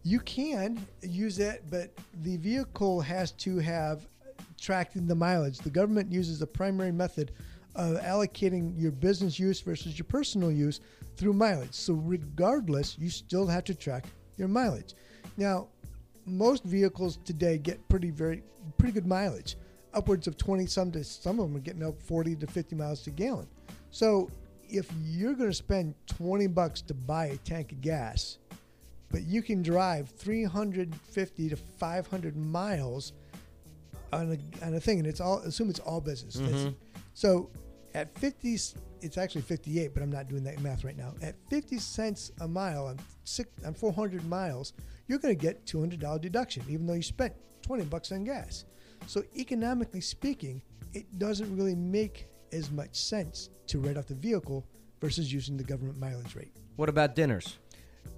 You 0.03 0.19
can 0.21 0.85
use 1.03 1.39
it, 1.39 1.63
but 1.71 1.91
the 2.23 2.37
vehicle 2.39 3.01
has 3.01 3.31
to 3.33 3.59
have 3.59 4.09
tracked 4.61 5.07
the 5.07 5.15
mileage. 5.15 5.59
The 5.59 5.71
government 5.71 6.11
uses 6.11 6.39
the 6.41 6.47
primary 6.47 6.93
method 6.93 7.33
of 7.75 7.97
allocating 7.99 8.79
your 8.81 8.91
business 8.93 9.39
use 9.39 9.61
versus 9.61 9.99
your 9.99 10.05
personal 10.07 10.51
use 10.51 10.81
through 11.17 11.33
mileage. 11.33 11.73
So, 11.75 11.95
regardless, 11.95 12.99
you 12.99 13.11
still 13.11 13.47
have 13.47 13.65
to 13.65 13.75
track 13.75 14.07
your 14.37 14.49
mileage. 14.49 14.95
Now, 15.37 15.69
most 16.27 16.65
vehicles 16.65 17.19
today 17.25 17.59
get 17.59 17.87
pretty 17.89 18.11
very 18.11 18.43
pretty 18.79 18.93
good 18.93 19.07
mileage, 19.07 19.57
upwards 19.95 20.27
of 20.27 20.37
20 20.37 20.67
some 20.67 20.91
to 20.93 21.03
some 21.05 21.41
of 21.41 21.49
them 21.49 21.57
are 21.57 21.61
getting 21.61 21.83
up 21.85 22.01
40 22.03 22.37
to 22.37 22.47
50 22.47 22.77
miles 22.77 23.03
to 23.03 23.11
gallon. 23.11 23.47
So, 23.91 24.31
if 24.69 24.89
you're 25.05 25.35
going 25.35 25.51
to 25.51 25.55
spend 25.55 25.95
20 26.07 26.47
bucks 26.49 26.81
to 26.83 26.95
buy 26.95 27.27
a 27.27 27.37
tank 27.39 27.73
of 27.73 27.81
gas, 27.81 28.39
but 29.11 29.23
you 29.23 29.43
can 29.43 29.63
drive 29.63 30.09
350 30.11 31.49
to 31.49 31.57
500 31.57 32.37
miles 32.37 33.13
on 34.13 34.39
a, 34.63 34.65
on 34.67 34.75
a 34.75 34.81
thing, 34.81 34.99
and 34.99 35.07
it's 35.09 35.21
all 35.21 35.39
assume 35.39 35.71
it's 35.71 35.81
all 35.81 36.01
business. 36.01 36.37
Mhm. 36.37 36.75
So 37.21 37.51
at 37.95 38.19
50, 38.19 38.57
it's 39.03 39.19
actually 39.19 39.43
58, 39.43 39.93
but 39.93 40.03
I'm 40.03 40.11
not 40.11 40.27
doing 40.27 40.43
that 40.45 40.59
math 40.63 40.85
right 40.85 40.97
now. 40.97 41.13
At 41.21 41.35
50 41.51 41.77
cents 41.77 42.33
a 42.41 42.49
mile 42.49 42.87
on 42.87 42.99
six 43.25 43.51
on 43.63 43.75
400 43.75 44.25
miles, 44.27 44.73
you're 45.07 45.19
going 45.19 45.37
to 45.37 45.39
get 45.39 45.67
$200 45.67 46.19
deduction, 46.19 46.65
even 46.67 46.87
though 46.87 46.95
you 46.95 47.03
spent 47.03 47.35
20 47.61 47.85
bucks 47.85 48.11
on 48.11 48.25
gas. 48.25 48.65
So 49.07 49.23
economically 49.37 50.01
speaking, 50.01 50.63
it 50.95 51.19
doesn't 51.19 51.55
really 51.55 51.75
make 51.75 52.27
as 52.53 52.71
much 52.71 52.97
sense 52.97 53.51
to 53.67 53.81
write 53.81 53.99
off 53.99 54.07
the 54.07 54.15
vehicle 54.15 54.65
versus 55.03 55.31
using 55.31 55.59
the 55.59 55.65
government 55.65 55.99
mileage 55.99 56.35
rate 56.35 56.57
What 56.77 56.89
about 56.89 57.15
dinners? 57.15 57.59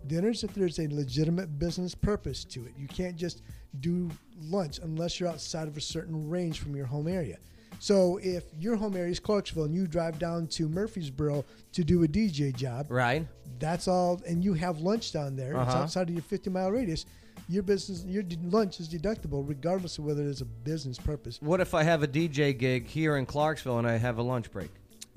dinners 0.07 0.45
if 0.45 0.55
there's 0.55 0.79
a 0.79 0.87
legitimate 0.87 1.59
business 1.59 1.93
purpose 1.93 2.45
to 2.45 2.65
it. 2.67 2.73
You 2.79 2.87
can't 2.87 3.17
just 3.17 3.43
do 3.81 4.09
lunch 4.41 4.79
unless 4.79 5.19
you're 5.19 5.29
outside 5.29 5.67
of 5.67 5.77
a 5.77 5.81
certain 5.81 6.31
range 6.31 6.61
from 6.61 6.77
your 6.77 6.87
home 6.87 7.09
area. 7.09 7.39
So 7.83 8.19
if 8.23 8.45
your 8.61 8.77
home 8.77 8.95
area 8.95 9.11
is 9.11 9.19
Clarksville 9.19 9.65
and 9.65 9.75
you 9.75 9.89
drive 9.89 10.17
down 10.21 10.47
to 10.49 10.69
Murfreesboro 10.69 11.45
to 11.73 11.83
do 11.83 12.05
a 12.05 12.07
DJ 12.07 12.55
job, 12.55 12.87
right? 12.89 13.27
That's 13.59 13.89
all, 13.89 14.21
and 14.25 14.45
you 14.45 14.53
have 14.55 14.79
lunch 14.81 15.11
down 15.13 15.35
there. 15.35 15.61
It's 15.61 15.71
Uh-huh. 15.73 15.79
outside 15.83 16.09
of 16.09 16.15
your 16.15 16.23
50 16.23 16.49
mile 16.49 16.71
radius. 16.71 17.07
Your 17.49 17.65
business, 17.65 18.05
your 18.05 18.23
lunch 18.45 18.79
is 18.79 18.89
deductible 18.89 19.43
regardless 19.49 19.99
of 19.99 20.05
whether 20.05 20.23
it's 20.29 20.41
a 20.43 20.45
business 20.45 20.97
purpose. 20.97 21.43
What 21.43 21.61
if 21.61 21.75
I 21.75 21.83
have 21.83 22.05
a 22.05 22.07
DJ 22.07 22.57
gig 22.57 22.87
here 22.87 23.17
in 23.17 23.27
Clarksville 23.27 23.79
and 23.79 23.89
I 23.89 23.97
have 23.97 24.17
a 24.17 24.23
lunch 24.23 24.53
break? 24.53 24.71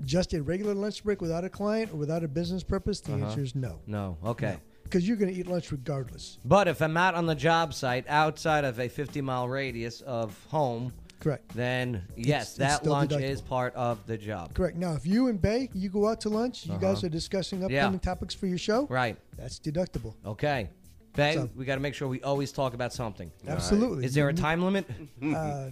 Just 0.03 0.33
a 0.33 0.41
regular 0.41 0.73
lunch 0.73 1.03
break 1.03 1.21
without 1.21 1.43
a 1.43 1.49
client 1.49 1.91
or 1.93 1.97
without 1.97 2.23
a 2.23 2.27
business 2.27 2.63
purpose, 2.63 2.99
the 2.99 3.13
Uh-huh. 3.13 3.25
answer 3.27 3.41
is 3.43 3.53
no. 3.53 3.77
No. 3.85 4.17
Okay. 4.25 4.57
Because 4.81 5.07
you're 5.07 5.17
going 5.17 5.31
to 5.31 5.39
eat 5.39 5.45
lunch 5.45 5.71
regardless. 5.71 6.39
But 6.43 6.67
if 6.67 6.81
I'm 6.81 6.97
out 6.97 7.13
on 7.13 7.27
the 7.27 7.35
job 7.35 7.75
site 7.75 8.05
outside 8.07 8.63
of 8.65 8.79
a 8.79 8.87
50 8.89 9.21
mile 9.21 9.47
radius 9.47 10.01
of 10.01 10.43
home, 10.45 10.93
Correct. 11.19 11.49
then 11.55 12.03
yes, 12.15 12.25
It's- 12.25 12.47
it's 12.49 12.57
that 12.57 12.75
still 12.81 12.91
lunch 12.93 13.11
deductible. 13.11 13.21
is 13.29 13.41
part 13.41 13.73
of 13.75 14.05
the 14.07 14.17
job. 14.17 14.53
Correct. 14.53 14.77
Now, 14.77 14.93
if 14.93 15.05
you 15.07 15.27
and 15.27 15.41
Bay, 15.41 15.69
you 15.73 15.89
go 15.89 16.07
out 16.07 16.21
to 16.21 16.29
lunch, 16.29 16.65
you 16.65 16.73
guys 16.79 16.97
Uh-huh. 16.97 17.07
are 17.07 17.09
discussing 17.09 17.59
Yeah. 17.61 17.65
upcoming 17.83 17.99
topics 17.99 18.33
for 18.35 18.47
your 18.47 18.57
show. 18.57 18.85
Right. 18.87 19.17
That's 19.37 19.59
deductible. 19.59 20.13
Okay. 20.25 20.69
Bay, 21.15 21.35
So- 21.35 21.49
we 21.55 21.63
got 21.65 21.75
to 21.75 21.81
make 21.81 21.93
sure 21.93 22.07
we 22.07 22.21
always 22.21 22.51
talk 22.51 22.73
about 22.73 22.91
something. 22.93 23.31
Absolutely. 23.47 24.05
Is 24.05 24.13
there 24.13 24.27
a 24.29 24.33
time 24.33 24.61
limit? 24.63 24.85
Uh, 25.23 25.69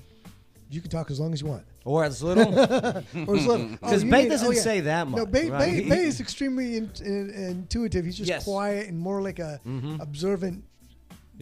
you 0.69 0.81
can 0.81 0.89
talk 0.89 1.11
as 1.11 1.19
long 1.19 1.33
as 1.33 1.41
you 1.41 1.47
want. 1.47 1.63
Or 1.85 2.03
as 2.03 2.23
little? 2.23 2.47
or 2.59 3.35
as 3.35 3.45
little. 3.45 3.77
'Cause 3.81 4.03
you 4.03 4.09
Bay 4.09 4.21
mean- 4.21 4.29
doesn't 4.29 4.55
say 4.55 4.79
that 4.79 5.07
No, 5.07 5.17
much, 5.17 5.31
Bay, 5.31 5.49
right? 5.49 5.71
Bay, 5.83 5.89
Bay 5.89 6.05
is 6.05 6.19
extremely 6.19 6.77
in, 6.77 6.89
in, 7.05 7.29
intuitive. 7.29 8.05
He's 8.05 8.15
just 8.17 8.29
Yes. 8.29 8.43
quiet 8.45 8.87
and 8.87 8.97
more 8.97 9.21
like 9.21 9.37
a 9.39 9.59
Mhm. 9.67 10.01
observant 10.01 10.63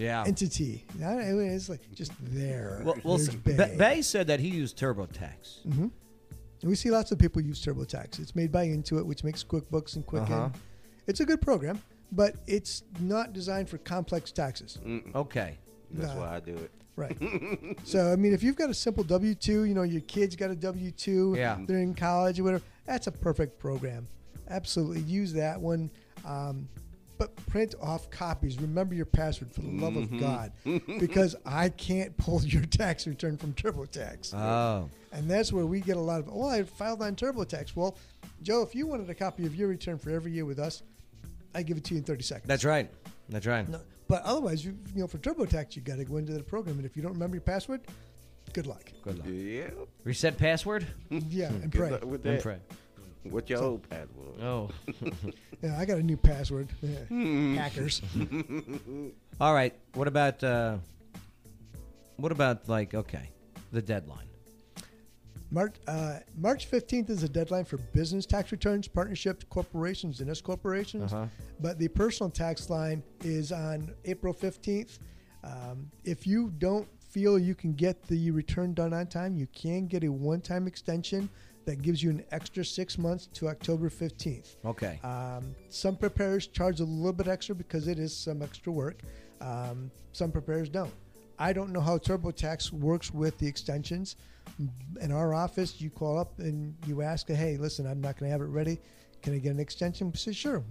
Yeah. 0.01 0.23
entity. 0.25 0.85
I 0.97 1.13
don't 1.15 1.39
It's 1.41 1.69
like 1.69 1.81
just 1.93 2.11
there. 2.21 2.81
Well, 2.83 2.97
well 3.03 3.17
There's 3.17 3.35
Bay. 3.35 3.55
Bay. 3.55 3.75
Bay 3.77 4.01
said 4.01 4.27
that 4.27 4.39
he 4.39 4.47
used 4.49 4.77
TurboTax. 4.77 5.61
hmm 5.63 5.87
We 6.63 6.75
see 6.75 6.89
lots 6.91 7.11
of 7.11 7.19
people 7.19 7.41
use 7.41 7.63
TurboTax. 7.63 8.19
It's 8.19 8.35
made 8.35 8.51
by 8.51 8.67
Intuit, 8.67 9.05
which 9.05 9.23
makes 9.23 9.43
QuickBooks 9.43 9.95
and 9.95 10.05
Quicken. 10.05 10.33
Uh-huh. 10.33 10.49
It's 11.07 11.19
a 11.19 11.25
good 11.25 11.41
program, 11.41 11.81
but 12.11 12.35
it's 12.47 12.83
not 12.99 13.33
designed 13.33 13.69
for 13.69 13.77
complex 13.79 14.31
taxes. 14.31 14.79
Okay. 15.15 15.57
That's 15.91 16.13
Nah. 16.15 16.19
why 16.21 16.35
I 16.35 16.39
do 16.39 16.55
it. 16.55 16.71
Right. 16.95 17.17
so 17.83 18.11
I 18.11 18.15
mean, 18.15 18.33
if 18.33 18.43
you've 18.43 18.55
got 18.55 18.69
a 18.69 18.73
simple 18.73 19.03
W 19.03 19.33
two, 19.35 19.63
you 19.65 19.73
know, 19.73 19.83
your 19.83 20.01
kids 20.01 20.35
got 20.35 20.49
a 20.51 20.55
W 20.55 20.91
two, 20.91 21.35
Yeah. 21.37 21.57
they're 21.67 21.77
in 21.79 21.93
college 21.95 22.39
or 22.39 22.43
whatever. 22.43 22.63
That's 22.85 23.07
a 23.07 23.11
perfect 23.11 23.59
program. 23.59 24.07
Absolutely, 24.49 25.01
use 25.01 25.31
that 25.33 25.59
one. 25.61 25.89
Um, 26.25 26.67
but 27.21 27.35
print 27.45 27.75
off 27.79 28.09
copies. 28.09 28.59
Remember 28.59 28.95
your 28.95 29.05
password 29.05 29.53
for 29.53 29.61
the 29.61 29.67
love 29.69 29.93
Mhm. 29.93 30.03
of 30.13 30.19
God, 30.19 30.51
because 30.99 31.35
I 31.45 31.69
can't 31.69 32.17
pull 32.17 32.41
your 32.43 32.63
tax 32.65 33.05
return 33.05 33.37
from 33.37 33.53
TurboTax. 33.53 34.33
Oh. 34.33 34.89
And 35.11 35.29
that's 35.29 35.53
where 35.53 35.67
we 35.67 35.81
get 35.81 35.97
a 35.97 35.99
lot 35.99 36.21
of. 36.21 36.27
Well, 36.29 36.47
I 36.49 36.63
filed 36.63 37.03
on 37.03 37.15
TurboTax. 37.15 37.75
Well, 37.75 37.95
Joe, 38.41 38.63
if 38.63 38.73
you 38.73 38.87
wanted 38.87 39.07
a 39.11 39.13
copy 39.13 39.45
of 39.45 39.55
your 39.55 39.67
return 39.67 39.99
for 39.99 40.09
every 40.09 40.31
year 40.31 40.45
with 40.45 40.57
us, 40.57 40.81
I 41.53 41.61
give 41.61 41.77
it 41.77 41.83
to 41.85 41.93
you 41.93 41.99
in 41.99 42.03
thirty 42.03 42.23
seconds. 42.23 42.47
That's 42.47 42.65
right. 42.65 42.89
That's 43.29 43.45
right. 43.45 43.69
No, 43.69 43.81
but 44.07 44.23
otherwise, 44.23 44.65
you, 44.65 44.75
you 44.95 45.01
know, 45.01 45.07
for 45.07 45.19
TurboTax, 45.19 45.75
you 45.75 45.83
got 45.83 45.97
to 45.97 46.05
go 46.05 46.17
into 46.17 46.33
the 46.33 46.41
program, 46.41 46.77
and 46.77 46.85
if 46.87 46.95
you 46.97 47.03
don't 47.03 47.13
remember 47.13 47.35
your 47.35 47.41
password, 47.43 47.81
good 48.53 48.65
luck. 48.65 48.91
Good 49.03 49.19
luck. 49.19 49.27
Yeah. 49.29 49.69
Reset 50.05 50.39
password? 50.39 50.87
Yeah, 51.11 51.49
and 51.49 51.71
Good 51.71 51.79
pray. 51.79 51.91
luck 51.91 52.03
with 52.05 52.25
And 52.25 52.41
pray. 52.41 52.57
What 53.23 53.49
your 53.49 53.59
So- 53.59 53.65
old 53.65 53.89
password? 53.89 54.41
Oh. 54.41 54.69
Yeah, 55.63 55.77
I 55.77 55.85
got 55.85 55.99
a 55.99 56.03
new 56.03 56.17
password. 56.17 56.69
Yeah. 56.81 57.55
Hackers. 57.61 58.01
All 59.39 59.53
right. 59.53 59.75
What 59.93 60.07
about 60.07 60.43
uh 60.43 60.77
what 62.17 62.31
about 62.31 62.67
like 62.67 62.95
okay, 62.95 63.29
the 63.71 63.79
deadline? 63.81 64.25
March 65.51 65.75
uh, 65.87 66.17
March 66.35 66.65
fifteenth 66.65 67.11
is 67.11 67.21
the 67.21 67.29
deadline 67.29 67.65
for 67.65 67.77
business 67.77 68.25
tax 68.25 68.51
returns, 68.51 68.87
partnerships, 68.87 69.45
corporations, 69.49 70.19
and 70.21 70.31
S 70.31 70.41
corporations. 70.41 71.13
Uh-huh. 71.13 71.27
But 71.59 71.77
the 71.77 71.89
personal 71.89 72.31
tax 72.31 72.71
line 72.71 73.03
is 73.23 73.51
on 73.51 73.93
April 74.05 74.33
fifteenth. 74.33 74.97
Um, 75.43 75.91
if 76.03 76.25
you 76.25 76.51
don't 76.57 76.87
feel 77.11 77.37
you 77.37 77.53
can 77.53 77.73
get 77.73 78.01
the 78.07 78.31
return 78.31 78.73
done 78.73 78.93
on 78.93 79.05
time, 79.07 79.35
you 79.35 79.45
can 79.53 79.85
get 79.85 80.03
a 80.05 80.11
one-time 80.11 80.65
extension 80.65 81.29
that 81.71 81.81
gives 81.81 82.03
you 82.03 82.09
an 82.09 82.21
extra 82.31 82.65
six 82.65 82.97
months 82.97 83.27
to 83.27 83.47
October 83.47 83.89
fifteenth. 83.89 84.57
Okay. 84.65 84.99
Um, 85.05 85.55
some 85.69 85.95
preparers 85.95 86.47
charge 86.47 86.81
a 86.81 86.83
little 86.83 87.13
bit 87.13 87.29
extra 87.29 87.55
because 87.55 87.87
it 87.87 87.97
is 87.97 88.15
some 88.15 88.41
extra 88.41 88.73
work. 88.73 88.99
Um, 89.39 89.89
some 90.11 90.31
preparers 90.33 90.67
don't. 90.67 90.91
I 91.39 91.53
don't 91.53 91.71
know 91.71 91.79
how 91.79 91.97
TurboTax 91.97 92.73
works 92.73 93.13
with 93.13 93.37
the 93.39 93.47
extensions. 93.47 94.17
In 94.99 95.11
our 95.13 95.33
office, 95.33 95.79
you 95.79 95.89
call 95.89 96.19
up 96.19 96.37
and 96.39 96.75
you 96.85 97.01
ask, 97.01 97.27
"Hey, 97.29 97.55
listen, 97.55 97.87
I'm 97.87 98.01
not 98.01 98.19
going 98.19 98.29
to 98.29 98.33
have 98.33 98.41
it 98.41 98.51
ready. 98.51 98.77
Can 99.21 99.33
I 99.33 99.37
get 99.37 99.51
an 99.51 99.59
extension?" 99.59 100.11
We 100.11 100.17
say, 100.17 100.33
"Sure," 100.33 100.61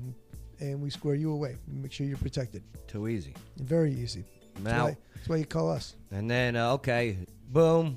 and 0.60 0.82
we 0.82 0.90
square 0.90 1.14
you 1.14 1.32
away. 1.32 1.56
Make 1.66 1.92
sure 1.92 2.06
you're 2.06 2.18
protected. 2.18 2.62
Too 2.88 3.08
easy. 3.08 3.34
Very 3.56 3.94
easy. 3.94 4.24
That's 4.62 4.82
why, 4.82 4.96
that's 5.14 5.28
why 5.30 5.36
you 5.36 5.46
call 5.46 5.70
us. 5.70 5.94
And 6.10 6.30
then 6.30 6.56
uh, 6.56 6.74
okay, 6.74 7.16
boom. 7.48 7.96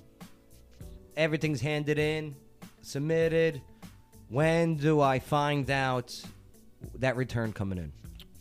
Everything's 1.15 1.61
handed 1.61 1.99
in, 1.99 2.33
submitted. 2.83 3.61
When 4.29 4.75
do 4.75 5.01
I 5.01 5.19
find 5.19 5.69
out 5.69 6.19
that 6.95 7.15
return 7.15 7.53
coming 7.53 7.77
in? 7.77 7.91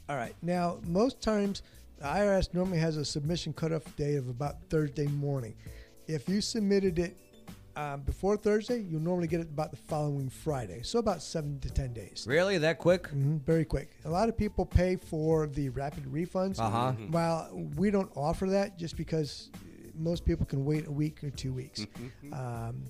All 0.09 0.17
right. 0.17 0.35
Now, 0.43 0.79
most 0.87 1.21
times, 1.21 1.63
the 1.99 2.05
IRS 2.05 2.53
normally 2.53 2.79
has 2.79 2.97
a 2.97 3.05
submission 3.05 3.53
cutoff 3.53 3.97
day 3.97 4.17
of 4.17 4.29
about 4.29 4.57
Thursday 4.69 5.07
morning. 5.07 5.55
If 6.09 6.29
you 6.29 6.41
submitted 6.41 6.99
it 6.99 7.17
um, 7.77 8.01
before 8.01 8.37
Thursday, 8.37 8.81
you'll 8.81 9.01
normally 9.01 9.29
get 9.29 9.41
it 9.41 9.49
about 9.49 9.71
the 9.71 9.77
following 9.77 10.29
Friday. 10.29 10.83
So 10.83 10.99
about 10.99 11.23
seven 11.23 11.59
to 11.61 11.71
ten 11.71 11.93
days. 11.93 12.25
Really? 12.29 12.59
That 12.59 12.79
quick? 12.79 13.07
hmm 13.09 13.37
very 13.39 13.65
quick. 13.65 13.93
A 14.05 14.11
lot 14.11 14.29
of 14.29 14.37
people 14.37 14.67
pay 14.67 14.97
for 14.97 15.47
the 15.47 15.69
rapid 15.71 16.05
refunds. 16.05 16.59
Uh-huh. 16.59 16.93
Mm-hmm. 16.93 17.13
While 17.13 17.69
we 17.77 17.91
don't 17.91 18.11
offer 18.17 18.47
that, 18.51 18.79
just 18.79 18.97
because 18.97 19.51
most 19.95 20.25
people 20.25 20.45
can 20.47 20.65
wait 20.65 20.87
a 20.87 20.91
week 20.91 21.23
or 21.23 21.31
two 21.31 21.53
weeks. 21.53 21.81
Mm-hmm. 21.81 22.35
um, 22.35 22.83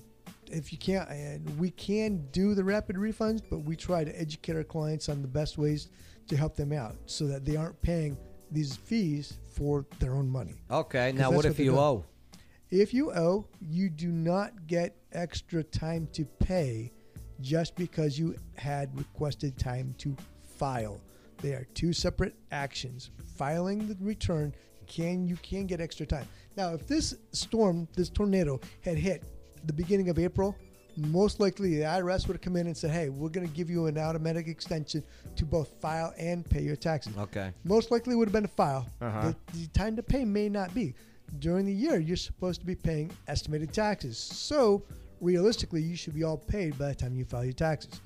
if 0.53 0.71
you 0.71 0.77
can't, 0.77 1.09
and 1.09 1.57
we 1.59 1.71
can 1.71 2.25
do 2.31 2.53
the 2.53 2.63
rapid 2.63 2.95
refunds, 2.95 3.41
but 3.49 3.59
we 3.59 3.75
try 3.75 4.03
to 4.03 4.19
educate 4.19 4.55
our 4.55 4.63
clients 4.63 5.09
on 5.09 5.21
the 5.21 5.27
best 5.27 5.57
ways 5.57 5.89
to 6.27 6.37
help 6.37 6.55
them 6.55 6.71
out, 6.71 6.95
so 7.05 7.27
that 7.27 7.43
they 7.45 7.55
aren't 7.55 7.81
paying 7.81 8.17
these 8.51 8.75
fees 8.75 9.37
for 9.53 9.85
their 9.99 10.13
own 10.13 10.29
money. 10.29 10.55
Okay, 10.71 11.11
Now 11.11 11.31
what 11.31 11.45
if 11.45 11.57
they're 11.57 11.65
you 11.65 11.71
doing. 11.71 11.83
owe? 11.83 12.05
If 12.71 12.93
you 12.93 13.11
owe, 13.11 13.47
you 13.59 13.89
do 13.89 14.07
not 14.09 14.67
get 14.67 14.95
extra 15.11 15.63
time 15.63 16.07
to 16.13 16.25
pay 16.25 16.91
just 17.41 17.75
because 17.75 18.17
you 18.17 18.35
had 18.55 18.95
requested 18.97 19.57
time 19.57 19.93
to 19.99 20.15
file. 20.57 20.99
They 21.41 21.53
are 21.53 21.67
two 21.73 21.93
separate 21.93 22.35
actions. 22.51 23.11
Filing 23.37 23.87
the 23.87 23.97
return 23.99 24.55
can 24.87 25.27
you 25.27 25.35
can 25.37 25.65
get 25.65 25.81
extra 25.81 26.05
time. 26.05 26.27
Now, 26.55 26.73
if 26.73 26.87
this 26.87 27.15
storm, 27.31 27.87
this 27.95 28.09
tornado 28.09 28.59
had 28.81 28.97
hit 28.97 29.23
the 29.65 29.73
beginning 29.73 30.09
of 30.09 30.19
April, 30.19 30.55
most 30.95 31.39
likely 31.39 31.75
the 31.77 31.81
IRS 31.83 32.27
would 32.27 32.35
have 32.35 32.41
come 32.41 32.55
in 32.55 32.67
and 32.67 32.77
said, 32.77 32.91
"Hey, 32.91 33.09
we're 33.09 33.29
going 33.29 33.47
to 33.47 33.53
give 33.53 33.69
you 33.69 33.87
an 33.87 33.97
automatic 33.97 34.47
extension 34.47 35.03
to 35.35 35.45
both 35.45 35.69
file 35.81 36.13
and 36.17 36.47
pay 36.47 36.61
your 36.61 36.75
taxes." 36.75 37.17
Okay. 37.17 37.51
Most 37.63 37.89
likely 37.91 38.15
would 38.15 38.27
have 38.27 38.33
been 38.33 38.45
a 38.45 38.47
file. 38.47 38.87
Uh-huh. 39.01 39.33
The, 39.53 39.57
the 39.59 39.67
time 39.67 39.95
to 39.95 40.03
pay 40.03 40.23
may 40.25 40.49
not 40.49 40.73
be. 40.75 40.93
During 41.39 41.65
the 41.65 41.73
year, 41.73 41.97
you're 41.99 42.15
supposed 42.17 42.59
to 42.59 42.65
be 42.67 42.75
paying 42.75 43.09
estimated 43.27 43.73
taxes. 43.73 44.19
So, 44.19 44.83
realistically, 45.19 45.81
you 45.81 45.95
should 45.95 46.13
be 46.13 46.23
all 46.23 46.37
paid 46.37 46.77
by 46.77 46.89
the 46.89 46.95
time 46.95 47.15
you 47.15 47.25
file 47.25 47.43
your 47.43 47.53
taxes. 47.53 48.01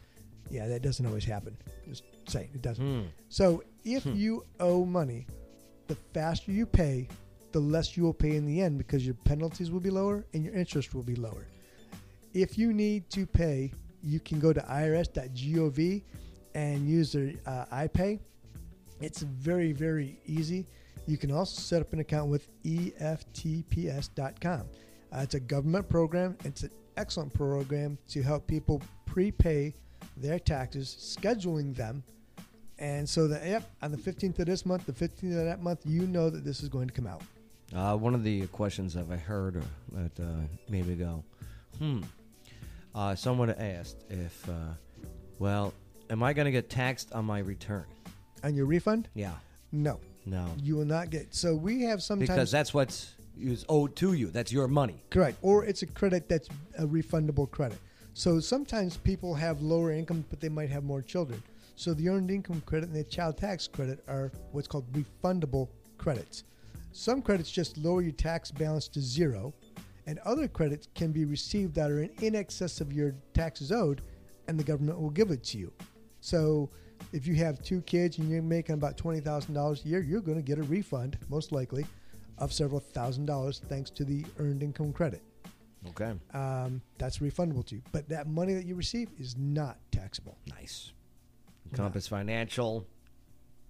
Yeah, 0.49 0.67
that 0.67 0.81
doesn't 0.81 1.05
always 1.05 1.25
happen. 1.25 1.57
Just 1.89 2.03
saying, 2.29 2.49
it 2.53 2.61
doesn't. 2.61 2.85
Hmm. 2.85 3.07
So, 3.27 3.63
if 3.83 4.03
Hmm. 4.03 4.13
you 4.15 4.45
owe 4.61 4.85
money, 4.85 5.27
the 5.87 5.95
faster 6.13 6.51
you 6.53 6.65
pay, 6.65 7.09
the 7.51 7.59
less 7.59 7.97
you 7.97 8.03
will 8.03 8.13
pay 8.13 8.35
in 8.35 8.45
the 8.45 8.61
end 8.61 8.77
because 8.77 9.05
your 9.05 9.15
penalties 9.15 9.71
will 9.71 9.79
be 9.79 9.89
lower 9.89 10.25
and 10.33 10.43
your 10.43 10.53
interest 10.53 10.93
will 10.93 11.03
be 11.03 11.15
lower. 11.15 11.47
If 12.33 12.57
you 12.57 12.73
need 12.73 13.09
to 13.11 13.25
pay, 13.25 13.71
you 14.03 14.19
can 14.19 14.39
go 14.39 14.53
to 14.53 14.59
irs.gov 14.61 16.01
and 16.55 16.89
use 16.89 17.11
their 17.11 17.33
uh, 17.45 17.65
iPay. 17.73 18.19
It's 19.01 19.21
very, 19.21 19.71
very 19.71 20.19
easy. 20.25 20.65
You 21.05 21.17
can 21.17 21.31
also 21.31 21.61
set 21.61 21.81
up 21.81 21.93
an 21.93 21.99
account 21.99 22.29
with 22.29 22.47
EFTPS.com. 22.63 24.61
Uh, 24.61 25.19
it's 25.19 25.35
a 25.35 25.39
government 25.39 25.87
program. 25.87 26.37
It's 26.43 26.63
an 26.63 26.71
excellent 26.97 27.33
program 27.33 27.97
to 28.09 28.21
help 28.21 28.45
people 28.47 28.81
prepay 29.05 29.73
their 30.17 30.39
taxes, 30.39 31.17
scheduling 31.19 31.75
them. 31.75 32.03
And 32.79 33.07
so 33.07 33.27
that, 33.27 33.45
yep, 33.45 33.71
on 33.81 33.91
the 33.91 33.97
15th 33.97 34.39
of 34.39 34.45
this 34.45 34.65
month, 34.65 34.85
the 34.85 34.91
15th 34.91 35.39
of 35.39 35.45
that 35.45 35.61
month, 35.63 35.81
you 35.85 36.07
know 36.07 36.29
that 36.29 36.43
this 36.43 36.61
is 36.61 36.69
going 36.69 36.87
to 36.87 36.93
come 36.93 37.07
out. 37.07 37.23
Uh, 37.75 37.95
one 37.95 38.15
of 38.15 38.23
the 38.23 38.47
questions 38.47 38.93
that 38.93 39.05
I 39.11 39.17
heard 39.17 39.57
uh, 39.57 39.61
that 39.91 40.23
uh, 40.23 40.27
made 40.69 40.87
me 40.87 40.95
go, 40.95 41.23
hmm. 41.79 42.01
Uh, 42.95 43.13
someone 43.13 43.51
asked 43.51 44.05
if, 44.09 44.49
uh, 44.49 44.73
well, 45.37 45.73
am 46.09 46.23
I 46.23 46.33
going 46.33 46.45
to 46.45 46.51
get 46.51 46.69
taxed 46.69 47.11
on 47.11 47.25
my 47.25 47.39
return? 47.39 47.85
On 48.43 48.55
your 48.55 48.65
refund? 48.65 49.09
Yeah. 49.13 49.33
No. 49.71 49.99
No. 50.25 50.47
You 50.63 50.75
will 50.77 50.85
not 50.85 51.09
get. 51.09 51.35
So 51.35 51.53
we 51.53 51.81
have 51.83 52.01
sometimes. 52.01 52.29
Because 52.29 52.51
that's 52.51 52.73
what's 52.73 53.13
is 53.39 53.65
owed 53.69 53.95
to 53.97 54.13
you. 54.13 54.27
That's 54.27 54.51
your 54.51 54.67
money. 54.67 54.95
Correct. 55.09 55.37
Or 55.41 55.63
it's 55.63 55.83
a 55.83 55.85
credit 55.85 56.27
that's 56.27 56.49
a 56.77 56.85
refundable 56.85 57.49
credit. 57.49 57.77
So 58.13 58.39
sometimes 58.39 58.97
people 58.97 59.35
have 59.35 59.61
lower 59.61 59.91
income, 59.91 60.25
but 60.29 60.39
they 60.39 60.49
might 60.49 60.69
have 60.69 60.83
more 60.83 61.01
children. 61.01 61.41
So 61.75 61.93
the 61.93 62.09
earned 62.09 62.31
income 62.31 62.63
credit 62.65 62.89
and 62.89 62.97
the 62.97 63.03
child 63.03 63.37
tax 63.37 63.67
credit 63.67 64.03
are 64.07 64.31
what's 64.51 64.67
called 64.67 64.85
refundable 64.93 65.67
credits. 65.99 66.43
Some 66.97 67.21
credits 67.21 67.51
just 67.51 67.77
lower 67.77 68.01
your 68.01 68.11
tax 68.11 68.49
balance 68.49 68.87
to 68.87 68.99
zero, 68.99 69.53
and 70.07 70.17
other 70.25 70.47
credits 70.47 70.87
can 70.95 71.11
be 71.11 71.25
received 71.25 71.75
that 71.75 71.91
are 71.91 72.01
in, 72.01 72.35
excess 72.35 72.81
of 72.81 72.91
your 72.91 73.13
taxes 73.35 73.71
owed, 73.71 74.01
and 74.47 74.59
the 74.59 74.63
government 74.63 74.99
will 74.99 75.11
give 75.11 75.29
it 75.29 75.43
to 75.43 75.59
you. 75.59 75.71
So 76.21 76.71
if 77.13 77.27
you 77.27 77.35
have 77.35 77.61
two 77.61 77.81
kids 77.81 78.17
and 78.17 78.27
you're 78.27 78.41
making 78.41 78.73
about 78.73 78.97
$20,000 78.97 79.85
a 79.85 79.87
year, 79.87 79.99
you're 80.01 80.21
going 80.21 80.39
to 80.39 80.43
get 80.43 80.57
a 80.57 80.63
refund, 80.63 81.19
most 81.29 81.51
likely, 81.51 81.85
of 82.39 82.51
several 82.51 82.79
thousand 82.79 83.27
dollars 83.27 83.61
thanks 83.69 83.91
to 83.91 84.03
the 84.03 84.25
earned 84.39 84.63
income 84.63 84.91
credit. 84.91 85.21
Okay. 85.89 86.13
Um, 86.33 86.81
that's 86.97 87.19
refundable 87.19 87.65
to 87.67 87.75
you. 87.75 87.83
But 87.91 88.09
that 88.09 88.27
money 88.27 88.55
that 88.55 88.65
you 88.65 88.73
receive 88.73 89.09
is 89.19 89.37
not 89.37 89.77
taxable. 89.91 90.35
Nice. 90.47 90.93
Compass 91.75 92.07
Financial. 92.07 92.87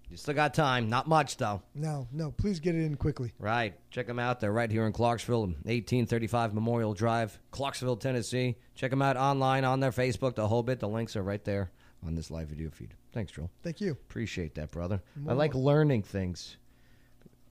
You 0.09 0.15
still 0.15 0.33
got 0.33 0.53
time. 0.53 0.89
Not 0.89 1.07
much, 1.07 1.35
though. 1.37 1.61
No, 1.75 2.07
no. 2.11 2.31
Please 2.31 2.59
get 2.59 2.75
it 2.75 2.83
in 2.85 2.95
quickly. 2.95 3.33
Right. 3.39 3.73
Check 3.91 4.07
them 4.07 4.19
out. 4.19 4.39
They're 4.39 4.53
right 4.53 4.71
here 4.71 4.85
in 4.85 4.93
Clarksville, 4.93 5.41
1835 5.41 6.53
Memorial 6.53 6.93
Drive, 6.93 7.37
Clarksville, 7.51 7.97
Tennessee. 7.97 8.55
Check 8.75 8.91
them 8.91 9.01
out 9.01 9.17
online 9.17 9.65
on 9.65 9.79
their 9.81 9.91
Facebook, 9.91 10.35
the 10.35 10.47
whole 10.47 10.63
bit. 10.63 10.79
The 10.79 10.87
links 10.87 11.15
are 11.17 11.23
right 11.23 11.43
there 11.43 11.71
on 12.05 12.15
this 12.15 12.31
live 12.31 12.47
video 12.47 12.69
feed. 12.69 12.93
Thanks, 13.11 13.33
Joel. 13.33 13.51
Thank 13.63 13.81
you. 13.81 13.91
Appreciate 13.91 14.55
that, 14.55 14.71
brother. 14.71 15.01
More 15.17 15.33
I 15.33 15.35
like 15.35 15.53
more. 15.53 15.63
learning 15.63 16.03
things. 16.03 16.55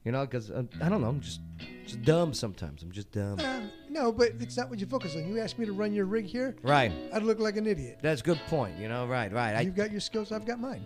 You 0.05 0.13
know, 0.13 0.25
because 0.25 0.53
uh, 0.53 0.63
I 0.81 0.89
don't 0.89 1.01
know, 1.01 1.09
I'm 1.09 1.21
just, 1.21 1.41
just 1.85 2.03
dumb 2.03 2.33
sometimes. 2.33 2.85
I'm 2.85 2.93
just 2.93 3.11
dumb. 3.11 3.41
Uh, 3.41 3.63
no, 3.91 4.13
but 4.13 4.35
it's 4.39 4.57
not 4.57 4.71
what 4.71 4.79
you 4.79 4.87
focus 4.87 5.17
on. 5.17 5.27
You 5.27 5.41
asked 5.41 5.59
me 5.59 5.67
to 5.67 5.73
run 5.73 5.93
your 5.93 6.05
rig 6.05 6.27
here. 6.27 6.55
Right. 6.63 6.93
I'd 7.13 7.25
look 7.25 7.41
like 7.41 7.57
an 7.57 7.67
idiot. 7.67 7.99
That's 8.03 8.21
a 8.21 8.25
good 8.25 8.41
point. 8.47 8.79
You 8.79 8.89
know, 8.89 9.07
right, 9.07 9.33
right. 9.33 9.57
I, 9.57 9.63
You've 9.63 9.75
got 9.75 9.91
your 9.91 10.01
skills. 10.01 10.31
I've 10.31 10.47
got 10.47 10.61
mine. 10.61 10.85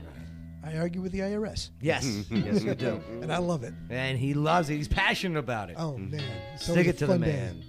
I 0.62 0.76
argue 0.76 1.00
with 1.00 1.12
the 1.12 1.20
IRS. 1.20 1.70
yes, 1.80 2.04
yes, 2.30 2.62
you 2.62 2.74
do. 2.74 3.00
and 3.22 3.32
I 3.32 3.38
love 3.38 3.64
it. 3.64 3.72
And 3.88 4.18
he 4.18 4.34
loves 4.34 4.68
it. 4.70 4.76
He's 4.76 4.88
passionate 4.88 5.38
about 5.38 5.70
it. 5.70 5.76
Oh 5.78 5.96
man, 5.96 6.22
It's 6.54 6.64
Stick 6.64 6.86
it 6.86 6.98
to 6.98 7.06
the 7.06 7.12
fun 7.14 7.20
day. 7.22 7.32
man. 7.32 7.64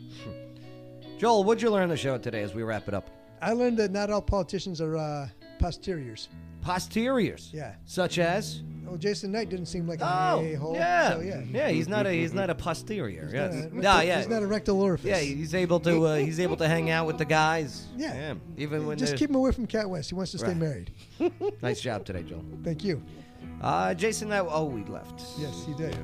Joel, 1.17 1.43
what'd 1.43 1.61
you 1.61 1.69
learn 1.71 1.83
on 1.83 1.89
the 1.89 1.97
show 1.97 2.17
today 2.17 2.41
as 2.41 2.53
we 2.53 2.63
wrap 2.63 2.87
it 2.87 2.93
up? 2.93 3.09
I 3.41 3.53
learned 3.53 3.77
that 3.77 3.91
not 3.91 4.09
all 4.09 4.21
politicians 4.21 4.81
are 4.81 4.97
uh, 4.97 5.29
posteriors. 5.59 6.29
Posteriors. 6.61 7.49
Yeah. 7.53 7.75
Such 7.85 8.17
as? 8.19 8.61
Well, 8.91 8.97
Jason 8.97 9.31
Knight 9.31 9.47
didn't 9.47 9.67
seem 9.67 9.87
like 9.87 9.99
Oh, 10.01 10.41
a 10.43 10.53
hole. 10.55 10.75
yeah. 10.75 11.11
So, 11.11 11.21
yeah. 11.21 11.41
Yeah, 11.49 11.69
he's 11.69 11.87
not 11.87 12.05
a 12.05 12.11
he's 12.11 12.33
not 12.33 12.49
a 12.49 12.55
posterior. 12.55 13.23
He's 13.23 13.33
yes. 13.33 13.53
not 13.53 13.71
a- 13.71 13.75
no, 13.75 14.01
yeah. 14.01 14.17
He's 14.17 14.27
not 14.27 14.43
a 14.43 14.47
rectal 14.47 14.81
orifice. 14.81 15.05
Yeah, 15.05 15.19
he's 15.19 15.55
able 15.55 15.79
to 15.79 16.07
uh, 16.07 16.15
he's 16.17 16.41
able 16.41 16.57
to 16.57 16.67
hang 16.67 16.89
out 16.89 17.07
with 17.07 17.17
the 17.17 17.23
guys. 17.23 17.87
Yeah. 17.95 18.33
Even 18.57 18.85
when 18.85 18.97
Just 18.97 19.15
keep 19.15 19.29
him 19.29 19.37
away 19.37 19.53
from 19.53 19.65
Cat 19.65 19.89
West. 19.89 20.09
He 20.09 20.15
wants 20.15 20.31
to 20.33 20.39
stay 20.39 20.47
Right. 20.49 20.57
married. 20.57 20.91
Nice 21.61 21.79
job 21.79 22.03
today, 22.03 22.23
Joel. 22.23 22.43
Thank 22.65 22.83
you. 22.83 23.01
Uh, 23.61 23.93
Jason, 23.93 24.27
that 24.27 24.45
oh, 24.49 24.65
we 24.65 24.83
left. 24.83 25.23
Yes, 25.39 25.63
he 25.65 25.73
did. 25.73 25.97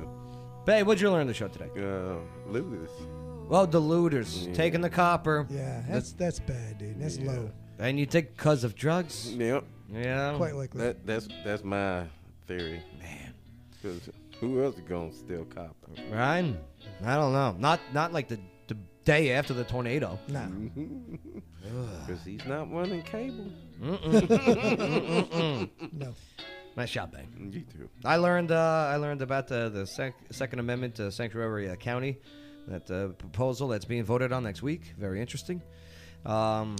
Babe, 0.64 0.86
what'd 0.86 1.02
you 1.02 1.10
learn 1.10 1.20
on 1.20 1.26
the 1.26 1.34
show 1.34 1.48
today? 1.48 1.68
Uh, 1.76 2.16
looters. 2.50 2.88
Well, 3.50 3.66
the 3.66 3.80
looters 3.80 4.46
Yeah. 4.46 4.54
taking 4.54 4.80
the 4.80 4.88
copper. 4.88 5.46
Yeah, 5.50 5.82
that's 5.90 6.12
that's 6.12 6.38
bad, 6.40 6.78
dude. 6.78 6.98
That's 6.98 7.18
Yeah. 7.18 7.32
low. 7.32 7.50
And 7.78 8.00
you 8.00 8.06
think 8.06 8.34
because 8.34 8.64
of 8.64 8.74
drugs? 8.74 9.30
Yep. 9.34 9.64
Yeah. 9.92 10.34
Quite 10.38 10.54
likely. 10.54 10.80
That, 10.80 11.06
that's 11.06 11.28
that's 11.44 11.62
my 11.64 12.04
theory. 12.48 12.82
Man. 12.98 13.34
Because 13.80 14.08
who 14.40 14.64
else 14.64 14.76
is 14.76 14.82
gonna 14.82 15.12
steal 15.12 15.44
copper? 15.44 15.92
Right? 16.10 16.54
I 17.04 17.14
don't 17.14 17.32
know. 17.32 17.54
Not 17.58 17.78
not 17.92 18.12
like 18.12 18.26
the, 18.28 18.40
the 18.66 18.76
day 19.04 19.30
after 19.32 19.54
the 19.54 19.64
tornado. 19.64 20.18
Nah. 20.28 20.46
Because 22.06 22.24
he's 22.24 22.46
not 22.46 22.72
running 22.72 23.02
cable. 23.02 23.44
Mm-mm. 23.82 24.22
Mm-mm. 24.26 25.68
No. 25.92 26.14
Nice 26.76 26.90
job, 26.92 27.12
bang. 27.12 27.50
You 27.52 27.60
too. 27.62 27.88
I 28.04 28.16
learned 28.16 28.52
uh, 28.52 28.88
I 28.90 28.96
learned 28.96 29.20
about 29.20 29.48
the 29.48 29.68
the 29.68 29.86
sec- 29.86 30.14
Second 30.30 30.60
Amendment 30.60 30.94
to 30.94 31.10
Sanctuary 31.12 31.68
uh, 31.68 31.74
County, 31.76 32.18
that 32.68 32.90
uh, 32.90 33.08
proposal 33.08 33.68
that's 33.68 33.84
being 33.84 34.04
voted 34.04 34.32
on 34.32 34.44
next 34.44 34.62
week. 34.62 34.94
Very 34.96 35.20
interesting. 35.20 35.60
Um, 36.24 36.76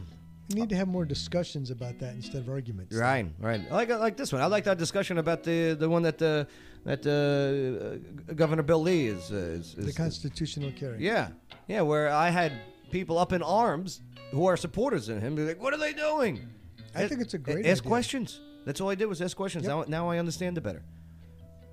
You 0.49 0.55
need 0.55 0.71
to 0.71 0.77
have 0.77 0.89
more 0.89 1.05
discussions 1.05 1.71
about 1.71 1.99
that 1.99 2.15
instead 2.15 2.41
of 2.41 2.49
arguments. 2.49 2.97
right, 2.97 3.27
right. 3.39 3.61
I 3.71 3.75
like 3.75 3.91
I 3.91 3.97
like 3.97 4.17
this 4.17 4.33
one. 4.33 4.41
I 4.41 4.47
like 4.47 4.65
that 4.65 4.79
discussion 4.79 5.19
about 5.19 5.43
the 5.45 5.75
the 5.75 5.89
one 5.89 6.03
that 6.03 6.23
uh, 6.23 6.45
that 6.85 7.07
uh, 7.07 8.31
uh, 8.31 8.35
Governor 8.35 8.63
Bill 8.63 8.81
Lee 8.81 9.09
is, 9.09 9.31
uh, 9.31 9.37
is, 9.37 9.75
The 9.75 9.93
constitutional 9.93 10.73
carry. 10.73 11.05
Yeah, 11.05 11.29
yeah. 11.67 11.83
Where 11.83 12.09
I 12.09 12.31
had 12.31 12.53
people 12.91 13.19
up 13.19 13.33
in 13.33 13.43
arms 13.43 14.01
who 14.31 14.47
are 14.47 14.57
supporters 14.57 15.11
of 15.11 15.21
him. 15.21 15.35
Be 15.35 15.43
like, 15.43 15.61
"What 15.63 15.75
are 15.75 15.79
they 15.79 15.93
doing?" 15.93 16.49
I 16.95 17.07
think 17.07 17.21
it's 17.21 17.35
a 17.35 17.39
great 17.39 17.67
Ask 17.67 17.83
idea. 17.83 17.89
questions. 17.91 18.41
That's 18.65 18.81
all 18.81 18.89
I 18.89 18.95
did 18.95 19.07
was 19.07 19.21
ask 19.21 19.37
questions. 19.37 19.67
Now, 19.67 19.85
now 19.87 20.09
I 20.09 20.19
understand 20.19 20.57
it 20.57 20.63
better. 20.63 20.83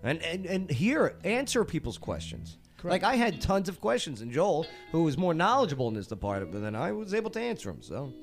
And 0.03 0.21
and 0.21 0.45
and 0.45 0.69
hear 0.69 1.15
answer 1.23 1.63
people's 1.63 1.97
questions. 1.97 2.57
Like 2.83 3.03
I 3.03 3.15
had 3.15 3.41
tons 3.41 3.67
of 3.69 3.81
questions, 3.81 4.21
and 4.21 4.31
Joel, 4.31 4.67
who 4.91 5.03
was 5.03 5.17
more 5.17 5.33
knowledgeable 5.33 5.87
in 5.87 5.95
this 5.95 6.07
department 6.07 6.51
than 6.61 6.75
I, 6.75 6.91
was 6.91 7.13
able 7.15 7.31
to 7.31 7.39
answer 7.39 7.71
them. 7.71 7.81
So, 7.81 8.13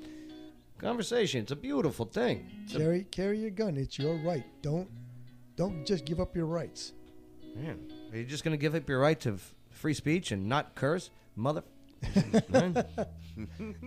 conversation. 0.82 1.42
It's 1.42 1.52
a 1.52 1.56
beautiful 1.56 2.04
thing. 2.06 2.46
It's 2.64 2.74
a- 2.74 2.78
Carry 2.78 3.04
carry 3.04 3.38
your 3.38 3.50
gun. 3.50 3.76
It's 3.76 3.98
your 3.98 4.16
right. 4.16 4.44
Don't 4.62 4.88
don't 5.56 5.86
just 5.86 6.04
give 6.04 6.20
up 6.20 6.34
your 6.36 6.46
rights. 6.46 6.92
Man, 7.56 7.78
are 8.12 8.18
you 8.18 8.24
just 8.24 8.44
going 8.44 8.52
to 8.52 8.58
give 8.60 8.74
up 8.74 8.88
your 8.88 8.98
right 8.98 9.18
to 9.20 9.34
f- 9.34 9.54
free 9.70 9.92
speech 9.94 10.32
and 10.32 10.48
not 10.48 10.74
curse, 10.74 11.10
mother? 11.36 11.62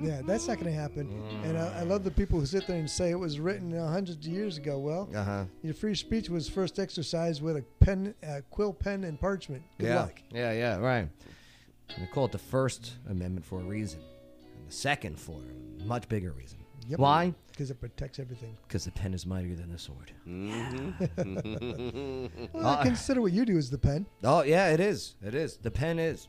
yeah, 0.02 0.22
that's 0.26 0.48
not 0.48 0.56
going 0.60 0.66
to 0.68 0.72
happen. 0.72 1.12
And 1.44 1.58
I, 1.58 1.80
I 1.80 1.82
love 1.82 2.04
the 2.04 2.12
people 2.12 2.40
who 2.40 2.46
sit 2.46 2.68
there 2.68 2.78
and 2.78 2.90
say 2.90 3.10
it 3.12 3.20
was 3.20 3.40
written 3.40 3.76
uh, 3.76 3.88
hundreds 3.90 4.26
of 4.26 4.32
years 4.32 4.58
ago. 4.58 4.78
Well, 4.78 5.10
Uh-huh. 5.14 5.46
your 5.64 5.74
free 5.74 5.96
speech 5.96 6.30
was 6.30 6.48
first 6.48 6.78
exercised 6.80 7.42
with 7.42 7.58
a 7.58 7.64
pen, 7.80 8.14
a 8.24 8.42
quill 8.44 8.72
pen, 8.74 9.04
and 9.04 9.20
parchment. 9.20 9.64
Good 9.80 9.88
yeah. 9.90 9.96
luck. 10.00 10.22
Yeah, 10.32 10.52
yeah, 10.54 10.78
right. 10.78 11.10
They 11.98 12.06
call 12.14 12.26
it 12.26 12.32
the 12.32 12.38
First 12.38 12.94
Amendment 13.10 13.46
for 13.46 13.60
a 13.60 13.64
reason, 13.64 14.00
and 14.58 14.68
the 14.68 14.72
second 14.74 15.20
for 15.20 15.42
a 15.82 15.84
much 15.86 16.08
bigger 16.08 16.32
reason. 16.32 16.60
Yep. 16.88 17.00
Why? 17.00 17.34
Because 17.52 17.72
it 17.72 17.80
protects 17.80 18.20
everything. 18.20 18.58
Because 18.68 18.86
the 18.86 18.92
pen 18.92 19.14
is 19.14 19.26
mightier 19.26 19.56
than 19.56 19.72
the 19.72 19.80
sword. 19.80 20.12
Mm-hmm. 20.28 22.26
Well, 22.54 22.68
I 22.68 22.74
uh, 22.74 22.84
consider 22.84 23.22
what 23.22 23.32
you 23.32 23.46
do 23.46 23.58
as 23.58 23.70
the 23.70 23.78
pen. 23.78 24.06
Oh 24.24 24.44
yeah, 24.44 24.70
it 24.70 24.80
is. 24.80 25.16
It 25.24 25.34
is. 25.34 25.58
The 25.58 25.72
pen 25.72 26.00
is. 26.00 26.28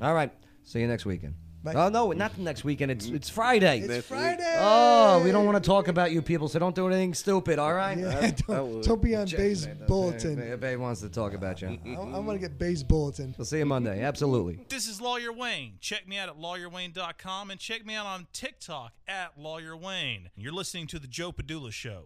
All 0.00 0.14
right. 0.14 0.32
See 0.64 0.80
you 0.80 0.86
next 0.86 1.06
weekend. 1.06 1.34
Bye. 1.62 1.74
Oh 1.74 1.88
no, 1.88 2.12
not 2.12 2.38
next 2.38 2.62
weekend. 2.64 2.90
It's 2.92 3.06
it's 3.06 3.28
Friday. 3.28 3.80
It's 3.80 4.06
Friday. 4.06 4.56
Oh, 4.58 5.20
we 5.24 5.32
don't 5.32 5.44
want 5.44 5.62
to 5.62 5.66
talk 5.66 5.88
about 5.88 6.12
you 6.12 6.22
people, 6.22 6.48
so 6.48 6.58
don't 6.58 6.74
do 6.74 6.86
anything 6.86 7.14
stupid. 7.14 7.58
All 7.58 7.74
right. 7.74 7.98
Yeah, 7.98 8.30
don't, 8.46 8.82
don't 8.82 9.02
be 9.02 9.16
on 9.16 9.26
Check 9.26 9.38
Bay's 9.38 9.66
man. 9.66 9.82
bulletin. 9.88 10.36
Babe, 10.36 10.60
Babe 10.60 10.78
wants 10.78 11.00
to 11.00 11.08
talk 11.08 11.34
about 11.34 11.60
you. 11.60 11.78
I, 11.84 11.90
I 11.94 12.18
want 12.20 12.32
to 12.32 12.38
get 12.38 12.58
Bay's 12.58 12.82
bulletin. 12.84 13.34
We'll 13.36 13.44
see 13.44 13.58
you 13.58 13.66
Monday. 13.66 14.02
Absolutely. 14.02 14.60
This 14.68 14.86
is 14.86 15.00
Lawyer 15.00 15.32
Wayne. 15.32 15.74
Check 15.80 16.06
me 16.06 16.16
out 16.16 16.28
at 16.28 16.36
lawyerwayne.com 16.38 17.50
and 17.50 17.58
check 17.58 17.84
me 17.84 17.94
out 17.94 18.06
on 18.06 18.28
TikTok 18.32 18.92
at 19.08 19.32
Lawyer 19.36 19.76
Wayne. 19.76 20.30
You're 20.36 20.52
listening 20.52 20.86
to 20.88 20.98
The 21.00 21.08
Joe 21.08 21.32
Padula 21.32 21.72
Show. 21.72 22.04